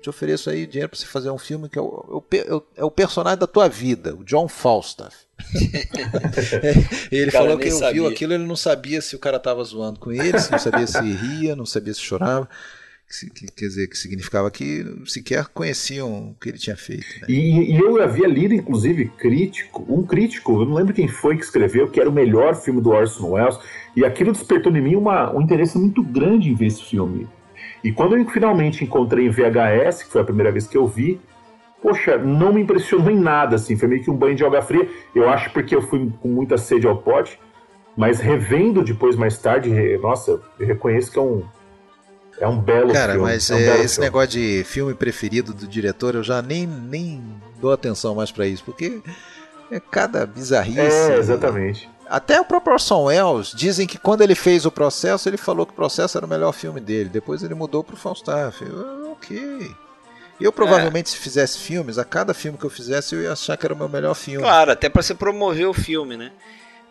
te 0.00 0.08
ofereço 0.08 0.48
aí 0.48 0.66
dinheiro 0.66 0.88
para 0.88 0.98
você 0.98 1.06
fazer 1.06 1.30
um 1.30 1.38
filme 1.38 1.68
que 1.68 1.78
é 1.78 1.82
o, 1.82 2.24
é 2.32 2.54
o, 2.54 2.62
é 2.76 2.84
o 2.84 2.90
personagem 2.90 3.38
da 3.38 3.46
tua 3.46 3.68
vida, 3.68 4.14
o 4.14 4.24
John 4.24 4.48
Falstaff. 4.48 5.14
ele 7.12 7.30
falou 7.30 7.58
que 7.58 7.68
eu 7.68 7.92
viu 7.92 8.06
aquilo, 8.06 8.32
ele 8.32 8.46
não 8.46 8.56
sabia 8.56 9.00
se 9.00 9.14
o 9.14 9.18
cara 9.18 9.38
tava 9.38 9.62
zoando 9.62 10.00
com 10.00 10.10
ele, 10.10 10.38
se 10.38 10.50
não 10.50 10.58
sabia 10.58 10.86
se 10.86 11.00
ria, 11.00 11.54
não 11.54 11.66
sabia 11.66 11.92
se 11.92 12.00
chorava. 12.00 12.48
Que, 13.34 13.46
quer 13.46 13.66
dizer, 13.66 13.88
que 13.88 13.98
significava 13.98 14.48
que 14.52 14.86
sequer 15.04 15.46
conheciam 15.48 16.30
o 16.30 16.34
que 16.40 16.48
ele 16.48 16.58
tinha 16.58 16.76
feito. 16.76 17.08
Né? 17.20 17.26
E, 17.28 17.72
e, 17.72 17.76
eu 17.76 18.00
havia 18.00 18.28
lido, 18.28 18.54
inclusive, 18.54 19.08
crítico, 19.18 19.84
um 19.88 20.04
crítico, 20.04 20.62
eu 20.62 20.64
não 20.64 20.74
lembro 20.74 20.94
quem 20.94 21.08
foi 21.08 21.36
que 21.36 21.42
escreveu, 21.42 21.90
que 21.90 21.98
era 21.98 22.08
o 22.08 22.12
melhor 22.12 22.54
filme 22.54 22.80
do 22.80 22.90
Orson 22.90 23.30
Welles, 23.30 23.58
e 23.96 24.04
aquilo 24.04 24.32
despertou 24.32 24.74
em 24.74 24.80
mim 24.80 24.96
uma, 24.96 25.34
um 25.34 25.40
interesse 25.40 25.76
muito 25.78 26.02
grande 26.02 26.50
em 26.50 26.54
ver 26.54 26.66
esse 26.66 26.82
filme. 26.82 27.28
E 27.82 27.92
quando 27.92 28.16
eu 28.16 28.24
finalmente 28.28 28.84
encontrei 28.84 29.26
em 29.26 29.30
VHS, 29.30 30.02
que 30.04 30.10
foi 30.10 30.20
a 30.20 30.24
primeira 30.24 30.52
vez 30.52 30.66
que 30.66 30.76
eu 30.76 30.86
vi, 30.86 31.20
poxa, 31.82 32.18
não 32.18 32.52
me 32.52 32.60
impressionou 32.60 33.10
em 33.10 33.18
nada, 33.18 33.56
assim, 33.56 33.76
foi 33.76 33.88
meio 33.88 34.02
que 34.02 34.10
um 34.10 34.16
banho 34.16 34.36
de 34.36 34.44
água 34.44 34.62
fria. 34.62 34.88
Eu 35.14 35.28
acho 35.28 35.50
porque 35.50 35.74
eu 35.74 35.82
fui 35.82 36.12
com 36.20 36.28
muita 36.28 36.58
sede 36.58 36.86
ao 36.86 36.96
pote, 36.96 37.38
mas 37.96 38.20
revendo 38.20 38.82
depois 38.84 39.16
mais 39.16 39.38
tarde, 39.38 39.70
nossa, 39.98 40.40
eu 40.58 40.66
reconheço 40.66 41.10
que 41.10 41.18
é 41.18 41.22
um 41.22 41.42
é 42.38 42.48
um 42.48 42.58
belo 42.58 42.90
Cara, 42.92 43.12
filme. 43.12 43.28
mas 43.28 43.50
é 43.50 43.54
um 43.54 43.58
é, 43.58 43.80
esse 43.82 43.96
filme. 43.96 44.06
negócio 44.06 44.30
de 44.30 44.64
filme 44.64 44.94
preferido 44.94 45.52
do 45.52 45.66
diretor, 45.66 46.14
eu 46.14 46.22
já 46.22 46.40
nem, 46.40 46.66
nem 46.66 47.22
dou 47.60 47.70
atenção 47.70 48.14
mais 48.14 48.32
para 48.32 48.46
isso, 48.46 48.64
porque 48.64 49.02
é 49.70 49.78
cada 49.78 50.24
bizarrice. 50.24 50.80
É, 50.80 51.18
exatamente. 51.18 51.88
Até 52.10 52.40
o 52.40 52.44
próprio 52.44 52.72
Orson 52.72 53.04
Welles 53.04 53.52
dizem 53.54 53.86
que 53.86 53.96
quando 53.96 54.22
ele 54.22 54.34
fez 54.34 54.66
o 54.66 54.70
processo, 54.72 55.28
ele 55.28 55.36
falou 55.36 55.64
que 55.64 55.72
o 55.72 55.76
processo 55.76 56.18
era 56.18 56.26
o 56.26 56.28
melhor 56.28 56.52
filme 56.52 56.80
dele. 56.80 57.08
Depois 57.08 57.44
ele 57.44 57.54
mudou 57.54 57.84
pro 57.84 57.96
Falstaff. 57.96 58.64
Eu, 58.64 59.12
ok. 59.12 59.70
Eu 60.40 60.50
provavelmente, 60.50 61.06
é. 61.06 61.10
se 61.10 61.18
fizesse 61.18 61.58
filmes, 61.58 61.98
a 61.98 62.04
cada 62.04 62.34
filme 62.34 62.58
que 62.58 62.64
eu 62.64 62.70
fizesse, 62.70 63.14
eu 63.14 63.22
ia 63.22 63.32
achar 63.32 63.56
que 63.56 63.64
era 63.64 63.74
o 63.74 63.76
meu 63.76 63.88
melhor 63.88 64.14
filme. 64.14 64.42
Claro, 64.42 64.72
até 64.72 64.88
para 64.88 65.02
você 65.02 65.14
promover 65.14 65.68
o 65.68 65.72
filme, 65.72 66.16
né? 66.16 66.32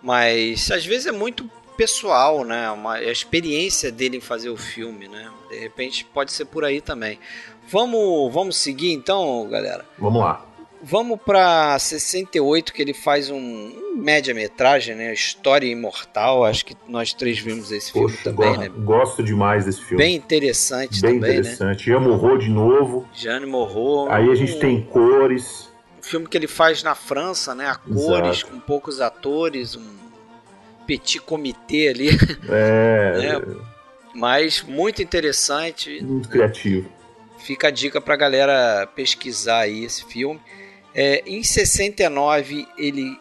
Mas 0.02 0.72
às 0.72 0.86
vezes 0.86 1.08
é 1.08 1.12
muito 1.12 1.50
pessoal, 1.76 2.46
né? 2.46 2.72
Uma, 2.72 2.94
a 2.94 3.12
experiência 3.12 3.92
dele 3.92 4.18
em 4.18 4.22
fazer 4.22 4.50
o 4.50 4.56
filme, 4.56 5.10
né? 5.10 5.30
De 5.50 5.60
repente 5.60 6.06
pode 6.06 6.32
ser 6.32 6.46
por 6.46 6.64
aí 6.64 6.80
também. 6.80 7.20
Vamos, 7.68 8.34
vamos 8.34 8.56
seguir 8.56 8.94
então, 8.94 9.46
galera? 9.50 9.84
Vamos 9.98 10.22
lá. 10.22 10.46
Vamos 10.82 11.20
para 11.24 11.78
68, 11.78 12.74
que 12.74 12.82
ele 12.82 12.94
faz 12.94 13.30
um, 13.30 13.38
um 13.38 13.98
média-metragem, 13.98 14.96
né? 14.96 15.14
História 15.14 15.68
Imortal. 15.68 16.46
Acho 16.46 16.66
que 16.66 16.76
nós 16.88 17.14
três 17.14 17.38
vimos 17.40 17.72
esse 17.72 17.92
Poxa, 17.92 18.16
filme 18.18 18.38
também, 18.38 18.54
go 18.54 18.60
né? 18.62 18.70
Gosto 18.86 19.22
demais 19.22 19.66
desse 19.66 19.82
filme. 19.82 20.04
Bem 20.04 20.16
interessante 20.16 21.02
Bem 21.02 21.16
também, 21.16 21.40
interessante. 21.40 21.66
né? 21.66 21.78
Jean 21.78 22.00
Morro 22.00 22.38
de 22.38 22.50
novo. 22.50 23.08
Jeanne 23.14 23.46
Morro. 23.46 24.10
Aí 24.10 24.30
a 24.30 24.36
gente 24.36 24.54
um, 24.54 24.60
tem 24.60 24.82
cores. 24.82 25.70
Um 26.00 26.04
filme 26.04 26.28
que 26.28 26.38
ele 26.38 26.48
faz 26.48 26.82
na 26.82 26.96
França, 26.96 27.54
né? 27.54 27.68
A 27.68 27.76
cores, 27.76 28.38
Exato. 28.38 28.48
com 28.54 28.60
poucos 28.60 29.02
atores, 29.02 29.76
um 29.76 29.98
petit 30.88 31.20
comitê 31.20 31.90
ali. 31.90 32.10
É. 32.50 33.18
né? 33.40 33.56
Mas 34.16 34.64
muito 34.64 35.02
interessante. 35.02 36.02
Muito 36.02 36.30
criativo. 36.30 36.90
Fica 37.38 37.68
a 37.68 37.72
dica 37.72 38.02
pra 38.02 38.16
galera 38.16 38.88
pesquisar 38.96 39.60
aí 39.60 39.84
esse 39.84 40.06
filme. 40.06 40.40
É, 40.94 41.24
em 41.26 41.44
69 41.44 42.68
ele 42.78 43.20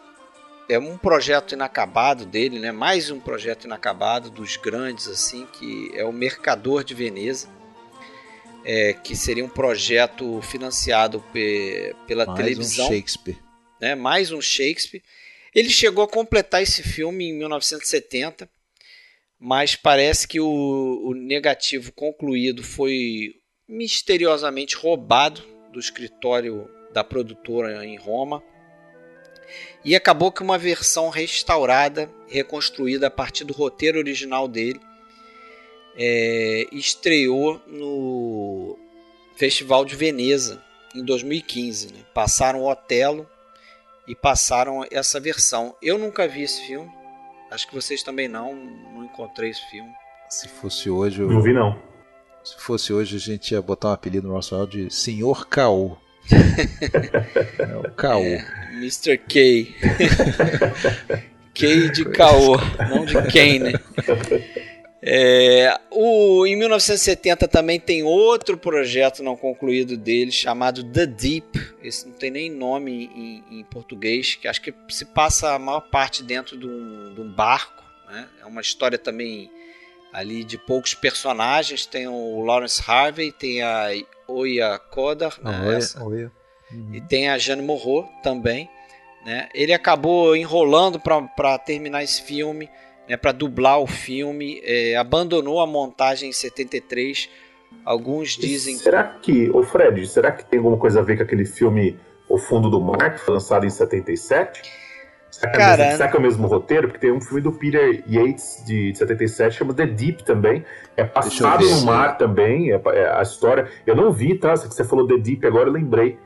é 0.69 0.77
um 0.77 0.97
projeto 0.97 1.53
inacabado 1.53 2.25
dele, 2.25 2.59
né? 2.59 2.71
Mais 2.71 3.09
um 3.09 3.19
projeto 3.19 3.65
inacabado 3.65 4.29
dos 4.29 4.55
grandes 4.55 5.07
assim, 5.07 5.47
que 5.53 5.91
é 5.95 6.05
o 6.05 6.13
Mercador 6.13 6.83
de 6.83 6.93
Veneza, 6.93 7.49
é, 8.63 8.93
que 8.93 9.15
seria 9.15 9.43
um 9.43 9.49
projeto 9.49 10.41
financiado 10.41 11.23
pe 11.33 11.95
pela 12.07 12.25
Mais 12.25 12.37
televisão. 12.37 12.87
Um 12.87 12.89
Shakespeare. 12.89 13.37
Né? 13.81 13.95
Mais 13.95 14.31
um 14.31 14.41
Shakespeare. 14.41 15.03
Ele 15.53 15.69
chegou 15.69 16.03
a 16.03 16.07
completar 16.07 16.61
esse 16.61 16.83
filme 16.83 17.29
em 17.29 17.33
1970, 17.33 18.47
mas 19.39 19.75
parece 19.75 20.27
que 20.27 20.39
o, 20.39 21.01
o 21.03 21.13
negativo 21.15 21.91
concluído 21.93 22.61
foi 22.61 23.35
misteriosamente 23.67 24.75
roubado 24.75 25.43
do 25.71 25.79
escritório 25.79 26.69
da 26.93 27.03
produtora 27.03 27.85
em 27.85 27.97
Roma. 27.97 28.43
E 29.83 29.95
acabou 29.95 30.31
que 30.31 30.43
uma 30.43 30.57
versão 30.57 31.09
restaurada, 31.09 32.09
reconstruída 32.27 33.07
a 33.07 33.11
partir 33.11 33.43
do 33.43 33.53
roteiro 33.53 33.97
original 33.97 34.47
dele, 34.47 34.79
é, 35.95 36.67
estreou 36.71 37.61
no 37.67 38.77
Festival 39.35 39.85
de 39.85 39.95
Veneza 39.95 40.61
em 40.93 41.03
2015. 41.03 41.93
Né? 41.93 41.99
Passaram 42.13 42.61
o 42.61 42.69
Otelo 42.69 43.27
e 44.07 44.15
passaram 44.15 44.85
essa 44.91 45.19
versão. 45.19 45.75
Eu 45.81 45.97
nunca 45.97 46.27
vi 46.27 46.43
esse 46.43 46.61
filme, 46.67 46.89
acho 47.49 47.67
que 47.67 47.75
vocês 47.75 48.03
também 48.03 48.27
não, 48.27 48.55
não 48.55 49.03
encontrei 49.05 49.49
esse 49.49 49.65
filme. 49.69 49.91
Se 50.29 50.47
fosse 50.47 50.89
hoje. 50.89 51.21
Eu... 51.21 51.29
Não 51.29 51.41
vi, 51.41 51.53
não. 51.53 51.79
Se 52.43 52.55
fosse 52.57 52.93
hoje, 52.93 53.15
a 53.15 53.19
gente 53.19 53.51
ia 53.51 53.61
botar 53.61 53.89
um 53.89 53.93
apelido 53.93 54.27
no 54.27 54.33
nosso 54.33 54.55
áudio 54.55 54.87
de 54.87 54.93
Senhor 54.93 55.47
Caô. 55.47 55.97
É 57.59 57.77
o 57.77 57.91
Caô. 57.91 58.23
É, 58.23 58.45
Mr. 58.73 59.17
K. 59.17 59.75
K 61.53 61.89
de 61.89 62.05
Caô, 62.05 62.57
não 62.89 63.05
de 63.05 63.13
Kane, 63.31 63.59
né? 63.59 63.73
É, 65.01 65.79
o, 65.91 66.45
em 66.45 66.57
1970 66.57 67.47
também 67.47 67.79
tem 67.79 68.03
outro 68.03 68.57
projeto 68.57 69.23
não 69.23 69.35
concluído 69.35 69.95
dele 69.95 70.31
chamado 70.31 70.83
The 70.83 71.05
Deep. 71.05 71.59
Esse 71.81 72.07
não 72.07 72.13
tem 72.13 72.29
nem 72.29 72.49
nome 72.49 73.09
em, 73.15 73.59
em 73.59 73.63
português, 73.63 74.35
que 74.35 74.47
acho 74.47 74.61
que 74.61 74.73
se 74.89 75.05
passa 75.05 75.53
a 75.53 75.59
maior 75.59 75.81
parte 75.81 76.23
dentro 76.23 76.57
de 76.57 76.65
um, 76.65 77.13
de 77.13 77.21
um 77.21 77.31
barco. 77.31 77.83
Né? 78.09 78.27
É 78.41 78.45
uma 78.45 78.61
história 78.61 78.97
também 78.97 79.49
ali 80.13 80.43
de 80.43 80.57
poucos 80.57 80.93
personagens. 80.93 81.85
Tem 81.85 82.07
o 82.07 82.41
Lawrence 82.41 82.81
Harvey, 82.85 83.31
tem 83.31 83.61
a 83.61 83.89
Oya 84.27 84.79
Kodar, 84.91 85.37
né? 85.41 85.77
Essa, 85.77 86.03
Oya. 86.03 86.31
Uhum. 86.71 86.93
e 86.93 87.01
tem 87.01 87.29
a 87.29 87.37
Jane 87.37 87.61
Morro 87.61 88.07
também. 88.21 88.69
Né? 89.25 89.49
Ele 89.53 89.73
acabou 89.73 90.35
enrolando 90.35 90.99
para 90.99 91.57
terminar 91.57 92.03
esse 92.03 92.21
filme 92.21 92.69
né, 93.09 93.17
para 93.17 93.31
dublar 93.31 93.79
o 93.79 93.87
filme, 93.87 94.61
é, 94.63 94.95
abandonou 94.95 95.59
a 95.59 95.65
montagem 95.65 96.29
em 96.29 96.33
73. 96.33 97.27
Alguns 97.83 98.37
dizem. 98.37 98.77
Será 98.77 99.03
que, 99.03 99.49
ô 99.49 99.63
Fred, 99.63 100.05
será 100.07 100.31
que 100.31 100.45
tem 100.45 100.59
alguma 100.59 100.77
coisa 100.77 100.99
a 100.99 101.03
ver 101.03 101.17
com 101.17 101.23
aquele 101.23 101.45
filme 101.45 101.99
O 102.27 102.37
Fundo 102.37 102.69
do 102.69 102.79
Mar, 102.79 103.15
que 103.15 103.21
foi 103.21 103.33
lançado 103.33 103.65
em 103.65 103.69
77? 103.69 104.61
Será 105.39 105.51
que, 105.51 105.57
é 105.57 105.59
Cara, 105.59 105.83
é 105.83 105.91
será 105.91 106.09
que 106.09 106.17
é 106.17 106.19
o 106.19 106.21
mesmo 106.21 106.47
roteiro? 106.47 106.87
Porque 106.89 106.99
tem 106.99 107.13
um 107.13 107.21
filme 107.21 107.39
do 107.39 107.53
Peter 107.53 108.03
Yates 108.09 108.61
de 108.65 108.93
77 108.93 109.55
chama 109.55 109.73
The 109.73 109.85
Deep 109.85 110.25
também. 110.25 110.65
É 110.97 111.05
passado 111.05 111.63
no 111.63 111.85
mar 111.85 112.17
também. 112.17 112.73
É, 112.73 112.81
é, 112.87 113.09
a 113.17 113.21
história. 113.21 113.69
Eu 113.87 113.95
não 113.95 114.11
vi, 114.11 114.37
tá? 114.37 114.53
Que 114.53 114.73
você 114.73 114.83
falou 114.83 115.07
The 115.07 115.17
Deep 115.17 115.47
agora, 115.47 115.69
eu 115.69 115.73
lembrei. 115.73 116.17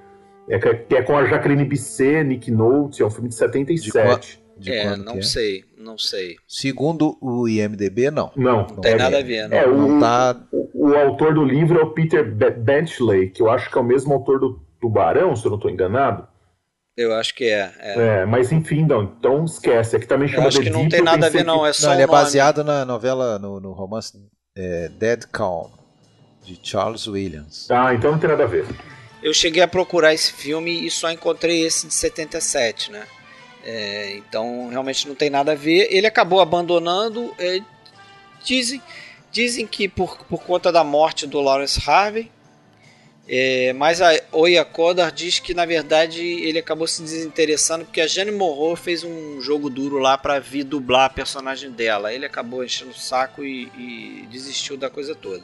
É, 0.49 0.57
que 0.57 0.95
é 0.95 1.03
com 1.03 1.15
a 1.15 1.25
Jacqueline 1.25 1.63
Bisset, 1.63 2.23
Nick 2.23 2.49
Nolte, 2.49 3.03
é 3.03 3.05
um 3.05 3.09
filme 3.11 3.29
de 3.29 3.35
77. 3.35 4.37
De 4.37 4.43
de 4.57 4.71
é, 4.71 4.95
não 4.95 5.21
sei, 5.21 5.63
não 5.77 5.97
sei. 5.97 6.35
Segundo 6.47 7.17
o 7.21 7.47
IMDB, 7.47 8.11
não. 8.11 8.31
Não, 8.35 8.67
não 8.67 8.81
tem 8.81 8.93
é, 8.93 8.97
nada 8.97 9.19
a 9.19 9.23
ver. 9.23 9.47
Não. 9.47 9.57
É, 9.57 9.67
o, 9.67 9.75
não 9.75 9.99
tá... 9.99 10.41
o, 10.51 10.89
o, 10.89 10.95
autor 10.95 11.33
do 11.33 11.43
livro 11.43 11.79
é 11.79 11.83
o 11.83 11.91
Peter 11.91 12.23
Benchley, 12.25 13.29
que 13.29 13.41
eu 13.41 13.49
acho 13.49 13.69
que 13.69 13.77
é 13.77 13.81
o 13.81 13.83
mesmo 13.83 14.13
autor 14.13 14.39
do 14.39 14.59
Tubarão, 14.79 15.35
se 15.35 15.45
eu 15.45 15.49
não 15.49 15.57
estou 15.57 15.71
enganado. 15.71 16.27
Eu 16.95 17.15
acho 17.15 17.33
que 17.33 17.45
é, 17.45 17.71
é. 17.79 18.21
É, 18.21 18.25
mas 18.25 18.51
enfim, 18.51 18.85
não, 18.85 19.03
então 19.03 19.45
esquece. 19.45 19.95
Aqui 19.95 20.05
também 20.05 20.27
chama 20.27 20.43
eu 20.43 20.47
acho 20.47 20.61
que 20.61 20.69
não 20.69 20.87
tem 20.87 21.01
nada 21.01 21.25
a 21.25 21.29
ver, 21.29 21.43
não. 21.43 21.65
É 21.65 21.73
só 21.73 21.87
não, 21.87 21.93
ele 21.93 22.03
é 22.03 22.07
baseado 22.07 22.63
na 22.63 22.85
novela, 22.85 23.39
no, 23.39 23.59
no 23.59 23.71
romance 23.71 24.13
é, 24.55 24.89
Dead 24.89 25.25
Calm, 25.31 25.71
de 26.43 26.59
Charles 26.61 27.07
Williams. 27.07 27.69
Ah, 27.71 27.93
então 27.95 28.11
não 28.11 28.19
tem 28.19 28.29
nada 28.29 28.43
a 28.43 28.47
ver. 28.47 28.65
Eu 29.23 29.33
cheguei 29.33 29.63
a 29.63 29.67
procurar 29.67 30.13
esse 30.13 30.31
filme 30.33 30.85
e 30.85 30.91
só 30.91 31.09
encontrei 31.09 31.65
esse 31.65 31.87
de 31.87 31.93
77, 31.93 32.91
né? 32.91 33.07
É, 33.65 34.17
então 34.17 34.67
realmente 34.69 35.07
não 35.07 35.15
tem 35.15 35.29
nada 35.29 35.53
a 35.53 35.55
ver. 35.55 35.87
Ele 35.89 36.05
acabou 36.05 36.41
abandonando. 36.41 37.33
É, 37.39 37.59
dizem, 38.43 38.81
dizem 39.31 39.65
que 39.65 39.87
por, 39.87 40.17
por 40.25 40.43
conta 40.43 40.71
da 40.71 40.83
morte 40.83 41.25
do 41.25 41.39
Lawrence 41.39 41.81
Harvey. 41.89 42.31
É, 43.27 43.71
mas 43.73 44.01
a 44.01 44.11
Oya 44.33 44.65
Kodar 44.65 45.09
diz 45.09 45.39
que 45.39 45.53
na 45.53 45.65
verdade 45.65 46.21
ele 46.21 46.59
acabou 46.59 46.85
se 46.85 47.01
desinteressando 47.01 47.85
porque 47.85 48.01
a 48.01 48.07
Jane 48.07 48.31
Morrow 48.31 48.75
fez 48.75 49.03
um 49.05 49.39
jogo 49.41 49.69
duro 49.69 49.97
lá 49.97 50.17
para 50.17 50.39
vir 50.39 50.65
dublar 50.65 51.05
a 51.05 51.09
personagem 51.09 51.71
dela. 51.71 52.13
Ele 52.13 52.25
acabou 52.25 52.63
enchendo 52.63 52.91
o 52.91 52.97
saco 52.97 53.43
e, 53.43 53.71
e 53.77 54.27
desistiu 54.29 54.75
da 54.75 54.89
coisa 54.89 55.15
toda. 55.15 55.43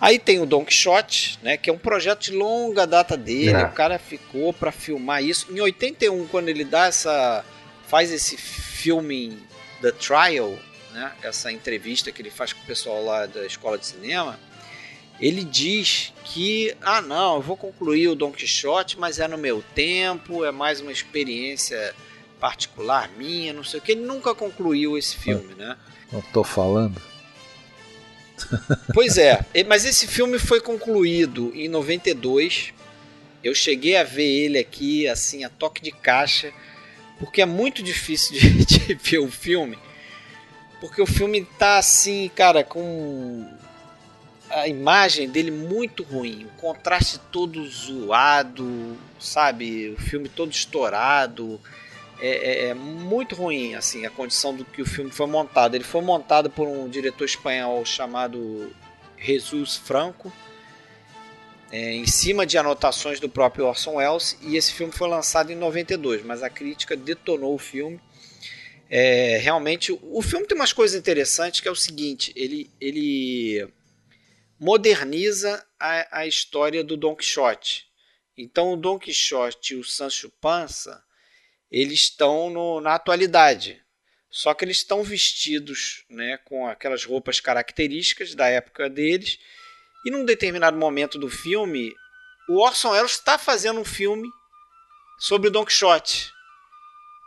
Aí 0.00 0.18
tem 0.18 0.40
o 0.40 0.44
Don 0.44 0.64
Quixote, 0.64 1.38
né, 1.42 1.56
que 1.56 1.70
é 1.70 1.72
um 1.72 1.78
projeto 1.78 2.24
de 2.24 2.32
longa 2.32 2.86
data 2.86 3.16
dele. 3.16 3.52
É. 3.52 3.64
O 3.64 3.72
cara 3.72 3.98
ficou 3.98 4.52
para 4.52 4.72
filmar 4.72 5.22
isso. 5.22 5.46
Em 5.50 5.60
81, 5.60 6.26
quando 6.26 6.48
ele 6.48 6.64
dá 6.64 6.86
essa 6.86 7.44
faz 7.86 8.10
esse 8.10 8.36
filme 8.36 9.38
The 9.80 9.92
Trial, 9.92 10.58
né, 10.92 11.12
essa 11.22 11.52
entrevista 11.52 12.10
que 12.10 12.20
ele 12.20 12.30
faz 12.30 12.52
com 12.52 12.60
o 12.60 12.66
pessoal 12.66 13.04
lá 13.04 13.26
da 13.26 13.46
escola 13.46 13.78
de 13.78 13.86
cinema, 13.86 14.38
ele 15.24 15.42
diz 15.42 16.12
que, 16.22 16.76
ah 16.82 17.00
não, 17.00 17.36
eu 17.36 17.40
vou 17.40 17.56
concluir 17.56 18.08
o 18.08 18.14
Don 18.14 18.30
Quixote, 18.30 18.98
mas 18.98 19.18
é 19.18 19.26
no 19.26 19.38
meu 19.38 19.64
tempo, 19.74 20.44
é 20.44 20.50
mais 20.50 20.82
uma 20.82 20.92
experiência 20.92 21.94
particular 22.38 23.08
minha, 23.16 23.54
não 23.54 23.64
sei 23.64 23.80
o 23.80 23.82
que. 23.82 23.92
Ele 23.92 24.02
nunca 24.02 24.34
concluiu 24.34 24.98
esse 24.98 25.16
filme, 25.16 25.54
né? 25.54 25.78
Não 26.12 26.20
tô 26.20 26.44
falando. 26.44 27.00
Pois 28.92 29.16
é, 29.16 29.42
mas 29.66 29.86
esse 29.86 30.06
filme 30.06 30.38
foi 30.38 30.60
concluído 30.60 31.50
em 31.54 31.68
92. 31.68 32.74
Eu 33.42 33.54
cheguei 33.54 33.96
a 33.96 34.04
ver 34.04 34.28
ele 34.28 34.58
aqui, 34.58 35.08
assim, 35.08 35.42
a 35.42 35.48
toque 35.48 35.80
de 35.80 35.90
caixa, 35.90 36.52
porque 37.18 37.40
é 37.40 37.46
muito 37.46 37.82
difícil 37.82 38.38
de, 38.38 38.50
de 38.66 38.94
ver 38.94 39.20
o 39.20 39.30
filme. 39.30 39.78
Porque 40.82 41.00
o 41.00 41.06
filme 41.06 41.46
tá 41.58 41.78
assim, 41.78 42.30
cara, 42.34 42.62
com 42.62 43.53
a 44.54 44.68
imagem 44.68 45.28
dele 45.28 45.50
muito 45.50 46.04
ruim, 46.04 46.44
o 46.44 46.60
contraste 46.60 47.18
todo 47.32 47.66
zoado, 47.66 48.96
sabe? 49.18 49.90
O 49.90 50.00
filme 50.00 50.28
todo 50.28 50.52
estourado. 50.52 51.60
É, 52.20 52.28
é, 52.28 52.68
é, 52.68 52.74
muito 52.74 53.34
ruim 53.34 53.74
assim 53.74 54.06
a 54.06 54.10
condição 54.10 54.54
do 54.54 54.64
que 54.64 54.80
o 54.80 54.86
filme 54.86 55.10
foi 55.10 55.26
montado. 55.26 55.74
Ele 55.74 55.82
foi 55.82 56.00
montado 56.00 56.48
por 56.48 56.68
um 56.68 56.88
diretor 56.88 57.24
espanhol 57.24 57.84
chamado 57.84 58.72
Jesus 59.18 59.76
Franco, 59.76 60.32
é, 61.72 61.92
em 61.92 62.06
cima 62.06 62.46
de 62.46 62.56
anotações 62.56 63.18
do 63.18 63.28
próprio 63.28 63.66
Orson 63.66 63.94
Welles, 63.94 64.38
e 64.40 64.56
esse 64.56 64.72
filme 64.72 64.92
foi 64.92 65.08
lançado 65.08 65.50
em 65.50 65.56
92, 65.56 66.24
mas 66.24 66.42
a 66.42 66.48
crítica 66.48 66.96
detonou 66.96 67.54
o 67.54 67.58
filme. 67.58 68.00
É, 68.88 69.38
realmente, 69.42 69.98
o 70.02 70.22
filme 70.22 70.46
tem 70.46 70.56
umas 70.56 70.72
coisas 70.72 70.96
interessantes 70.96 71.60
que 71.60 71.66
é 71.66 71.70
o 71.70 71.74
seguinte: 71.74 72.32
ele, 72.36 72.70
ele 72.80 73.66
moderniza 74.58 75.64
a, 75.78 76.20
a 76.20 76.26
história 76.26 76.82
do 76.82 76.96
Don 76.96 77.14
Quixote. 77.14 77.86
Então, 78.36 78.72
o 78.72 78.76
Don 78.76 78.98
Quixote 78.98 79.74
e 79.74 79.76
o 79.76 79.84
Sancho 79.84 80.30
Panza 80.40 81.04
eles 81.70 82.00
estão 82.02 82.50
no, 82.50 82.80
na 82.80 82.94
atualidade. 82.94 83.82
Só 84.30 84.54
que 84.54 84.64
eles 84.64 84.78
estão 84.78 85.02
vestidos 85.02 86.04
né, 86.08 86.38
com 86.44 86.66
aquelas 86.68 87.04
roupas 87.04 87.40
características 87.40 88.34
da 88.34 88.48
época 88.48 88.88
deles. 88.88 89.38
E 90.04 90.10
num 90.10 90.24
determinado 90.24 90.76
momento 90.76 91.18
do 91.18 91.28
filme, 91.28 91.92
o 92.48 92.60
Orson 92.60 92.90
Welles 92.90 93.12
está 93.12 93.38
fazendo 93.38 93.80
um 93.80 93.84
filme 93.84 94.28
sobre 95.18 95.48
o 95.48 95.50
Don 95.50 95.64
Quixote. 95.64 96.30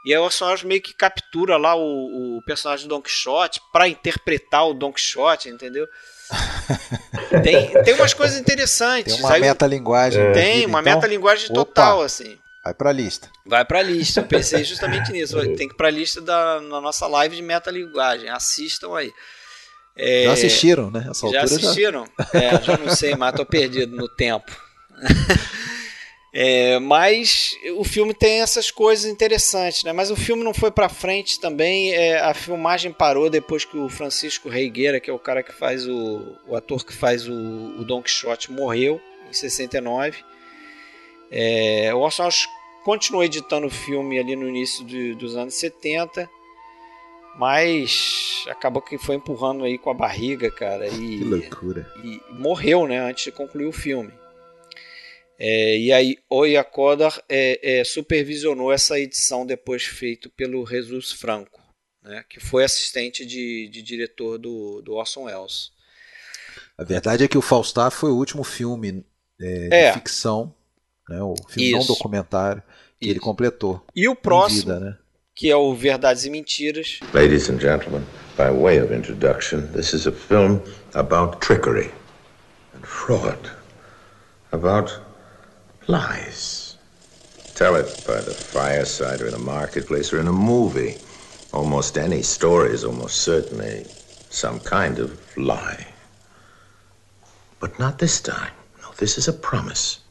E 0.05 0.13
aí 0.13 0.19
o 0.19 0.23
Orson 0.23 0.45
Welles 0.45 0.63
meio 0.63 0.81
que 0.81 0.93
captura 0.93 1.57
lá 1.57 1.75
o, 1.75 2.37
o 2.37 2.41
personagem 2.43 2.87
do 2.87 2.95
Don 2.95 3.01
Quixote 3.01 3.61
para 3.73 3.89
interpretar 3.89 4.65
o 4.67 4.73
Don 4.73 4.93
Quixote, 4.93 5.49
entendeu? 5.49 5.87
tem, 7.43 7.83
tem 7.83 7.93
umas 7.93 8.13
coisas 8.13 8.39
interessantes. 8.39 9.15
Tem 9.15 9.23
uma 9.23 9.39
metalinguagem. 9.39 10.21
É. 10.21 10.31
Tem, 10.31 10.65
uma 10.65 10.81
então, 10.81 10.95
metalinguagem 10.95 11.53
total, 11.53 12.01
assim. 12.01 12.37
Vai 12.63 12.73
pra 12.73 12.91
lista. 12.91 13.29
Vai 13.45 13.63
pra 13.63 13.81
lista. 13.81 14.19
Eu 14.19 14.25
pensei 14.25 14.63
justamente 14.63 15.11
nisso. 15.13 15.39
Tem 15.55 15.67
que 15.67 15.73
ir 15.73 15.77
pra 15.77 15.89
lista 15.89 16.19
da, 16.19 16.59
na 16.59 16.81
nossa 16.81 17.07
live 17.07 17.35
de 17.35 17.41
metalinguagem. 17.41 18.29
Assistam 18.29 18.95
aí. 18.95 19.11
É, 19.95 20.25
já 20.25 20.33
assistiram, 20.33 20.91
né? 20.91 21.07
Essa 21.09 21.29
já 21.29 21.41
assistiram? 21.43 22.05
Já... 22.33 22.39
É, 22.39 22.61
já 22.61 22.77
não 22.77 22.95
sei, 22.95 23.15
mas 23.15 23.33
tô 23.35 23.45
perdido 23.45 23.95
no 23.95 24.07
tempo. 24.07 24.51
É, 26.39 26.77
mas 26.77 27.57
o 27.77 27.84
filme 27.84 28.14
tem 28.14 28.41
essas 28.41 28.69
coisas 28.69 29.09
interessantes, 29.09 29.84
né? 29.84 29.91
Mas 29.91 30.11
o 30.11 30.15
filme 30.15 30.43
não 30.43 30.53
foi 30.53 30.69
para 30.69 30.88
frente 30.88 31.39
também. 31.39 31.91
É, 31.95 32.19
a 32.19 32.31
filmagem 32.31 32.91
parou 32.91 33.27
depois 33.27 33.65
que 33.65 33.76
o 33.76 33.89
Francisco 33.89 34.47
Reigueira, 34.47 34.99
que 34.99 35.09
é 35.09 35.14
o 35.14 35.18
cara 35.18 35.41
que 35.41 35.51
faz 35.51 35.88
o, 35.88 36.38
o 36.45 36.55
ator 36.55 36.85
que 36.85 36.93
faz 36.93 37.27
o, 37.27 37.34
o 37.34 37.84
Don 37.84 38.03
Quixote, 38.03 38.51
morreu 38.51 39.01
em 39.27 39.34
69. 39.34 40.23
É, 41.31 41.91
o 41.95 42.01
Orson 42.01 42.22
Welles 42.22 42.47
continuou 42.85 43.23
editando 43.23 43.65
o 43.65 43.72
filme 43.72 44.19
ali 44.19 44.35
no 44.35 44.47
início 44.47 44.85
de, 44.85 45.15
dos 45.15 45.35
anos 45.35 45.55
70, 45.55 46.30
mas 47.35 48.45
acabou 48.47 48.84
que 48.84 48.99
foi 48.99 49.15
empurrando 49.15 49.64
aí 49.64 49.80
com 49.80 49.89
a 49.89 49.95
barriga, 49.95 50.51
cara. 50.51 50.88
E, 50.88 51.18
que 51.18 51.23
loucura. 51.23 51.91
E, 52.03 52.22
morreu, 52.30 52.85
né? 52.85 52.99
Antes 52.99 53.23
de 53.23 53.31
concluir 53.31 53.65
o 53.65 53.73
filme. 53.73 54.14
É, 55.39 55.77
e 55.77 55.91
aí 55.91 56.18
Oya 56.30 56.64
Kodar 56.64 57.22
é, 57.30 57.80
é, 57.80 57.84
supervisionou 57.84 58.72
essa 58.72 58.99
edição 58.99 59.45
depois 59.45 59.84
feito 59.84 60.30
pelo 60.31 60.65
Jesus 60.65 61.11
Franco, 61.11 61.61
né, 62.01 62.26
que 62.27 62.39
foi 62.39 62.64
assistente 62.64 63.23
de, 63.23 63.69
de 63.72 63.84
diretor 63.84 64.39
do, 64.39 64.81
do 64.81 64.93
Orson 64.93 65.26
Welles. 65.26 65.72
A 66.76 66.84
verdade 66.84 67.23
é 67.23 67.27
que 67.27 67.38
o 67.38 67.41
Falstaff 67.41 67.95
foi 67.95 68.09
o 68.09 68.15
último 68.15 68.43
filme 68.43 69.05
é, 69.39 69.68
de 69.68 69.76
é. 69.76 69.93
ficção, 69.93 70.53
né, 71.07 71.22
o 71.22 71.35
filme 71.49 71.69
Isso. 71.69 71.77
não 71.77 71.85
documentário, 71.85 72.64
que 72.99 73.05
Isso. 73.05 73.14
ele 73.14 73.19
completou. 73.19 73.85
E 73.95 74.07
o 74.07 74.15
próximo, 74.15 74.73
vida, 74.73 74.80
né? 74.80 74.97
que 75.35 75.51
é 75.51 75.55
o 75.55 75.72
Verdades 75.76 76.26
e 76.26 76.31
Mentiras. 76.31 76.99
Ladies 77.14 77.47
and 77.47 77.59
gentlemen, 77.59 78.03
by 78.35 78.49
way 78.49 78.81
of 78.81 78.91
introduction, 78.91 79.68
this 79.68 79.93
is 79.93 80.07
a 80.07 80.11
film 80.11 80.61
about 80.95 81.39
trickery 81.41 81.91
and 82.73 82.84
fraud, 82.84 83.38
about 84.51 85.06
lies. 85.88 86.77
Tell 87.55 87.76
it 87.76 88.03
by 88.05 88.22
the 88.22 88.34
fireside 88.34 89.22
or 89.22 89.27
in 89.27 89.31
the 89.31 89.39
marketplace 89.39 90.14
or 90.14 90.19
in 90.19 90.27
a 90.27 90.34
movie. 90.34 90.97
Almost 91.53 91.97
any 91.97 92.22
story 92.22 92.72
is 92.72 92.84
almost 92.84 93.22
certainly 93.22 93.85
some 94.30 94.59
kind 94.59 94.99
of 94.99 95.18
lie. 95.38 95.88
But 97.59 97.80
not 97.80 97.97
this 97.97 98.22
time. 98.22 98.51
No, 98.81 98.91
this 98.97 99.18
is 99.18 99.27
a 99.27 99.34
promise. 99.34 100.01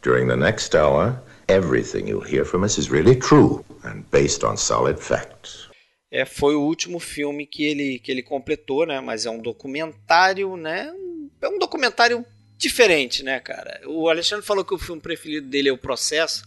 During 0.00 0.28
the 0.28 0.36
next 0.36 0.74
hour, 0.74 1.20
everything 1.48 2.06
you'll 2.06 2.22
hear 2.22 2.44
from 2.44 2.64
us 2.64 2.78
is 2.78 2.90
really 2.90 3.16
true 3.16 3.64
and 3.84 4.10
based 4.10 4.44
on 4.44 4.56
solid 4.56 4.98
facts. 4.98 5.68
É, 6.10 6.26
foi 6.26 6.54
o 6.54 6.60
último 6.60 7.00
filme 7.00 7.46
que 7.46 7.64
ele, 7.64 7.98
que 7.98 8.12
ele 8.12 8.22
completou, 8.22 8.84
né? 8.84 9.00
Mas 9.00 9.24
é 9.24 9.30
um 9.30 9.38
documentário, 9.38 10.56
né? 10.56 10.92
É 11.40 11.48
um 11.48 11.58
documentário 11.58 12.24
diferente, 12.62 13.22
né, 13.22 13.40
cara? 13.40 13.80
O 13.86 14.08
Alexandre 14.08 14.44
falou 14.46 14.64
que 14.64 14.74
o 14.74 14.78
filme 14.78 15.00
preferido 15.00 15.48
dele 15.48 15.68
é 15.68 15.72
o 15.72 15.78
Processo. 15.78 16.44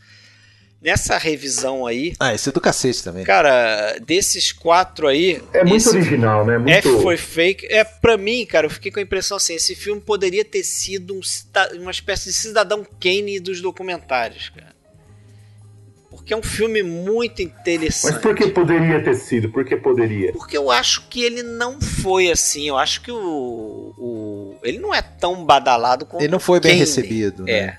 Nessa 0.81 1.17
revisão 1.17 1.87
aí. 1.87 2.13
Ah, 2.19 2.35
esse 2.35 2.47
é 2.47 2.51
do 2.51 2.61
cacete 2.61 3.03
também. 3.03 3.23
Cara, 3.23 3.97
desses 4.05 4.51
quatro 4.51 5.07
aí. 5.07 5.41
É 5.51 5.63
muito 5.63 5.89
original, 5.89 6.45
né? 6.45 6.59
Muito... 6.59 6.71
F 6.71 7.01
foi 7.01 7.17
fake. 7.17 7.65
É, 7.71 7.83
pra 7.83 8.17
mim, 8.17 8.45
cara, 8.45 8.67
eu 8.67 8.69
fiquei 8.69 8.91
com 8.91 8.99
a 8.99 9.01
impressão 9.01 9.37
assim: 9.37 9.55
esse 9.55 9.73
filme 9.73 9.99
poderia 9.99 10.45
ter 10.45 10.63
sido 10.63 11.15
um, 11.15 11.21
uma 11.79 11.89
espécie 11.89 12.25
de 12.25 12.33
cidadão 12.33 12.85
Kane 13.01 13.39
dos 13.39 13.61
documentários, 13.61 14.49
cara. 14.49 14.74
Porque 16.25 16.33
é 16.33 16.37
um 16.37 16.41
filme 16.41 16.81
muito 16.81 17.39
interessante. 17.43 18.13
Mas 18.13 18.21
por 18.23 18.33
que 18.33 18.47
poderia 18.47 18.99
ter 19.03 19.13
sido? 19.13 19.47
Por 19.49 19.63
que 19.63 19.75
poderia? 19.75 20.33
Porque 20.33 20.57
eu 20.57 20.71
acho 20.71 21.07
que 21.07 21.23
ele 21.23 21.43
não 21.43 21.79
foi 21.79 22.31
assim. 22.31 22.67
Eu 22.67 22.79
acho 22.79 23.01
que 23.01 23.11
o. 23.11 23.93
o 23.95 24.55
ele 24.63 24.79
não 24.79 24.91
é 24.91 25.03
tão 25.03 25.45
badalado 25.45 26.03
como. 26.03 26.23
Ele 26.23 26.31
não 26.31 26.39
foi 26.39 26.59
bem 26.59 26.77
recebido. 26.77 27.43
Né? 27.43 27.51
É. 27.51 27.77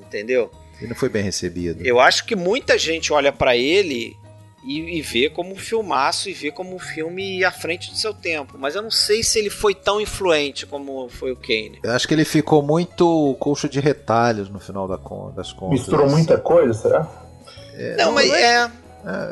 Entendeu? 0.00 0.50
Ele 0.80 0.88
não 0.88 0.96
foi 0.96 1.08
bem 1.08 1.22
recebido. 1.22 1.80
Eu 1.86 2.00
acho 2.00 2.26
que 2.26 2.34
muita 2.34 2.76
gente 2.76 3.12
olha 3.12 3.32
para 3.32 3.56
ele 3.56 4.16
e, 4.64 4.98
e, 4.98 5.00
vê 5.00 5.30
como 5.30 5.52
um 5.52 5.56
filmaço 5.56 6.28
e 6.28 6.32
vê 6.32 6.50
como 6.50 6.74
um 6.74 6.80
filme 6.80 7.44
à 7.44 7.52
frente 7.52 7.92
do 7.92 7.96
seu 7.96 8.12
tempo. 8.12 8.56
Mas 8.58 8.74
eu 8.74 8.82
não 8.82 8.90
sei 8.90 9.22
se 9.22 9.38
ele 9.38 9.48
foi 9.48 9.76
tão 9.76 10.00
influente 10.00 10.66
como 10.66 11.08
foi 11.08 11.30
o 11.30 11.36
Kane. 11.36 11.78
Eu 11.84 11.92
acho 11.92 12.08
que 12.08 12.14
ele 12.14 12.24
ficou 12.24 12.62
muito 12.62 13.36
coxo 13.38 13.68
de 13.68 13.78
retalhos 13.78 14.50
no 14.50 14.58
final 14.58 14.88
das 14.88 15.52
contas. 15.52 15.54
Misturou 15.70 16.10
muita 16.10 16.36
coisa, 16.36 16.74
será? 16.74 17.25
É, 17.76 17.96
não, 17.96 18.12
mas 18.12 18.30
é. 18.30 18.62
é 18.62 18.70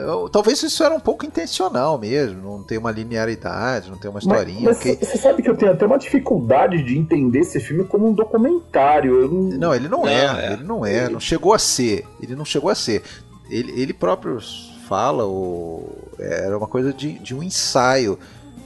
eu, 0.02 0.28
talvez 0.28 0.62
isso 0.62 0.84
era 0.84 0.94
um 0.94 1.00
pouco 1.00 1.26
intencional 1.26 1.98
mesmo, 1.98 2.40
não 2.40 2.62
tem 2.62 2.78
uma 2.78 2.92
linearidade, 2.92 3.90
não 3.90 3.98
tem 3.98 4.08
uma 4.08 4.20
historinha. 4.20 4.60
Mas, 4.62 4.84
mas 4.84 4.98
você 4.98 5.18
sabe 5.18 5.42
que 5.42 5.50
eu 5.50 5.56
tenho 5.56 5.72
até 5.72 5.84
uma 5.84 5.98
dificuldade 5.98 6.80
de 6.82 6.96
entender 6.96 7.40
esse 7.40 7.58
filme 7.58 7.82
como 7.84 8.06
um 8.08 8.12
documentário. 8.12 9.28
Não... 9.28 9.58
não... 9.58 9.74
ele 9.74 9.88
não, 9.88 10.02
não 10.02 10.08
é, 10.08 10.46
é, 10.46 10.52
ele 10.52 10.62
não 10.62 10.86
é, 10.86 11.08
não 11.08 11.18
chegou 11.18 11.52
a 11.52 11.58
ser, 11.58 12.06
ele 12.22 12.36
não 12.36 12.44
chegou 12.44 12.70
a 12.70 12.74
ser. 12.74 13.02
Ele, 13.50 13.72
ele 13.80 13.92
próprio 13.92 14.38
fala, 14.86 15.26
o, 15.26 15.88
era 16.20 16.56
uma 16.56 16.68
coisa 16.68 16.92
de, 16.92 17.18
de 17.18 17.34
um 17.34 17.42
ensaio 17.42 18.16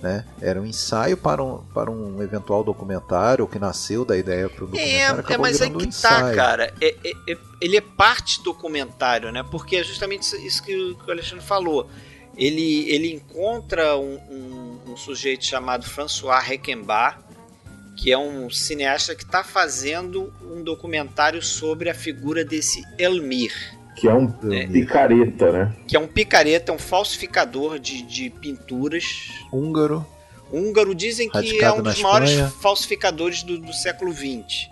né? 0.03 0.25
Era 0.41 0.61
um 0.61 0.67
ensaio 0.67 1.17
para 1.17 1.43
um, 1.43 1.59
para 1.75 1.91
um 1.91 2.23
eventual 2.23 2.63
documentário 2.63 3.47
que 3.47 3.59
nasceu 3.59 4.05
da 4.05 4.17
ideia 4.17 4.49
para 4.49 4.65
o 4.65 4.67
documentário. 4.69 5.25
É, 5.29 5.35
é 5.35 5.39
mas 5.39 5.61
é 5.61 5.69
que 5.69 5.77
um 5.77 5.91
tá, 5.91 6.35
cara. 6.35 6.73
É, 6.81 6.95
é, 7.05 7.33
é, 7.33 7.39
ele 7.61 7.77
é 7.77 7.81
parte 7.81 8.43
documentário, 8.43 9.33
né? 9.33 9.45
Porque 9.51 9.77
é 9.77 9.83
justamente 9.83 10.25
isso 10.45 10.63
que, 10.63 10.75
o 10.77 11.11
Alexandre 11.11 11.45
falou. 11.45 11.89
Ele, 12.37 12.89
ele 12.89 13.13
encontra 13.13 13.97
um, 13.97 14.15
um, 14.31 14.93
um 14.93 14.97
sujeito 14.97 15.45
chamado 15.45 15.85
François 15.85 16.41
Reckenbach, 16.41 17.19
que 17.97 18.13
é 18.13 18.19
um 18.19 18.49
cineasta 18.49 19.15
que 19.17 19.25
está 19.25 19.43
fazendo 19.43 20.33
um 20.41 20.63
documentário 20.63 21.43
sobre 21.43 21.91
a 21.91 21.95
figura 21.95 22.45
desse 22.45 22.85
Elmir. 22.97 23.78
Que 23.99 24.09
é 24.09 24.15
um 24.15 24.33
é. 24.53 24.67
picareta, 24.67 25.51
né? 25.51 25.73
Que 25.87 25.97
é 25.97 26.01
um 26.01 26.07
picareta, 26.07 26.71
é 26.71 26.75
um 26.75 26.79
falsificador 26.79 27.79
de, 27.79 28.03
de 28.03 28.31
pinturas. 28.31 29.05
Húngaro. 29.53 30.07
húngaro 30.53 30.95
dizem 30.95 31.29
que 31.29 31.63
é 31.63 31.73
um 31.73 31.83
dos 31.83 32.01
maiores 32.01 32.31
Espanha. 32.31 32.53
falsificadores 32.61 33.43
do, 33.43 33.59
do 33.59 33.73
século 33.73 34.13
XX. 34.13 34.69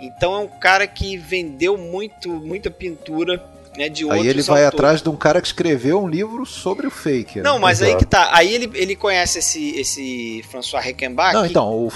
Então 0.00 0.34
é 0.34 0.38
um 0.38 0.48
cara 0.48 0.86
que 0.86 1.16
vendeu 1.16 1.76
muito, 1.76 2.28
muita 2.30 2.70
pintura 2.70 3.44
né, 3.76 3.88
de 3.88 4.04
outros 4.04 4.22
Aí 4.22 4.28
ele 4.28 4.42
vai 4.42 4.64
autores. 4.64 4.74
atrás 4.74 5.02
de 5.02 5.08
um 5.08 5.16
cara 5.16 5.40
que 5.40 5.46
escreveu 5.46 6.02
um 6.02 6.08
livro 6.08 6.44
sobre 6.44 6.86
o 6.86 6.90
fake. 6.90 7.40
Não, 7.40 7.54
né? 7.54 7.60
mas 7.60 7.80
aí 7.80 7.90
Exato. 7.90 8.04
que 8.04 8.10
tá. 8.10 8.30
Aí 8.32 8.52
ele, 8.52 8.70
ele 8.74 8.96
conhece 8.96 9.38
esse, 9.38 9.70
esse 9.78 10.44
François 10.50 10.84
Reckenbach. 10.84 11.34
Não, 11.34 11.46
então, 11.46 11.70
o, 11.70 11.92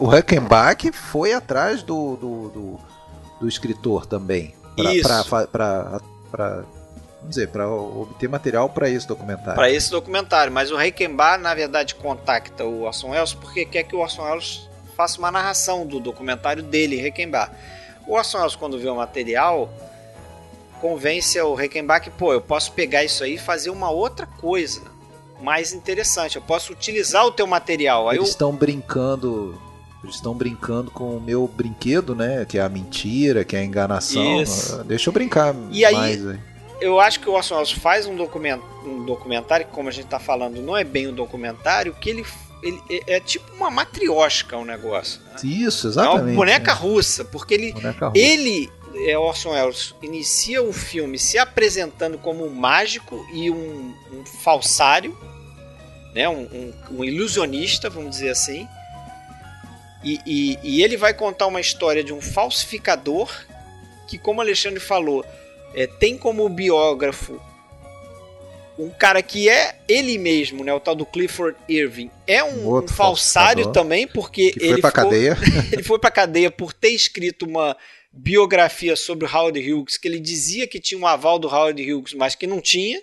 o, 0.00 0.14
Heckenbach 0.14 0.90
foi 0.92 1.34
atrás 1.34 1.82
do, 1.82 2.16
do, 2.16 2.48
do, 2.48 2.80
do 3.40 3.48
escritor 3.48 4.06
também. 4.06 4.55
Vamos 7.26 7.34
dizer, 7.34 7.48
pra 7.48 7.68
obter 7.68 8.28
material 8.28 8.68
para 8.68 8.88
esse 8.88 9.06
documentário. 9.06 9.54
para 9.54 9.70
esse 9.70 9.90
documentário. 9.90 10.52
Mas 10.52 10.70
o 10.70 10.76
Reichenbach, 10.76 11.42
na 11.42 11.54
verdade, 11.54 11.94
contacta 11.94 12.64
o 12.64 12.82
Orson 12.82 13.10
Welles 13.10 13.34
porque 13.34 13.64
quer 13.64 13.82
que 13.82 13.96
o 13.96 13.98
Orson 13.98 14.22
Welles 14.22 14.68
faça 14.96 15.18
uma 15.18 15.30
narração 15.30 15.84
do 15.86 15.98
documentário 15.98 16.62
dele, 16.62 16.96
Reichenbach. 16.96 17.50
O 18.06 18.14
Orson 18.14 18.38
Welles, 18.38 18.54
quando 18.54 18.78
vê 18.78 18.88
o 18.88 18.94
material, 18.94 19.68
convence 20.80 21.40
o 21.40 21.54
Reichenbach 21.54 22.04
que, 22.04 22.10
pô, 22.10 22.32
eu 22.32 22.40
posso 22.40 22.72
pegar 22.72 23.02
isso 23.02 23.24
aí 23.24 23.34
e 23.34 23.38
fazer 23.38 23.70
uma 23.70 23.90
outra 23.90 24.26
coisa 24.26 24.82
mais 25.40 25.72
interessante. 25.72 26.36
Eu 26.36 26.42
posso 26.42 26.72
utilizar 26.72 27.26
o 27.26 27.32
teu 27.32 27.46
material. 27.46 28.08
Aí 28.08 28.18
Eles 28.18 28.28
eu, 28.28 28.30
estão 28.30 28.52
brincando. 28.52 29.60
Eles 30.06 30.14
estão 30.16 30.34
brincando 30.34 30.90
com 30.90 31.16
o 31.16 31.20
meu 31.20 31.46
brinquedo, 31.48 32.14
né? 32.14 32.44
Que 32.48 32.58
é 32.58 32.62
a 32.62 32.68
mentira, 32.68 33.44
que 33.44 33.56
é 33.56 33.58
a 33.60 33.64
enganação. 33.64 34.40
Isso. 34.40 34.78
Ah, 34.80 34.84
Deixa 34.84 35.08
eu 35.10 35.12
brincar 35.12 35.54
E 35.70 35.84
aí- 35.84 35.94
mais 35.94 36.28
aí. 36.28 36.38
eu 36.80 37.00
acho 37.00 37.18
que 37.20 37.28
o 37.28 37.32
Orson 37.32 37.56
Welles 37.56 37.72
faz 37.72 38.06
um, 38.06 38.14
document, 38.14 38.60
um 38.84 39.04
documentário, 39.04 39.66
que 39.66 39.72
como 39.72 39.88
a 39.88 39.92
gente 39.92 40.06
tá 40.06 40.18
falando, 40.20 40.62
não 40.62 40.76
é 40.76 40.84
bem 40.84 41.08
um 41.08 41.12
documentário, 41.14 41.92
que 41.94 42.08
ele, 42.10 42.24
ele 42.62 42.80
é, 42.88 43.16
é 43.16 43.20
tipo 43.20 43.52
uma 43.56 43.70
matriosca 43.70 44.56
o 44.56 44.64
negócio. 44.64 45.20
né? 45.24 45.36
Isso, 45.42 45.88
É 45.88 45.90
exatamente. 45.90 46.22
uma 46.30 46.34
boneca 46.36 46.72
né? 46.72 46.78
russa, 46.80 47.24
porque 47.24 47.54
ele, 47.54 47.70
russa. 47.72 48.12
ele 48.14 48.70
é 49.08 49.18
Orson 49.18 49.50
Welles 49.50 49.94
inicia 50.02 50.62
o 50.62 50.72
filme 50.72 51.18
se 51.18 51.36
apresentando 51.36 52.16
como 52.16 52.46
um 52.46 52.54
mágico 52.54 53.26
e 53.32 53.50
um, 53.50 53.92
um 54.12 54.24
falsário, 54.24 55.14
né, 56.14 56.26
um, 56.28 56.42
um- 56.44 56.72
um 56.98 57.04
ilusionista, 57.04 57.90
vamos 57.90 58.10
dizer 58.12 58.30
assim. 58.30 58.66
E, 60.06 60.20
e- 60.26 60.58
e 60.62 60.82
ele 60.84 60.96
vai 60.96 61.12
contar 61.12 61.46
uma 61.48 61.60
história 61.60 62.04
de 62.04 62.12
um 62.12 62.20
falsificador 62.20 63.28
que, 64.06 64.16
como 64.18 64.40
Alexandre 64.40 64.78
falou, 64.78 65.24
é, 65.74 65.86
tem 65.86 66.16
como 66.16 66.48
biógrafo 66.48 67.40
um 68.78 68.90
cara 68.90 69.22
que 69.22 69.48
é 69.48 69.78
ele 69.88 70.18
mesmo, 70.18 70.62
né, 70.62 70.72
o 70.72 70.78
tal 70.78 70.94
do 70.94 71.06
Clifford 71.06 71.56
Irving, 71.66 72.10
é 72.26 72.44
um, 72.44 72.76
Um 72.76 72.86
falsário 72.88 73.72
também, 73.72 74.06
porque 74.06 74.52
Que 74.52 74.60
foi 74.60 74.68
ele 74.68 74.80
pra 74.82 74.90
ficou- 74.90 75.04
cadeia. 75.04 75.36
ele 75.72 75.82
foi 75.82 75.98
pra 75.98 76.10
cadeia 76.10 76.50
por 76.50 76.72
ter 76.74 76.90
escrito 76.90 77.46
uma 77.46 77.74
biografia 78.12 78.94
sobre 78.94 79.26
o 79.26 79.30
Howard 79.34 79.58
Hughes, 79.72 79.96
que 79.96 80.06
ele 80.06 80.20
dizia 80.20 80.66
que 80.66 80.78
tinha 80.78 81.00
um 81.00 81.06
aval 81.06 81.38
do 81.38 81.48
Howard 81.48 81.80
Hughes, 81.92 82.12
mas 82.14 82.34
que 82.34 82.46
não 82.46 82.60
tinha. 82.60 83.00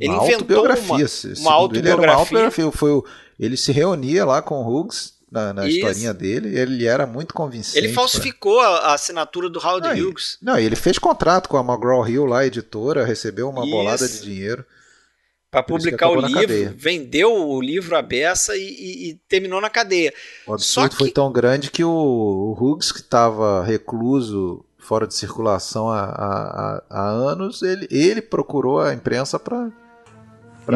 Ele 0.00 0.12
uma 0.14 0.24
inventou 0.24 0.56
autobiografia. 0.66 0.84
uma, 0.90 0.96
uma 0.98 1.08
segundo 1.08 1.36
ele, 1.36 1.40
uma 1.42 1.52
autobiografia. 1.52 2.14
autobiografia. 2.38 2.70
Foi 2.72 3.02
ele 3.38 3.56
se 3.58 3.70
reunia 3.70 4.24
lá 4.24 4.40
com 4.40 4.54
o 4.56 4.66
Hughes 4.66 5.12
na, 5.32 5.52
na 5.54 5.66
historinha 5.68 6.12
dele. 6.14 6.56
Ele 6.56 6.84
era 6.86 7.06
muito 7.06 7.32
convincente. 7.34 7.78
Ele 7.78 7.88
pra- 7.88 8.02
falsificou 8.02 8.60
a, 8.60 8.66
a 8.90 8.94
assinatura 8.94 9.48
do 9.48 9.58
Howard 9.58 9.88
Não, 9.88 10.08
Hughes 10.10 10.38
Não, 10.42 10.58
ele 10.58 10.76
fez 10.76 10.98
contrato 10.98 11.48
com 11.48 11.56
a 11.56 11.60
McGraw 11.62 12.06
Hill 12.08 12.26
lá, 12.26 12.40
a 12.40 12.46
editora, 12.46 13.04
recebeu 13.04 13.48
uma 13.48 13.62
Isso. 13.62 13.70
bolada 13.70 14.06
de 14.08 14.20
dinheiro. 14.20 14.64
para 15.50 15.62
que 15.62 15.68
publicar 15.68 16.08
o 16.10 16.20
livro, 16.20 16.74
vendeu 16.76 17.34
o 17.34 17.60
livro 17.60 17.96
à 17.96 18.00
beça 18.02 18.56
e, 18.56 18.60
e- 18.60 19.08
e 19.10 19.14
terminou 19.28 19.60
na 19.60 19.68
cadeia. 19.70 20.12
O 20.46 20.54
absurdo 20.54 20.90
Só 20.92 20.96
foi 20.98 21.08
que- 21.08 21.14
tão 21.14 21.30
grande 21.32 21.70
que 21.70 21.82
o, 21.84 21.90
o 21.90 22.52
Hughes, 22.58 22.90
que 22.92 23.00
estava 23.00 23.62
recluso, 23.64 24.64
fora 24.78 25.06
de 25.06 25.14
circulação 25.14 25.88
há, 25.90 26.00
há- 26.04 26.50
há- 26.80 26.82
há 26.90 27.08
anos, 27.10 27.62
ele, 27.62 27.86
ele 27.90 28.20
procurou 28.22 28.80
a 28.80 28.94
imprensa 28.94 29.38
para 29.38 29.70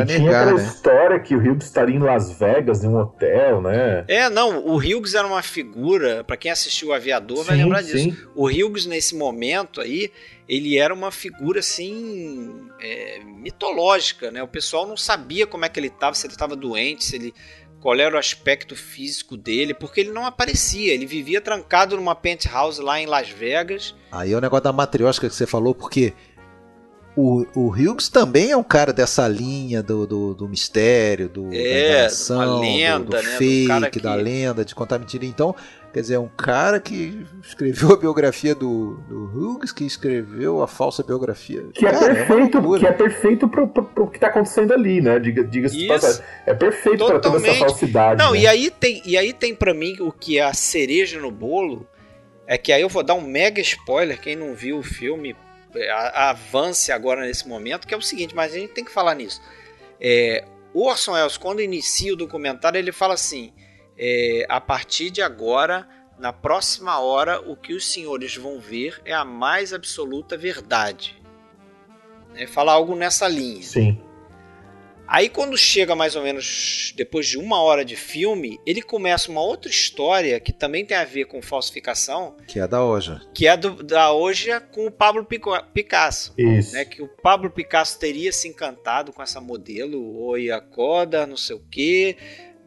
e 0.02 0.06
tinha 0.06 0.18
negar, 0.18 0.42
aquela 0.42 0.60
né? 0.60 0.66
história 0.66 1.20
que 1.20 1.34
o 1.34 1.38
Hughes 1.38 1.64
estaria 1.64 1.94
em 1.94 1.98
Las 1.98 2.32
Vegas, 2.38 2.82
em 2.82 2.88
um 2.88 2.96
hotel, 2.96 3.60
né? 3.62 4.04
É, 4.08 4.28
não, 4.28 4.66
o 4.66 4.76
Hughes 4.76 5.14
era 5.14 5.26
uma 5.26 5.42
figura, 5.42 6.24
para 6.24 6.36
quem 6.36 6.50
assistiu 6.50 6.88
o 6.88 6.92
Aviador 6.92 7.44
vai 7.44 7.56
Sim, 7.56 7.62
lembrar 7.62 7.82
disso. 7.82 7.98
sim. 7.98 8.16
O 8.34 8.46
Hughes, 8.48 8.86
nesse 8.86 9.14
momento 9.14 9.80
aí, 9.80 10.10
ele 10.48 10.76
era 10.78 10.92
uma 10.92 11.10
figura 11.10 11.60
assim. 11.60 12.68
é, 12.80 13.20
mitológica, 13.24 14.30
né? 14.30 14.42
O 14.42 14.48
pessoal 14.48 14.86
não 14.86 14.96
sabia 14.96 15.46
como 15.46 15.64
é 15.64 15.68
que 15.68 15.78
ele 15.78 15.88
estava, 15.88 16.14
se 16.14 16.26
ele 16.26 16.34
estava 16.34 16.56
doente, 16.56 17.04
se 17.04 17.16
ele. 17.16 17.34
Qual 17.80 17.94
era 17.94 18.16
o 18.16 18.18
aspecto 18.18 18.74
físico 18.74 19.36
dele, 19.36 19.72
porque 19.72 20.00
ele 20.00 20.10
não 20.10 20.24
aparecia, 20.26 20.92
ele 20.92 21.06
vivia 21.06 21.40
trancado 21.40 21.94
numa 21.94 22.16
penthouse 22.16 22.80
lá 22.80 22.98
em 22.98 23.06
Las 23.06 23.28
Vegas. 23.28 23.94
Aí 24.10 24.32
é 24.32 24.36
o 24.36 24.40
negócio 24.40 24.64
da 24.64 24.72
matriosca 24.72 25.28
que 25.28 25.34
você 25.34 25.46
falou, 25.46 25.72
porque 25.72 26.12
o, 27.16 27.46
o 27.54 27.68
Hughes 27.70 28.08
também 28.08 28.50
é 28.50 28.56
um 28.56 28.62
cara 28.62 28.92
dessa 28.92 29.26
linha 29.26 29.82
do, 29.82 30.06
do, 30.06 30.34
do 30.34 30.48
mistério, 30.48 31.28
do, 31.28 31.48
É, 31.52 31.52
da 31.52 31.88
enganação, 31.96 32.60
uma 32.60 32.98
do- 32.98 33.10
né, 33.12 33.20
do 33.22 33.22
fake, 33.38 33.66
cara 33.68 33.90
que- 33.90 34.00
da 34.00 34.14
lenda, 34.14 34.64
de 34.64 34.74
contar 34.74 34.98
mentira. 34.98 35.24
Então, 35.24 35.54
quer 35.94 36.02
dizer, 36.02 36.14
é 36.14 36.18
um 36.18 36.28
cara 36.28 36.78
que 36.78 37.24
escreveu 37.42 37.92
a 37.94 37.96
biografia 37.96 38.54
do, 38.54 38.98
do 39.08 39.24
Hughes, 39.34 39.72
que 39.72 39.84
escreveu 39.84 40.62
a 40.62 40.66
falsa 40.68 41.02
biografia. 41.02 41.64
Que 41.72 41.86
é 41.86 41.90
Cara, 41.90 42.04
uma 42.06 42.14
perfeito, 42.14 42.58
loucura. 42.58 42.80
que 42.80 42.86
é 42.86 42.92
perfeito 42.92 43.48
pro, 43.48 43.66
pro, 43.66 43.84
pro 43.84 44.10
que 44.10 44.18
tá 44.20 44.26
acontecendo 44.26 44.74
ali, 44.74 45.00
né? 45.00 45.18
Diga- 45.18 45.42
Diga-se 45.44 45.74
de 45.76 45.88
passagem. 45.88 46.22
É 46.44 46.52
perfeito 46.52 47.06
para 47.06 47.18
toda 47.18 47.38
essa 47.38 47.58
falsidade. 47.58 48.22
Não, 48.22 48.32
né? 48.32 48.40
e 48.40 48.46
aí 48.46 48.70
tem, 48.70 49.00
e 49.06 49.16
aí 49.16 49.32
tem 49.32 49.54
para 49.54 49.72
mim 49.72 49.96
o 50.00 50.12
que 50.12 50.38
é 50.38 50.42
a 50.44 50.52
cereja 50.52 51.18
no 51.18 51.30
bolo, 51.30 51.86
é 52.46 52.58
que 52.58 52.72
aí 52.72 52.82
eu 52.82 52.90
vou 52.90 53.02
dar 53.02 53.14
um 53.14 53.22
mega 53.26 53.60
spoiler, 53.62 54.20
quem 54.20 54.36
não 54.36 54.54
viu 54.54 54.78
o 54.78 54.82
filme, 54.82 55.30
é, 55.30 55.36
avance 56.14 56.92
agora 56.92 57.22
nesse 57.22 57.46
momento, 57.48 57.86
que 57.86 57.94
é 57.94 57.96
o 57.96 58.02
seguinte, 58.02 58.34
mas 58.34 58.52
a 58.54 58.58
gente 58.58 58.72
tem 58.72 58.84
que 58.84 58.90
falar 58.90 59.14
nisso. 59.14 59.40
É, 60.00 60.44
o 60.72 60.86
Orson 60.86 61.12
Welles, 61.12 61.36
quando 61.36 61.60
inicia 61.60 62.12
o 62.12 62.16
documentário, 62.16 62.78
ele 62.78 62.92
fala 62.92 63.14
assim, 63.14 63.52
é, 63.98 64.44
a 64.48 64.60
partir 64.60 65.10
de 65.10 65.22
agora, 65.22 65.88
na 66.18 66.32
próxima 66.32 66.98
hora, 66.98 67.40
o 67.40 67.56
que 67.56 67.74
os 67.74 67.90
senhores 67.90 68.36
vão 68.36 68.60
ver 68.60 69.00
é 69.04 69.12
a 69.12 69.24
mais 69.24 69.72
absoluta 69.72 70.36
verdade. 70.36 71.20
É, 72.34 72.46
fala 72.46 72.72
algo 72.72 72.94
nessa 72.94 73.26
linha. 73.26 73.62
Sim. 73.62 74.00
Aí 75.08 75.28
quando 75.28 75.56
chega 75.56 75.94
mais 75.94 76.16
ou 76.16 76.22
menos 76.22 76.92
depois 76.96 77.26
de 77.26 77.38
uma 77.38 77.60
hora 77.62 77.84
de 77.84 77.94
filme, 77.96 78.58
ele 78.66 78.82
começa 78.82 79.30
uma 79.30 79.40
outra 79.40 79.70
história 79.70 80.40
que 80.40 80.52
também 80.52 80.84
tem 80.84 80.96
a 80.96 81.04
ver 81.04 81.26
com 81.26 81.40
falsificação, 81.42 82.36
Que 82.48 82.58
é 82.60 82.66
da 82.66 82.84
Oja. 82.84 83.20
que 83.34 83.46
é 83.46 83.56
do, 83.56 83.82
da 83.82 84.12
hoje 84.12 84.48
com 84.72 84.86
o 84.86 84.90
Pablo 84.90 85.24
Pico- 85.24 85.52
Picasso. 85.72 86.34
Isso. 86.36 86.72
Né, 86.72 86.84
que 86.84 87.02
o 87.02 87.08
Pablo 87.08 87.50
Picasso 87.50 87.98
teria 87.98 88.32
se 88.32 88.48
encantado 88.48 89.12
com 89.12 89.22
essa 89.22 89.40
modelo, 89.40 90.18
Oia 90.24 90.60
Koda, 90.60 91.26
não 91.26 91.36
sei 91.36 91.54
o 91.56 91.60
que, 91.70 92.16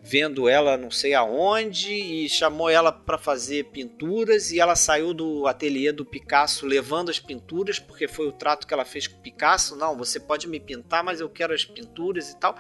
vendo 0.02 0.48
ela 0.48 0.78
não 0.78 0.90
sei 0.90 1.14
aonde 1.14 1.94
e 1.94 2.30
chamou 2.30 2.70
ela 2.70 2.92
para 2.92 3.18
fazer 3.18 3.66
pinturas 3.66 4.52
e 4.52 4.60
ela 4.60 4.76
saiu 4.76 5.14
do 5.14 5.46
ateliê 5.46 5.92
do 5.92 6.06
Picasso 6.06 6.66
levando 6.66 7.10
as 7.10 7.20
pinturas 7.20 7.80
porque 7.80 8.08
foi 8.08 8.28
o 8.28 8.32
trato 8.32 8.66
que 8.66 8.74
ela 8.74 8.86
fez 8.86 9.08
com 9.08 9.18
o 9.18 9.22
Picasso. 9.22 9.76
Não, 9.76 9.98
você 9.98 10.20
pode 10.20 10.48
me 10.48 10.60
pintar, 10.60 11.04
mas 11.04 11.20
eu 11.20 11.30
quero 11.30 11.54
as 11.54 11.66
pinturas 11.66 12.30
e 12.30 12.40
tal. 12.40 12.58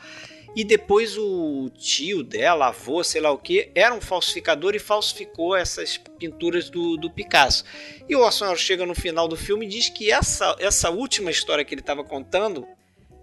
E 0.55 0.63
depois 0.63 1.15
o 1.17 1.69
tio 1.77 2.23
dela, 2.23 2.67
avô, 2.67 3.03
sei 3.03 3.21
lá 3.21 3.31
o 3.31 3.37
que, 3.37 3.71
era 3.75 3.93
um 3.93 4.01
falsificador 4.01 4.75
e 4.75 4.79
falsificou 4.79 5.55
essas 5.55 5.97
pinturas 6.17 6.69
do, 6.69 6.97
do 6.97 7.09
Picasso. 7.09 7.63
E 8.07 8.15
o 8.15 8.21
Orson 8.21 8.55
chega 8.55 8.85
no 8.85 8.95
final 8.95 9.27
do 9.27 9.37
filme 9.37 9.65
e 9.65 9.69
diz 9.69 9.89
que 9.89 10.11
essa, 10.11 10.55
essa 10.59 10.89
última 10.89 11.29
história 11.29 11.63
que 11.63 11.73
ele 11.73 11.81
estava 11.81 12.03
contando 12.03 12.67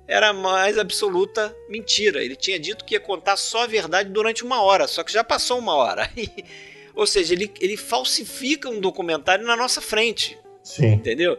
era 0.09 0.29
a 0.29 0.33
mais 0.33 0.79
absoluta 0.79 1.55
mentira. 1.69 2.23
Ele 2.23 2.37
tinha 2.37 2.59
dito 2.59 2.85
que 2.85 2.95
ia 2.95 3.01
contar 3.01 3.37
só 3.37 3.65
a 3.65 3.67
verdade 3.67 4.11
durante 4.11 4.45
uma 4.45 4.63
hora, 4.63 4.87
só 4.87 5.03
que 5.03 5.13
já 5.13 5.25
passou 5.25 5.59
uma 5.59 5.75
hora. 5.75 6.11
Ou 6.95 7.07
seja, 7.07 7.35
ele, 7.35 7.53
ele 7.61 7.77
falsifica 7.77 8.71
um 8.71 8.81
documentário 8.81 9.47
na 9.47 9.57
nossa 9.57 9.81
frente, 9.81 10.39
Sim. 10.63 10.95
entendeu? 10.95 11.37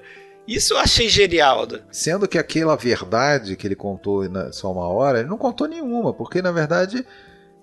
Isso 0.48 0.74
eu 0.74 0.78
achei 0.78 1.10
genial. 1.10 1.68
né? 1.68 1.82
Sendo 1.92 2.28
que 2.28 2.38
aquela 2.38 2.76
verdade 2.76 3.56
que 3.56 3.68
ele 3.68 3.76
contou 3.76 4.30
na 4.30 4.52
só 4.52 4.72
uma 4.72 4.88
hora, 4.88 5.20
ele 5.20 5.28
não 5.28 5.38
contou 5.38 5.68
nenhuma, 5.68 6.14
porque 6.14 6.42
na 6.42 6.52
verdade 6.52 7.06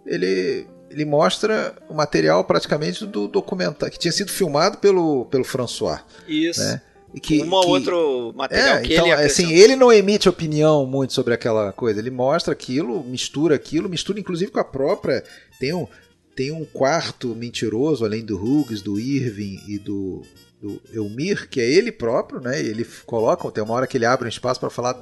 ele, 0.05 0.67
ele 0.91 1.05
mostra 1.05 1.75
o 1.89 1.95
material 1.95 2.45
praticamente 2.45 3.07
do 3.07 3.27
documentário 3.27 3.93
que 3.93 3.99
tinha 3.99 4.13
sido 4.13 4.31
filmado 4.31 4.79
pelo, 4.79 5.25
pelo 5.27 5.45
François. 5.45 6.01
Isso. 6.29 6.61
Né? 6.61 6.83
Que, 7.23 7.41
Uma 7.43 7.61
que- 7.61 7.67
outro 7.69 8.33
material 8.35 8.77
É, 8.79 8.81
que 8.83 8.93
então, 8.95 9.07
ele 9.07 9.13
assim, 9.15 9.23
acrescentou. 9.45 9.57
ele 9.57 9.77
não 9.77 9.93
emite 9.93 10.29
opinião 10.29 10.85
muito 10.85 11.13
sobre 11.13 11.33
aquela 11.35 11.73
coisa. 11.73 12.01
Ele 12.01 12.11
mostra 12.11 12.53
aquilo, 12.53 13.05
mistura 13.05 13.55
aquilo, 13.55 13.89
mistura 13.89 14.19
inclusive 14.19 14.51
com 14.51 14.59
a 14.59 14.65
própria. 14.65 15.23
Tem 15.61 15.73
um, 15.73 15.87
tem 16.35 16.51
um 16.51 16.65
quarto 16.65 17.29
mentiroso, 17.35 18.05
além 18.05 18.25
do 18.25 18.37
Hughes, 18.37 18.83
do 18.83 18.99
Irving 18.99 19.61
e 19.69 19.79
do, 19.79 20.23
do 20.61 20.81
Elmir, 20.93 21.49
que 21.49 21.61
é 21.61 21.65
ele 21.71 21.93
próprio, 21.93 22.41
né? 22.41 22.59
Ele 22.61 22.85
coloca, 23.07 23.49
tem 23.53 23.63
uma 23.63 23.75
hora 23.75 23.87
que 23.87 23.97
ele 23.97 24.07
abre 24.07 24.27
um 24.27 24.29
espaço 24.29 24.59
para 24.59 24.69
falar 24.71 24.99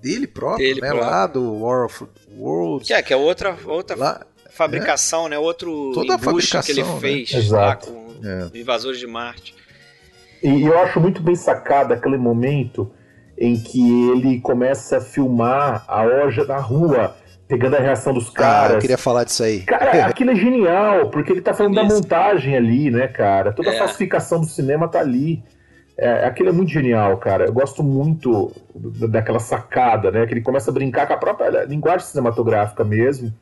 dele 0.00 0.26
próprio, 0.26 0.66
Dele 0.68 0.80
né? 0.80 0.88
próprio. 0.88 1.10
Lá 1.10 1.26
do 1.26 1.54
War 1.60 1.84
of 1.86 2.04
Worlds. 2.38 2.86
Que 2.88 2.94
é, 2.94 3.02
que 3.02 3.12
é 3.12 3.16
outra, 3.16 3.58
outra 3.66 3.94
Lá, 3.96 4.26
fabricação, 4.50 5.26
é. 5.26 5.30
né? 5.30 5.38
Outro 5.38 5.90
Toda 5.92 6.14
indústria 6.14 6.62
que 6.62 6.72
ele 6.72 6.82
né? 6.82 6.98
fez 7.00 7.32
Exato. 7.34 7.52
lá 7.54 7.76
com 7.76 8.06
É. 8.54 8.58
Invasores 8.58 8.98
de 8.98 9.06
Marte. 9.06 9.54
E 10.42 10.62
eu 10.64 10.78
acho 10.80 11.00
muito 11.00 11.22
bem 11.22 11.34
sacado 11.34 11.92
aquele 11.92 12.16
momento 12.16 12.90
em 13.38 13.58
que 13.58 14.10
ele 14.12 14.40
começa 14.40 14.98
a 14.98 15.00
filmar 15.00 15.84
a 15.88 16.02
loja 16.02 16.44
na 16.44 16.58
rua, 16.58 17.14
pegando 17.48 17.76
a 17.76 17.80
reação 17.80 18.12
dos 18.14 18.26
Ah, 18.28 18.30
eu 18.30 18.34
caras. 18.34 18.80
queria 18.80 18.98
falar 18.98 19.24
disso 19.24 19.42
aí. 19.42 19.60
Cara, 19.60 20.06
aquilo 20.06 20.30
é 20.30 20.34
genial, 20.34 21.10
porque 21.10 21.32
ele 21.32 21.40
tá 21.42 21.52
falando 21.54 21.74
da 21.74 21.82
Isso. 21.84 21.96
montagem 21.96 22.56
ali, 22.56 22.90
né, 22.90 23.08
cara? 23.08 23.52
Toda 23.52 23.70
É. 23.70 23.74
a 23.74 23.78
falsificação 23.78 24.40
do 24.40 24.46
cinema 24.46 24.88
tá 24.88 25.00
ali. 25.00 25.42
É, 25.98 26.26
aquilo 26.26 26.50
é 26.50 26.52
muito 26.52 26.70
genial, 26.70 27.16
cara. 27.16 27.46
Eu 27.46 27.52
gosto 27.52 27.82
muito 27.82 28.52
daquela 29.08 29.38
sacada, 29.38 30.10
né? 30.10 30.26
Que 30.26 30.34
ele 30.34 30.42
começa 30.42 30.70
a 30.70 30.74
brincar 30.74 31.06
com 31.06 31.14
a 31.14 31.16
própria 31.16 31.64
linguagem 31.64 32.06
cinematográfica 32.06 32.84
mesmo. 32.84 33.32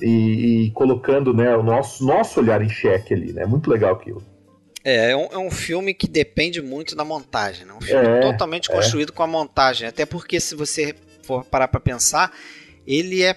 E, 0.00 0.66
e 0.66 0.70
colocando 0.72 1.34
né, 1.34 1.56
o 1.56 1.62
nosso, 1.62 2.06
nosso 2.06 2.38
olhar 2.40 2.62
em 2.62 2.68
xeque 2.68 3.12
ali, 3.14 3.32
né? 3.32 3.44
Muito 3.46 3.68
legal 3.70 3.94
aquilo. 3.94 4.22
É, 4.84 5.10
é 5.10 5.16
um, 5.16 5.28
é 5.32 5.38
um 5.38 5.50
filme 5.50 5.92
que 5.92 6.08
depende 6.08 6.62
muito 6.62 6.94
da 6.94 7.04
montagem, 7.04 7.66
né? 7.66 7.72
Um 7.72 7.80
filme 7.80 8.06
É, 8.06 8.20
totalmente 8.20 8.70
é. 8.70 8.74
construído 8.74 9.12
com 9.12 9.22
a 9.22 9.26
montagem. 9.26 9.88
Até 9.88 10.06
porque, 10.06 10.40
se 10.40 10.54
você 10.54 10.94
for 11.22 11.44
parar 11.44 11.68
pra 11.68 11.80
pensar, 11.80 12.32
ele 12.86 13.22
é 13.22 13.36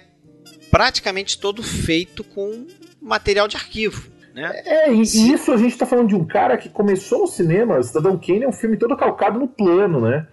praticamente 0.69 1.39
todo 1.39 1.61
feito 1.61 2.23
com 2.23 2.65
material 3.01 3.47
de 3.47 3.57
arquivo, 3.57 4.09
né? 4.34 4.61
É, 4.65 4.93
e, 4.93 5.01
e 5.01 5.34
isso 5.34 5.51
a 5.51 5.57
gente 5.57 5.77
tá 5.77 5.85
falando 5.85 6.07
de 6.09 6.15
um 6.15 6.26
cara 6.26 6.57
que 6.57 6.69
começou 6.69 7.19
no 7.19 7.27
cinema. 7.27 7.81
Cidadão 7.84 8.18
Kane 8.18 8.43
é 8.43 8.47
um 8.47 8.53
filme 8.53 8.77
todo 8.77 8.95
calcado 8.95 9.39
no 9.39 9.47
plano, 9.47 9.99
né? 10.01 10.27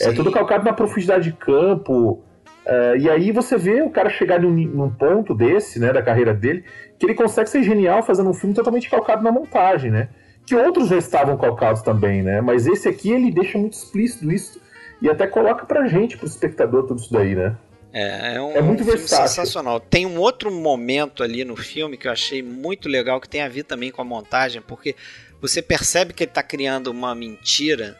É 0.00 0.10
Sim. 0.10 0.14
todo 0.14 0.30
calcado 0.30 0.64
na 0.64 0.72
profundidade 0.72 1.24
de 1.30 1.36
campo. 1.36 2.22
É, 2.66 2.98
e 2.98 3.08
aí 3.08 3.32
você 3.32 3.56
vê 3.56 3.80
o 3.80 3.90
cara 3.90 4.10
chegar 4.10 4.40
num, 4.40 4.50
num 4.50 4.90
ponto 4.90 5.34
desse, 5.34 5.80
né, 5.80 5.90
da 5.90 6.02
carreira 6.02 6.34
dele, 6.34 6.64
que 6.98 7.06
ele 7.06 7.14
consegue 7.14 7.48
ser 7.48 7.62
genial 7.62 8.02
fazendo 8.02 8.28
um 8.28 8.34
filme 8.34 8.54
totalmente 8.54 8.90
calcado 8.90 9.22
na 9.22 9.32
montagem, 9.32 9.90
né? 9.90 10.10
Que 10.48 10.54
outros 10.54 10.88
já 10.88 10.96
estavam 10.96 11.36
calcados 11.36 11.82
também, 11.82 12.22
né? 12.22 12.40
Mas 12.40 12.66
esse 12.66 12.88
aqui 12.88 13.12
ele 13.12 13.30
deixa 13.30 13.58
muito 13.58 13.74
explícito 13.74 14.32
isso 14.32 14.58
e 15.02 15.08
até 15.08 15.26
coloca 15.26 15.66
pra 15.66 15.86
gente, 15.86 16.16
pro 16.16 16.26
espectador, 16.26 16.86
tudo 16.86 17.00
isso 17.00 17.12
daí, 17.12 17.34
né? 17.34 17.54
É, 17.92 18.36
é 18.36 18.40
um, 18.40 18.52
É 18.52 18.62
muito 18.62 18.82
um 18.82 18.96
sensacional. 18.96 19.78
Tem 19.78 20.06
um 20.06 20.18
outro 20.18 20.50
momento 20.50 21.22
ali 21.22 21.44
no 21.44 21.54
filme 21.54 21.98
que 21.98 22.08
eu 22.08 22.12
achei 22.12 22.42
muito 22.42 22.88
legal, 22.88 23.20
que 23.20 23.28
tem 23.28 23.42
a 23.42 23.48
ver 23.48 23.64
também 23.64 23.90
com 23.90 24.00
a 24.00 24.04
montagem, 24.04 24.62
porque 24.62 24.96
você 25.38 25.60
percebe 25.60 26.14
que 26.14 26.24
ele 26.24 26.30
está 26.30 26.42
criando 26.42 26.88
uma 26.88 27.14
mentira 27.14 27.98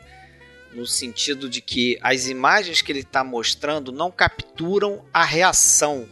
no 0.73 0.87
sentido 0.87 1.51
de 1.51 1.61
que 1.61 1.99
as 2.03 2.29
imagens 2.29 2.81
que 2.81 2.91
ele 2.91 3.01
está 3.01 3.23
mostrando 3.23 3.93
não 3.93 4.11
capturam 4.11 5.05
a 5.12 5.23
reação 5.23 6.07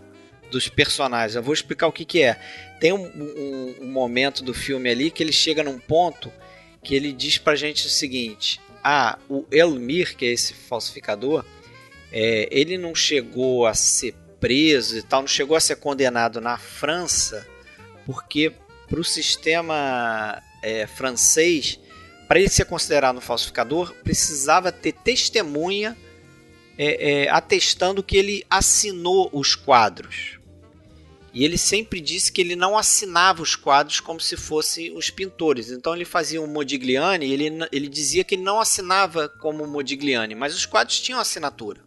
dos 0.51 0.69
personagens. 0.69 1.35
Eu 1.35 1.43
vou 1.43 1.55
explicar 1.55 1.87
o 1.87 1.93
que, 1.93 2.05
que 2.05 2.23
é. 2.23 2.39
Tem 2.81 2.93
um, 2.93 3.07
um- 3.07 3.75
um 3.83 3.87
momento 3.91 4.43
do 4.43 4.53
filme 4.53 4.91
ali 4.91 5.11
que 5.11 5.23
ele 5.23 5.33
chega 5.33 5.63
num 5.63 5.79
ponto 5.79 6.33
que 6.83 6.95
ele 6.95 7.13
diz 7.13 7.39
pra 7.39 7.57
gente 7.57 7.87
o 7.87 7.91
seguinte: 7.91 8.61
Ah, 8.85 9.19
o 9.29 9.45
Elmir, 9.51 10.17
que 10.17 10.25
é 10.27 10.33
esse 10.33 10.53
falsificador, 10.55 11.45
é, 12.13 12.49
ele 12.51 12.79
não 12.79 12.95
chegou 12.95 13.67
a 13.67 13.75
ser 13.75 14.15
preso 14.39 14.97
e 14.99 15.03
tal, 15.03 15.23
não 15.23 15.29
chegou 15.29 15.57
a 15.57 15.61
ser 15.61 15.77
condenado 15.77 16.41
na 16.41 16.57
França, 16.59 17.47
porque 18.05 18.53
para 18.89 19.01
o 19.01 19.05
sistema 19.05 20.41
é, 20.63 20.87
francês, 20.87 21.81
para 22.29 22.39
ele 22.39 22.49
ser 22.49 22.67
considerado 22.67 23.17
um 23.17 23.21
falsificador, 23.21 23.93
precisava 24.05 24.71
ter 24.71 24.93
testemunha 24.93 25.97
é, 26.79 27.25
é, 27.25 27.31
atestando 27.31 28.03
que 28.03 28.17
ele 28.17 28.45
assinou 28.51 29.29
os 29.33 29.55
quadros. 29.55 30.36
E 31.37 31.45
ele 31.45 31.59
sempre 31.59 32.01
disse 32.01 32.33
que 32.33 32.41
ele 32.41 32.57
não 32.57 32.79
assinava 32.79 33.43
os 33.43 33.55
quadros 33.55 34.01
como 34.01 34.19
se 34.19 34.39
fossem 34.39 34.97
os 34.97 35.11
pintores. 35.11 35.71
Então 35.71 35.95
ele 35.95 36.07
fazia 36.07 36.41
um 36.41 36.47
Modigliani 36.47 37.27
e 37.27 37.33
ele, 37.35 37.69
ele 37.71 37.89
dizia 37.89 38.25
que 38.25 38.37
ele 38.37 38.43
não 38.43 38.59
assinava 38.59 39.29
como 39.29 39.67
Modigliani, 39.67 40.35
mas 40.35 40.55
os 40.55 40.65
quadros 40.65 40.99
tinham 40.99 41.21
assinatura. 41.21 41.85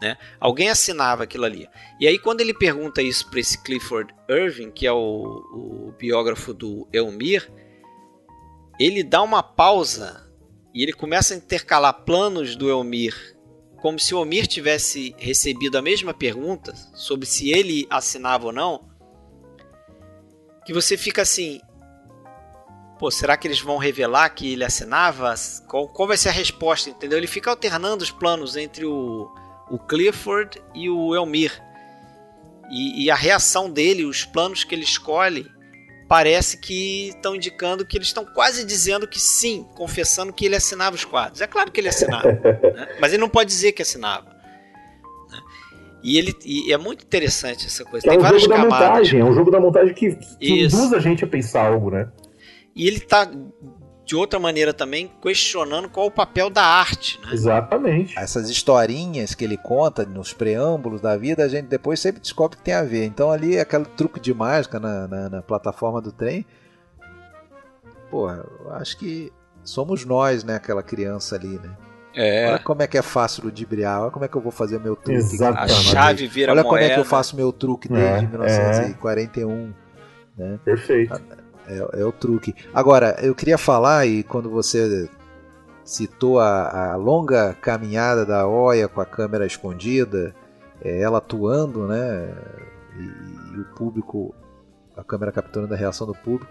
Né? 0.00 0.16
Alguém 0.38 0.70
assinava 0.70 1.24
aquilo 1.24 1.44
ali. 1.44 1.68
E 1.98 2.06
aí, 2.06 2.16
quando 2.16 2.42
ele 2.42 2.54
pergunta 2.54 3.02
isso 3.02 3.28
para 3.28 3.40
esse 3.40 3.60
Clifford 3.60 4.14
Irving, 4.30 4.70
que 4.70 4.86
é 4.86 4.92
o, 4.92 5.88
o 5.88 5.94
biógrafo 5.98 6.54
do 6.54 6.86
Elmir, 6.92 7.50
ele 8.78 9.02
dá 9.02 9.20
uma 9.20 9.42
pausa 9.42 10.32
e 10.72 10.84
ele 10.84 10.92
começa 10.92 11.34
a 11.34 11.36
intercalar 11.36 12.04
planos 12.04 12.54
do 12.54 12.70
Elmir, 12.70 13.36
como 13.82 13.98
se 13.98 14.14
o 14.14 14.20
Elmir 14.20 14.46
tivesse 14.46 15.12
recebido 15.18 15.76
a 15.76 15.82
mesma 15.82 16.14
pergunta 16.14 16.72
sobre 16.94 17.26
se 17.26 17.50
ele 17.50 17.84
assinava 17.90 18.46
ou 18.46 18.52
não. 18.52 18.88
Que 20.64 20.72
você 20.72 20.96
fica 20.96 21.22
assim. 21.22 21.60
Pô, 22.96 23.10
será 23.10 23.36
que 23.36 23.48
eles 23.48 23.60
vão 23.60 23.78
revelar 23.78 24.30
que 24.30 24.52
ele 24.52 24.62
assinava? 24.62 25.34
Qual, 25.66 25.88
qual 25.88 26.06
vai 26.06 26.16
ser 26.16 26.28
a 26.28 26.32
resposta? 26.32 26.90
Entendeu? 26.90 27.18
Ele 27.18 27.26
fica 27.26 27.50
alternando 27.50 28.04
os 28.04 28.12
planos 28.12 28.56
entre 28.56 28.86
o, 28.86 29.28
o 29.68 29.80
Clifford 29.80 30.62
e 30.72 30.88
o 30.88 31.12
Elmir. 31.12 31.60
E, 32.70 33.06
e 33.06 33.10
a 33.10 33.16
reação 33.16 33.68
dele, 33.68 34.04
os 34.04 34.24
planos 34.24 34.62
que 34.62 34.76
ele 34.76 34.84
escolhe, 34.84 35.50
parece 36.12 36.58
que 36.58 37.08
estão 37.08 37.34
indicando 37.34 37.86
que 37.86 37.96
eles 37.96 38.08
estão 38.08 38.22
quase 38.22 38.66
dizendo 38.66 39.08
que 39.08 39.18
sim, 39.18 39.66
confessando 39.74 40.30
que 40.30 40.44
ele 40.44 40.54
assinava 40.54 40.94
os 40.94 41.06
quadros. 41.06 41.40
É 41.40 41.46
claro 41.46 41.72
que 41.72 41.80
ele 41.80 41.88
assinava, 41.88 42.28
né? 42.36 42.98
mas 43.00 43.14
ele 43.14 43.22
não 43.22 43.30
pode 43.30 43.48
dizer 43.48 43.72
que 43.72 43.80
assinava. 43.80 44.26
né? 45.30 45.40
E, 46.02 46.18
ele, 46.18 46.36
e 46.44 46.70
é 46.70 46.76
muito 46.76 47.02
interessante 47.02 47.64
essa 47.66 47.82
coisa. 47.82 48.02
Que 48.02 48.10
é 48.10 48.12
Tem 48.12 48.18
um 48.18 48.22
várias 48.22 48.42
jogo 48.42 48.54
da 48.54 48.60
camadas. 48.60 48.88
montagem, 48.88 49.20
é 49.20 49.24
um 49.24 49.32
jogo 49.32 49.50
da 49.50 49.58
montagem 49.58 49.94
que, 49.94 50.14
que 50.38 50.64
induz 50.64 50.92
a 50.92 50.98
gente 50.98 51.24
a 51.24 51.26
pensar 51.26 51.68
algo, 51.68 51.90
né? 51.90 52.06
E 52.76 52.86
ele 52.86 52.98
está, 52.98 53.30
de 54.12 54.16
outra 54.16 54.38
maneira 54.38 54.74
também, 54.74 55.10
questionando 55.22 55.88
qual 55.88 56.06
o 56.06 56.10
papel 56.10 56.50
da 56.50 56.62
arte. 56.62 57.18
Né? 57.24 57.32
Exatamente. 57.32 58.18
Essas 58.18 58.50
historinhas 58.50 59.34
que 59.34 59.42
ele 59.42 59.56
conta 59.56 60.04
nos 60.04 60.34
preâmbulos 60.34 61.00
da 61.00 61.16
vida, 61.16 61.42
a 61.42 61.48
gente 61.48 61.64
depois 61.64 61.98
sempre 61.98 62.20
descobre 62.20 62.58
que 62.58 62.62
tem 62.62 62.74
a 62.74 62.82
ver. 62.82 63.06
Então 63.06 63.32
ali 63.32 63.58
aquele 63.58 63.86
truque 63.86 64.20
de 64.20 64.34
mágica 64.34 64.78
na, 64.78 65.08
na, 65.08 65.28
na 65.30 65.42
plataforma 65.42 65.98
do 66.02 66.12
trem. 66.12 66.44
Porra, 68.10 68.44
eu 68.60 68.74
acho 68.74 68.98
que 68.98 69.32
somos 69.64 70.04
nós, 70.04 70.44
né? 70.44 70.56
Aquela 70.56 70.82
criança 70.82 71.36
ali, 71.36 71.58
né? 71.58 71.70
Olha 72.50 72.58
como 72.58 72.82
é 72.82 72.86
que 72.86 72.98
é 72.98 73.02
fácil 73.02 73.44
ludibriar, 73.44 74.02
olha 74.02 74.10
como 74.10 74.26
é 74.26 74.28
que 74.28 74.36
eu 74.36 74.42
vou 74.42 74.52
fazer 74.52 74.78
meu 74.78 74.94
truque. 74.94 75.16
aqui. 75.16 75.24
A 75.24 75.34
Exatamente. 75.34 75.72
chave 75.72 76.26
vira 76.26 76.52
Olha 76.52 76.62
como 76.62 76.76
é 76.76 76.90
que 76.90 77.00
eu 77.00 77.04
faço 77.06 77.34
meu 77.34 77.50
truque 77.50 77.88
É, 77.90 77.96
desde 77.96 78.26
1941. 78.26 79.72
Perfeito. 80.62 81.41
É, 81.72 82.00
é 82.00 82.04
o 82.04 82.12
truque. 82.12 82.54
Agora, 82.74 83.16
eu 83.20 83.34
queria 83.34 83.58
falar, 83.58 84.06
e 84.06 84.22
quando 84.22 84.50
você 84.50 85.08
citou 85.84 86.38
a, 86.38 86.92
a 86.92 86.96
longa 86.96 87.54
caminhada 87.54 88.24
da 88.24 88.46
Oia 88.46 88.88
com 88.88 89.00
a 89.00 89.06
câmera 89.06 89.46
escondida, 89.46 90.34
é, 90.82 91.00
ela 91.00 91.18
atuando, 91.18 91.86
né? 91.86 92.34
E, 92.96 93.56
e 93.56 93.60
o 93.60 93.64
público, 93.76 94.34
a 94.96 95.02
câmera 95.02 95.32
capturando 95.32 95.74
a 95.74 95.76
reação 95.76 96.06
do 96.06 96.14
público. 96.14 96.50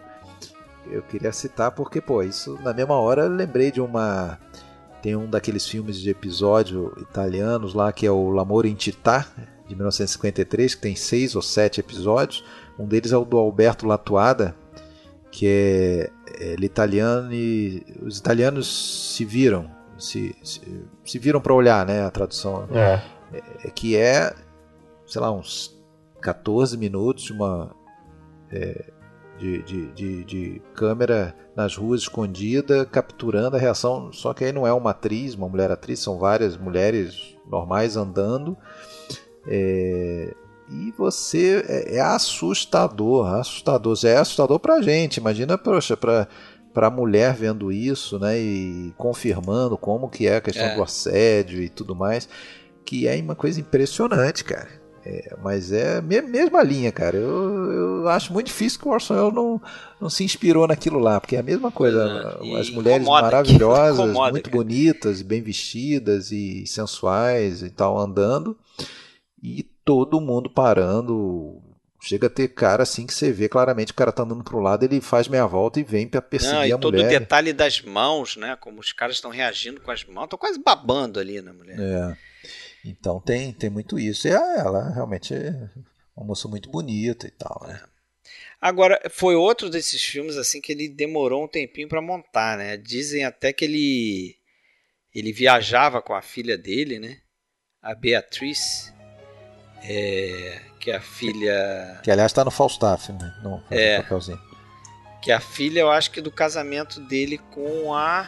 Eu 0.89 1.01
queria 1.03 1.31
citar 1.31 1.71
porque, 1.71 2.01
pô, 2.01 2.23
isso 2.23 2.57
na 2.63 2.73
mesma 2.73 2.95
hora 2.95 3.23
eu 3.23 3.29
lembrei 3.29 3.71
de 3.71 3.79
uma. 3.79 4.39
Tem 5.01 5.15
um 5.15 5.27
daqueles 5.27 5.67
filmes 5.67 5.97
de 5.97 6.09
episódio 6.09 6.93
italianos 6.99 7.73
lá 7.73 7.91
que 7.91 8.05
é 8.05 8.11
o 8.11 8.29
L'Amore 8.29 8.69
in 8.69 8.77
Città, 8.79 9.25
de 9.67 9.75
1953, 9.75 10.75
que 10.75 10.81
tem 10.81 10.95
seis 10.95 11.35
ou 11.35 11.41
sete 11.41 11.79
episódios. 11.79 12.43
Um 12.77 12.85
deles 12.85 13.11
é 13.11 13.17
o 13.17 13.25
do 13.25 13.37
Alberto 13.37 13.87
Latuada, 13.87 14.55
que 15.31 15.47
é, 15.47 16.09
é 16.39 16.55
italiano 16.61 17.33
e 17.33 17.83
os 18.01 18.17
italianos 18.17 19.15
se 19.15 19.23
viram, 19.23 19.69
se, 19.97 20.35
se, 20.43 20.61
se 21.05 21.19
viram 21.19 21.39
para 21.39 21.53
olhar, 21.53 21.85
né, 21.85 22.03
a 22.03 22.11
tradução, 22.11 22.67
É. 22.71 23.01
é, 23.63 23.69
que 23.69 23.95
é, 23.95 24.33
sei 25.05 25.21
lá, 25.21 25.31
uns 25.31 25.79
14 26.21 26.77
minutos 26.77 27.23
de 27.23 27.33
uma 27.33 27.73
é, 28.51 28.91
de, 29.39 29.63
de, 29.63 29.91
de, 29.93 30.23
de 30.23 30.61
câmera 30.75 31.35
nas 31.55 31.75
ruas 31.75 32.01
escondida, 32.01 32.85
capturando 32.85 33.55
a 33.55 33.59
reação, 33.59 34.11
só 34.13 34.33
que 34.33 34.43
aí 34.43 34.51
não 34.51 34.67
é 34.67 34.73
uma 34.73 34.91
atriz, 34.91 35.33
uma 35.33 35.49
mulher 35.49 35.71
atriz, 35.71 35.99
são 35.99 36.19
várias 36.19 36.55
mulheres 36.57 37.35
normais 37.49 37.95
andando, 37.95 38.55
é, 39.47 40.33
e 40.71 40.91
você 40.97 41.63
é, 41.67 41.95
é 41.97 41.99
assustador, 42.01 43.27
assustador. 43.35 43.97
É 44.05 44.17
assustador 44.17 44.59
pra 44.59 44.81
gente. 44.81 45.17
Imagina, 45.17 45.57
poxa, 45.57 45.97
pra, 45.97 46.27
pra 46.73 46.89
mulher 46.89 47.33
vendo 47.33 47.71
isso, 47.71 48.17
né? 48.19 48.39
E 48.39 48.93
confirmando 48.97 49.77
como 49.77 50.09
que 50.09 50.27
é 50.27 50.37
a 50.37 50.41
questão 50.41 50.65
É. 50.65 50.75
do 50.75 50.83
assédio 50.83 51.61
e 51.61 51.69
tudo 51.69 51.95
mais. 51.95 52.27
Que 52.85 53.07
é 53.07 53.15
uma 53.21 53.35
coisa 53.35 53.59
impressionante, 53.59 54.43
cara. 54.43 54.67
É, 55.03 55.35
mas 55.43 55.71
é 55.71 55.97
a 55.97 56.01
me- 56.01 56.21
mesma 56.21 56.61
linha, 56.61 56.91
cara. 56.91 57.17
Eu, 57.17 57.71
eu 58.03 58.07
acho 58.09 58.31
muito 58.31 58.47
difícil 58.47 58.79
que 58.79 58.87
o 58.87 58.91
Orson 58.91 59.15
Welles 59.15 59.33
não, 59.33 59.59
não 59.99 60.09
se 60.11 60.23
inspirou 60.23 60.67
naquilo 60.67 60.99
lá, 60.99 61.19
porque 61.19 61.35
é 61.35 61.39
a 61.39 61.43
mesma 61.43 61.71
coisa. 61.71 62.37
É, 62.39 62.45
e 62.45 62.55
As 62.55 62.69
mulheres 62.69 63.05
maravilhosas, 63.09 63.99
incomoda, 64.11 64.31
muito 64.31 64.49
cara. 64.51 64.57
bonitas, 64.63 65.23
bem 65.23 65.41
vestidas 65.41 66.31
e 66.31 66.65
sensuais 66.67 67.63
e 67.63 67.71
tal, 67.71 67.97
andando 67.97 68.55
e 69.41 69.65
todo 69.93 70.21
mundo 70.21 70.49
parando, 70.49 71.61
Chega 72.03 72.25
a 72.25 72.29
ter 72.31 72.47
cara 72.47 72.81
assim 72.81 73.05
que 73.05 73.13
você 73.13 73.31
vê 73.31 73.47
claramente 73.47 73.91
o 73.91 73.95
cara 73.95 74.11
tá 74.11 74.23
andando 74.23 74.43
pro 74.43 74.59
lado, 74.59 74.83
ele 74.83 74.99
faz 74.99 75.27
meia 75.27 75.45
volta 75.45 75.79
e 75.79 75.83
vem 75.83 76.07
para 76.07 76.19
perseguir 76.19 76.55
Não, 76.55 76.65
e 76.65 76.73
a 76.73 76.77
todo 76.77 76.95
mulher. 76.95 77.05
o 77.05 77.19
detalhe 77.19 77.53
das 77.53 77.79
mãos, 77.79 78.35
né? 78.35 78.57
Como 78.59 78.79
os 78.79 78.91
caras 78.91 79.17
estão 79.17 79.29
reagindo 79.29 79.79
com 79.79 79.91
as 79.91 80.03
mãos. 80.05 80.27
Tô 80.27 80.35
quase 80.35 80.57
babando 80.57 81.19
ali 81.19 81.39
na 81.41 81.53
mulher. 81.53 81.77
É. 81.79 82.17
Então 82.83 83.21
tem, 83.21 83.53
tem 83.53 83.69
muito 83.69 83.99
isso. 83.99 84.27
E 84.27 84.31
ela 84.31 84.89
realmente 84.89 85.35
é 85.35 85.69
uma 86.17 86.25
moça 86.25 86.47
muito 86.47 86.71
bonita 86.71 87.27
e 87.27 87.31
tal, 87.31 87.67
né? 87.67 87.79
Agora, 88.59 88.99
foi 89.11 89.35
outro 89.35 89.69
desses 89.69 90.01
filmes 90.01 90.37
assim 90.37 90.59
que 90.59 90.71
ele 90.71 90.89
demorou 90.89 91.43
um 91.43 91.47
tempinho 91.47 91.87
para 91.87 92.01
montar, 92.01 92.57
né? 92.57 92.77
Dizem 92.77 93.25
até 93.25 93.53
que 93.53 93.63
ele 93.63 94.35
ele 95.13 95.31
viajava 95.31 96.01
com 96.01 96.15
a 96.15 96.21
filha 96.21 96.57
dele, 96.57 96.97
né? 96.97 97.19
A 97.79 97.93
Beatriz, 97.93 98.91
é, 99.83 100.61
que 100.79 100.91
a 100.91 100.99
filha 101.01 101.99
Que 102.03 102.11
aliás 102.11 102.31
tá 102.33 102.43
no 102.45 102.51
Falstaff, 102.51 103.11
né? 103.11 103.33
Faz 103.69 103.81
É. 103.81 104.01
papelzinho. 104.01 104.39
que 105.21 105.31
a 105.31 105.39
filha, 105.39 105.81
eu 105.81 105.91
acho 105.91 106.09
que 106.11 106.19
do 106.21 106.31
casamento 106.31 106.99
dele 106.99 107.37
com 107.51 107.93
a 107.93 108.27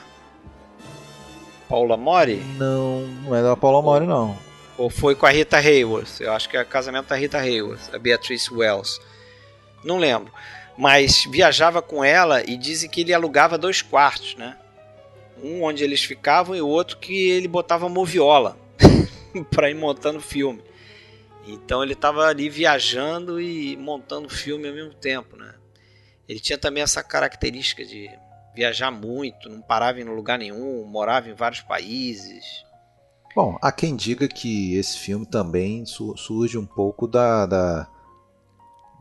Paula 1.68 1.98
Mori, 1.98 2.36
Não, 2.58 3.02
não 3.08 3.36
é 3.36 3.42
da 3.42 3.56
Paula 3.58 3.82
Mori, 3.82 4.06
não. 4.06 4.38
ou 4.78 4.90
foi 4.90 5.16
com 5.16 5.26
a 5.26 5.30
Rita 5.32 5.58
Hayworth. 5.58 6.20
Eu 6.22 6.32
acho 6.34 6.48
que 6.50 6.56
é 6.58 6.62
o 6.62 6.66
casamento 6.66 7.08
da 7.08 7.16
Rita 7.16 7.38
Hayworth, 7.40 7.94
a 7.94 7.98
Beatrice 7.98 8.54
Wells. 8.54 9.00
Não 9.84 9.98
lembro. 9.98 10.32
Mas 10.78 11.26
viajava 11.30 11.82
com 11.82 12.04
ela 12.04 12.42
e 12.50 12.58
dizem 12.58 12.90
que 12.90 13.02
ele 13.02 13.14
alugava 13.14 13.58
dois 13.58 13.82
quartos, 13.82 14.36
né? 14.36 14.56
Um 15.44 15.64
onde 15.64 15.84
eles 15.84 16.04
ficavam 16.04 16.56
e 16.56 16.62
o 16.62 16.68
outro 16.68 16.98
que 16.98 17.30
ele 17.30 17.48
botava 17.48 17.88
moviola 17.90 18.58
para 19.52 19.70
ir 19.70 19.76
montando 19.76 20.20
filme. 20.22 20.62
Então 21.46 21.84
ele 21.84 21.94
estava 21.94 22.26
ali 22.28 22.50
viajando 22.50 23.40
e 23.40 23.76
montando 23.78 24.30
filme 24.30 24.68
ao 24.68 24.74
mesmo 24.74 24.94
tempo, 24.94 25.36
né? 25.36 25.54
Ele 26.28 26.40
tinha 26.40 26.58
também 26.58 26.82
essa 26.82 27.04
característica 27.04 27.84
de 27.86 28.10
viajar 28.56 28.92
muito, 28.92 29.50
não 29.50 29.62
parava 29.62 30.00
em 30.00 30.04
lugar 30.04 30.38
nenhum, 30.40 30.86
morava 30.86 31.30
em 31.30 31.34
vários 31.34 31.62
países. 31.62 32.46
Bom, 33.36 33.58
há 33.62 33.72
quem 33.72 33.96
diga 33.96 34.28
que 34.28 34.76
esse 34.76 34.98
filme 34.98 35.26
também 35.26 35.86
su- 35.86 36.16
surge 36.16 36.58
um 36.58 36.66
pouco 36.66 37.08
da, 37.08 37.46
da, 37.48 37.88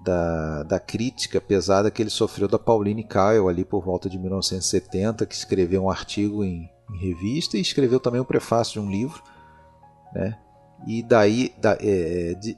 da, 0.02 0.62
da 0.62 0.80
crítica 0.80 1.40
pesada 1.40 1.90
que 1.90 2.02
ele 2.02 2.10
sofreu 2.10 2.48
da 2.48 2.58
Pauline 2.58 3.04
Kael 3.04 3.48
ali 3.48 3.64
por 3.64 3.84
volta 3.84 4.08
de 4.08 4.18
1970, 4.18 5.26
que 5.26 5.34
escreveu 5.34 5.84
um 5.84 5.90
artigo 5.90 6.42
em, 6.42 6.68
em 6.90 6.98
revista 6.98 7.58
e 7.58 7.60
escreveu 7.60 8.00
também 8.00 8.20
o 8.22 8.24
prefácio 8.24 8.80
de 8.80 8.88
um 8.88 8.90
livro, 8.90 9.22
né? 10.14 10.38
E 10.86 11.02
daí 11.02 11.52
da, 11.58 11.76
é, 11.80 12.34
de- 12.40 12.56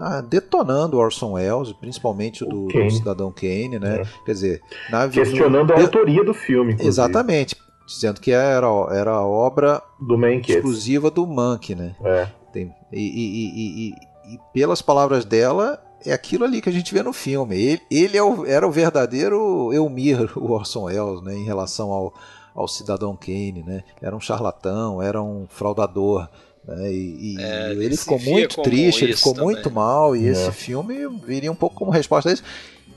ah, 0.00 0.20
detonando 0.20 0.98
Orson 0.98 1.32
Welles, 1.32 1.72
principalmente 1.74 2.42
o 2.42 2.48
do, 2.48 2.66
do 2.66 2.72
Kane. 2.72 2.90
Cidadão 2.90 3.30
Kane, 3.32 3.78
né? 3.78 4.00
É. 4.00 4.24
Quer 4.24 4.32
dizer, 4.32 4.60
na 4.90 5.08
Questionando 5.08 5.72
a 5.72 5.80
autoria 5.80 6.24
do 6.24 6.34
filme, 6.34 6.72
inclusive, 6.72 6.88
Exatamente, 6.88 7.56
dizendo 7.86 8.20
que 8.20 8.30
era, 8.32 8.66
era 8.90 9.12
a 9.12 9.26
obra 9.26 9.82
do 10.00 10.16
Mankiewicz. 10.18 10.56
exclusiva 10.56 11.10
do 11.10 11.26
Monk, 11.26 11.74
né? 11.74 11.94
É. 12.02 12.26
Tem- 12.52 12.72
e, 12.92 13.00
e- 13.00 13.48
e- 13.54 13.88
e- 13.90 14.34
e 14.34 14.38
pelas 14.52 14.80
palavras 14.82 15.24
dela, 15.24 15.80
é 16.04 16.12
aquilo 16.12 16.44
ali 16.44 16.60
que 16.60 16.68
a 16.68 16.72
gente 16.72 16.92
vê 16.92 17.02
no 17.02 17.12
filme. 17.12 17.56
Ele, 17.56 17.82
ele 17.90 18.16
é 18.16 18.22
o- 18.22 18.44
era 18.46 18.66
o 18.66 18.72
verdadeiro 18.72 19.72
Elmir, 19.72 20.30
o 20.36 20.50
Orson 20.52 20.84
Welles, 20.84 21.22
né, 21.22 21.34
em 21.36 21.44
relação 21.44 21.90
ao, 21.92 22.12
ao 22.54 22.66
cidadão 22.66 23.14
Kane. 23.16 23.62
Né? 23.64 23.82
Era 24.00 24.16
um 24.16 24.20
charlatão, 24.20 25.00
era 25.02 25.22
um 25.22 25.46
fraudador. 25.48 26.28
Né? 26.66 26.92
E, 26.92 27.34
e 27.36 27.42
É, 27.42 27.70
ele 27.72 27.84
ele 27.86 27.96
ficou 27.96 28.18
muito 28.20 28.62
triste, 28.62 29.04
ele 29.04 29.16
ficou 29.16 29.34
também. 29.34 29.50
muito 29.50 29.70
mal. 29.70 30.14
E 30.16 30.26
É. 30.28 30.30
esse 30.32 30.52
filme 30.52 30.94
viria 31.26 31.50
um 31.50 31.56
pouco 31.56 31.76
como 31.76 31.90
resposta 31.90 32.30
a 32.30 32.32
isso. 32.32 32.44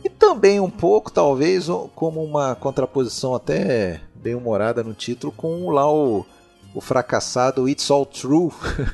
E 0.04 0.10
também 0.10 0.60
um 0.60 0.70
pouco, 0.70 1.12
talvez, 1.12 1.68
como 1.96 2.24
uma 2.24 2.54
contraposição 2.56 3.34
até 3.34 4.02
bem 4.14 4.36
humorada 4.36 4.84
no 4.84 4.94
título 4.94 5.34
com 5.36 5.70
lá 5.72 5.92
o, 5.92 6.24
o 6.76 6.82
fracassado 6.82 7.68
It's 7.68 7.90
All 7.90 8.06
True. 8.06 8.52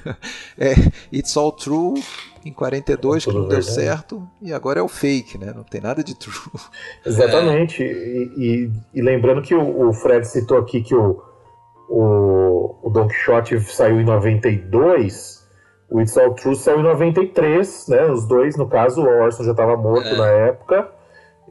é, 0.57 0.73
It's 1.11 1.35
All 1.35 1.51
True 1.51 2.01
em 2.45 2.51
42, 2.53 3.25
que 3.25 3.31
não 3.33 3.47
deu 3.47 3.61
certo, 3.61 4.27
e 4.41 4.51
agora 4.51 4.79
é 4.79 4.81
o 4.81 4.87
fake, 4.87 5.37
né? 5.37 5.53
Não 5.55 5.63
tem 5.63 5.79
nada 5.79 6.03
de 6.03 6.15
true. 6.17 6.33
Exatamente. 7.05 7.83
E, 7.83 8.31
e- 8.37 8.71
e 8.95 9.01
lembrando 9.01 9.41
que 9.41 9.53
o, 9.53 9.89
o 9.89 9.93
Fred 9.93 10.25
citou 10.27 10.57
aqui 10.57 10.81
que 10.81 10.95
o, 10.95 11.21
o, 11.93 12.75
o 12.83 12.89
Don 12.89 13.07
Quixote 13.07 13.59
saiu 13.61 13.99
em 13.99 14.05
92, 14.05 15.41
o 15.89 15.99
It's 15.99 16.17
All 16.17 16.33
True 16.33 16.55
saiu 16.55 16.79
em 16.79 16.83
93, 16.83 17.87
né? 17.89 18.05
Os 18.05 18.25
dois, 18.25 18.55
no 18.55 18.67
caso, 18.67 19.01
o 19.01 19.05
Orson 19.07 19.43
já 19.43 19.51
estava 19.51 19.75
morto 19.75 20.07
É. 20.07 20.15
na 20.17 20.27
época. 20.27 20.89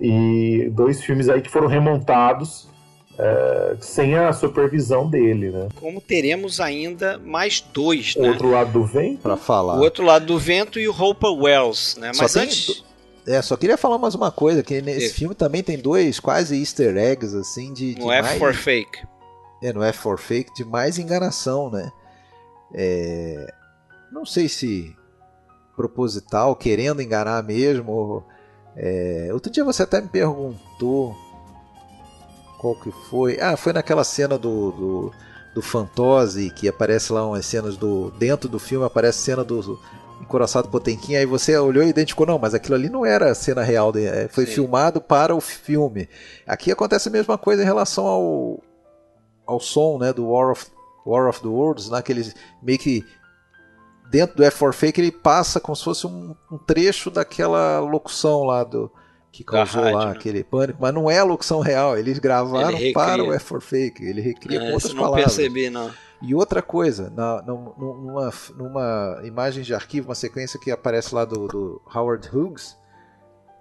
E 0.00 0.70
dois 0.72 1.02
filmes 1.04 1.28
aí 1.28 1.42
que 1.42 1.50
foram 1.50 1.66
remontados 1.66 2.70
é, 3.18 3.76
sem 3.80 4.16
a 4.16 4.32
supervisão 4.32 5.10
dele, 5.10 5.50
né? 5.50 5.68
Como 5.78 6.00
teremos 6.00 6.58
ainda 6.58 7.18
mais 7.18 7.60
dois, 7.60 8.16
né? 8.16 8.30
Outro 8.30 8.50
lado 8.50 8.72
do 8.72 8.82
vento. 8.86 9.20
Pra 9.20 9.36
falar. 9.36 9.76
O 9.76 9.80
outro 9.82 10.02
lado 10.06 10.24
do 10.24 10.38
vento 10.38 10.80
e 10.80 10.88
o 10.88 10.92
Hopper 10.98 11.30
Wells, 11.32 11.98
né? 12.00 12.14
Só 12.14 12.22
Mas 12.22 12.32
tem 12.32 12.42
antes. 12.44 12.82
É, 13.26 13.42
só 13.42 13.54
queria 13.58 13.76
falar 13.76 13.98
mais 13.98 14.14
uma 14.14 14.30
coisa, 14.32 14.62
que 14.62 14.80
nesse 14.80 15.06
É. 15.06 15.10
filme 15.10 15.34
também 15.34 15.62
tem 15.62 15.76
dois 15.76 16.18
quase 16.18 16.58
easter 16.58 16.96
eggs, 16.96 17.36
assim, 17.36 17.74
de, 17.74 17.92
F 17.92 18.04
mais... 18.06 18.38
for 18.38 18.54
Fake. 18.54 19.00
É, 19.62 19.72
no 19.72 19.82
F 19.82 19.98
for 19.98 20.18
Fake, 20.18 20.54
de 20.54 20.64
mais 20.64 20.98
enganação, 20.98 21.70
né? 21.70 21.90
É, 22.74 23.52
Não 24.12 24.24
sei 24.24 24.48
se 24.48 24.94
proposital, 25.76 26.54
querendo 26.56 27.00
enganar 27.02 27.42
mesmo. 27.42 28.24
é, 28.76 29.28
Outro 29.32 29.50
dia 29.50 29.64
você 29.64 29.82
até 29.82 30.00
me 30.00 30.08
perguntou 30.08 31.14
qual 32.58 32.74
que 32.74 32.90
foi. 33.08 33.38
Ah, 33.40 33.56
foi 33.56 33.72
naquela 33.72 34.04
cena 34.04 34.36
do, 34.38 34.70
do, 34.72 35.12
do 35.54 35.62
Fantose, 35.62 36.50
que 36.50 36.68
aparece 36.68 37.12
lá 37.12 37.26
umas 37.26 37.46
cenas 37.46 37.76
do. 37.76 38.10
Dentro 38.12 38.48
do 38.48 38.58
filme 38.58 38.84
aparece 38.84 39.18
cena 39.18 39.42
do 39.42 39.80
Encoraçado 40.20 40.68
Potemkin, 40.68 41.16
aí 41.16 41.24
você 41.24 41.56
olhou 41.56 41.82
e 41.82 41.88
identificou, 41.88 42.26
não, 42.26 42.38
mas 42.38 42.52
aquilo 42.52 42.74
ali 42.74 42.90
não 42.90 43.06
era 43.06 43.34
cena 43.34 43.62
real, 43.62 43.90
de- 43.90 44.04
é, 44.04 44.28
foi 44.28 44.44
Sim. 44.44 44.52
filmado 44.52 45.00
para 45.00 45.34
o 45.34 45.40
filme. 45.40 46.08
Aqui 46.46 46.70
acontece 46.70 47.08
a 47.08 47.12
mesma 47.12 47.38
coisa 47.38 47.62
em 47.62 47.64
relação 47.64 48.06
ao, 48.06 48.62
ao 49.51 49.60
som 49.60 49.98
né, 49.98 50.12
do 50.12 50.28
War 50.28 50.51
of, 50.52 50.66
War 51.05 51.28
of 51.28 51.40
the 51.40 51.48
Worlds, 51.48 51.89
naquele 51.90 52.32
meio 52.62 52.78
que 52.78 53.05
dentro 54.10 54.36
do 54.36 54.43
F4 54.43 54.72
Fake 54.72 55.01
ele 55.01 55.12
passa 55.12 55.60
como 55.60 55.74
se 55.77 55.85
fosse 55.85 56.06
um, 56.06 56.35
um 56.51 56.59
trecho 56.59 57.10
daquela 57.10 57.78
locução 57.81 58.44
lá 58.44 58.64
do 58.64 58.90
que 59.32 59.44
causou 59.44 59.82
rádio, 59.82 59.98
lá 59.98 60.06
né? 60.06 60.12
aquele 60.12 60.43
pânico, 60.43 60.78
mas 60.82 60.93
não 60.93 61.09
é 61.09 61.18
a 61.20 61.24
locução 61.24 61.60
real, 61.60 61.97
eles 61.97 62.18
gravaram 62.18 62.77
Ele 62.77 62.93
para 62.93 63.22
o 63.22 63.28
F4 63.28 63.60
Fake, 63.60 64.05
ele 64.05 64.20
recria 64.20 64.59
com 64.59 64.66
É, 64.66 64.72
outras 64.72 64.90
se 64.90 64.97
não 64.97 65.05
palavras. 65.05 65.36
percebi, 65.36 65.70
não. 65.70 65.90
E 66.20 66.35
outra 66.35 66.60
coisa, 66.60 67.09
na, 67.10 67.40
num- 67.43 67.72
numa, 67.78 68.32
numa 68.56 69.20
imagem 69.24 69.62
de 69.62 69.72
arquivo, 69.72 70.09
uma 70.09 70.14
sequência 70.16 70.59
que 70.60 70.70
aparece 70.70 71.14
lá 71.14 71.24
do, 71.24 71.47
do 71.47 71.81
Howard 71.94 72.28
Hughes, 72.36 72.77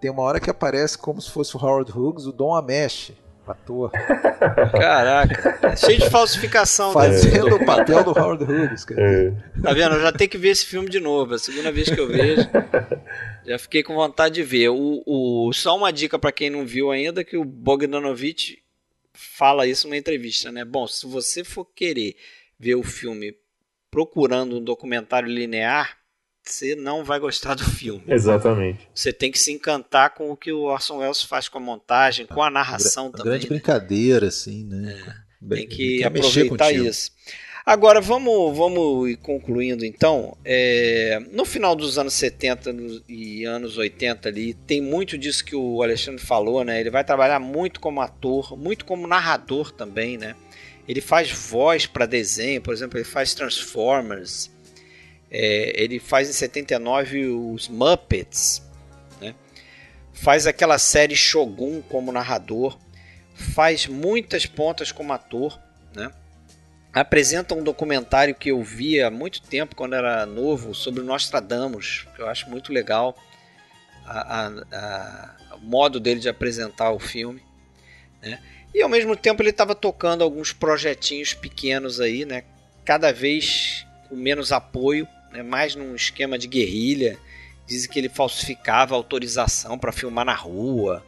tem 0.02 0.10
uma 0.10 0.24
hora 0.24 0.40
que 0.40 0.50
aparece 0.50 0.98
como 0.98 1.22
se 1.22 1.30
fosse 1.30 1.56
o 1.56 1.60
Howard 1.64 1.92
Hughes, 1.96 2.26
o 2.26 2.32
Dom 2.34 2.54
Amesh, 2.56 3.14
ator, 3.52 3.92
Caraca. 3.92 5.58
É 5.68 5.76
cheio 5.76 6.00
de 6.00 6.10
falsificação. 6.10 6.90
né? 6.90 6.94
fazendo 6.94 7.56
o 7.56 7.66
papel 7.66 8.04
do 8.04 8.12
Howard 8.12 8.44
Hughes. 8.44 8.86
Cara. 8.86 9.02
É. 9.02 9.32
Tá 9.62 9.74
vendo? 9.74 9.96
Eu 9.96 10.02
já 10.02 10.12
tenho 10.12 10.30
que 10.30 10.38
ver 10.38 10.50
esse 10.50 10.66
filme 10.66 10.90
de 10.90 11.00
novo. 11.00 11.34
É 11.34 11.36
a 11.36 11.40
segunda 11.40 11.72
vez 11.72 11.90
que 11.90 12.00
eu 12.00 12.08
vejo. 12.08 12.42
Já 13.46 13.58
fiquei 13.60 13.84
com 13.84 13.96
vontade 13.96 14.36
de 14.36 14.44
ver. 14.44 14.70
O, 14.70 15.04
o- 15.06 15.52
só 15.54 15.76
uma 15.78 15.92
dica 15.92 16.18
para 16.20 16.32
quem 16.32 16.50
não 16.50 16.66
viu 16.66 16.92
ainda, 16.92 17.24
que 17.24 17.38
o 17.38 17.44
Bogdanovich 17.44 18.60
fala 19.14 19.68
isso 19.68 19.88
numa 19.88 19.98
entrevista, 19.98 20.52
né? 20.52 20.64
Bom, 20.64 20.88
se 20.88 21.06
você 21.06 21.44
for 21.44 21.66
querer 21.76 22.16
ver 22.60 22.76
o 22.76 22.84
filme 22.84 23.36
procurando 23.92 24.58
um 24.58 24.64
documentário 24.64 25.28
linear, 25.28 25.98
você 26.52 26.76
não 26.76 27.04
vai 27.04 27.20
gostar 27.20 27.56
do 27.56 27.64
filme. 27.64 28.04
Exatamente. 28.08 28.88
Você 28.94 29.12
tem 29.14 29.32
que 29.32 29.40
se 29.40 29.52
encantar 29.52 30.14
com 30.14 30.30
o 30.32 30.38
que 30.38 30.52
o 30.52 30.62
Orson 30.64 30.98
Welles 30.98 31.22
faz 31.24 31.48
com 31.48 31.58
a 31.58 31.62
montagem, 31.62 32.26
com 32.26 32.42
a 32.44 32.50
narração 32.50 33.06
Uma 33.08 33.12
também. 33.12 33.26
grande 33.32 33.46
né? 33.46 33.50
brincadeira, 33.50 34.28
assim, 34.28 34.64
né? 34.66 35.16
Tem 35.50 35.68
que 35.68 36.04
aproveitar 36.04 36.72
isso. 36.74 37.12
Agora, 37.66 38.02
vamos, 38.02 38.58
vamos 38.58 39.10
ir 39.12 39.18
concluindo 39.18 39.86
então. 39.86 40.36
É, 40.44 41.20
no 41.32 41.46
final 41.46 41.76
dos 41.76 42.00
anos 42.00 42.14
70 42.16 42.74
no- 42.74 43.02
e 43.08 43.46
anos 43.46 43.78
80 43.78 44.28
ali, 44.28 44.54
tem 44.56 44.82
muito 44.82 45.18
disso 45.18 45.46
que 45.46 45.56
o 45.56 45.84
Alexandre 45.84 46.20
falou, 46.26 46.64
né? 46.64 46.80
Ele 46.80 46.90
vai 46.90 47.04
trabalhar 47.04 47.40
muito 47.40 47.80
como 47.80 48.02
ator, 48.02 48.58
muito 48.58 48.86
como 48.86 49.06
narrador 49.06 49.72
também, 49.72 50.18
né? 50.18 50.36
Ele 50.88 51.00
faz 51.02 51.30
voz 51.32 51.86
para 51.86 52.08
desenho, 52.08 52.60
por 52.62 52.74
exemplo, 52.74 52.98
ele 52.98 53.06
faz 53.06 53.36
Transformers. 53.36 54.50
É, 55.32 55.82
ele 55.82 56.00
faz 56.00 56.30
em 56.30 56.34
79 56.34 57.28
os 57.28 57.68
Muppets, 57.68 58.64
né? 59.22 59.36
Faz 60.14 60.48
aquela 60.48 60.78
série 60.78 61.16
Shogun 61.16 61.82
como 61.84 62.12
narrador, 62.12 62.78
faz 63.34 63.86
muitas 63.88 64.46
pontas 64.46 64.92
como 64.92 65.14
ator, 65.14 65.60
né? 65.96 66.12
Apresenta 66.92 67.54
um 67.54 67.64
documentário 67.64 68.34
que 68.34 68.50
eu 68.50 68.64
vi 68.64 69.00
há 69.00 69.12
muito 69.12 69.42
tempo, 69.44 69.76
quando 69.76 69.94
era 69.94 70.26
novo, 70.26 70.74
sobre 70.74 71.02
o 71.02 71.04
Nostradamus, 71.04 72.08
que 72.16 72.22
eu 72.22 72.28
acho 72.28 72.50
muito 72.50 72.74
legal. 72.74 73.16
a, 74.06 74.48
a, 74.48 74.48
a, 74.72 75.56
o 75.56 75.60
modo 75.60 76.00
dele 76.00 76.20
de 76.20 76.28
apresentar 76.28 76.92
o 76.92 77.00
filme. 77.00 77.44
Né? 78.22 78.42
E 78.74 78.82
ao 78.82 78.90
mesmo 78.90 79.16
tempo 79.16 79.42
ele 79.42 79.52
estava 79.52 79.76
tocando 79.76 80.24
alguns 80.24 80.52
projetinhos 80.52 81.34
pequenos 81.34 82.02
aí, 82.02 82.26
né? 82.26 82.44
cada 82.84 83.12
vez 83.12 83.86
com 84.08 84.16
menos 84.16 84.52
apoio, 84.52 85.08
né? 85.32 85.44
mais 85.44 85.76
num 85.76 85.96
esquema 85.96 86.38
de 86.38 86.48
guerrilha. 86.48 87.18
Dizem 87.66 87.90
que 87.90 88.00
ele 88.00 88.10
falsificava 88.10 88.96
autorização 88.96 89.78
para 89.78 89.92
filmar 89.92 90.26
na 90.26 90.34
rua. 90.34 91.06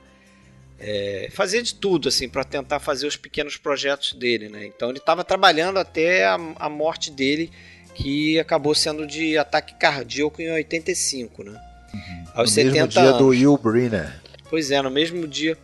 É, 0.79 1.29
fazia 1.31 1.61
de 1.61 1.75
tudo 1.75 2.09
assim 2.09 2.27
para 2.27 2.43
tentar 2.43 2.79
fazer 2.79 3.05
os 3.05 3.15
pequenos 3.15 3.55
projetos 3.55 4.13
dele, 4.13 4.49
né? 4.49 4.65
Então 4.65 4.89
ele 4.89 4.97
estava 4.97 5.23
trabalhando 5.23 5.77
até 5.77 6.25
a, 6.25 6.39
a, 6.55 6.69
morte 6.69 7.11
dele, 7.11 7.51
que 7.93 8.39
acabou 8.39 8.73
sendo 8.73 9.05
de 9.05 9.37
ataque 9.37 9.75
cardíaco 9.75 10.41
em 10.41 10.51
85, 10.51 11.43
né? 11.43 11.61
Uhum. 11.93 12.23
Aos 12.33 12.49
no 12.49 12.55
70 12.55 12.73
mesmo 12.73 12.87
dia 12.87 13.01
anos. 13.01 13.17
do 13.17 13.27
Will 13.27 13.57
Brenner. 13.57 14.21
Pois 14.49 14.71
é, 14.71 14.81
no 14.81 14.89
mesmo 14.89 15.27
dia 15.27 15.57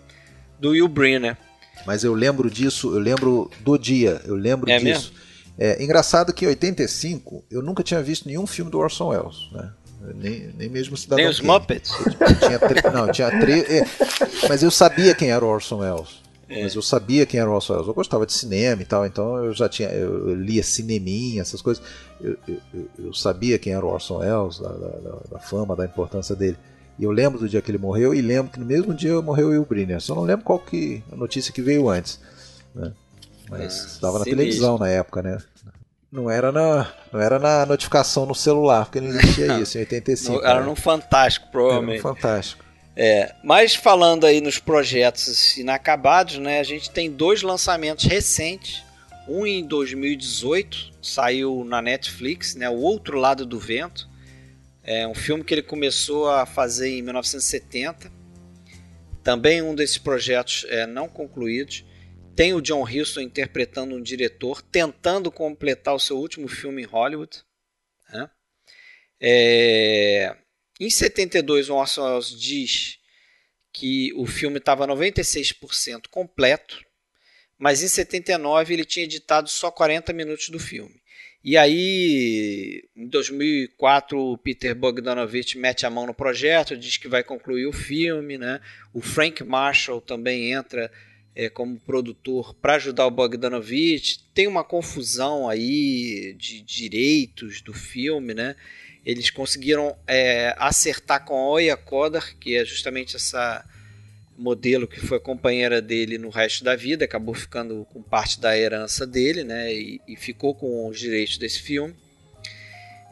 do 0.59 0.69
Will 0.69 0.87
Brenner. 0.87 1.35
Mas 1.85 2.03
eu 2.03 2.13
lembro 2.13 2.49
disso, 2.49 2.93
eu 2.93 2.99
lembro 2.99 3.49
do 3.61 3.77
dia, 3.77 4.21
eu 4.25 4.35
lembro 4.35 4.69
é 4.69 4.77
disso. 4.77 5.11
Mesmo? 5.13 5.26
É 5.57 5.83
engraçado 5.83 6.33
que 6.33 6.45
em 6.45 6.49
85 6.49 7.45
eu 7.49 7.61
nunca 7.61 7.83
tinha 7.83 8.01
visto 8.01 8.27
nenhum 8.27 8.45
filme 8.45 8.69
do 8.69 8.77
Orson 8.77 9.07
Welles, 9.07 9.49
né? 9.51 9.71
Nem, 10.15 10.53
nem 10.55 10.69
mesmo 10.69 10.95
Cidadão 10.95 11.17
Nem 11.17 11.27
os 11.27 11.41
Muppets? 11.41 11.91
Tinha 12.39 12.59
tre... 12.59 12.81
Não, 12.93 13.11
tinha 13.11 13.31
tre... 13.39 13.61
É, 13.61 13.83
mas 14.47 14.61
eu 14.61 14.69
sabia 14.69 15.15
quem 15.15 15.31
era 15.31 15.43
o 15.43 15.47
Orson 15.47 15.77
Welles. 15.77 16.27
É. 16.49 16.63
Mas 16.63 16.75
eu 16.75 16.81
sabia 16.81 17.25
quem 17.25 17.39
era 17.39 17.49
o 17.49 17.53
Orson 17.53 17.73
Welles. 17.73 17.87
Eu 17.87 17.93
gostava 17.93 18.25
de 18.25 18.33
cinema 18.33 18.81
e 18.81 18.85
tal, 18.85 19.05
então 19.05 19.43
eu 19.43 19.53
já 19.53 19.67
tinha. 19.67 19.89
Eu, 19.89 20.33
lia 20.33 20.63
cineminha, 20.63 21.41
essas 21.41 21.61
coisas. 21.61 21.83
Eu, 22.21 22.37
eu, 22.47 22.89
eu, 22.99 23.13
sabia 23.13 23.59
quem 23.59 23.73
era 23.73 23.85
o 23.85 23.89
Orson 23.89 24.19
Welles, 24.19 24.59
da, 24.59 24.69
da, 24.69 25.19
da, 25.31 25.39
fama, 25.39 25.75
da 25.75 25.85
importância 25.85 26.35
dele. 26.35 26.57
E 26.97 27.03
eu 27.03 27.11
lembro 27.11 27.39
do 27.39 27.49
dia 27.49 27.61
que 27.61 27.69
ele 27.69 27.77
morreu 27.77 28.13
e 28.13 28.21
lembro 28.21 28.51
que 28.51 28.59
no 28.59 28.65
mesmo 28.65 28.93
dia 28.93 29.21
morreu 29.21 29.47
o 29.47 29.51
Will 29.51 29.65
Brynner. 29.65 30.01
Só 30.01 30.15
não 30.15 30.23
lembro 30.23 30.45
qual 30.45 30.57
que 30.57 31.03
a 31.11 31.15
notícia 31.15 31.51
que 31.51 31.61
veio 31.61 31.89
antes. 31.89 32.19
Né? 32.73 32.93
Mas 33.49 33.85
estava 33.85 34.19
na 34.19 34.25
televisão 34.25 34.73
mesmo. 34.73 34.85
na 34.85 34.91
época, 34.91 35.21
né? 35.21 35.37
Não 36.11 36.29
era 36.29 36.51
na, 36.51 36.93
não 37.11 37.19
era 37.19 37.37
na 37.37 37.65
notificação 37.65 38.25
no 38.25 38.33
celular, 38.33 38.85
porque 38.85 39.01
não 39.01 39.09
existia 39.09 39.59
isso 39.59 39.77
em 39.77 39.81
85. 39.81 40.45
Era 40.45 40.61
né? 40.61 40.65
no 40.65 40.75
Fantástico, 40.75 41.47
provavelmente. 41.51 41.99
Era 41.99 42.09
no 42.09 42.15
Fantástico. 42.15 42.67
É, 42.99 43.35
mas 43.43 43.75
falando 43.75 44.25
aí 44.25 44.41
nos 44.41 44.57
projetos 44.57 45.55
inacabados, 45.55 46.39
né, 46.39 46.59
a 46.59 46.63
gente 46.63 46.89
tem 46.89 47.11
dois 47.11 47.43
lançamentos 47.43 48.05
recentes. 48.05 48.83
Um 49.27 49.45
em 49.45 49.63
2018, 49.67 50.93
saiu 51.01 51.63
na 51.63 51.81
Netflix, 51.81 52.55
né, 52.55 52.69
O 52.69 52.77
Outro 52.77 53.19
Lado 53.19 53.45
do 53.45 53.59
Vento. 53.59 54.09
É 54.83 55.05
um 55.05 55.13
filme 55.13 55.43
que 55.43 55.53
ele 55.53 55.61
começou 55.61 56.29
a 56.29 56.45
fazer 56.45 56.97
em 56.97 57.01
1970. 57.01 58.09
Também 59.21 59.61
um 59.61 59.75
desses 59.75 59.97
projetos 59.97 60.65
é, 60.69 60.87
não 60.87 61.09
concluídos. 61.09 61.83
Tem 62.37 62.53
o 62.53 62.61
John 62.61 62.83
Huston 62.83 63.21
interpretando 63.21 63.95
um 63.95 64.01
diretor 64.01 64.61
tentando 64.61 65.31
completar 65.31 65.95
o 65.95 65.99
seu 65.99 66.19
último 66.19 66.47
filme 66.47 66.83
em 66.83 66.85
Hollywood. 66.85 67.43
Né? 68.13 68.29
É... 69.19 70.37
Em 70.79 70.87
72, 70.87 71.67
o 71.67 71.73
Orson 71.73 72.03
Welles 72.03 72.39
diz 72.39 72.99
que 73.73 74.13
o 74.13 74.27
filme 74.27 74.59
estava 74.59 74.87
96% 74.87 76.09
completo, 76.11 76.79
mas 77.57 77.81
em 77.81 77.87
79 77.87 78.71
ele 78.71 78.85
tinha 78.85 79.05
editado 79.05 79.49
só 79.49 79.71
40 79.71 80.13
minutos 80.13 80.49
do 80.49 80.59
filme. 80.59 81.01
E 81.43 81.57
aí, 81.57 82.87
em 82.95 83.07
2004, 83.07 84.15
o 84.15 84.37
Peter 84.37 84.75
Bogdanovich 84.75 85.57
mete 85.57 85.87
a 85.87 85.89
mão 85.89 86.05
no 86.05 86.13
projeto, 86.13 86.77
diz 86.77 86.97
que 86.97 87.07
vai 87.07 87.23
concluir 87.23 87.65
o 87.65 87.73
filme. 87.73 88.37
Né? 88.37 88.61
O 88.93 89.01
Frank 89.01 89.43
Marshall 89.43 90.01
também 90.01 90.51
entra 90.51 90.91
é, 91.37 91.49
como 91.49 91.79
produtor 91.79 92.55
para 92.55 92.73
ajudar 92.73 93.05
o 93.05 93.11
Bogdanovich. 93.11 94.23
Tem 94.33 94.47
uma 94.47 94.63
confusão 94.63 95.47
aí 95.47 96.35
de 96.35 96.61
direitos 96.61 97.61
do 97.61 97.75
filme, 97.75 98.33
né? 98.33 98.55
Eles 99.05 99.29
conseguiram 99.29 99.95
é, 100.07 100.55
acertar 100.57 101.23
com 101.23 101.35
a 101.35 101.49
Oya 101.51 101.77
Kodar, 101.77 102.35
que 102.39 102.55
é 102.55 102.65
justamente 102.65 103.15
essa 103.15 103.63
modelo 104.35 104.87
que 104.87 104.99
foi 104.99 105.19
companheira 105.19 105.79
dele 105.79 106.17
no 106.17 106.29
resto 106.29 106.63
da 106.63 106.75
vida, 106.75 107.05
acabou 107.05 107.35
ficando 107.35 107.85
com 107.93 108.01
parte 108.01 108.39
da 108.39 108.57
herança 108.57 109.05
dele, 109.05 109.43
né? 109.43 109.71
E, 109.71 110.01
e 110.07 110.15
ficou 110.15 110.55
com 110.55 110.87
os 110.87 110.99
direitos 110.99 111.37
desse 111.37 111.61
filme. 111.61 111.95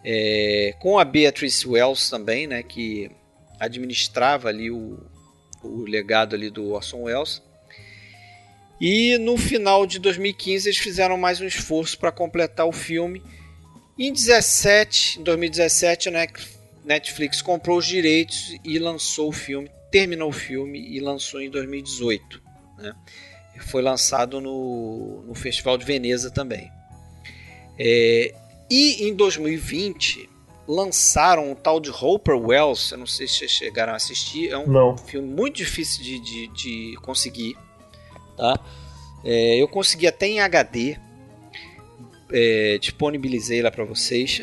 É, 0.03 0.73
com 0.79 0.97
a 0.97 1.05
Beatrice 1.05 1.67
Wells 1.67 2.09
também, 2.09 2.47
né? 2.47 2.63
Que 2.63 3.11
administrava 3.59 4.49
ali 4.49 4.71
o, 4.71 4.99
o 5.63 5.83
legado 5.83 6.35
ali 6.35 6.49
do 6.49 6.71
Orson 6.71 7.03
Welles. 7.03 7.43
E 8.79 9.17
no 9.17 9.37
final 9.37 9.85
de 9.85 9.99
2015 9.99 10.67
eles 10.67 10.77
fizeram 10.77 11.17
mais 11.17 11.39
um 11.39 11.45
esforço 11.45 11.97
para 11.97 12.11
completar 12.11 12.67
o 12.67 12.71
filme. 12.71 13.21
Em 13.97 14.11
17, 14.11 15.19
2017 15.21 16.09
a 16.09 16.27
Netflix 16.83 17.41
comprou 17.41 17.77
os 17.77 17.85
direitos 17.85 18.55
e 18.63 18.77
lançou 18.77 19.29
o 19.29 19.31
filme, 19.31 19.71
terminou 19.89 20.29
o 20.29 20.33
filme 20.33 20.79
e 20.79 20.99
lançou 20.99 21.41
em 21.41 21.49
2018. 21.49 22.41
Né? 22.77 22.93
Foi 23.67 23.81
lançado 23.81 24.41
no, 24.41 25.23
no 25.25 25.33
Festival 25.33 25.77
de 25.77 25.85
Veneza 25.85 26.29
também. 26.29 26.69
É, 27.79 28.33
e 28.69 29.07
em 29.07 29.15
2020 29.15 30.29
lançaram 30.67 31.51
o 31.51 31.55
tal 31.55 31.79
de 31.79 31.89
Hopper 31.89 32.35
Wells. 32.35 32.91
Eu 32.91 32.97
não 32.97 33.07
sei 33.07 33.27
se 33.27 33.35
vocês 33.35 33.51
chegaram 33.51 33.93
a 33.93 33.95
assistir. 33.95 34.49
É 34.49 34.57
um 34.57 34.67
não. 34.67 34.97
filme 34.97 35.27
muito 35.27 35.55
difícil 35.55 36.03
de, 36.03 36.19
de, 36.19 36.47
de 36.47 36.97
conseguir 37.01 37.55
tá? 38.35 38.59
É, 39.23 39.61
eu 39.61 39.67
consegui 39.67 40.07
até 40.07 40.27
em 40.27 40.39
HD, 40.39 40.97
é, 42.31 42.77
disponibilizei 42.79 43.61
lá 43.61 43.71
para 43.71 43.83
vocês. 43.83 44.41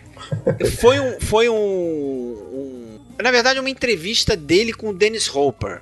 foi 0.78 1.00
um, 1.00 1.20
foi 1.20 1.48
um, 1.48 1.54
um, 1.54 2.98
na 3.22 3.30
verdade 3.30 3.58
uma 3.58 3.70
entrevista 3.70 4.36
dele 4.36 4.72
com 4.72 4.90
o 4.90 4.94
Dennis 4.94 5.34
Hopper. 5.34 5.80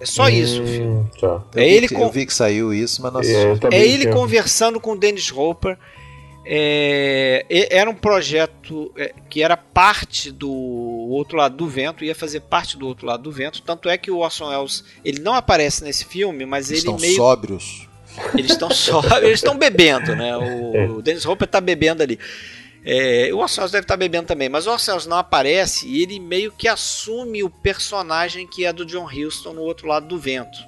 É 0.00 0.06
só 0.06 0.24
hum, 0.24 0.28
isso, 0.28 0.64
filho. 0.64 1.10
Tá. 1.20 1.44
É 1.56 1.60
eu, 1.60 1.64
ele 1.64 1.88
vi 1.88 1.94
que, 1.94 2.00
eu 2.00 2.10
vi 2.10 2.26
que 2.26 2.34
saiu 2.34 2.72
isso, 2.72 3.02
mas 3.02 3.12
não 3.12 3.20
É, 3.20 3.76
é 3.76 3.86
ele 3.86 4.06
conversando 4.12 4.80
com 4.80 4.92
o 4.92 4.96
Dennis 4.96 5.32
Hopper 5.32 5.76
é, 6.50 7.44
era 7.70 7.90
um 7.90 7.94
projeto 7.94 8.90
é, 8.96 9.12
que 9.28 9.42
era 9.42 9.54
parte 9.54 10.32
do 10.32 10.48
outro 11.10 11.36
lado 11.36 11.56
do 11.56 11.66
vento, 11.68 12.04
ia 12.04 12.14
fazer 12.14 12.40
parte 12.40 12.76
do 12.76 12.86
outro 12.86 13.06
lado 13.06 13.22
do 13.22 13.32
vento. 13.32 13.62
Tanto 13.62 13.88
é 13.88 13.96
que 13.96 14.10
o 14.10 14.18
Orson 14.18 14.48
Welles 14.48 14.84
ele 15.04 15.20
não 15.20 15.34
aparece 15.34 15.84
nesse 15.84 16.04
filme, 16.04 16.44
mas 16.44 16.70
eles 16.70 16.84
ele 16.84 16.92
estão 16.92 17.00
meio 17.00 17.16
sóbrios. 17.16 17.88
Eles 18.34 18.50
estão 18.52 18.70
sóbrios, 18.70 19.22
eles 19.22 19.38
estão 19.38 19.56
bebendo, 19.56 20.16
né? 20.16 20.36
O, 20.36 20.76
é. 20.76 20.88
o 20.88 21.02
Dennis 21.02 21.24
Hopper 21.24 21.46
está 21.46 21.60
bebendo 21.60 22.02
ali. 22.02 22.18
É, 22.84 23.30
o 23.32 23.38
Orson 23.38 23.60
Welles 23.60 23.72
deve 23.72 23.84
estar 23.84 23.94
tá 23.94 23.98
bebendo 23.98 24.26
também, 24.26 24.48
mas 24.48 24.66
o 24.66 24.70
Orson 24.70 24.92
Welles 24.92 25.06
não 25.06 25.16
aparece 25.16 25.86
e 25.86 26.02
ele 26.02 26.18
meio 26.18 26.52
que 26.52 26.66
assume 26.66 27.42
o 27.42 27.50
personagem 27.50 28.46
que 28.46 28.64
é 28.64 28.72
do 28.72 28.84
John 28.84 29.06
Huston 29.06 29.52
no 29.52 29.62
outro 29.62 29.86
lado 29.86 30.06
do 30.06 30.18
vento. 30.18 30.58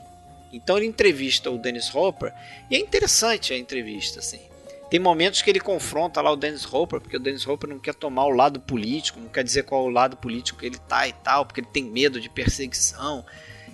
Então 0.53 0.77
ele 0.77 0.87
entrevista 0.87 1.51
o 1.51 1.59
Dennis 1.59 1.95
Hopper 1.95 2.33
e 2.71 2.77
é 2.77 2.79
interessante 2.79 3.53
a 3.53 3.59
entrevista, 3.59 4.19
assim. 4.19 4.50
Tem 4.91 4.99
momentos 4.99 5.41
que 5.41 5.49
ele 5.49 5.61
confronta 5.61 6.21
lá 6.21 6.33
o 6.33 6.37
Dennis 6.37 6.67
Hopper, 6.71 7.01
porque 7.01 7.17
o 7.17 7.21
Dennis 7.21 7.47
Hopper 7.47 7.71
não 7.71 7.79
quer 7.79 7.95
tomar 7.95 8.25
o 8.25 8.31
lado 8.31 8.59
político, 8.59 9.21
não 9.21 9.29
quer 9.29 9.45
dizer 9.45 9.63
qual 9.63 9.85
o 9.85 9.89
lado 9.89 10.17
político 10.17 10.59
que 10.59 10.67
ele 10.67 10.79
tá 10.79 11.07
e 11.07 11.13
tal, 11.13 11.47
porque 11.47 11.61
ele 11.61 11.69
tem 11.73 11.85
medo 11.85 12.21
de 12.21 12.29
perseguição 12.29 13.25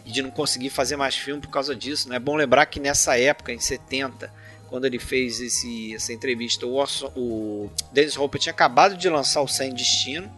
e 0.04 0.12
de 0.12 0.20
não 0.20 0.30
conseguir 0.30 0.68
fazer 0.68 0.96
mais 0.96 1.16
filme 1.16 1.40
por 1.40 1.48
causa 1.48 1.74
disso. 1.74 2.10
Né? 2.10 2.16
É 2.16 2.18
bom 2.20 2.36
lembrar 2.36 2.66
que 2.66 2.78
nessa 2.78 3.18
época, 3.18 3.50
em 3.50 3.58
70, 3.58 4.30
quando 4.68 4.84
ele 4.84 4.98
fez 4.98 5.40
esse, 5.40 5.94
essa 5.94 6.12
entrevista, 6.12 6.66
o, 6.66 6.74
Orson, 6.74 7.10
o 7.16 7.70
Dennis 7.92 8.16
Hopper 8.18 8.38
tinha 8.38 8.52
acabado 8.52 8.94
de 8.94 9.08
lançar 9.08 9.40
o 9.40 9.48
Sem 9.48 9.72
Destino 9.72 10.30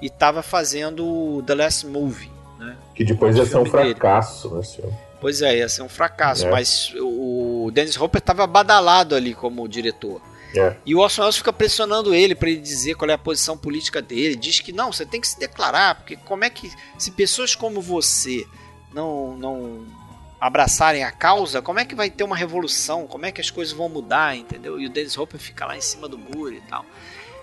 e 0.00 0.06
estava 0.06 0.42
fazendo 0.42 1.42
The 1.46 1.54
Last 1.54 1.86
Movie. 1.86 2.30
Né? 2.58 2.74
Que 2.94 3.04
depois 3.04 3.36
ia 3.36 3.44
ser 3.44 3.58
um 3.58 3.66
fracasso, 3.66 4.48
dele. 4.48 4.60
né, 4.60 4.66
senhor? 4.66 4.94
Pois 5.24 5.40
é, 5.40 5.56
ia 5.56 5.68
ser 5.70 5.80
um 5.80 5.88
fracasso, 5.88 6.46
é. 6.46 6.50
mas 6.50 6.92
o 7.00 7.70
Dennis 7.72 7.98
Hopper 7.98 8.18
estava 8.18 8.46
badalado 8.46 9.14
ali 9.14 9.32
como 9.32 9.66
diretor. 9.66 10.20
É. 10.54 10.76
E 10.84 10.94
o 10.94 10.98
Orson 10.98 11.22
Welles 11.22 11.38
fica 11.38 11.50
pressionando 11.50 12.14
ele 12.14 12.34
para 12.34 12.50
ele 12.50 12.60
dizer 12.60 12.94
qual 12.94 13.10
é 13.10 13.14
a 13.14 13.18
posição 13.18 13.56
política 13.56 14.02
dele. 14.02 14.36
Diz 14.36 14.60
que 14.60 14.70
não, 14.70 14.92
você 14.92 15.06
tem 15.06 15.22
que 15.22 15.26
se 15.26 15.40
declarar, 15.40 15.94
porque 15.94 16.14
como 16.14 16.44
é 16.44 16.50
que 16.50 16.70
se 16.98 17.10
pessoas 17.10 17.54
como 17.54 17.80
você 17.80 18.46
não 18.92 19.34
não 19.38 19.86
abraçarem 20.38 21.02
a 21.02 21.10
causa, 21.10 21.62
como 21.62 21.80
é 21.80 21.86
que 21.86 21.94
vai 21.94 22.10
ter 22.10 22.22
uma 22.22 22.36
revolução? 22.36 23.06
Como 23.06 23.24
é 23.24 23.32
que 23.32 23.40
as 23.40 23.50
coisas 23.50 23.72
vão 23.72 23.88
mudar, 23.88 24.36
entendeu? 24.36 24.78
E 24.78 24.84
o 24.84 24.90
Dennis 24.90 25.16
Hopper 25.16 25.40
fica 25.40 25.64
lá 25.64 25.74
em 25.74 25.80
cima 25.80 26.06
do 26.06 26.18
muro 26.18 26.52
e 26.52 26.60
tal. 26.60 26.84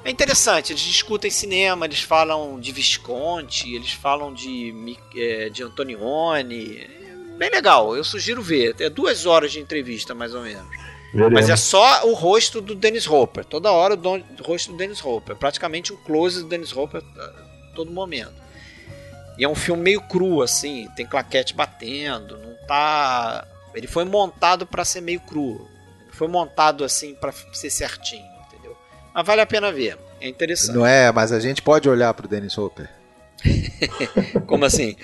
É 0.06 0.12
interessante, 0.12 0.72
eles 0.72 0.84
discutem 0.84 1.32
cinema, 1.32 1.86
eles 1.86 2.02
falam 2.02 2.60
de 2.60 2.72
Visconti, 2.72 3.74
eles 3.74 3.92
falam 3.92 4.32
de, 4.32 4.72
é, 5.16 5.50
de 5.50 5.64
Antonioni, 5.64 7.01
bem 7.42 7.50
legal. 7.50 7.98
Eu 7.98 8.04
sugiro 8.04 8.40
ver. 8.40 8.76
É 8.80 8.88
duas 8.88 9.26
horas 9.26 9.52
de 9.52 9.60
entrevista, 9.60 10.14
mais 10.14 10.36
ou 10.36 10.44
menos. 10.44 10.70
Veremos. 11.12 11.34
Mas 11.34 11.50
é 11.50 11.56
só 11.56 12.08
o 12.08 12.14
rosto 12.14 12.62
do 12.62 12.76
Dennis 12.76 13.08
Hopper. 13.08 13.44
Toda 13.44 13.72
hora 13.72 13.96
o 13.96 14.44
rosto 14.44 14.72
do 14.72 14.78
Dennis 14.78 15.04
Hopper. 15.04 15.36
Praticamente 15.36 15.92
um 15.92 15.98
close 15.98 16.44
do 16.44 16.48
Dennis 16.48 16.76
Hopper 16.76 17.02
a 17.18 17.74
todo 17.76 17.92
momento. 17.92 18.34
E 19.40 19.44
é 19.44 19.50
um 19.50 19.56
filme 19.56 19.82
meio 19.82 20.02
cru, 20.02 20.44
assim, 20.44 20.88
tem 20.96 21.06
claquete 21.06 21.56
batendo, 21.56 22.38
não 22.38 22.54
tá. 22.68 23.48
Ele 23.74 23.88
foi 23.88 24.06
montado 24.06 24.68
para 24.68 24.86
ser 24.86 25.02
meio 25.02 25.20
cru. 25.22 25.68
Ele 26.04 26.12
foi 26.12 26.28
montado 26.28 26.84
assim 26.84 27.16
para 27.16 27.32
ser 27.32 27.72
certinho, 27.72 28.30
entendeu? 28.48 28.78
Mas 29.16 29.26
vale 29.26 29.42
a 29.42 29.46
pena 29.48 29.72
ver. 29.72 29.98
É 30.20 30.28
interessante. 30.28 30.76
Não 30.76 30.86
é, 30.86 31.12
mas 31.12 31.32
a 31.32 31.40
gente 31.40 31.62
pode 31.62 31.90
olhar 31.90 32.14
pro 32.14 32.28
Dennis 32.28 32.56
Hopper. 32.56 32.88
Como 34.46 34.66
assim? 34.66 34.96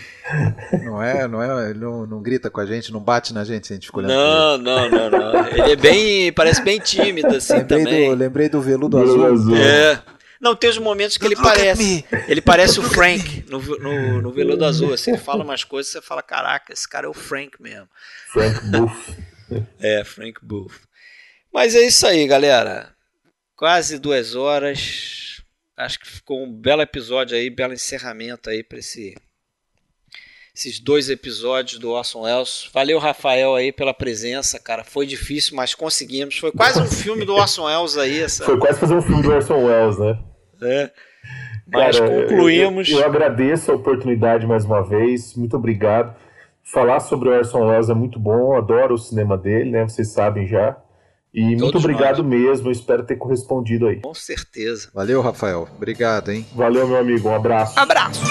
Não 0.83 1.01
é, 1.01 1.27
não 1.27 1.41
é, 1.41 1.69
ele 1.69 1.79
não, 1.79 2.05
não 2.05 2.21
grita 2.21 2.49
com 2.49 2.59
a 2.59 2.65
gente, 2.65 2.91
não 2.91 2.99
bate 2.99 3.33
na 3.33 3.43
gente 3.43 3.67
se 3.67 3.73
a 3.73 3.75
gente 3.75 3.87
fica 3.87 3.99
olhando. 3.99 4.13
Não, 4.13 4.57
não, 4.57 4.89
não, 4.89 5.09
não. 5.09 5.47
Ele 5.47 5.71
é 5.71 5.75
bem, 5.75 6.31
parece 6.33 6.61
bem 6.61 6.79
tímido 6.79 7.35
assim 7.35 7.53
lembrei 7.53 7.83
também. 7.83 8.09
Do, 8.09 8.15
lembrei 8.15 8.49
do 8.49 8.61
veludo, 8.61 8.97
Veludo 8.97 9.25
azul. 9.25 9.55
azul. 9.55 9.57
É. 9.57 10.01
Não, 10.39 10.55
tem 10.55 10.69
os 10.69 10.77
momentos 10.77 11.17
que 11.17 11.25
ele 11.25 11.35
parece. 11.35 12.05
Ele 12.27 12.41
parece 12.41 12.79
o 12.79 12.83
Frank 12.83 13.45
no, 13.49 13.59
no, 13.59 14.21
no 14.21 14.31
Veludo 14.31 14.65
Azul. 14.65 14.93
Assim, 14.93 15.11
ele 15.11 15.19
fala 15.19 15.43
umas 15.43 15.63
coisas 15.63 15.91
você 15.91 16.01
fala: 16.01 16.21
caraca, 16.21 16.71
esse 16.71 16.87
cara 16.87 17.07
é 17.07 17.09
o 17.09 17.13
Frank 17.13 17.61
mesmo. 17.61 17.89
Frank 18.31 18.59
Booth. 18.67 19.17
É, 19.79 20.03
Frank 20.03 20.39
Booth. 20.43 20.75
Mas 21.51 21.73
é 21.73 21.81
isso 21.81 22.05
aí, 22.05 22.27
galera. 22.27 22.93
Quase 23.55 23.97
duas 23.97 24.35
horas. 24.35 25.26
Acho 25.77 25.99
que 25.99 26.07
ficou 26.07 26.43
um 26.43 26.51
belo 26.51 26.81
episódio 26.81 27.37
aí, 27.37 27.51
belo 27.51 27.71
encerramento 27.71 28.49
aí 28.49 28.63
para 28.63 28.79
esse, 28.79 29.15
esses 30.55 30.79
dois 30.79 31.07
episódios 31.07 31.79
do 31.79 31.91
Orson 31.91 32.21
Welles. 32.21 32.67
Valeu, 32.73 32.97
Rafael, 32.97 33.53
aí 33.53 33.71
pela 33.71 33.93
presença, 33.93 34.59
cara. 34.59 34.83
Foi 34.83 35.05
difícil, 35.05 35.55
mas 35.55 35.75
conseguimos. 35.75 36.39
Foi 36.39 36.51
quase 36.51 36.81
um 36.81 36.87
filme 36.87 37.23
do 37.25 37.35
Orson 37.35 37.65
Welles 37.65 37.95
aí. 37.95 38.21
Essa, 38.21 38.43
Foi 38.43 38.57
quase 38.57 38.79
fazer 38.79 38.95
um 38.95 39.01
filme 39.03 39.21
do 39.21 39.31
Orson 39.31 39.65
Welles, 39.65 39.99
né? 39.99 40.19
né? 40.59 40.91
Mas 41.71 41.99
Cara, 41.99 42.21
concluímos. 42.21 42.89
Eu, 42.89 42.99
eu 42.99 43.05
agradeço 43.05 43.71
a 43.71 43.75
oportunidade 43.75 44.47
mais 44.47 44.65
uma 44.65 44.81
vez. 44.81 45.35
Muito 45.35 45.57
obrigado. 45.57 46.15
Falar 46.63 47.01
sobre 47.01 47.29
o 47.29 47.33
Orson 47.33 47.67
Welles 47.67 47.89
é 47.89 47.93
muito 47.93 48.19
bom. 48.19 48.57
Adoro 48.57 48.95
o 48.95 48.97
cinema 48.97 49.37
dele, 49.37 49.69
né? 49.69 49.87
Vocês 49.87 50.07
sabem 50.07 50.47
já. 50.47 50.75
E 51.37 51.41
muito 51.41 51.59
Todos 51.59 51.83
obrigado 51.83 52.23
mesmo. 52.23 52.67
Eu 52.67 52.71
espero 52.71 53.03
ter 53.03 53.15
correspondido 53.15 53.85
aí. 53.85 54.01
Com 54.01 54.15
certeza. 54.15 54.89
Valeu, 54.91 55.21
Rafael. 55.21 55.69
Obrigado, 55.75 56.31
hein? 56.31 56.43
Valeu, 56.55 56.87
meu 56.87 56.97
amigo. 56.97 57.29
Um 57.29 57.35
abraço. 57.35 57.79
Abraço. 57.79 58.21